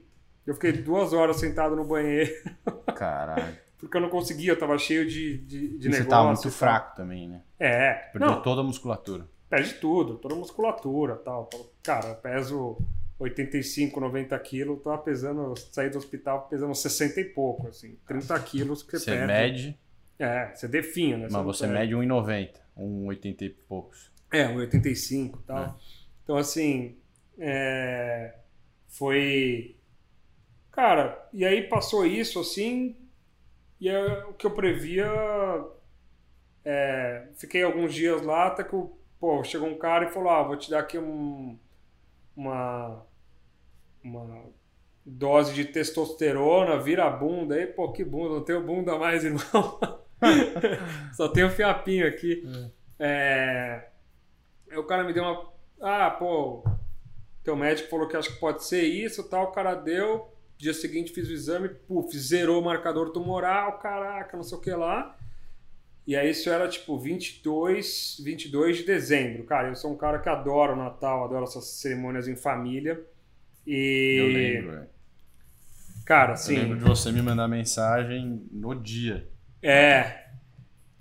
Eu 0.48 0.54
fiquei 0.54 0.72
duas 0.72 1.12
horas 1.12 1.36
sentado 1.36 1.76
no 1.76 1.84
banheiro, 1.84 2.32
Caralho. 2.96 3.56
porque 3.78 3.96
eu 3.96 4.00
não 4.00 4.08
conseguia, 4.08 4.52
eu 4.52 4.58
tava 4.58 4.78
cheio 4.78 5.06
de, 5.06 5.38
de, 5.38 5.68
de 5.78 5.86
E 5.86 5.90
negócio. 5.90 6.02
você 6.04 6.08
tava 6.08 6.26
muito 6.28 6.50
fraco 6.50 6.96
também, 6.96 7.28
né? 7.28 7.42
É, 7.60 7.92
Perdeu 8.12 8.30
não, 8.30 8.42
toda 8.42 8.60
a 8.62 8.64
musculatura. 8.64 9.28
perde 9.48 9.74
tudo, 9.74 10.16
toda 10.16 10.34
a 10.34 10.38
musculatura 10.38 11.16
tal. 11.16 11.48
Cara, 11.82 12.08
eu 12.08 12.14
peso 12.16 12.78
85, 13.18 14.00
90 14.00 14.38
quilos, 14.38 14.82
tava 14.82 14.98
pesando, 14.98 15.54
saí 15.70 15.90
do 15.90 15.98
hospital 15.98 16.46
pesando 16.48 16.74
60 16.74 17.20
e 17.20 17.24
pouco, 17.26 17.68
assim, 17.68 17.96
30 18.06 18.38
quilos 18.40 18.82
que 18.82 18.92
você, 18.92 18.98
Você 18.98 19.10
perde. 19.10 19.26
mede, 19.32 19.78
É, 20.18 20.54
você 20.54 20.66
definha, 20.66 21.16
né? 21.18 21.28
mas 21.30 21.44
você 21.44 21.66
perde. 21.68 21.94
mede 21.94 22.08
1,90, 22.08 22.50
1,80 22.78 23.42
e 23.42 23.50
poucos. 23.50 24.10
É, 24.32 24.44
1,85 24.46 25.40
e 25.40 25.42
tal. 25.46 25.64
É. 25.64 25.74
Então, 26.24 26.36
assim, 26.36 26.96
é, 27.38 28.34
foi. 28.88 29.74
Cara, 30.78 31.28
e 31.32 31.44
aí 31.44 31.68
passou 31.68 32.06
isso, 32.06 32.38
assim, 32.38 32.96
e 33.80 33.88
é 33.88 34.24
o 34.26 34.34
que 34.34 34.46
eu 34.46 34.52
previa. 34.52 35.06
é, 36.64 37.28
fiquei 37.36 37.62
alguns 37.62 37.94
dias 37.94 38.22
lá, 38.22 38.46
até 38.48 38.62
que 38.64 38.74
o- 38.76 38.96
pô, 39.18 39.42
chegou 39.42 39.68
um 39.68 39.78
cara 39.78 40.06
e 40.06 40.12
falou: 40.12 40.30
Ah, 40.30 40.42
vou 40.42 40.56
te 40.56 40.70
dar 40.70 40.80
aqui 40.80 40.98
um, 40.98 41.58
uma, 42.36 43.04
uma 44.04 44.44
dose 45.04 45.54
de 45.54 45.64
testosterona, 45.64 46.78
vira 46.80 47.06
a 47.06 47.10
bunda 47.10 47.54
aí, 47.54 47.66
pô, 47.66 47.92
que 47.92 48.04
bunda, 48.04 48.34
não 48.36 48.44
tenho 48.44 48.64
bunda 48.64 48.98
mais, 48.98 49.24
irmão. 49.26 49.42
Só 51.14 51.28
tenho 51.28 51.50
fiapinho 51.50 52.06
aqui. 52.06 52.42
É, 52.98 53.88
Aí 54.70 54.76
o 54.78 54.84
cara 54.86 55.04
me 55.04 55.12
deu 55.12 55.24
uma. 55.24 55.52
Ah, 55.80 56.10
pô, 56.10 56.64
teu 57.44 57.56
médico 57.56 57.88
falou 57.90 58.08
que 58.08 58.16
acho 58.16 58.34
que 58.34 58.40
pode 58.40 58.64
ser 58.64 58.82
isso 58.82 59.28
tal. 59.28 59.44
O 59.44 59.52
cara 59.52 59.74
deu. 59.74 60.34
Dia 60.58 60.74
seguinte 60.74 61.12
fiz 61.12 61.28
o 61.28 61.32
exame, 61.32 61.68
puf, 61.68 62.18
zerou 62.18 62.60
o 62.60 62.64
marcador 62.64 63.10
tumoral, 63.10 63.78
caraca, 63.78 64.36
não 64.36 64.42
sei 64.44 64.58
o 64.58 64.60
que 64.60 64.70
lá. 64.72 65.16
E 66.06 66.16
aí 66.16 66.30
isso 66.30 66.50
era 66.50 66.66
tipo 66.68 66.98
22, 66.98 68.20
22 68.24 68.78
de 68.78 68.82
dezembro. 68.84 69.44
Cara, 69.44 69.68
eu 69.68 69.76
sou 69.76 69.92
um 69.92 69.96
cara 69.96 70.18
que 70.18 70.28
adora 70.28 70.72
o 70.72 70.76
Natal, 70.76 71.24
adora 71.24 71.44
essas 71.44 71.64
cerimônias 71.66 72.26
em 72.26 72.34
família. 72.34 73.00
E. 73.66 74.16
Eu 74.18 74.26
lembro, 74.26 74.70
velho. 74.72 74.88
Cara, 76.04 76.30
Eu 76.30 76.34
assim. 76.34 76.56
lembro 76.56 76.78
de 76.78 76.84
você 76.84 77.12
me 77.12 77.20
mandar 77.22 77.46
mensagem 77.46 78.42
no 78.50 78.74
dia. 78.74 79.28
É. 79.62 80.24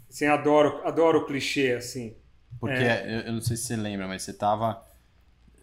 Assim, 0.09 0.25
adoro, 0.25 0.81
adoro 0.85 1.19
o 1.19 1.25
clichê, 1.25 1.71
assim. 1.71 2.15
Porque 2.59 2.75
É. 2.75 3.05
eu, 3.07 3.19
eu 3.27 3.33
não 3.33 3.41
sei 3.41 3.55
se 3.55 3.63
você 3.63 3.75
lembra, 3.75 4.07
mas 4.07 4.21
você 4.23 4.33
tava. 4.33 4.85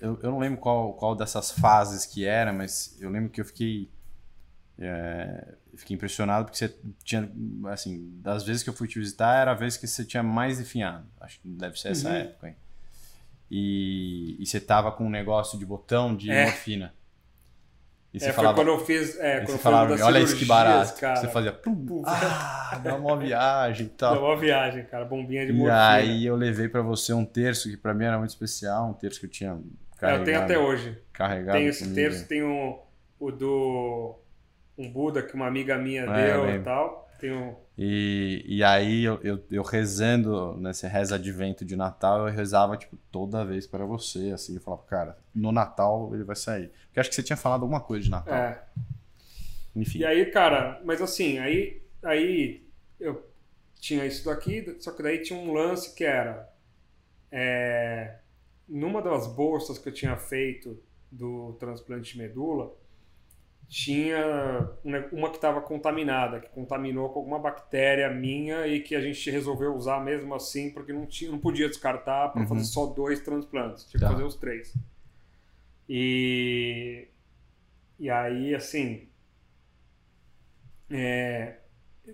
Eu, 0.01 0.19
eu 0.23 0.31
não 0.31 0.39
lembro 0.39 0.59
qual, 0.61 0.93
qual 0.95 1.15
dessas 1.16 1.51
fases 1.51 2.05
que 2.05 2.25
era, 2.25 2.53
mas 2.53 2.97
eu 3.01 3.09
lembro 3.11 3.31
que 3.31 3.41
eu 3.41 3.45
fiquei. 3.45 3.91
é, 4.79 5.55
fiquei 5.77 5.95
impressionado 5.95 6.45
porque 6.47 6.59
você 6.59 6.75
tinha. 7.05 7.31
Assim, 7.66 8.11
das 8.21 8.45
vezes 8.45 8.62
que 8.62 8.69
eu 8.71 8.75
fui 8.75 8.89
te 8.89 8.99
visitar, 8.99 9.37
era 9.41 9.53
a 9.53 9.55
vez 9.55 9.77
que 9.77 9.87
você 9.87 10.05
tinha 10.05 10.23
mais 10.23 10.59
definhado. 10.59 11.07
Acho 11.21 11.41
que 11.41 11.49
deve 11.49 11.79
ser 11.79 11.89
essa 11.89 12.09
Uhum. 12.09 12.15
época, 12.16 12.49
hein? 12.49 12.57
E, 13.51 14.37
e 14.41 14.47
você 14.47 14.61
tava 14.61 14.91
com 14.93 15.05
um 15.07 15.11
negócio 15.11 15.59
de 15.59 15.65
botão 15.66 16.15
de 16.16 16.31
É. 16.31 16.45
morfina. 16.45 16.93
E 18.12 18.21
você 18.21 18.31
É, 18.31 18.33
falava. 18.33 18.55
quando 18.57 18.69
eu 18.69 18.85
fiz. 18.85 19.19
É, 19.19 19.41
quando 19.41 19.49
você 19.57 19.59
falava, 19.59 20.05
olha 20.05 20.19
isso 20.21 20.37
que 20.37 20.45
barato. 20.45 21.01
Cara. 21.01 21.16
Você 21.16 21.29
fazia, 21.29 21.53
pum, 21.53 21.85
Pum. 21.85 22.03
ah, 22.07 22.81
dá 22.83 22.95
uma 22.95 23.16
viagem 23.16 23.87
e 23.87 23.89
Deu 23.91 23.97
tal. 23.97 24.25
uma 24.25 24.37
viagem, 24.39 24.85
cara. 24.85 25.05
Bombinha 25.05 25.45
de 25.45 25.51
E 25.53 25.55
morfina. 25.55 25.89
aí 25.89 26.25
eu 26.25 26.37
levei 26.37 26.69
pra 26.69 26.81
você 26.81 27.12
um 27.12 27.25
terço 27.25 27.69
que 27.69 27.77
pra 27.77 27.93
mim 27.93 28.05
era 28.05 28.16
muito 28.19 28.31
especial, 28.31 28.89
um 28.91 28.95
terço 28.95 29.19
que 29.21 29.27
eu 29.27 29.31
tinha 29.31 29.61
carregado. 30.05 30.21
eu 30.21 30.25
tenho 30.25 30.41
até 30.41 30.59
hoje. 30.59 30.99
Carregado 31.13 31.59
Tem 31.59 31.67
esse 31.67 31.95
terço, 31.95 32.27
tem 32.27 32.43
o, 32.43 32.79
o 33.19 33.31
do. 33.31 34.19
Um 34.77 34.91
Buda 34.91 35.23
que 35.23 35.35
uma 35.35 35.47
amiga 35.47 35.79
minha 35.79 36.03
É, 36.03 36.35
eu 36.35 36.47
deu 36.47 36.57
e 36.57 36.59
tal. 36.61 37.09
Tem 37.21 37.33
um. 37.33 37.55
E, 37.77 38.45
e 38.47 38.63
aí 38.63 39.05
eu, 39.05 39.21
eu, 39.23 39.45
eu 39.51 39.63
rezando 39.63 40.57
nesse 40.57 40.87
reza 40.87 41.17
advento 41.17 41.65
de 41.65 41.75
Natal, 41.75 42.29
eu 42.29 42.33
rezava 42.33 42.77
tipo 42.77 42.97
toda 43.11 43.45
vez 43.45 43.67
pra 43.67 43.85
você, 43.85 44.31
assim, 44.33 44.55
eu 44.55 44.61
falava, 44.61 44.83
cara, 44.85 45.19
no 45.35 45.51
Natal 45.51 46.11
ele 46.15 46.23
vai 46.23 46.37
sair. 46.37 46.71
Porque 46.87 47.01
acho 47.01 47.09
que 47.09 47.17
você 47.17 47.23
tinha 47.23 47.37
falado 47.37 47.63
alguma 47.63 47.81
coisa 47.81 48.05
de 48.05 48.11
Natal. 48.11 48.35
É. 48.35 48.63
Enfim. 49.75 49.99
E 49.99 50.05
aí, 50.05 50.27
cara, 50.27 50.81
mas 50.85 51.03
assim, 51.03 51.39
aí, 51.39 51.83
aí 52.03 52.65
eu 53.01 53.29
tinha 53.81 54.07
isso 54.07 54.25
daqui, 54.25 54.77
só 54.79 54.93
que 54.93 55.03
daí 55.03 55.21
tinha 55.23 55.39
um 55.39 55.53
lance 55.53 55.95
que 55.95 56.05
era. 56.05 56.49
é, 57.31 58.19
numa 58.69 59.01
das 59.03 59.27
bolsas 59.27 59.78
que 59.78 59.89
eu 59.89 59.93
tinha 59.93 60.16
feito 60.16 60.82
do 61.11 61.53
transplante 61.61 62.12
de 62.12 62.19
medula, 62.19 62.74
tinha 63.69 64.19
uma- 64.85 65.07
uma 65.11 65.31
que 65.31 65.36
estava 65.36 65.61
contaminada, 65.61 66.39
que 66.41 66.49
contaminou 66.51 67.09
com 67.11 67.19
alguma 67.20 67.39
bactéria 67.39 68.11
minha 68.11 68.66
e 68.66 68.81
que 68.81 68.95
a 68.95 69.01
gente 69.01 69.31
resolveu 69.31 69.74
usar 69.74 70.01
mesmo 70.05 70.35
assim, 70.35 70.70
porque 70.70 70.93
não, 70.93 71.07
tinha, 71.07 71.31
não 71.31 71.39
podia 71.39 71.69
descartar 71.69 72.28
para 72.28 72.43
Uhum. 72.43 72.47
fazer 72.49 72.65
só 72.65 72.86
dois 72.86 73.20
transplantes, 73.20 73.85
tinha 73.85 73.99
que 74.01 74.07
Tá. 74.07 74.12
fazer 74.12 74.24
os 74.24 74.36
três. 74.36 74.74
E, 75.89 77.09
e 77.99 78.11
aí, 78.11 78.55
assim, 78.55 79.09
é, 80.91 81.59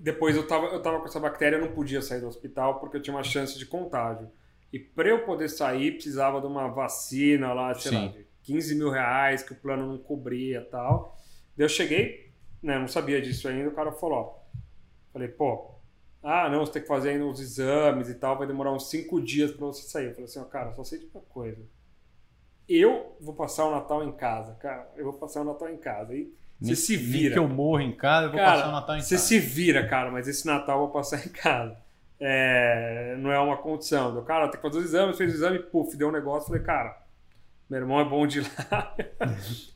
depois 0.01 0.36
eu 0.36 0.47
tava, 0.47 0.66
eu 0.66 0.82
tava 0.82 1.01
com 1.01 1.06
essa 1.06 1.20
bactéria, 1.20 1.56
eu 1.56 1.60
não 1.66 1.72
podia 1.72 2.01
sair 2.02 2.20
do 2.20 2.28
hospital 2.28 2.78
porque 2.81 2.97
eu 2.97 3.02
tinha 3.02 3.14
uma 3.14 3.22
chance 3.24 3.59
de 3.59 3.66
contágio. 3.66 4.31
E 4.72 4.78
para 4.78 5.09
eu 5.09 5.24
poder 5.24 5.48
sair, 5.48 5.92
precisava 5.92 6.40
de 6.40 6.47
uma 6.47 6.68
vacina 6.68 7.52
lá, 7.52 7.74
sei 7.74 7.92
lá, 7.92 8.01
Sim. 8.01 8.12
de 8.12 8.26
15 8.42 8.74
mil 8.76 8.90
reais 8.90 9.42
que 9.42 9.52
o 9.52 9.56
plano 9.56 9.86
não 9.86 9.98
cobria 9.98 10.60
e 10.60 10.64
tal. 10.64 11.16
Daí 11.56 11.64
eu 11.64 11.68
cheguei, 11.68 12.32
né, 12.62 12.78
não 12.78 12.88
sabia 12.88 13.20
disso 13.20 13.48
ainda, 13.48 13.68
o 13.68 13.74
cara 13.74 13.90
falou, 13.92 14.18
ó, 14.18 14.60
falei, 15.12 15.28
pô, 15.28 15.74
ah, 16.22 16.48
não, 16.48 16.60
você 16.64 16.72
tem 16.72 16.82
que 16.82 16.88
fazer 16.88 17.10
ainda 17.10 17.24
uns 17.24 17.40
exames 17.40 18.09
e 18.09 18.14
tal, 18.14 18.36
vai 18.36 18.47
demorar 18.47 18.72
uns 18.72 18.90
cinco 18.90 19.20
dias 19.20 19.51
para 19.51 19.66
você 19.66 19.82
sair. 19.82 20.06
Eu 20.06 20.10
falei 20.12 20.24
assim, 20.24 20.38
ó, 20.38 20.44
cara, 20.44 20.72
só 20.72 20.84
sei 20.84 20.98
de 20.98 21.06
uma 21.06 21.22
coisa. 21.22 21.62
Eu 22.68 23.16
vou 23.20 23.34
passar 23.34 23.64
o 23.64 23.70
Natal 23.72 24.05
em 24.05 24.12
casa, 24.12 24.55
cara. 24.55 24.88
Eu 24.97 25.05
vou 25.05 25.14
passar 25.14 25.40
o 25.40 25.44
Natal 25.44 25.68
em 25.68 25.78
casa. 25.78 26.14
E 26.14 26.32
você 26.60 26.76
se 26.76 26.97
vira. 26.97 27.22
Nem 27.22 27.32
que 27.32 27.38
eu 27.38 27.48
morro 27.48 27.80
em 27.80 27.97
casa, 27.97 28.26
eu 28.26 28.30
vou 28.30 28.38
cara, 28.38 28.52
passar 28.59 28.68
o 28.68 28.72
Natal 28.72 28.97
em 28.97 29.01
você 29.01 29.14
casa. 29.16 29.26
se 29.26 29.38
vira, 29.38 29.88
cara, 29.88 30.10
mas 30.10 30.28
esse 30.28 30.47
Natal 30.47 30.76
eu 30.76 30.84
vou 30.84 30.90
passar 30.90 31.18
em 31.26 31.30
casa. 31.30 31.76
É, 32.20 33.16
não 33.18 33.32
é 33.32 33.38
uma 33.40 33.56
condição. 33.56 34.12
Do 34.14 34.22
cara, 34.22 34.48
tem 34.48 34.60
que 34.60 34.62
fazer 34.62 34.78
os 34.78 34.84
exames, 34.84 35.16
fez 35.16 35.32
o 35.32 35.34
exame, 35.36 35.59
puf, 35.59 35.97
deu 35.97 36.09
um 36.09 36.12
negócio. 36.12 36.48
Falei, 36.48 36.62
cara, 36.62 36.97
meu 37.68 37.80
irmão 37.80 37.98
é 38.01 38.05
bom 38.05 38.26
de 38.26 38.40
lábia. 38.70 39.10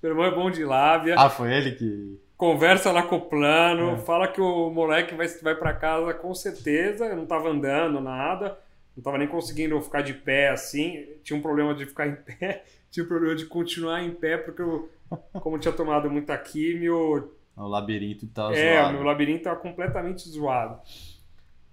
meu 0.03 0.11
irmão 0.13 0.25
é 0.27 0.31
bom 0.35 0.51
de 0.51 0.65
lábia. 0.65 1.15
Ah, 1.19 1.31
foi 1.31 1.53
ele 1.55 1.73
que. 1.73 2.21
Conversa 2.37 2.91
lá 2.93 3.03
com 3.05 3.17
o 3.17 3.21
plano, 3.21 3.93
É. 3.93 3.99
fala 3.99 4.27
que 4.29 4.41
o 4.41 4.69
moleque 4.69 5.15
vai, 5.15 5.27
vai 5.29 5.55
para 5.55 5.73
casa 5.73 6.13
com 6.13 6.35
certeza. 6.35 7.07
Eu 7.07 7.17
não 7.17 7.27
tava 7.27 7.49
andando, 7.49 8.01
nada. 8.01 8.59
Não 8.97 9.03
tava 9.03 9.19
nem 9.19 9.27
conseguindo 9.29 9.81
ficar 9.81 10.03
de 10.03 10.13
pé 10.13 10.51
assim. 10.51 11.07
Tinha 11.23 11.37
um 11.39 11.43
problema 11.43 11.75
de 11.75 11.87
ficar 11.87 12.07
em 12.07 12.15
pé. 12.17 12.65
Tinha 12.91 13.05
um 13.05 13.09
problema 13.09 13.35
de 13.35 13.47
continuar 13.47 14.03
em 14.05 14.13
pé, 14.13 14.37
porque 14.37 14.63
eu, 14.63 14.89
como 15.41 15.57
eu 15.57 15.61
tinha 15.61 15.73
tomado 15.75 16.09
muita 16.09 16.37
químio, 16.39 17.29
O 17.57 17.67
labirinto 17.67 18.25
tá 18.29 18.53
é, 18.55 18.77
zoado. 18.77 18.91
o 18.91 18.93
meu 18.99 19.03
labirinto 19.03 19.43
tava 19.43 19.57
completamente 19.57 20.29
zoado. 20.29 20.79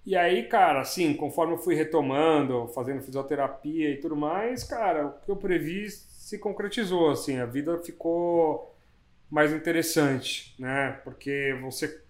E 0.05 0.15
aí, 0.17 0.47
cara, 0.47 0.81
assim, 0.81 1.13
conforme 1.13 1.53
eu 1.53 1.57
fui 1.59 1.75
retomando, 1.75 2.67
fazendo 2.69 3.01
fisioterapia 3.03 3.91
e 3.91 3.97
tudo 3.99 4.15
mais, 4.15 4.63
cara, 4.63 5.07
o 5.07 5.11
que 5.21 5.29
eu 5.29 5.35
previ 5.35 5.89
se 5.91 6.39
concretizou, 6.39 7.11
assim, 7.11 7.37
a 7.37 7.45
vida 7.45 7.77
ficou 7.79 8.75
mais 9.29 9.53
interessante, 9.53 10.55
né? 10.59 10.93
Porque 11.03 11.57
você 11.61 12.01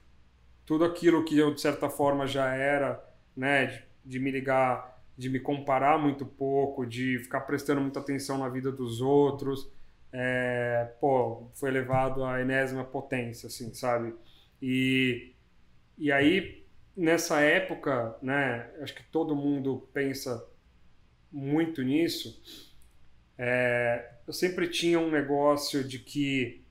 tudo 0.65 0.85
aquilo 0.85 1.26
que 1.26 1.38
eu 1.38 1.53
de 1.53 1.61
certa 1.61 1.89
forma 1.89 2.27
já 2.27 2.53
era, 2.55 3.03
né, 3.35 3.68
de, 3.68 3.84
de 4.05 4.19
me 4.19 4.31
ligar, 4.31 5.01
de 5.18 5.30
me 5.30 5.39
comparar 5.39 5.97
muito 5.99 6.26
pouco, 6.26 6.85
de 6.85 7.19
ficar 7.19 7.41
prestando 7.41 7.81
muita 7.81 7.99
atenção 7.99 8.38
na 8.38 8.49
vida 8.49 8.72
dos 8.72 9.01
outros, 9.01 9.69
é, 10.13 10.91
pô, 10.99 11.47
foi 11.55 11.69
elevado 11.69 12.23
à 12.23 12.41
enésima 12.41 12.84
potência, 12.84 13.47
assim, 13.47 13.73
sabe? 13.73 14.13
E, 14.61 15.34
e 15.97 16.11
aí, 16.11 16.60
nessa 16.95 17.39
época, 17.41 18.15
né, 18.22 18.69
acho 18.81 18.93
que 18.95 19.03
todo 19.03 19.35
mundo 19.35 19.88
pensa 19.93 20.45
muito 21.31 21.81
nisso, 21.81 22.41
é, 23.38 24.11
eu 24.27 24.34
sempre 24.34 24.68
tinha 24.68 24.99
um 24.99 25.09
negócio 25.09 25.84
de 25.84 25.97
que 25.99 26.63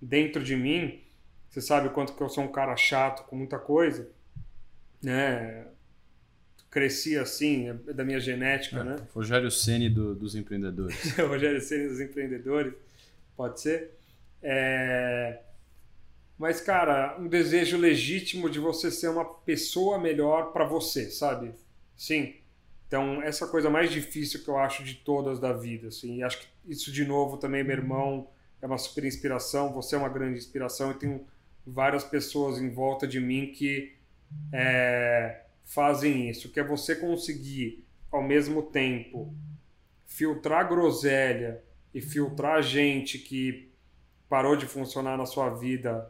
dentro 0.00 0.42
de 0.42 0.56
mim, 0.56 1.02
você 1.48 1.60
sabe 1.60 1.88
o 1.88 1.90
quanto 1.90 2.14
que 2.14 2.22
eu 2.22 2.28
sou 2.28 2.44
um 2.44 2.52
cara 2.52 2.76
chato 2.76 3.26
com 3.28 3.36
muita 3.36 3.58
coisa, 3.58 4.10
né? 5.02 5.66
Cresci 6.70 7.16
assim, 7.16 7.68
é 7.68 7.72
da 7.94 8.04
minha 8.04 8.20
genética, 8.20 8.84
né? 8.84 8.96
Rogério 9.14 9.50
Ceni 9.50 9.88
do- 9.88 10.14
dos 10.14 10.34
empreendedores. 10.34 11.12
Rogério 11.16 11.60
Ceni 11.60 11.88
dos 11.88 12.00
empreendedores, 12.00 12.74
pode 13.36 13.60
ser. 13.60 13.92
É... 14.42 15.40
Mas, 16.38 16.60
cara, 16.60 17.16
um 17.18 17.26
desejo 17.26 17.76
legítimo 17.76 18.48
de 18.48 18.60
você 18.60 18.92
ser 18.92 19.08
uma 19.08 19.24
pessoa 19.24 19.98
melhor 19.98 20.52
para 20.52 20.64
você, 20.64 21.10
sabe? 21.10 21.52
Sim. 21.96 22.34
Então, 22.86 23.20
essa 23.20 23.46
coisa 23.48 23.68
mais 23.68 23.90
difícil 23.90 24.44
que 24.44 24.48
eu 24.48 24.56
acho 24.56 24.84
de 24.84 24.94
todas 24.94 25.40
da 25.40 25.52
vida, 25.52 25.88
assim. 25.88 26.18
E 26.18 26.22
acho 26.22 26.38
que 26.38 26.46
isso, 26.64 26.92
de 26.92 27.04
novo, 27.04 27.38
também, 27.38 27.64
meu 27.64 27.76
irmão, 27.76 28.28
é 28.62 28.66
uma 28.66 28.78
super 28.78 29.04
inspiração. 29.04 29.72
Você 29.72 29.96
é 29.96 29.98
uma 29.98 30.08
grande 30.08 30.38
inspiração. 30.38 30.92
E 30.92 30.94
tenho 30.94 31.26
várias 31.66 32.04
pessoas 32.04 32.60
em 32.60 32.70
volta 32.70 33.06
de 33.06 33.18
mim 33.18 33.52
que 33.52 33.96
é, 34.52 35.42
fazem 35.64 36.30
isso. 36.30 36.52
Que 36.52 36.60
é 36.60 36.64
você 36.64 36.94
conseguir, 36.94 37.84
ao 38.12 38.22
mesmo 38.22 38.62
tempo, 38.62 39.34
filtrar 40.06 40.68
groselha 40.68 41.60
e 41.92 42.00
filtrar 42.00 42.62
gente 42.62 43.18
que 43.18 43.72
parou 44.28 44.54
de 44.54 44.66
funcionar 44.66 45.18
na 45.18 45.26
sua 45.26 45.50
vida 45.50 46.08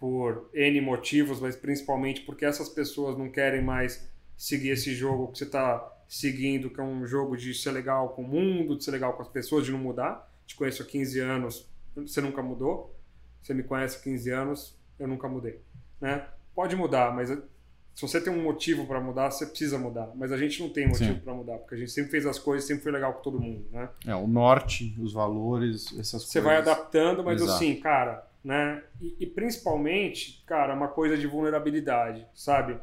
por 0.00 0.48
N 0.54 0.80
motivos, 0.80 1.38
mas 1.40 1.54
principalmente 1.54 2.22
porque 2.22 2.46
essas 2.46 2.70
pessoas 2.70 3.18
não 3.18 3.28
querem 3.30 3.62
mais 3.62 4.08
seguir 4.36 4.70
esse 4.70 4.94
jogo 4.94 5.30
que 5.30 5.38
você 5.38 5.44
está 5.44 5.86
seguindo, 6.08 6.70
que 6.70 6.80
é 6.80 6.82
um 6.82 7.06
jogo 7.06 7.36
de 7.36 7.52
ser 7.54 7.70
legal 7.70 8.08
com 8.08 8.22
o 8.22 8.26
mundo, 8.26 8.76
de 8.76 8.82
ser 8.82 8.90
legal 8.92 9.12
com 9.12 9.22
as 9.22 9.28
pessoas, 9.28 9.66
de 9.66 9.70
não 9.70 9.78
mudar. 9.78 10.28
Te 10.46 10.56
conheço 10.56 10.82
há 10.82 10.86
15 10.86 11.20
anos, 11.20 11.68
você 11.94 12.20
nunca 12.20 12.42
mudou. 12.42 12.96
Você 13.42 13.54
me 13.54 13.62
conhece 13.62 13.98
há 13.98 14.00
15 14.00 14.30
anos, 14.30 14.76
eu 14.98 15.06
nunca 15.06 15.28
mudei. 15.28 15.60
Né? 16.00 16.26
Pode 16.54 16.74
mudar, 16.74 17.14
mas 17.14 17.28
se 17.28 18.02
você 18.02 18.20
tem 18.20 18.32
um 18.32 18.42
motivo 18.42 18.86
para 18.86 19.00
mudar, 19.00 19.30
você 19.30 19.46
precisa 19.46 19.78
mudar. 19.78 20.10
Mas 20.14 20.32
a 20.32 20.36
gente 20.38 20.60
não 20.62 20.70
tem 20.70 20.88
motivo 20.88 21.20
para 21.20 21.34
mudar, 21.34 21.58
porque 21.58 21.74
a 21.74 21.78
gente 21.78 21.90
sempre 21.90 22.10
fez 22.10 22.24
as 22.24 22.38
coisas, 22.38 22.66
sempre 22.66 22.82
foi 22.82 22.92
legal 22.92 23.12
com 23.12 23.22
todo 23.22 23.38
mundo, 23.38 23.66
né? 23.70 23.88
É, 24.06 24.14
o 24.14 24.26
norte, 24.26 24.96
os 24.98 25.12
valores, 25.12 25.86
essas 25.98 26.22
Você 26.24 26.40
coisas. 26.40 26.44
vai 26.44 26.56
adaptando, 26.56 27.22
mas 27.22 27.42
Exato. 27.42 27.56
assim, 27.56 27.76
cara, 27.76 28.26
né? 28.42 28.82
E, 29.00 29.16
e 29.20 29.26
principalmente, 29.26 30.42
cara, 30.46 30.74
uma 30.74 30.88
coisa 30.88 31.16
de 31.16 31.26
vulnerabilidade, 31.26 32.26
sabe? 32.34 32.78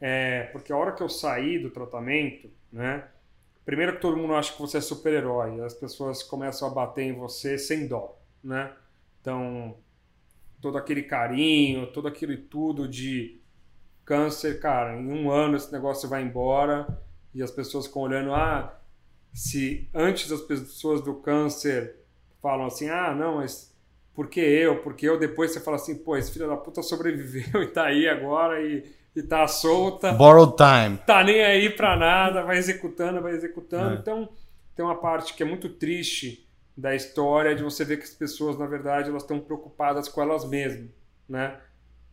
É, 0.00 0.44
porque 0.52 0.72
a 0.72 0.76
hora 0.76 0.92
que 0.92 1.02
eu 1.02 1.08
saí 1.08 1.58
do 1.58 1.70
tratamento, 1.70 2.50
né? 2.72 3.08
Primeiro 3.64 3.94
que 3.94 4.00
todo 4.00 4.16
mundo 4.16 4.34
acha 4.34 4.52
que 4.52 4.60
você 4.60 4.78
é 4.78 4.80
super-herói, 4.80 5.60
as 5.62 5.72
pessoas 5.72 6.22
começam 6.22 6.68
a 6.68 6.70
bater 6.70 7.04
em 7.04 7.14
você 7.14 7.56
sem 7.56 7.86
dó, 7.86 8.18
né? 8.42 8.72
Então, 9.20 9.78
todo 10.60 10.76
aquele 10.76 11.02
carinho, 11.02 11.86
todo 11.86 12.08
aquele 12.08 12.36
tudo 12.36 12.86
de 12.86 13.40
câncer, 14.04 14.60
cara, 14.60 14.94
em 14.94 15.10
um 15.10 15.30
ano 15.30 15.56
esse 15.56 15.72
negócio 15.72 16.08
vai 16.08 16.22
embora 16.22 16.86
e 17.34 17.42
as 17.42 17.50
pessoas 17.50 17.86
ficam 17.86 18.02
olhando, 18.02 18.34
ah, 18.34 18.78
se 19.32 19.88
antes 19.94 20.30
as 20.30 20.42
pessoas 20.42 21.00
do 21.00 21.14
câncer 21.14 21.96
falam 22.42 22.66
assim, 22.66 22.88
ah, 22.90 23.14
não, 23.14 23.36
mas 23.36 23.73
por 24.14 24.28
que 24.28 24.40
eu? 24.40 24.80
Porque 24.82 25.08
eu 25.08 25.18
depois 25.18 25.50
você 25.50 25.60
fala 25.60 25.76
assim, 25.76 25.96
pô, 25.96 26.16
esse 26.16 26.32
filho 26.32 26.48
da 26.48 26.56
puta 26.56 26.82
sobreviveu 26.82 27.62
e 27.62 27.66
tá 27.66 27.86
aí 27.86 28.08
agora 28.08 28.62
e, 28.62 28.84
e 29.14 29.22
tá 29.22 29.46
solta 29.48 30.12
Borrowed 30.12 30.54
time. 30.56 30.98
tá 31.06 31.24
nem 31.24 31.42
aí 31.42 31.70
pra 31.70 31.96
nada, 31.96 32.42
vai 32.42 32.56
executando, 32.56 33.20
vai 33.20 33.32
executando. 33.32 33.96
É. 33.96 33.98
Então, 33.98 34.28
tem 34.74 34.84
uma 34.84 34.96
parte 34.96 35.34
que 35.34 35.42
é 35.42 35.46
muito 35.46 35.68
triste 35.68 36.46
da 36.76 36.94
história 36.94 37.54
de 37.54 37.62
você 37.62 37.84
ver 37.84 37.98
que 37.98 38.04
as 38.04 38.10
pessoas, 38.10 38.58
na 38.58 38.66
verdade, 38.66 39.08
elas 39.08 39.22
estão 39.22 39.38
preocupadas 39.40 40.08
com 40.08 40.20
elas 40.22 40.44
mesmas, 40.48 40.90
né? 41.28 41.58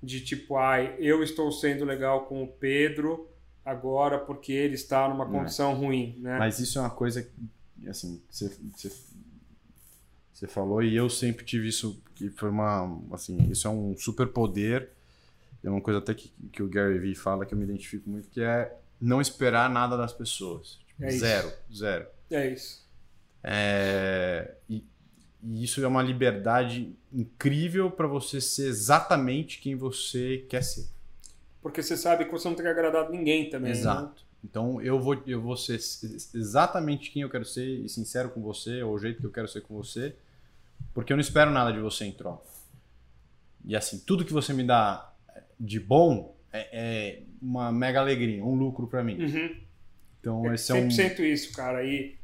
De 0.02 0.22
tipo, 0.22 0.58
ai, 0.58 0.96
eu 1.00 1.24
estou 1.24 1.52
sendo 1.52 1.86
legal 1.86 2.26
com 2.26 2.44
o 2.44 2.48
Pedro 2.48 3.28
agora 3.64 4.18
porque 4.18 4.52
ele 4.52 4.76
está 4.76 5.08
numa 5.08 5.28
condição 5.28 5.74
ruim, 5.76 6.18
né? 6.20 6.38
Mas 6.38 6.60
isso 6.60 6.80
é 6.80 6.82
uma 6.82 6.90
coisa 6.90 7.22
que, 7.22 7.88
assim, 7.88 8.22
você, 8.30 8.52
você, 8.76 8.92
você 10.42 10.48
falou 10.48 10.82
e 10.82 10.96
eu 10.96 11.08
sempre 11.08 11.46
tive 11.46 11.68
isso, 11.68 12.02
que 12.16 12.30
foi 12.32 12.50
uma, 12.50 13.00
assim, 13.12 13.38
isso 13.52 13.68
é 13.68 13.70
um 13.70 13.96
superpoder. 13.96 14.90
É 15.64 15.70
uma 15.70 15.80
coisa 15.82 16.00
até 16.00 16.16
que, 16.16 16.34
que 16.52 16.64
o 16.64 16.68
Gary 16.68 16.98
Vee 16.98 17.14
fala 17.14 17.46
que 17.46 17.54
eu 17.54 17.58
me 17.58 17.64
identifico 17.64 18.10
muito, 18.10 18.28
que 18.30 18.42
é 18.42 18.76
não 19.00 19.22
esperar 19.22 19.70
nada 19.70 19.96
das 19.96 20.12
pessoas. 20.12 20.80
Tipo, 20.88 21.04
É 21.04 21.10
isso. 21.10 21.20
zero, 21.20 21.54
zero. 21.72 22.08
É 22.32 22.52
isso. 22.52 22.84
É, 23.44 24.56
e, 24.68 24.84
e 25.44 25.64
isso 25.64 25.84
é 25.84 25.88
uma 25.88 26.02
liberdade 26.02 26.96
incrível 27.14 27.92
para 27.92 28.08
você 28.08 28.42
ser 28.42 28.68
exatamente 28.68 29.60
quem 29.62 29.76
você 29.76 30.44
quer 30.50 30.64
ser. 30.64 30.88
Porque 31.62 31.84
você 31.84 31.96
sabe 31.96 32.26
que 32.26 32.32
você 32.32 32.48
não 32.48 32.56
tem 32.56 32.66
que 32.66 32.72
agradar 32.72 33.08
ninguém 33.12 33.48
também. 33.48 33.72
né? 33.72 33.78
Exato. 33.78 34.24
Então 34.44 34.82
eu 34.82 35.00
vou, 35.00 35.22
eu 35.28 35.40
vou 35.40 35.56
ser 35.56 35.76
exatamente 36.34 37.12
quem 37.12 37.22
eu 37.22 37.30
quero 37.30 37.46
ser 37.46 37.68
e 37.68 37.88
sincero 37.88 38.32
com 38.32 38.42
você, 38.42 38.82
ou 38.82 38.96
o 38.96 39.00
jeito 39.00 39.20
que 39.20 39.26
eu 39.28 39.32
quero 39.32 39.48
ser 39.48 39.62
com 39.62 39.76
você, 39.76 40.16
porque 40.94 41.14
eu 41.14 41.18
não 41.18 41.22
espero 41.22 41.52
nada 41.52 41.72
de 41.72 41.80
você 41.80 42.06
em 42.06 42.12
troca. 42.12 42.44
E 43.66 43.76
assim, 43.76 44.00
tudo 44.00 44.26
que 44.26 44.34
você 44.34 44.54
me 44.54 44.64
dá 44.64 45.14
de 45.60 45.80
bom 45.80 46.36
é, 46.52 46.70
é 46.72 47.24
uma 47.42 47.72
mega 47.72 48.00
alegria, 48.00 48.44
um 48.44 48.56
lucro 48.56 48.88
para 48.88 49.04
mim. 49.04 49.24
Uhum. 49.24 49.56
Então 50.20 50.52
É 50.52 50.56
esse 50.56 50.72
é 50.72 50.76
um 50.76 50.88
100% 50.88 51.20
isso, 51.20 51.54
cara. 51.54 51.84
E 51.84 52.16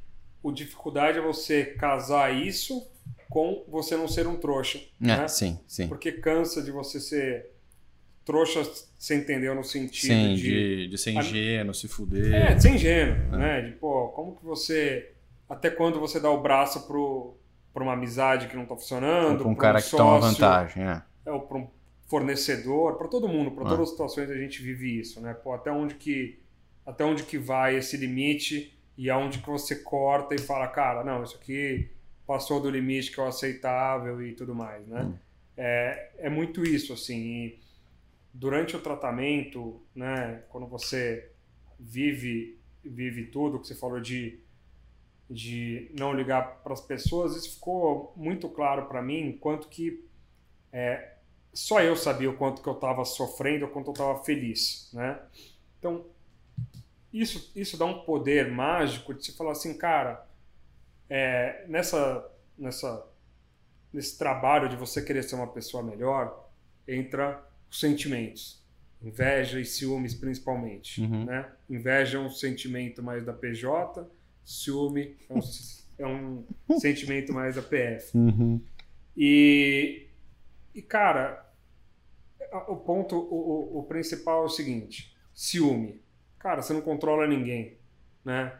o 0.41 0.52
dificuldade 0.52 1.18
é 1.18 1.22
você 1.22 1.65
casar 1.65 2.34
isso 2.34 2.88
com 3.30 3.64
você 3.68 3.95
não 3.95 4.07
ser 4.07 4.27
um 4.27 4.35
trouxa. 4.35 4.80
né? 4.99 5.27
sim, 5.27 5.60
sim. 5.68 5.88
Porque 5.88 6.11
cansa 6.11 6.61
de 6.61 6.72
você 6.72 6.99
ser 6.99 7.52
trouxa, 8.27 8.61
você 8.98 9.15
entendeu 9.15 9.56
no 9.56 9.64
sentido 9.64 10.11
Sim, 10.11 10.35
de... 10.35 10.41
de, 10.41 10.88
de 10.89 10.98
ser 10.98 11.11
ingênuo, 11.11 11.73
se 11.73 11.88
fuder. 11.88 12.34
É, 12.34 12.56
de 12.56 12.61
ser 12.61 12.72
ingênuo, 12.72 13.38
né? 13.38 13.61
De, 13.61 13.72
pô, 13.72 14.10
como 14.10 14.35
que 14.35 14.44
você... 14.44 15.14
Até 15.49 15.69
quando 15.69 15.98
você 15.98 16.19
dá 16.19 16.30
o 16.30 16.41
braço 16.41 16.85
pro, 16.85 17.36
pra 17.78 17.84
uma 17.84 17.94
amizade 17.94 18.48
que 18.48 18.56
não 18.56 18.66
tá 18.66 18.76
funcionando, 18.76 19.44
com 19.44 19.52
um 19.52 19.54
pra 19.56 19.62
cara 19.74 19.82
que 19.84 19.91
toma 19.91 20.20
sócio, 20.20 20.32
vantagem. 20.32 20.84
É. 20.84 21.04
é, 21.28 21.32
ou 21.32 21.41
para 21.41 21.58
um 21.60 21.68
fornecedor, 22.08 22.98
para 22.98 23.08
todo 23.08 23.28
mundo, 23.28 23.52
para 23.52 23.66
Ah. 23.66 23.70
todas 23.70 23.84
as 23.84 23.90
situações 23.91 24.32
a 24.32 24.36
gente 24.36 24.64
vive 24.64 24.99
isso, 24.99 25.22
né? 25.22 25.36
Pô, 25.36 25.54
até 25.54 25.72
onde 25.72 25.94
que 25.94 26.40
até 26.84 27.04
onde 27.06 27.22
que 27.24 27.38
vai 27.38 27.76
esse 27.76 27.95
limite 27.98 28.76
e 28.98 29.12
aonde 29.12 29.38
que 29.40 29.48
você 29.49 29.76
corta 29.76 30.34
e 30.34 30.40
fala, 30.40 30.68
cara, 30.70 31.04
não, 31.04 31.22
isso 31.22 31.36
aqui 31.36 31.91
passou 32.26 32.60
do 32.60 32.70
limite 32.70 33.12
que 33.12 33.20
é 33.20 33.24
o 33.24 33.28
aceitável 33.28 34.26
e 34.26 34.34
tudo 34.34 34.56
mais, 34.56 34.88
né? 34.88 35.02
Hum. 35.04 35.14
é, 35.56 36.12
é 36.18 36.30
muito 36.32 36.64
isso, 36.64 36.94
assim. 36.94 37.20
E 37.20 37.60
durante 38.34 38.76
o 38.76 38.80
tratamento, 38.80 39.80
né, 39.94 40.41
quando 40.49 40.66
você 40.66 41.30
vive 41.80 42.58
vive 42.84 43.26
tudo 43.26 43.60
que 43.60 43.68
você 43.68 43.76
falou 43.76 43.99
de 43.99 44.40
de 45.30 45.91
não 45.98 46.14
ligar 46.14 46.62
para 46.64 46.74
as 46.74 46.82
pessoas, 46.82 47.36
isso 47.36 47.56
ficou 47.56 48.14
muito 48.16 48.48
claro 48.49 48.86
para 48.86 49.02
mim, 49.02 49.38
quanto 49.40 49.68
que 49.68 50.06
é, 50.72 51.16
só 51.54 51.82
eu 51.82 51.95
sabia 51.95 52.30
o 52.30 52.38
quanto 52.38 52.62
que 52.62 52.70
eu 52.70 52.74
estava 52.74 53.04
sofrendo, 53.04 53.66
o 53.66 53.70
quanto 53.70 53.88
eu 53.88 53.94
estava 53.94 54.24
feliz, 54.24 54.90
né? 54.94 55.20
Então, 55.80 56.06
isso, 57.12 57.52
isso 57.56 57.78
dá 57.78 57.86
um 57.86 58.04
poder 58.04 58.52
mágico 58.52 59.14
de 59.14 59.26
se 59.26 59.36
falar 59.36 59.52
assim, 59.52 59.78
cara, 59.78 60.26
é, 61.10 61.66
nessa, 61.68 62.30
nessa, 62.58 63.06
nesse 63.91 64.18
trabalho 64.18 64.70
de 64.70 64.76
você 64.76 65.02
querer 65.02 65.24
ser 65.24 65.36
uma 65.36 65.48
pessoa 65.48 65.84
melhor, 65.84 66.49
entra 66.88 67.44
os 67.70 67.80
sentimentos. 67.80 68.66
Inveja 69.02 69.60
e 69.60 69.66
ciúmes, 69.66 70.14
principalmente. 70.14 71.02
Uhum. 71.02 71.26
Né? 71.26 71.52
Inveja 71.70 72.18
é 72.18 72.22
um 72.22 72.30
sentimento 72.30 73.04
mais 73.04 73.24
da 73.24 73.34
PJ, 73.34 74.06
ciúme 74.48 75.18
é 75.30 75.34
um, 75.34 75.40
é 75.99 76.07
um 76.07 76.45
sentimento 76.80 77.34
mais 77.34 77.56
da 77.56 77.61
PF. 77.61 78.18
Uhum. 78.18 78.61
E, 79.15 80.07
e, 80.74 80.82
cara, 80.82 81.45
o 82.68 82.78
ponto, 82.78 83.18
o, 83.18 83.76
o, 83.76 83.80
o 83.80 83.84
principal 83.84 84.44
é 84.44 84.45
o 84.45 84.49
seguinte: 84.49 85.15
ciúme. 85.34 86.02
Cara, 86.40 86.61
você 86.61 86.72
não 86.72 86.82
controla 86.82 87.28
ninguém, 87.28 87.78
né? 88.24 88.53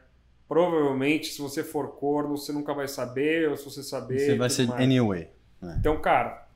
Provavelmente, 0.48 1.28
se 1.28 1.42
você 1.42 1.64
for 1.64 1.96
corno, 1.96 2.38
você 2.38 2.52
nunca 2.52 2.74
vai 2.74 2.88
saber, 2.88 3.50
ou 3.50 3.56
se 3.56 3.64
você 3.66 3.84
saber. 3.84 4.20
Você 4.20 4.36
vai 4.36 4.50
ser 4.50 4.68
mais. 4.68 4.82
anyway. 4.82 5.30
É. 5.62 5.76
Então, 5.80 6.00
cara, 6.02 6.48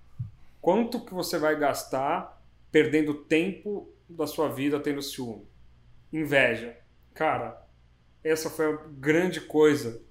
quanto 0.59 1.05
que 1.05 1.13
você 1.13 1.37
vai 1.37 1.57
gastar 1.57 2.41
perdendo 2.71 3.13
tempo 3.13 3.93
da 4.09 4.27
sua 4.27 4.49
vida 4.49 4.79
tendo 4.79 5.01
ciúme. 5.01 5.47
Inveja. 6.11 6.77
Cara, 7.13 7.60
essa 8.23 8.49
foi 8.49 8.73
a 8.73 8.79
grande 8.99 9.41
coisa. 9.41 10.01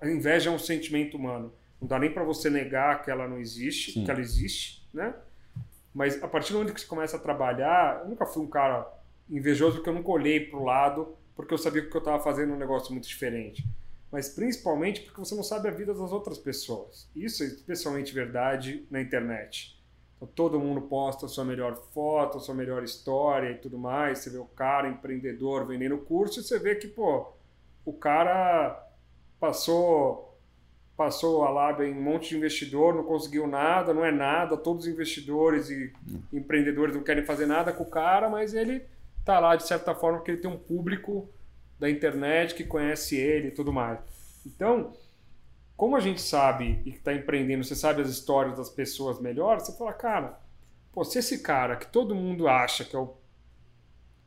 A 0.00 0.08
inveja 0.08 0.50
é 0.50 0.52
um 0.52 0.58
sentimento 0.58 1.16
humano. 1.16 1.52
Não 1.80 1.88
dá 1.88 1.98
nem 1.98 2.12
para 2.12 2.24
você 2.24 2.48
negar 2.48 3.02
que 3.02 3.10
ela 3.10 3.28
não 3.28 3.38
existe, 3.38 3.92
Sim. 3.92 4.04
que 4.04 4.10
ela 4.10 4.20
existe, 4.20 4.86
né? 4.92 5.14
Mas 5.92 6.22
a 6.22 6.28
partir 6.28 6.52
do 6.52 6.58
momento 6.58 6.74
que 6.74 6.80
você 6.80 6.86
começa 6.86 7.16
a 7.16 7.20
trabalhar, 7.20 8.00
eu 8.02 8.08
nunca 8.08 8.26
fui 8.26 8.42
um 8.42 8.48
cara 8.48 8.86
invejoso 9.30 9.76
porque 9.76 9.88
eu 9.88 9.94
nunca 9.94 10.10
olhei 10.10 10.40
pro 10.40 10.64
lado, 10.64 11.16
porque 11.36 11.54
eu 11.54 11.58
sabia 11.58 11.88
que 11.88 11.96
eu 11.96 11.98
estava 11.98 12.22
fazendo 12.22 12.52
um 12.52 12.56
negócio 12.56 12.92
muito 12.92 13.06
diferente. 13.06 13.64
Mas 14.10 14.28
principalmente 14.28 15.00
porque 15.02 15.18
você 15.18 15.34
não 15.34 15.42
sabe 15.42 15.68
a 15.68 15.70
vida 15.70 15.92
das 15.92 16.12
outras 16.12 16.38
pessoas. 16.38 17.08
Isso 17.14 17.42
é 17.42 17.46
especialmente 17.46 18.12
verdade 18.14 18.86
na 18.90 19.00
internet. 19.00 19.80
Então, 20.16 20.28
todo 20.28 20.60
mundo 20.60 20.82
posta 20.82 21.26
a 21.26 21.28
sua 21.28 21.44
melhor 21.44 21.76
foto, 21.92 22.38
a 22.38 22.40
sua 22.40 22.54
melhor 22.54 22.82
história 22.82 23.50
e 23.50 23.56
tudo 23.56 23.76
mais. 23.76 24.20
Você 24.20 24.30
vê 24.30 24.38
o 24.38 24.44
cara 24.44 24.88
empreendedor 24.88 25.66
vendendo 25.66 25.98
curso 25.98 26.40
e 26.40 26.42
você 26.42 26.58
vê 26.58 26.76
que, 26.76 26.86
pô, 26.86 27.32
o 27.84 27.92
cara 27.92 28.88
passou 29.38 30.30
passou 30.96 31.44
a 31.44 31.50
lábia 31.50 31.86
em 31.86 31.92
um 31.92 32.00
monte 32.00 32.28
de 32.28 32.36
investidor, 32.36 32.94
não 32.94 33.02
conseguiu 33.02 33.48
nada, 33.48 33.92
não 33.92 34.04
é 34.04 34.12
nada, 34.12 34.56
todos 34.56 34.86
os 34.86 34.92
investidores 34.92 35.68
e 35.68 35.92
empreendedores 36.32 36.94
não 36.94 37.02
querem 37.02 37.24
fazer 37.24 37.46
nada 37.46 37.72
com 37.72 37.82
o 37.82 37.90
cara, 37.90 38.28
mas 38.28 38.54
ele 38.54 38.84
tá 39.24 39.40
lá 39.40 39.56
de 39.56 39.66
certa 39.66 39.92
forma 39.92 40.18
porque 40.18 40.30
ele 40.30 40.40
tem 40.40 40.50
um 40.50 40.56
público 40.56 41.28
da 41.80 41.90
internet 41.90 42.54
que 42.54 42.62
conhece 42.62 43.16
ele 43.16 43.48
e 43.48 43.50
tudo 43.50 43.72
mais. 43.72 43.98
Então, 44.46 44.92
como 45.76 45.96
a 45.96 46.00
gente 46.00 46.20
sabe 46.20 46.80
e 46.84 46.90
está 46.90 47.12
empreendendo, 47.12 47.64
você 47.64 47.74
sabe 47.74 48.00
as 48.00 48.08
histórias 48.08 48.56
das 48.56 48.70
pessoas 48.70 49.18
melhor, 49.18 49.58
você 49.58 49.76
fala, 49.76 49.92
cara, 49.92 50.38
pô, 50.92 51.02
se 51.02 51.18
esse 51.18 51.42
cara 51.42 51.74
que 51.76 51.88
todo 51.88 52.14
mundo 52.14 52.46
acha 52.46 52.84
que 52.84 52.94
é 52.94 52.98
o 52.98 53.16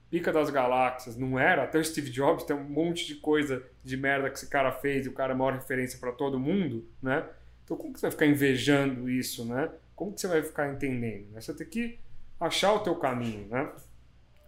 pica 0.09 0.31
das 0.31 0.49
galáxias 0.49 1.17
não 1.17 1.37
era, 1.37 1.63
até 1.63 1.77
o 1.77 1.83
Steve 1.83 2.09
Jobs 2.09 2.43
tem 2.43 2.55
um 2.55 2.63
monte 2.63 3.05
de 3.05 3.15
coisa 3.15 3.63
de 3.83 3.97
merda 3.97 4.29
que 4.29 4.37
esse 4.37 4.47
cara 4.47 4.71
fez 4.71 5.05
e 5.05 5.09
o 5.09 5.13
cara 5.13 5.33
é 5.33 5.35
a 5.35 5.37
maior 5.37 5.53
referência 5.53 5.99
para 5.99 6.11
todo 6.11 6.39
mundo, 6.39 6.87
né? 7.01 7.25
Então 7.63 7.75
como 7.75 7.93
que 7.93 7.99
você 7.99 8.05
vai 8.05 8.11
ficar 8.11 8.25
invejando 8.25 9.09
isso, 9.09 9.45
né? 9.45 9.69
Como 9.95 10.13
que 10.13 10.21
você 10.21 10.27
vai 10.27 10.41
ficar 10.41 10.71
entendendo? 10.71 11.31
Né? 11.31 11.41
Você 11.41 11.53
tem 11.53 11.67
que 11.67 11.99
achar 12.39 12.73
o 12.73 12.79
teu 12.79 12.95
caminho, 12.95 13.47
né? 13.47 13.69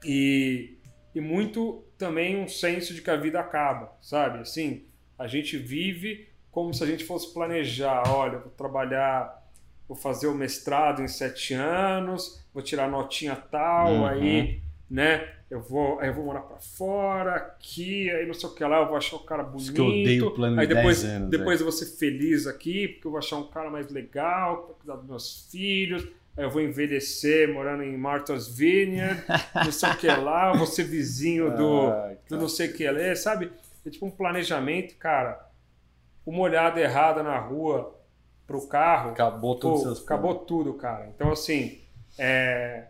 E, 0.06 0.78
e 1.14 1.20
muito 1.20 1.84
também 1.98 2.42
um 2.42 2.48
senso 2.48 2.94
de 2.94 3.02
que 3.02 3.10
a 3.10 3.18
vida 3.18 3.40
acaba, 3.40 3.92
sabe? 4.02 4.40
Assim, 4.40 4.86
a 5.18 5.28
gente 5.28 5.58
vive 5.58 6.30
como 6.52 6.74
se 6.74 6.84
a 6.84 6.88
gente 6.88 7.04
fosse 7.04 7.34
planejar, 7.34 8.04
olha, 8.08 8.40
vou 8.40 8.52
trabalhar, 8.52 9.44
vou 9.88 9.98
fazer 9.98 10.28
o 10.28 10.34
mestrado 10.34 11.02
em 11.02 11.08
sete 11.08 11.54
anos, 11.54 12.44
vou 12.54 12.64
tirar 12.64 12.90
notinha 12.90 13.36
tal, 13.36 13.92
uhum. 13.92 14.06
aí, 14.06 14.62
né? 14.90 15.28
Eu 15.50 15.62
vou, 15.62 16.00
aí 16.00 16.10
eu 16.10 16.14
vou 16.14 16.26
morar 16.26 16.42
para 16.42 16.58
fora, 16.58 17.36
aqui, 17.36 18.10
aí 18.12 18.26
não 18.26 18.34
sei 18.34 18.50
o 18.50 18.54
que 18.54 18.64
lá, 18.64 18.80
eu 18.82 18.88
vou 18.88 18.98
achar 18.98 19.16
o 19.16 19.20
cara 19.20 19.44
bonito. 19.44 19.74
Que 19.74 19.82
eu 19.82 19.86
odeio 19.86 20.28
o 20.28 20.32
plano 20.32 20.60
aí 20.60 20.68
de 20.68 20.74
depois, 20.74 21.04
anos, 21.04 21.30
depois 21.30 21.60
é. 21.60 21.62
eu 21.62 21.66
vou 21.66 21.72
ser 21.72 21.86
feliz 21.86 22.48
aqui, 22.48 22.88
porque 22.88 23.08
eu 23.08 23.12
vou 23.12 23.18
achar 23.18 23.38
um 23.38 23.48
cara 23.48 23.70
mais 23.70 23.90
legal, 23.90 24.64
para 24.64 24.76
cuidar 24.76 24.96
dos 24.96 25.10
meus 25.10 25.48
filhos. 25.52 26.08
Aí 26.38 26.44
eu 26.44 26.50
vou 26.50 26.62
envelhecer 26.62 27.52
morando 27.52 27.84
em 27.84 27.98
Martha's 27.98 28.48
Vineyard, 28.48 29.24
não 29.56 29.72
sei 29.72 29.90
o 29.90 29.98
que 29.98 30.08
lá, 30.08 30.52
eu 30.52 30.58
vou 30.58 30.68
ser 30.68 30.84
vizinho 30.84 31.56
do, 31.56 31.88
ah, 31.88 32.16
do 32.30 32.38
não 32.38 32.48
sei 32.48 32.70
o 32.70 32.74
que 32.74 32.90
lá, 32.90 33.16
sabe? 33.16 33.52
É 33.86 33.90
tipo 33.90 34.06
um 34.06 34.12
planejamento, 34.12 34.96
cara 34.96 35.50
uma 36.30 36.42
olhada 36.42 36.80
errada 36.80 37.24
na 37.24 37.38
rua 37.40 37.96
pro 38.46 38.68
carro. 38.68 39.12
Acabou 39.12 39.56
tudo. 39.56 39.96
Pô, 39.96 40.04
acabou 40.04 40.36
tudo, 40.36 40.74
cara. 40.76 41.08
Então, 41.08 41.32
assim, 41.32 41.82
é, 42.18 42.86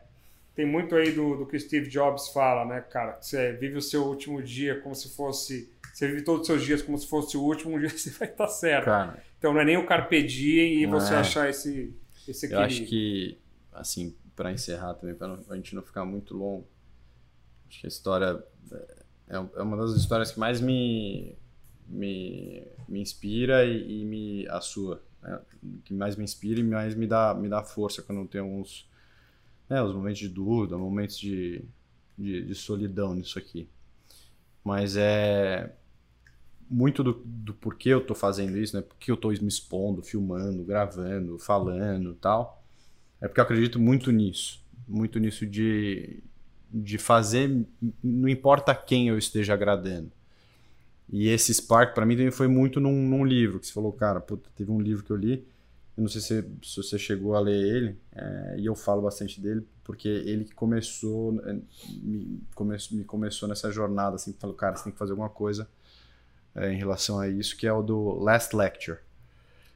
tem 0.60 0.66
muito 0.66 0.94
aí 0.94 1.14
do, 1.14 1.38
do 1.38 1.46
que 1.46 1.56
o 1.56 1.60
Steve 1.60 1.88
Jobs 1.88 2.28
fala, 2.28 2.66
né, 2.66 2.82
cara? 2.82 3.18
Você 3.22 3.54
vive 3.54 3.78
o 3.78 3.82
seu 3.82 4.04
último 4.04 4.44
dia 4.44 4.82
como 4.82 4.94
se 4.94 5.16
fosse. 5.16 5.72
Você 5.94 6.06
vive 6.06 6.22
todos 6.22 6.42
os 6.42 6.48
seus 6.48 6.66
dias 6.66 6.82
como 6.82 6.98
se 6.98 7.08
fosse 7.08 7.38
o 7.38 7.42
último, 7.42 7.78
um 7.78 7.80
dia 7.80 7.88
você 7.88 8.10
vai 8.10 8.28
estar 8.28 8.50
certo. 8.50 8.84
Cara, 8.84 9.24
então 9.38 9.54
não 9.54 9.62
é 9.62 9.64
nem 9.64 9.78
o 9.78 9.86
carpe 9.86 10.22
diem 10.22 10.82
e 10.82 10.86
você 10.86 11.14
é. 11.14 11.18
achar 11.18 11.50
esse, 11.50 11.98
esse 12.28 12.46
equilíbrio. 12.46 12.60
Eu 12.60 12.66
acho 12.66 12.86
que, 12.90 13.40
assim, 13.72 14.14
para 14.36 14.52
encerrar 14.52 14.96
também, 14.96 15.16
para 15.16 15.40
a 15.50 15.56
gente 15.56 15.74
não 15.74 15.82
ficar 15.82 16.04
muito 16.04 16.36
longo, 16.36 16.68
acho 17.70 17.80
que 17.80 17.88
a 17.88 17.90
história 17.90 18.44
é, 19.30 19.36
é 19.38 19.62
uma 19.62 19.78
das 19.78 19.92
histórias 19.92 20.30
que 20.30 20.40
mais 20.42 20.60
me 20.60 21.38
me, 21.88 22.68
me 22.86 23.00
inspira 23.00 23.64
e, 23.64 24.02
e 24.02 24.06
me 24.06 24.46
a 24.50 24.60
sua, 24.60 25.02
né? 25.24 25.40
que 25.86 25.94
mais 25.94 26.18
me 26.18 26.26
inspira 26.26 26.60
e 26.60 26.64
mais 26.64 26.96
me 26.96 27.08
dá 27.08 27.34
me 27.34 27.48
dá 27.48 27.64
força 27.64 28.02
quando 28.02 28.28
tem 28.28 28.42
alguns 28.42 28.89
né, 29.70 29.82
os 29.82 29.94
momentos 29.94 30.20
de 30.20 30.30
dúvida, 30.30 30.78
momentos 30.78 31.18
de, 31.18 31.64
de, 32.18 32.44
de 32.44 32.56
solidão 32.56 33.14
nisso 33.14 33.38
aqui. 33.38 33.68
Mas 34.64 34.96
é 34.98 35.74
muito 36.70 37.04
do, 37.04 37.22
do 37.26 37.54
porquê 37.54 37.90
eu 37.90 38.06
tô 38.06 38.14
fazendo 38.14 38.58
isso, 38.58 38.76
né? 38.76 38.82
Porque 38.82 39.12
eu 39.12 39.18
tô 39.18 39.30
me 39.30 39.48
expondo, 39.48 40.02
filmando, 40.02 40.64
gravando, 40.64 41.40
falando, 41.40 42.14
tal. 42.16 42.64
É 43.22 43.28
porque 43.28 43.40
eu 43.40 43.44
acredito 43.44 43.80
muito 43.80 44.12
nisso, 44.12 44.64
muito 44.88 45.20
nisso 45.20 45.46
de 45.46 46.24
de 46.72 46.98
fazer, 46.98 47.66
não 48.04 48.30
importa 48.30 48.76
quem 48.76 49.08
eu 49.08 49.18
esteja 49.18 49.54
agradando. 49.54 50.12
E 51.12 51.28
esse 51.28 51.52
Spark, 51.54 51.96
para 51.96 52.06
mim, 52.06 52.16
também 52.16 52.32
foi 52.32 52.48
muito 52.48 52.80
num, 52.80 53.08
num, 53.08 53.26
livro, 53.26 53.60
que 53.60 53.66
você 53.66 53.74
falou, 53.74 53.92
cara, 53.92 54.22
puta, 54.22 54.50
teve 54.56 54.70
um 54.70 54.80
livro 54.80 55.04
que 55.04 55.12
eu 55.12 55.16
li, 55.16 55.44
eu 56.00 56.04
não 56.04 56.08
sei 56.08 56.22
se, 56.22 56.42
se 56.64 56.78
você 56.78 56.98
chegou 56.98 57.36
a 57.36 57.42
ler 57.42 57.62
ele, 57.62 57.98
é, 58.16 58.56
e 58.58 58.66
eu 58.66 58.74
falo 58.74 59.02
bastante 59.02 59.42
dele, 59.42 59.68
porque 59.84 60.08
ele 60.08 60.46
que 60.46 60.56
começou, 60.56 61.38
é, 61.46 61.58
me, 62.02 62.42
come, 62.56 62.78
me 62.92 63.04
começou 63.04 63.50
nessa 63.50 63.70
jornada, 63.70 64.16
assim, 64.16 64.34
falou, 64.40 64.56
cara, 64.56 64.78
você 64.78 64.86
tem 64.86 64.94
que 64.94 64.98
fazer 64.98 65.12
alguma 65.12 65.30
coisa 65.30 65.70
é, 66.56 66.72
em 66.72 66.78
relação 66.78 67.20
a 67.20 67.28
isso, 67.28 67.58
que 67.58 67.68
é 67.68 67.74
o 67.74 67.84
do 67.84 68.14
Last 68.14 68.56
Lecture. 68.56 69.00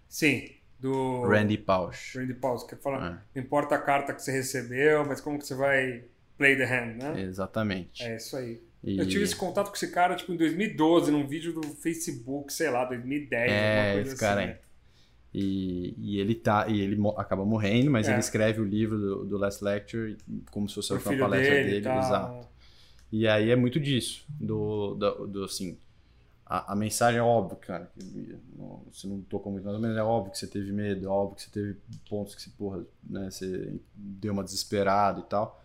Sim, 0.08 0.50
do... 0.80 1.24
Randy 1.24 1.58
Pausch. 1.58 2.18
Randy 2.18 2.36
Pausch, 2.36 2.66
que 2.66 2.78
fala, 2.78 3.06
é. 3.06 3.10
não 3.36 3.44
importa 3.44 3.76
a 3.76 3.80
carta 3.80 4.14
que 4.14 4.22
você 4.22 4.32
recebeu, 4.32 5.06
mas 5.06 5.20
como 5.20 5.38
que 5.38 5.46
você 5.46 5.56
vai 5.56 6.06
play 6.38 6.56
the 6.56 6.64
hand, 6.64 6.96
né? 7.04 7.22
Exatamente. 7.22 8.02
É 8.02 8.16
isso 8.16 8.38
aí. 8.38 8.64
E... 8.82 8.98
Eu 8.98 9.06
tive 9.06 9.26
esse 9.26 9.36
contato 9.36 9.68
com 9.68 9.76
esse 9.76 9.92
cara, 9.92 10.16
tipo, 10.16 10.32
em 10.32 10.38
2012, 10.38 11.12
num 11.12 11.28
vídeo 11.28 11.52
do 11.52 11.64
Facebook, 11.64 12.54
sei 12.54 12.70
lá, 12.70 12.86
2010, 12.86 13.52
é, 13.52 13.56
alguma 13.56 13.94
coisa 13.96 14.10
esse 14.10 14.20
cara 14.20 14.42
assim. 14.46 14.64
E, 15.34 15.96
e, 15.98 16.20
ele 16.20 16.36
tá 16.36 16.68
e 16.68 16.80
ele 16.80 16.96
acaba 17.18 17.44
morrendo, 17.44 17.90
mas 17.90 18.08
é. 18.08 18.12
ele 18.12 18.20
escreve 18.20 18.62
o 18.62 18.64
livro 18.64 19.00
do, 19.00 19.26
do 19.26 19.38
Last 19.38 19.64
Lecture 19.64 20.16
como 20.52 20.70
se 20.70 20.76
fosse 20.76 20.94
uma 20.94 21.02
palestra 21.02 21.56
dele, 21.56 21.70
dele 21.70 21.82
tá... 21.82 22.00
exato. 22.00 22.48
E 23.12 23.28
aí 23.28 23.50
é 23.50 23.56
muito 23.56 23.80
disso, 23.80 24.26
do, 24.40 24.96
do, 24.96 25.28
do 25.28 25.44
assim, 25.44 25.78
a, 26.46 26.74
a, 26.74 26.76
mensagem 26.76 27.20
é 27.20 27.24
óbvia, 27.24 27.58
cara. 27.58 27.92
Não, 28.56 28.84
você 28.92 29.08
não 29.08 29.22
tocou 29.22 29.52
muito, 29.52 29.66
mas 29.66 29.98
é 29.98 30.04
óbvio 30.04 30.32
que 30.32 30.38
você 30.38 30.48
teve 30.48 30.72
medo, 30.72 31.06
é 31.06 31.10
óbvio 31.10 31.36
que 31.36 31.44
você 31.44 31.50
teve 31.50 31.78
pontos 32.10 32.36
que 32.36 32.42
você, 32.42 32.50
porra, 32.52 32.86
né, 33.04 33.30
você 33.30 33.74
deu 33.96 34.34
uma 34.34 34.44
desesperada 34.44 35.20
e 35.20 35.24
tal. 35.24 35.64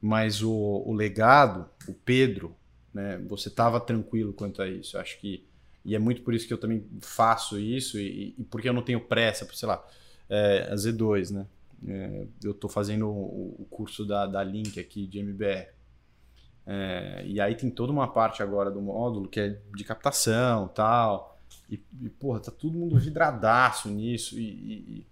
Mas 0.00 0.42
o, 0.42 0.52
o 0.52 0.92
legado, 0.92 1.68
o 1.86 1.92
Pedro, 1.92 2.54
né, 2.92 3.18
você 3.28 3.48
estava 3.48 3.80
tranquilo 3.80 4.32
quanto 4.32 4.62
a 4.62 4.68
isso. 4.68 4.96
Eu 4.96 5.00
acho 5.00 5.18
que. 5.20 5.46
E 5.84 5.94
é 5.94 5.98
muito 5.98 6.22
por 6.22 6.34
isso 6.34 6.46
que 6.46 6.52
eu 6.52 6.58
também 6.58 6.84
faço 7.00 7.58
isso, 7.58 7.98
e, 7.98 8.34
e 8.36 8.44
porque 8.44 8.68
eu 8.68 8.72
não 8.72 8.82
tenho 8.82 9.00
pressa, 9.00 9.46
por, 9.46 9.54
sei 9.54 9.68
lá, 9.68 9.84
é, 10.28 10.68
a 10.70 10.74
Z2, 10.74 11.32
né? 11.32 11.46
É, 11.86 12.26
eu 12.42 12.50
estou 12.50 12.68
fazendo 12.68 13.08
o, 13.08 13.66
curso 13.70 14.04
da, 14.04 14.26
da 14.26 14.42
Link 14.42 14.78
aqui 14.80 15.06
de 15.06 15.18
MBR. 15.18 15.68
É, 16.66 17.24
e 17.24 17.40
aí 17.40 17.54
tem 17.54 17.70
toda 17.70 17.92
uma 17.92 18.08
parte 18.08 18.42
agora 18.42 18.70
do 18.70 18.80
módulo 18.80 19.28
que 19.28 19.40
é 19.40 19.58
de 19.74 19.84
captação 19.84 20.68
tal. 20.68 21.38
E, 21.70 21.80
e 22.02 22.08
porra, 22.08 22.40
tá 22.40 22.50
todo 22.50 22.76
mundo 22.76 22.98
vidradaço 22.98 23.88
nisso. 23.88 24.38
E, 24.38 25.06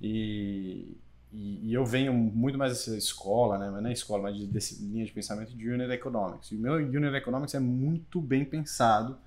e, 0.00 0.96
e, 1.32 1.72
eu 1.72 1.84
venho 1.84 2.12
muito 2.12 2.56
mais 2.56 2.72
dessa 2.72 2.96
escola, 2.96 3.58
né? 3.58 3.70
Mas 3.70 3.82
não 3.82 3.90
é 3.90 3.92
escola, 3.92 4.22
mas 4.24 4.36
de, 4.36 4.46
desse 4.46 4.82
linha 4.82 5.04
de 5.04 5.12
pensamento 5.12 5.54
de 5.54 5.68
Unit 5.68 5.90
Economics. 5.92 6.50
E 6.52 6.56
o 6.56 6.58
meu 6.58 6.74
Unit 6.74 7.14
Economics 7.14 7.54
é 7.54 7.60
muito 7.60 8.20
bem 8.20 8.44
pensado 8.44 9.18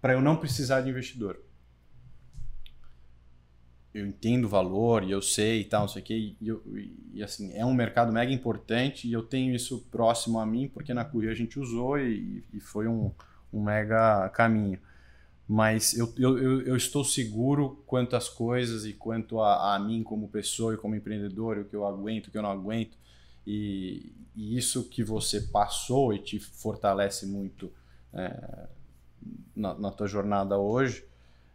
para 0.00 0.12
eu 0.12 0.20
não 0.20 0.36
precisar 0.36 0.80
de 0.80 0.90
investidor 0.90 1.40
eu 3.96 4.06
entendo 4.06 4.44
o 4.44 4.48
valor 4.48 5.02
e 5.02 5.10
eu 5.10 5.22
sei 5.22 5.62
e 5.62 5.64
tal, 5.64 5.82
não 5.82 5.88
sei 5.88 6.02
o 6.02 6.04
quê, 6.04 6.34
e, 6.40 6.62
e, 7.14 7.22
assim, 7.22 7.52
é 7.54 7.64
um 7.64 7.72
mercado 7.72 8.12
mega 8.12 8.30
importante 8.30 9.08
e 9.08 9.12
eu 9.12 9.22
tenho 9.22 9.54
isso 9.54 9.86
próximo 9.90 10.38
a 10.38 10.44
mim 10.44 10.68
porque 10.68 10.92
na 10.92 11.04
Curia 11.04 11.30
a 11.30 11.34
gente 11.34 11.58
usou 11.58 11.98
e, 11.98 12.44
e 12.52 12.60
foi 12.60 12.86
um, 12.86 13.10
um 13.52 13.62
mega 13.62 14.28
caminho. 14.30 14.78
Mas 15.48 15.96
eu, 15.96 16.12
eu, 16.18 16.60
eu, 16.62 16.76
estou 16.76 17.04
seguro 17.04 17.82
quanto 17.86 18.16
às 18.16 18.28
coisas 18.28 18.84
e 18.84 18.92
quanto 18.92 19.40
a, 19.40 19.76
a 19.76 19.78
mim 19.78 20.02
como 20.02 20.28
pessoa 20.28 20.74
e 20.74 20.76
como 20.76 20.96
empreendedor, 20.96 21.58
o 21.58 21.64
que 21.64 21.76
eu 21.76 21.86
aguento, 21.86 22.26
o 22.26 22.30
que 22.30 22.36
eu 22.36 22.42
não 22.42 22.50
aguento. 22.50 22.98
E, 23.46 24.12
e 24.34 24.58
isso 24.58 24.88
que 24.88 25.04
você 25.04 25.40
passou 25.40 26.12
e 26.12 26.18
te 26.18 26.40
fortalece 26.40 27.26
muito 27.26 27.72
é, 28.12 28.66
na, 29.54 29.74
na 29.74 29.90
tua 29.90 30.06
jornada 30.06 30.58
hoje, 30.58 31.04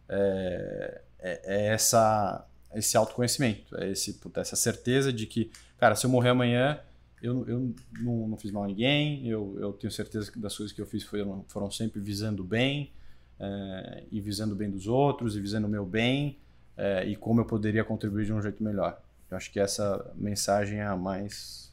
é, 0.08 1.00
é, 1.18 1.40
é 1.44 1.66
essa, 1.68 2.46
esse 2.74 2.96
autoconhecimento, 2.96 3.76
é 3.76 3.90
esse, 3.90 4.18
essa 4.36 4.56
certeza 4.56 5.12
de 5.12 5.26
que, 5.26 5.50
cara, 5.78 5.94
se 5.94 6.04
eu 6.04 6.10
morrer 6.10 6.30
amanhã, 6.30 6.80
eu, 7.22 7.48
eu 7.48 7.74
não, 8.00 8.28
não 8.28 8.36
fiz 8.36 8.50
mal 8.50 8.64
a 8.64 8.66
ninguém, 8.66 9.26
eu, 9.28 9.56
eu 9.60 9.72
tenho 9.72 9.92
certeza 9.92 10.30
que 10.30 10.38
das 10.38 10.56
coisas 10.56 10.74
que 10.74 10.80
eu 10.80 10.86
fiz 10.86 11.04
foram, 11.04 11.44
foram 11.48 11.70
sempre 11.70 12.00
visando 12.00 12.42
bem, 12.42 12.92
é, 13.38 14.04
e 14.10 14.20
visando 14.20 14.54
o 14.54 14.56
bem 14.56 14.70
dos 14.70 14.86
outros, 14.86 15.36
e 15.36 15.40
visando 15.40 15.66
o 15.66 15.70
meu 15.70 15.86
bem, 15.86 16.38
é, 16.76 17.06
e 17.06 17.16
como 17.16 17.40
eu 17.40 17.44
poderia 17.44 17.84
contribuir 17.84 18.26
de 18.26 18.32
um 18.32 18.42
jeito 18.42 18.62
melhor. 18.62 19.00
Eu 19.30 19.36
acho 19.36 19.50
que 19.50 19.60
essa 19.60 20.12
mensagem 20.14 20.78
é 20.78 20.86
a 20.86 20.96
mais, 20.96 21.72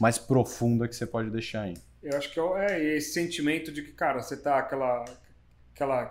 mais 0.00 0.18
profunda 0.18 0.88
que 0.88 0.96
você 0.96 1.06
pode 1.06 1.30
deixar 1.30 1.62
aí. 1.62 1.76
Eu 2.02 2.16
acho 2.16 2.32
que 2.32 2.40
é, 2.40 2.80
é 2.80 2.96
esse 2.96 3.12
sentimento 3.12 3.72
de 3.72 3.82
que, 3.82 3.92
cara, 3.92 4.22
você 4.22 4.36
tá 4.36 4.58
aquela, 4.58 5.04
aquela 5.74 6.10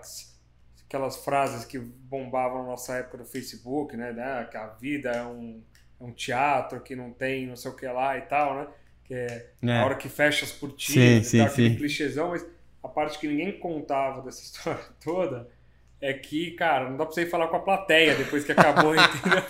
aquelas 0.88 1.18
frases 1.18 1.66
que 1.66 1.78
bombavam 1.78 2.64
na 2.64 2.70
nossa 2.70 2.96
época 2.96 3.18
do 3.20 3.26
Facebook, 3.26 3.96
né? 3.96 4.14
né? 4.14 4.48
Que 4.50 4.58
a 4.58 4.68
vida 4.68 5.10
é 5.10 5.24
um, 5.24 5.62
é 6.00 6.04
um 6.04 6.12
teatro 6.12 6.80
que 6.82 6.96
não 6.96 7.12
tem 7.12 7.46
não 7.46 7.56
sei 7.56 7.72
o 7.72 7.76
que 7.76 7.86
lá 7.86 8.18
e 8.18 8.22
tal, 8.22 8.56
né? 8.56 8.68
Que 9.04 9.14
é, 9.14 9.50
é. 9.64 9.80
a 9.80 9.86
hora 9.86 9.96
que 9.96 10.10
fecha 10.10 10.46
as 10.46 10.52
cortinas 10.52 11.28
sim, 11.28 11.48
sim, 11.50 11.76
clichêzão, 11.76 12.30
mas 12.30 12.46
a 12.82 12.88
parte 12.88 13.20
que 13.20 13.28
ninguém 13.28 13.60
contava 13.60 14.22
dessa 14.22 14.42
história 14.44 14.84
toda 15.04 15.50
é 16.00 16.14
que, 16.14 16.52
cara, 16.52 16.90
não 16.90 16.98
dá 16.98 17.06
pra 17.06 17.14
você 17.14 17.24
ir 17.24 17.30
falar 17.30 17.48
com 17.48 17.56
a 17.56 17.62
plateia 17.62 18.16
depois 18.16 18.44
que 18.44 18.52
acabou, 18.52 18.94
entendeu? 18.96 19.44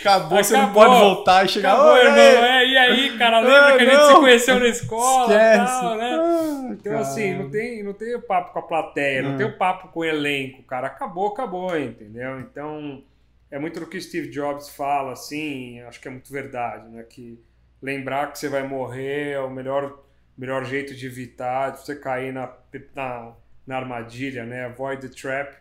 Acabou, 0.00 0.42
você 0.42 0.56
não 0.56 0.72
pode 0.72 0.94
voltar 0.94 1.44
e 1.44 1.48
chegar. 1.48 1.74
Acabou, 1.74 1.96
irmão. 1.96 2.18
É, 2.18 2.66
e 2.66 2.76
aí, 2.76 3.18
cara, 3.18 3.40
lembra 3.40 3.74
ah, 3.74 3.76
que 3.76 3.82
a 3.82 3.86
gente 3.86 3.96
não. 3.96 4.14
se 4.14 4.20
conheceu 4.20 4.60
na 4.60 4.68
escola 4.68 5.34
e 5.34 5.56
tal, 5.56 5.96
né? 5.96 6.18
Ah, 6.18 6.68
então, 6.70 6.92
cara. 6.92 7.00
assim, 7.00 7.34
não 7.34 7.50
tem, 7.50 7.82
não 7.82 7.92
tem 7.92 8.14
o 8.14 8.22
papo 8.22 8.52
com 8.52 8.58
a 8.58 8.62
plateia, 8.62 9.22
não, 9.22 9.30
não 9.30 9.36
tem 9.36 9.46
o 9.46 9.58
papo 9.58 9.88
com 9.88 10.00
o 10.00 10.04
elenco, 10.04 10.62
cara. 10.62 10.86
Acabou, 10.86 11.28
acabou, 11.28 11.78
entendeu? 11.78 12.40
Então, 12.40 13.02
é 13.50 13.58
muito 13.58 13.80
do 13.80 13.86
que 13.86 14.00
Steve 14.00 14.28
Jobs 14.28 14.68
fala, 14.70 15.12
assim, 15.12 15.80
acho 15.82 16.00
que 16.00 16.08
é 16.08 16.10
muito 16.10 16.32
verdade, 16.32 16.88
né? 16.88 17.02
Que 17.02 17.38
lembrar 17.82 18.32
que 18.32 18.38
você 18.38 18.48
vai 18.48 18.62
morrer 18.62 19.32
é 19.32 19.40
o 19.40 19.50
melhor, 19.50 19.98
melhor 20.36 20.64
jeito 20.64 20.94
de 20.94 21.06
evitar, 21.06 21.70
de 21.70 21.80
você 21.80 21.96
cair 21.96 22.32
na, 22.32 22.52
na, 22.94 23.32
na 23.66 23.76
armadilha, 23.76 24.44
né? 24.44 24.64
Avoid 24.66 25.08
the 25.08 25.14
trap 25.14 25.56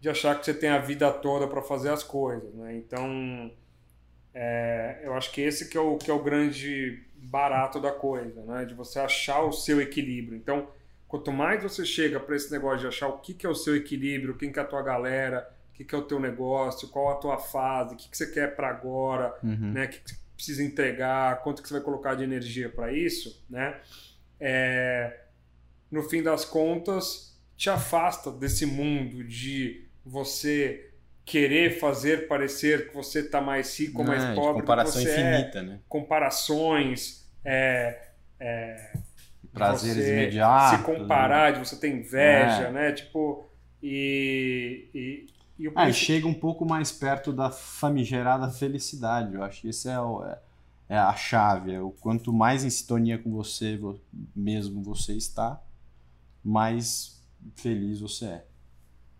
de 0.00 0.08
achar 0.08 0.38
que 0.38 0.44
você 0.44 0.54
tem 0.54 0.68
a 0.68 0.78
vida 0.78 1.10
toda 1.10 1.46
para 1.46 1.62
fazer 1.62 1.90
as 1.90 2.02
coisas, 2.02 2.52
né? 2.54 2.76
Então, 2.76 3.50
é, 4.34 5.00
eu 5.02 5.14
acho 5.14 5.32
que 5.32 5.40
esse 5.40 5.68
que 5.68 5.76
é, 5.76 5.80
o, 5.80 5.96
que 5.96 6.10
é 6.10 6.14
o 6.14 6.22
grande 6.22 7.02
barato 7.16 7.80
da 7.80 7.90
coisa, 7.90 8.42
né? 8.44 8.64
De 8.64 8.74
você 8.74 8.98
achar 8.98 9.42
o 9.42 9.52
seu 9.52 9.80
equilíbrio. 9.80 10.36
Então, 10.36 10.68
quanto 11.08 11.32
mais 11.32 11.62
você 11.62 11.84
chega 11.84 12.18
para 12.20 12.36
esse 12.36 12.50
negócio 12.50 12.80
de 12.80 12.86
achar 12.88 13.08
o 13.08 13.18
que, 13.18 13.32
que 13.32 13.46
é 13.46 13.48
o 13.48 13.54
seu 13.54 13.76
equilíbrio, 13.76 14.36
quem 14.36 14.52
que 14.52 14.58
é 14.58 14.62
a 14.62 14.66
tua 14.66 14.82
galera, 14.82 15.50
o 15.70 15.74
que, 15.74 15.84
que 15.84 15.94
é 15.94 15.98
o 15.98 16.02
teu 16.02 16.20
negócio, 16.20 16.88
qual 16.88 17.10
a 17.10 17.16
tua 17.16 17.38
fase, 17.38 17.94
o 17.94 17.96
que, 17.96 18.08
que 18.08 18.16
você 18.16 18.30
quer 18.30 18.54
para 18.54 18.68
agora, 18.68 19.34
uhum. 19.42 19.72
né? 19.72 19.86
O 19.86 19.88
que, 19.88 20.00
que 20.00 20.10
você 20.10 20.16
precisa 20.36 20.62
entregar, 20.62 21.42
quanto 21.42 21.62
que 21.62 21.68
você 21.68 21.74
vai 21.74 21.82
colocar 21.82 22.14
de 22.14 22.24
energia 22.24 22.68
para 22.68 22.92
isso, 22.92 23.42
né? 23.48 23.80
É, 24.38 25.20
no 25.90 26.02
fim 26.02 26.22
das 26.22 26.44
contas, 26.44 27.33
te 27.56 27.70
afasta 27.70 28.30
desse 28.30 28.66
mundo 28.66 29.24
de 29.24 29.86
você 30.04 30.90
querer 31.24 31.78
fazer 31.78 32.28
parecer 32.28 32.88
que 32.88 32.94
você 32.94 33.20
está 33.20 33.40
mais 33.40 33.78
rico 33.78 34.00
ou 34.00 34.06
mais 34.06 34.22
pobre. 34.34 34.60
Comparação 34.60 35.02
você 35.02 35.10
é. 35.10 35.38
infinita, 35.38 35.58
é, 35.58 35.62
né? 35.62 35.80
Comparações, 35.88 37.30
é, 37.44 38.08
é, 38.38 38.92
prazeres 39.52 40.06
imediatos. 40.06 40.78
Se 40.78 40.84
comparar, 40.84 41.52
né? 41.52 41.58
de 41.58 41.66
você 41.66 41.76
ter 41.76 41.88
inveja, 41.88 42.64
é. 42.64 42.72
né? 42.72 42.92
Tipo, 42.92 43.46
e. 43.82 44.88
e, 44.94 45.26
e, 45.58 45.72
ah, 45.74 45.90
chega 45.92 46.26
um 46.26 46.34
pouco 46.34 46.66
mais 46.66 46.92
perto 46.92 47.32
da 47.32 47.50
famigerada 47.50 48.50
felicidade. 48.50 49.34
Eu 49.34 49.42
acho 49.42 49.62
que 49.62 49.68
esse 49.68 49.88
é, 49.88 49.98
o, 49.98 50.24
é, 50.24 50.38
é 50.90 50.98
a 50.98 51.14
chave. 51.14 51.72
É 51.72 51.80
o 51.80 51.90
quanto 51.90 52.32
mais 52.32 52.64
em 52.64 52.70
sintonia 52.70 53.16
com 53.16 53.30
você 53.30 53.78
mesmo 54.34 54.82
você 54.82 55.14
está, 55.14 55.62
mais 56.42 57.13
feliz 57.56 58.00
você 58.00 58.26
é. 58.26 58.44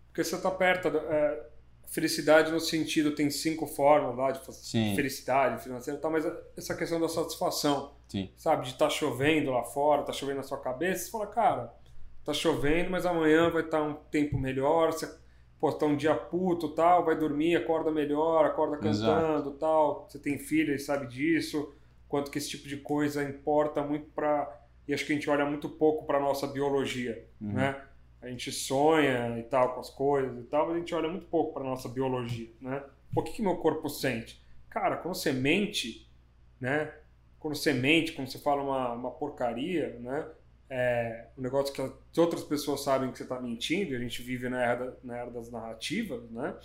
Porque 0.07 0.23
você 0.23 0.35
está 0.35 0.51
perto. 0.51 0.87
É, 0.87 1.47
felicidade 1.87 2.51
no 2.51 2.59
sentido, 2.59 3.15
tem 3.15 3.29
cinco 3.29 3.65
formas 3.65 4.15
lá 4.17 4.31
de 4.31 4.53
Sim. 4.53 4.95
felicidade 4.95 5.63
financeira, 5.63 5.99
tá, 5.99 6.09
mas 6.09 6.25
essa 6.57 6.75
questão 6.75 6.99
da 6.99 7.07
satisfação, 7.07 7.93
Sim. 8.07 8.29
sabe? 8.35 8.63
De 8.63 8.71
estar 8.71 8.87
tá 8.87 8.89
chovendo 8.89 9.51
lá 9.51 9.63
fora, 9.63 10.03
tá 10.03 10.11
chovendo 10.11 10.37
na 10.37 10.43
sua 10.43 10.59
cabeça, 10.59 11.05
você 11.05 11.11
fala, 11.11 11.27
cara, 11.27 11.73
tá 12.25 12.33
chovendo, 12.33 12.89
mas 12.89 13.05
amanhã 13.05 13.49
vai 13.49 13.63
estar 13.63 13.79
tá 13.79 13.83
um 13.83 13.93
tempo 13.93 14.37
melhor, 14.37 14.91
você 14.91 15.09
pô, 15.59 15.71
tá 15.71 15.85
um 15.85 15.95
dia 15.95 16.15
puto 16.15 16.69
tal, 16.69 17.05
vai 17.05 17.17
dormir, 17.17 17.55
acorda 17.55 17.91
melhor, 17.91 18.45
acorda 18.45 18.77
cantando 18.77 19.49
Exato. 19.49 19.51
tal. 19.51 20.07
Você 20.09 20.19
tem 20.19 20.37
filha 20.37 20.73
e 20.73 20.79
sabe 20.79 21.07
disso, 21.07 21.73
quanto 22.09 22.29
que 22.29 22.37
esse 22.37 22.49
tipo 22.49 22.67
de 22.67 22.77
coisa 22.77 23.23
importa 23.23 23.81
muito 23.81 24.09
para 24.09 24.63
e 24.87 24.93
acho 24.93 25.03
que 25.05 25.13
a 25.13 25.15
gente 25.15 25.29
olha 25.29 25.45
muito 25.45 25.67
pouco 25.67 26.05
para 26.05 26.19
nossa 26.19 26.45
biologia, 26.45 27.27
uhum. 27.41 27.53
né? 27.53 27.81
A 28.25 28.29
gente 28.29 28.51
sonha 28.51 29.37
e 29.37 29.43
tal 29.43 29.75
com 29.75 29.79
as 29.79 29.89
coisas 29.89 30.35
e 30.39 30.47
tal, 30.47 30.65
mas 30.65 30.75
a 30.75 30.79
gente 30.79 30.95
olha 30.95 31.07
muito 31.07 31.27
pouco 31.27 31.53
para 31.53 31.63
nossa 31.63 31.87
biologia, 31.87 32.49
né? 32.59 32.83
O 33.15 33.21
que, 33.21 33.33
que 33.33 33.41
meu 33.41 33.57
corpo 33.57 33.87
sente? 33.87 34.43
Cara, 34.67 34.97
quando 34.97 35.13
você 35.13 35.31
mente, 35.31 36.09
né? 36.59 36.91
Quando 37.39 37.55
você 37.55 37.71
mente, 37.71 38.13
quando 38.13 38.27
você 38.27 38.39
fala 38.39 38.63
uma, 38.63 38.93
uma 38.93 39.11
porcaria, 39.11 39.99
né? 39.99 40.27
É 40.67 41.27
um 41.37 41.41
negócio 41.43 41.71
que 41.71 41.79
as 41.79 42.17
outras 42.17 42.43
pessoas 42.43 42.83
sabem 42.83 43.11
que 43.11 43.17
você 43.17 43.23
está 43.23 43.39
mentindo, 43.39 43.93
e 43.93 43.95
a 43.95 43.99
gente 43.99 44.23
vive 44.23 44.49
na 44.49 44.63
era, 44.63 44.97
na 45.03 45.15
era 45.15 45.29
das 45.29 45.51
narrativas, 45.51 46.27
né? 46.31 46.55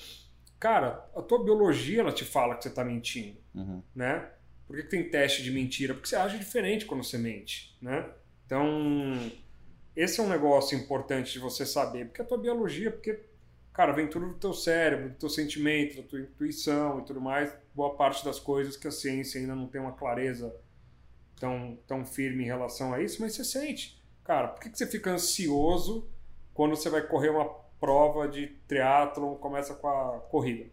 Cara, 0.58 1.06
a 1.14 1.20
tua 1.20 1.44
biologia 1.44 2.00
ela 2.00 2.12
te 2.12 2.24
fala 2.24 2.54
que 2.54 2.62
você 2.62 2.70
está 2.70 2.82
mentindo, 2.82 3.38
uhum. 3.54 3.82
né? 3.94 4.30
Por 4.66 4.76
que, 4.76 4.84
que 4.84 4.88
tem 4.88 5.10
teste 5.10 5.42
de 5.42 5.50
mentira? 5.50 5.92
Porque 5.92 6.08
você 6.08 6.16
age 6.16 6.38
diferente 6.38 6.86
quando 6.86 7.04
você 7.04 7.18
mente, 7.18 7.76
né? 7.82 8.08
Então, 8.46 9.30
esse 10.00 10.18
é 10.18 10.22
um 10.22 10.28
negócio 10.28 10.78
importante 10.78 11.32
de 11.32 11.38
você 11.38 11.66
saber, 11.66 12.06
porque 12.06 12.22
a 12.22 12.24
tua 12.24 12.38
biologia, 12.38 12.90
porque, 12.90 13.20
cara, 13.70 13.92
vem 13.92 14.08
tudo 14.08 14.28
do 14.28 14.34
teu 14.34 14.54
cérebro, 14.54 15.10
do 15.10 15.14
teu 15.16 15.28
sentimento, 15.28 16.00
da 16.00 16.08
tua 16.08 16.20
intuição 16.20 17.00
e 17.00 17.04
tudo 17.04 17.20
mais, 17.20 17.52
boa 17.74 17.94
parte 17.94 18.24
das 18.24 18.40
coisas 18.40 18.78
que 18.78 18.88
a 18.88 18.90
ciência 18.90 19.38
ainda 19.38 19.54
não 19.54 19.66
tem 19.66 19.78
uma 19.78 19.92
clareza 19.92 20.56
tão, 21.38 21.78
tão 21.86 22.06
firme 22.06 22.44
em 22.44 22.46
relação 22.46 22.94
a 22.94 23.02
isso, 23.02 23.20
mas 23.20 23.34
você 23.34 23.44
sente. 23.44 24.02
Cara, 24.24 24.48
por 24.48 24.62
que, 24.62 24.70
que 24.70 24.78
você 24.78 24.86
fica 24.86 25.10
ansioso 25.10 26.08
quando 26.54 26.76
você 26.76 26.88
vai 26.88 27.02
correr 27.06 27.28
uma 27.28 27.44
prova 27.78 28.26
de 28.26 28.46
triatlon, 28.66 29.34
começa 29.34 29.74
com 29.74 29.86
a 29.86 30.20
corrida? 30.30 30.70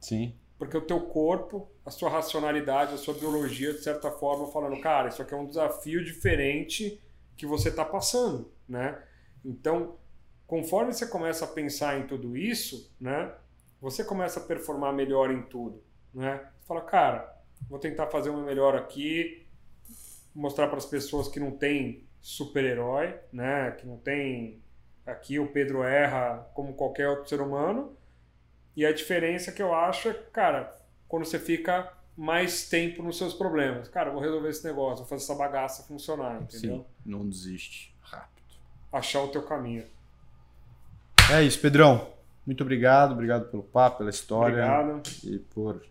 Sim. 0.00 0.34
Porque 0.58 0.76
o 0.76 0.80
teu 0.80 1.00
corpo, 1.00 1.70
a 1.84 1.92
sua 1.92 2.10
racionalidade, 2.10 2.94
a 2.94 2.96
sua 2.96 3.14
biologia, 3.14 3.72
de 3.72 3.84
certa 3.84 4.10
forma, 4.10 4.50
falando, 4.50 4.80
cara, 4.80 5.10
isso 5.10 5.22
aqui 5.22 5.32
é 5.32 5.36
um 5.36 5.46
desafio 5.46 6.04
diferente 6.04 7.00
que 7.36 7.46
você 7.46 7.68
está 7.68 7.84
passando, 7.84 8.50
né? 8.68 9.00
Então, 9.44 9.96
conforme 10.46 10.92
você 10.92 11.06
começa 11.06 11.44
a 11.44 11.48
pensar 11.48 11.98
em 11.98 12.06
tudo 12.06 12.36
isso, 12.36 12.94
né? 13.00 13.32
Você 13.80 14.04
começa 14.04 14.40
a 14.40 14.42
performar 14.42 14.92
melhor 14.92 15.30
em 15.30 15.42
tudo, 15.42 15.82
né? 16.12 16.48
Você 16.60 16.66
fala, 16.66 16.80
cara, 16.80 17.42
vou 17.68 17.78
tentar 17.78 18.06
fazer 18.08 18.30
uma 18.30 18.42
melhor 18.42 18.74
aqui, 18.74 19.46
mostrar 20.34 20.68
para 20.68 20.78
as 20.78 20.86
pessoas 20.86 21.28
que 21.28 21.38
não 21.38 21.50
tem 21.50 22.06
super-herói, 22.20 23.14
né? 23.32 23.70
Que 23.72 23.86
não 23.86 23.98
tem 23.98 24.62
aqui 25.06 25.38
o 25.38 25.52
Pedro 25.52 25.84
erra 25.84 26.50
como 26.54 26.74
qualquer 26.74 27.08
outro 27.08 27.28
ser 27.28 27.40
humano. 27.40 27.96
E 28.74 28.84
a 28.84 28.92
diferença 28.92 29.52
que 29.52 29.62
eu 29.62 29.74
acho 29.74 30.08
é, 30.08 30.14
cara, 30.32 30.76
quando 31.08 31.24
você 31.24 31.38
fica 31.38 31.95
mais 32.16 32.68
tempo 32.68 33.02
nos 33.02 33.18
seus 33.18 33.34
problemas. 33.34 33.88
Cara, 33.88 34.10
vou 34.10 34.20
resolver 34.20 34.48
esse 34.48 34.64
negócio, 34.64 34.98
vou 34.98 35.06
fazer 35.06 35.24
essa 35.24 35.34
bagaça 35.34 35.82
funcionar, 35.82 36.40
entendeu? 36.42 36.78
Sim, 36.78 36.84
não 37.04 37.28
desiste. 37.28 37.94
Rápido. 38.00 38.56
Achar 38.92 39.22
o 39.22 39.28
teu 39.28 39.42
caminho. 39.42 39.84
É 41.30 41.42
isso, 41.42 41.60
Pedrão. 41.60 42.08
Muito 42.46 42.62
obrigado, 42.62 43.12
obrigado 43.12 43.50
pelo 43.50 43.62
papo, 43.64 43.98
pela 43.98 44.10
história 44.10 44.64
Obrigado. 44.64 45.02
e 45.24 45.38
por, 45.38 45.82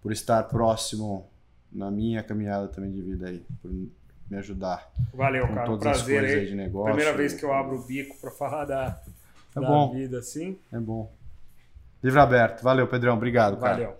por 0.00 0.10
estar 0.10 0.42
próximo 0.44 1.28
na 1.70 1.90
minha 1.90 2.22
caminhada 2.22 2.66
também 2.68 2.90
de 2.90 3.02
vida 3.02 3.28
aí, 3.28 3.44
por 3.60 3.70
me 3.70 3.92
ajudar 4.38 4.90
Valeu, 5.12 5.46
com 5.46 5.54
cara. 5.54 5.66
todas 5.66 5.82
Prazer 6.02 6.24
aí 6.24 6.46
de 6.46 6.54
negócio. 6.54 6.94
Primeira 6.94 7.14
vez 7.16 7.34
que 7.34 7.44
eu 7.44 7.52
abro 7.52 7.76
o 7.76 7.82
bico 7.82 8.16
pra 8.18 8.30
falar 8.30 8.64
da, 8.64 8.98
É 9.54 9.60
da 9.60 9.66
bom. 9.68 9.92
vida 9.92 10.18
assim. 10.18 10.58
É 10.72 10.78
bom. 10.78 11.12
Livro 12.02 12.20
aberto. 12.22 12.62
Valeu, 12.62 12.88
Pedrão. 12.88 13.14
Obrigado, 13.14 13.58
cara. 13.58 13.74
Valeu. 13.74 13.96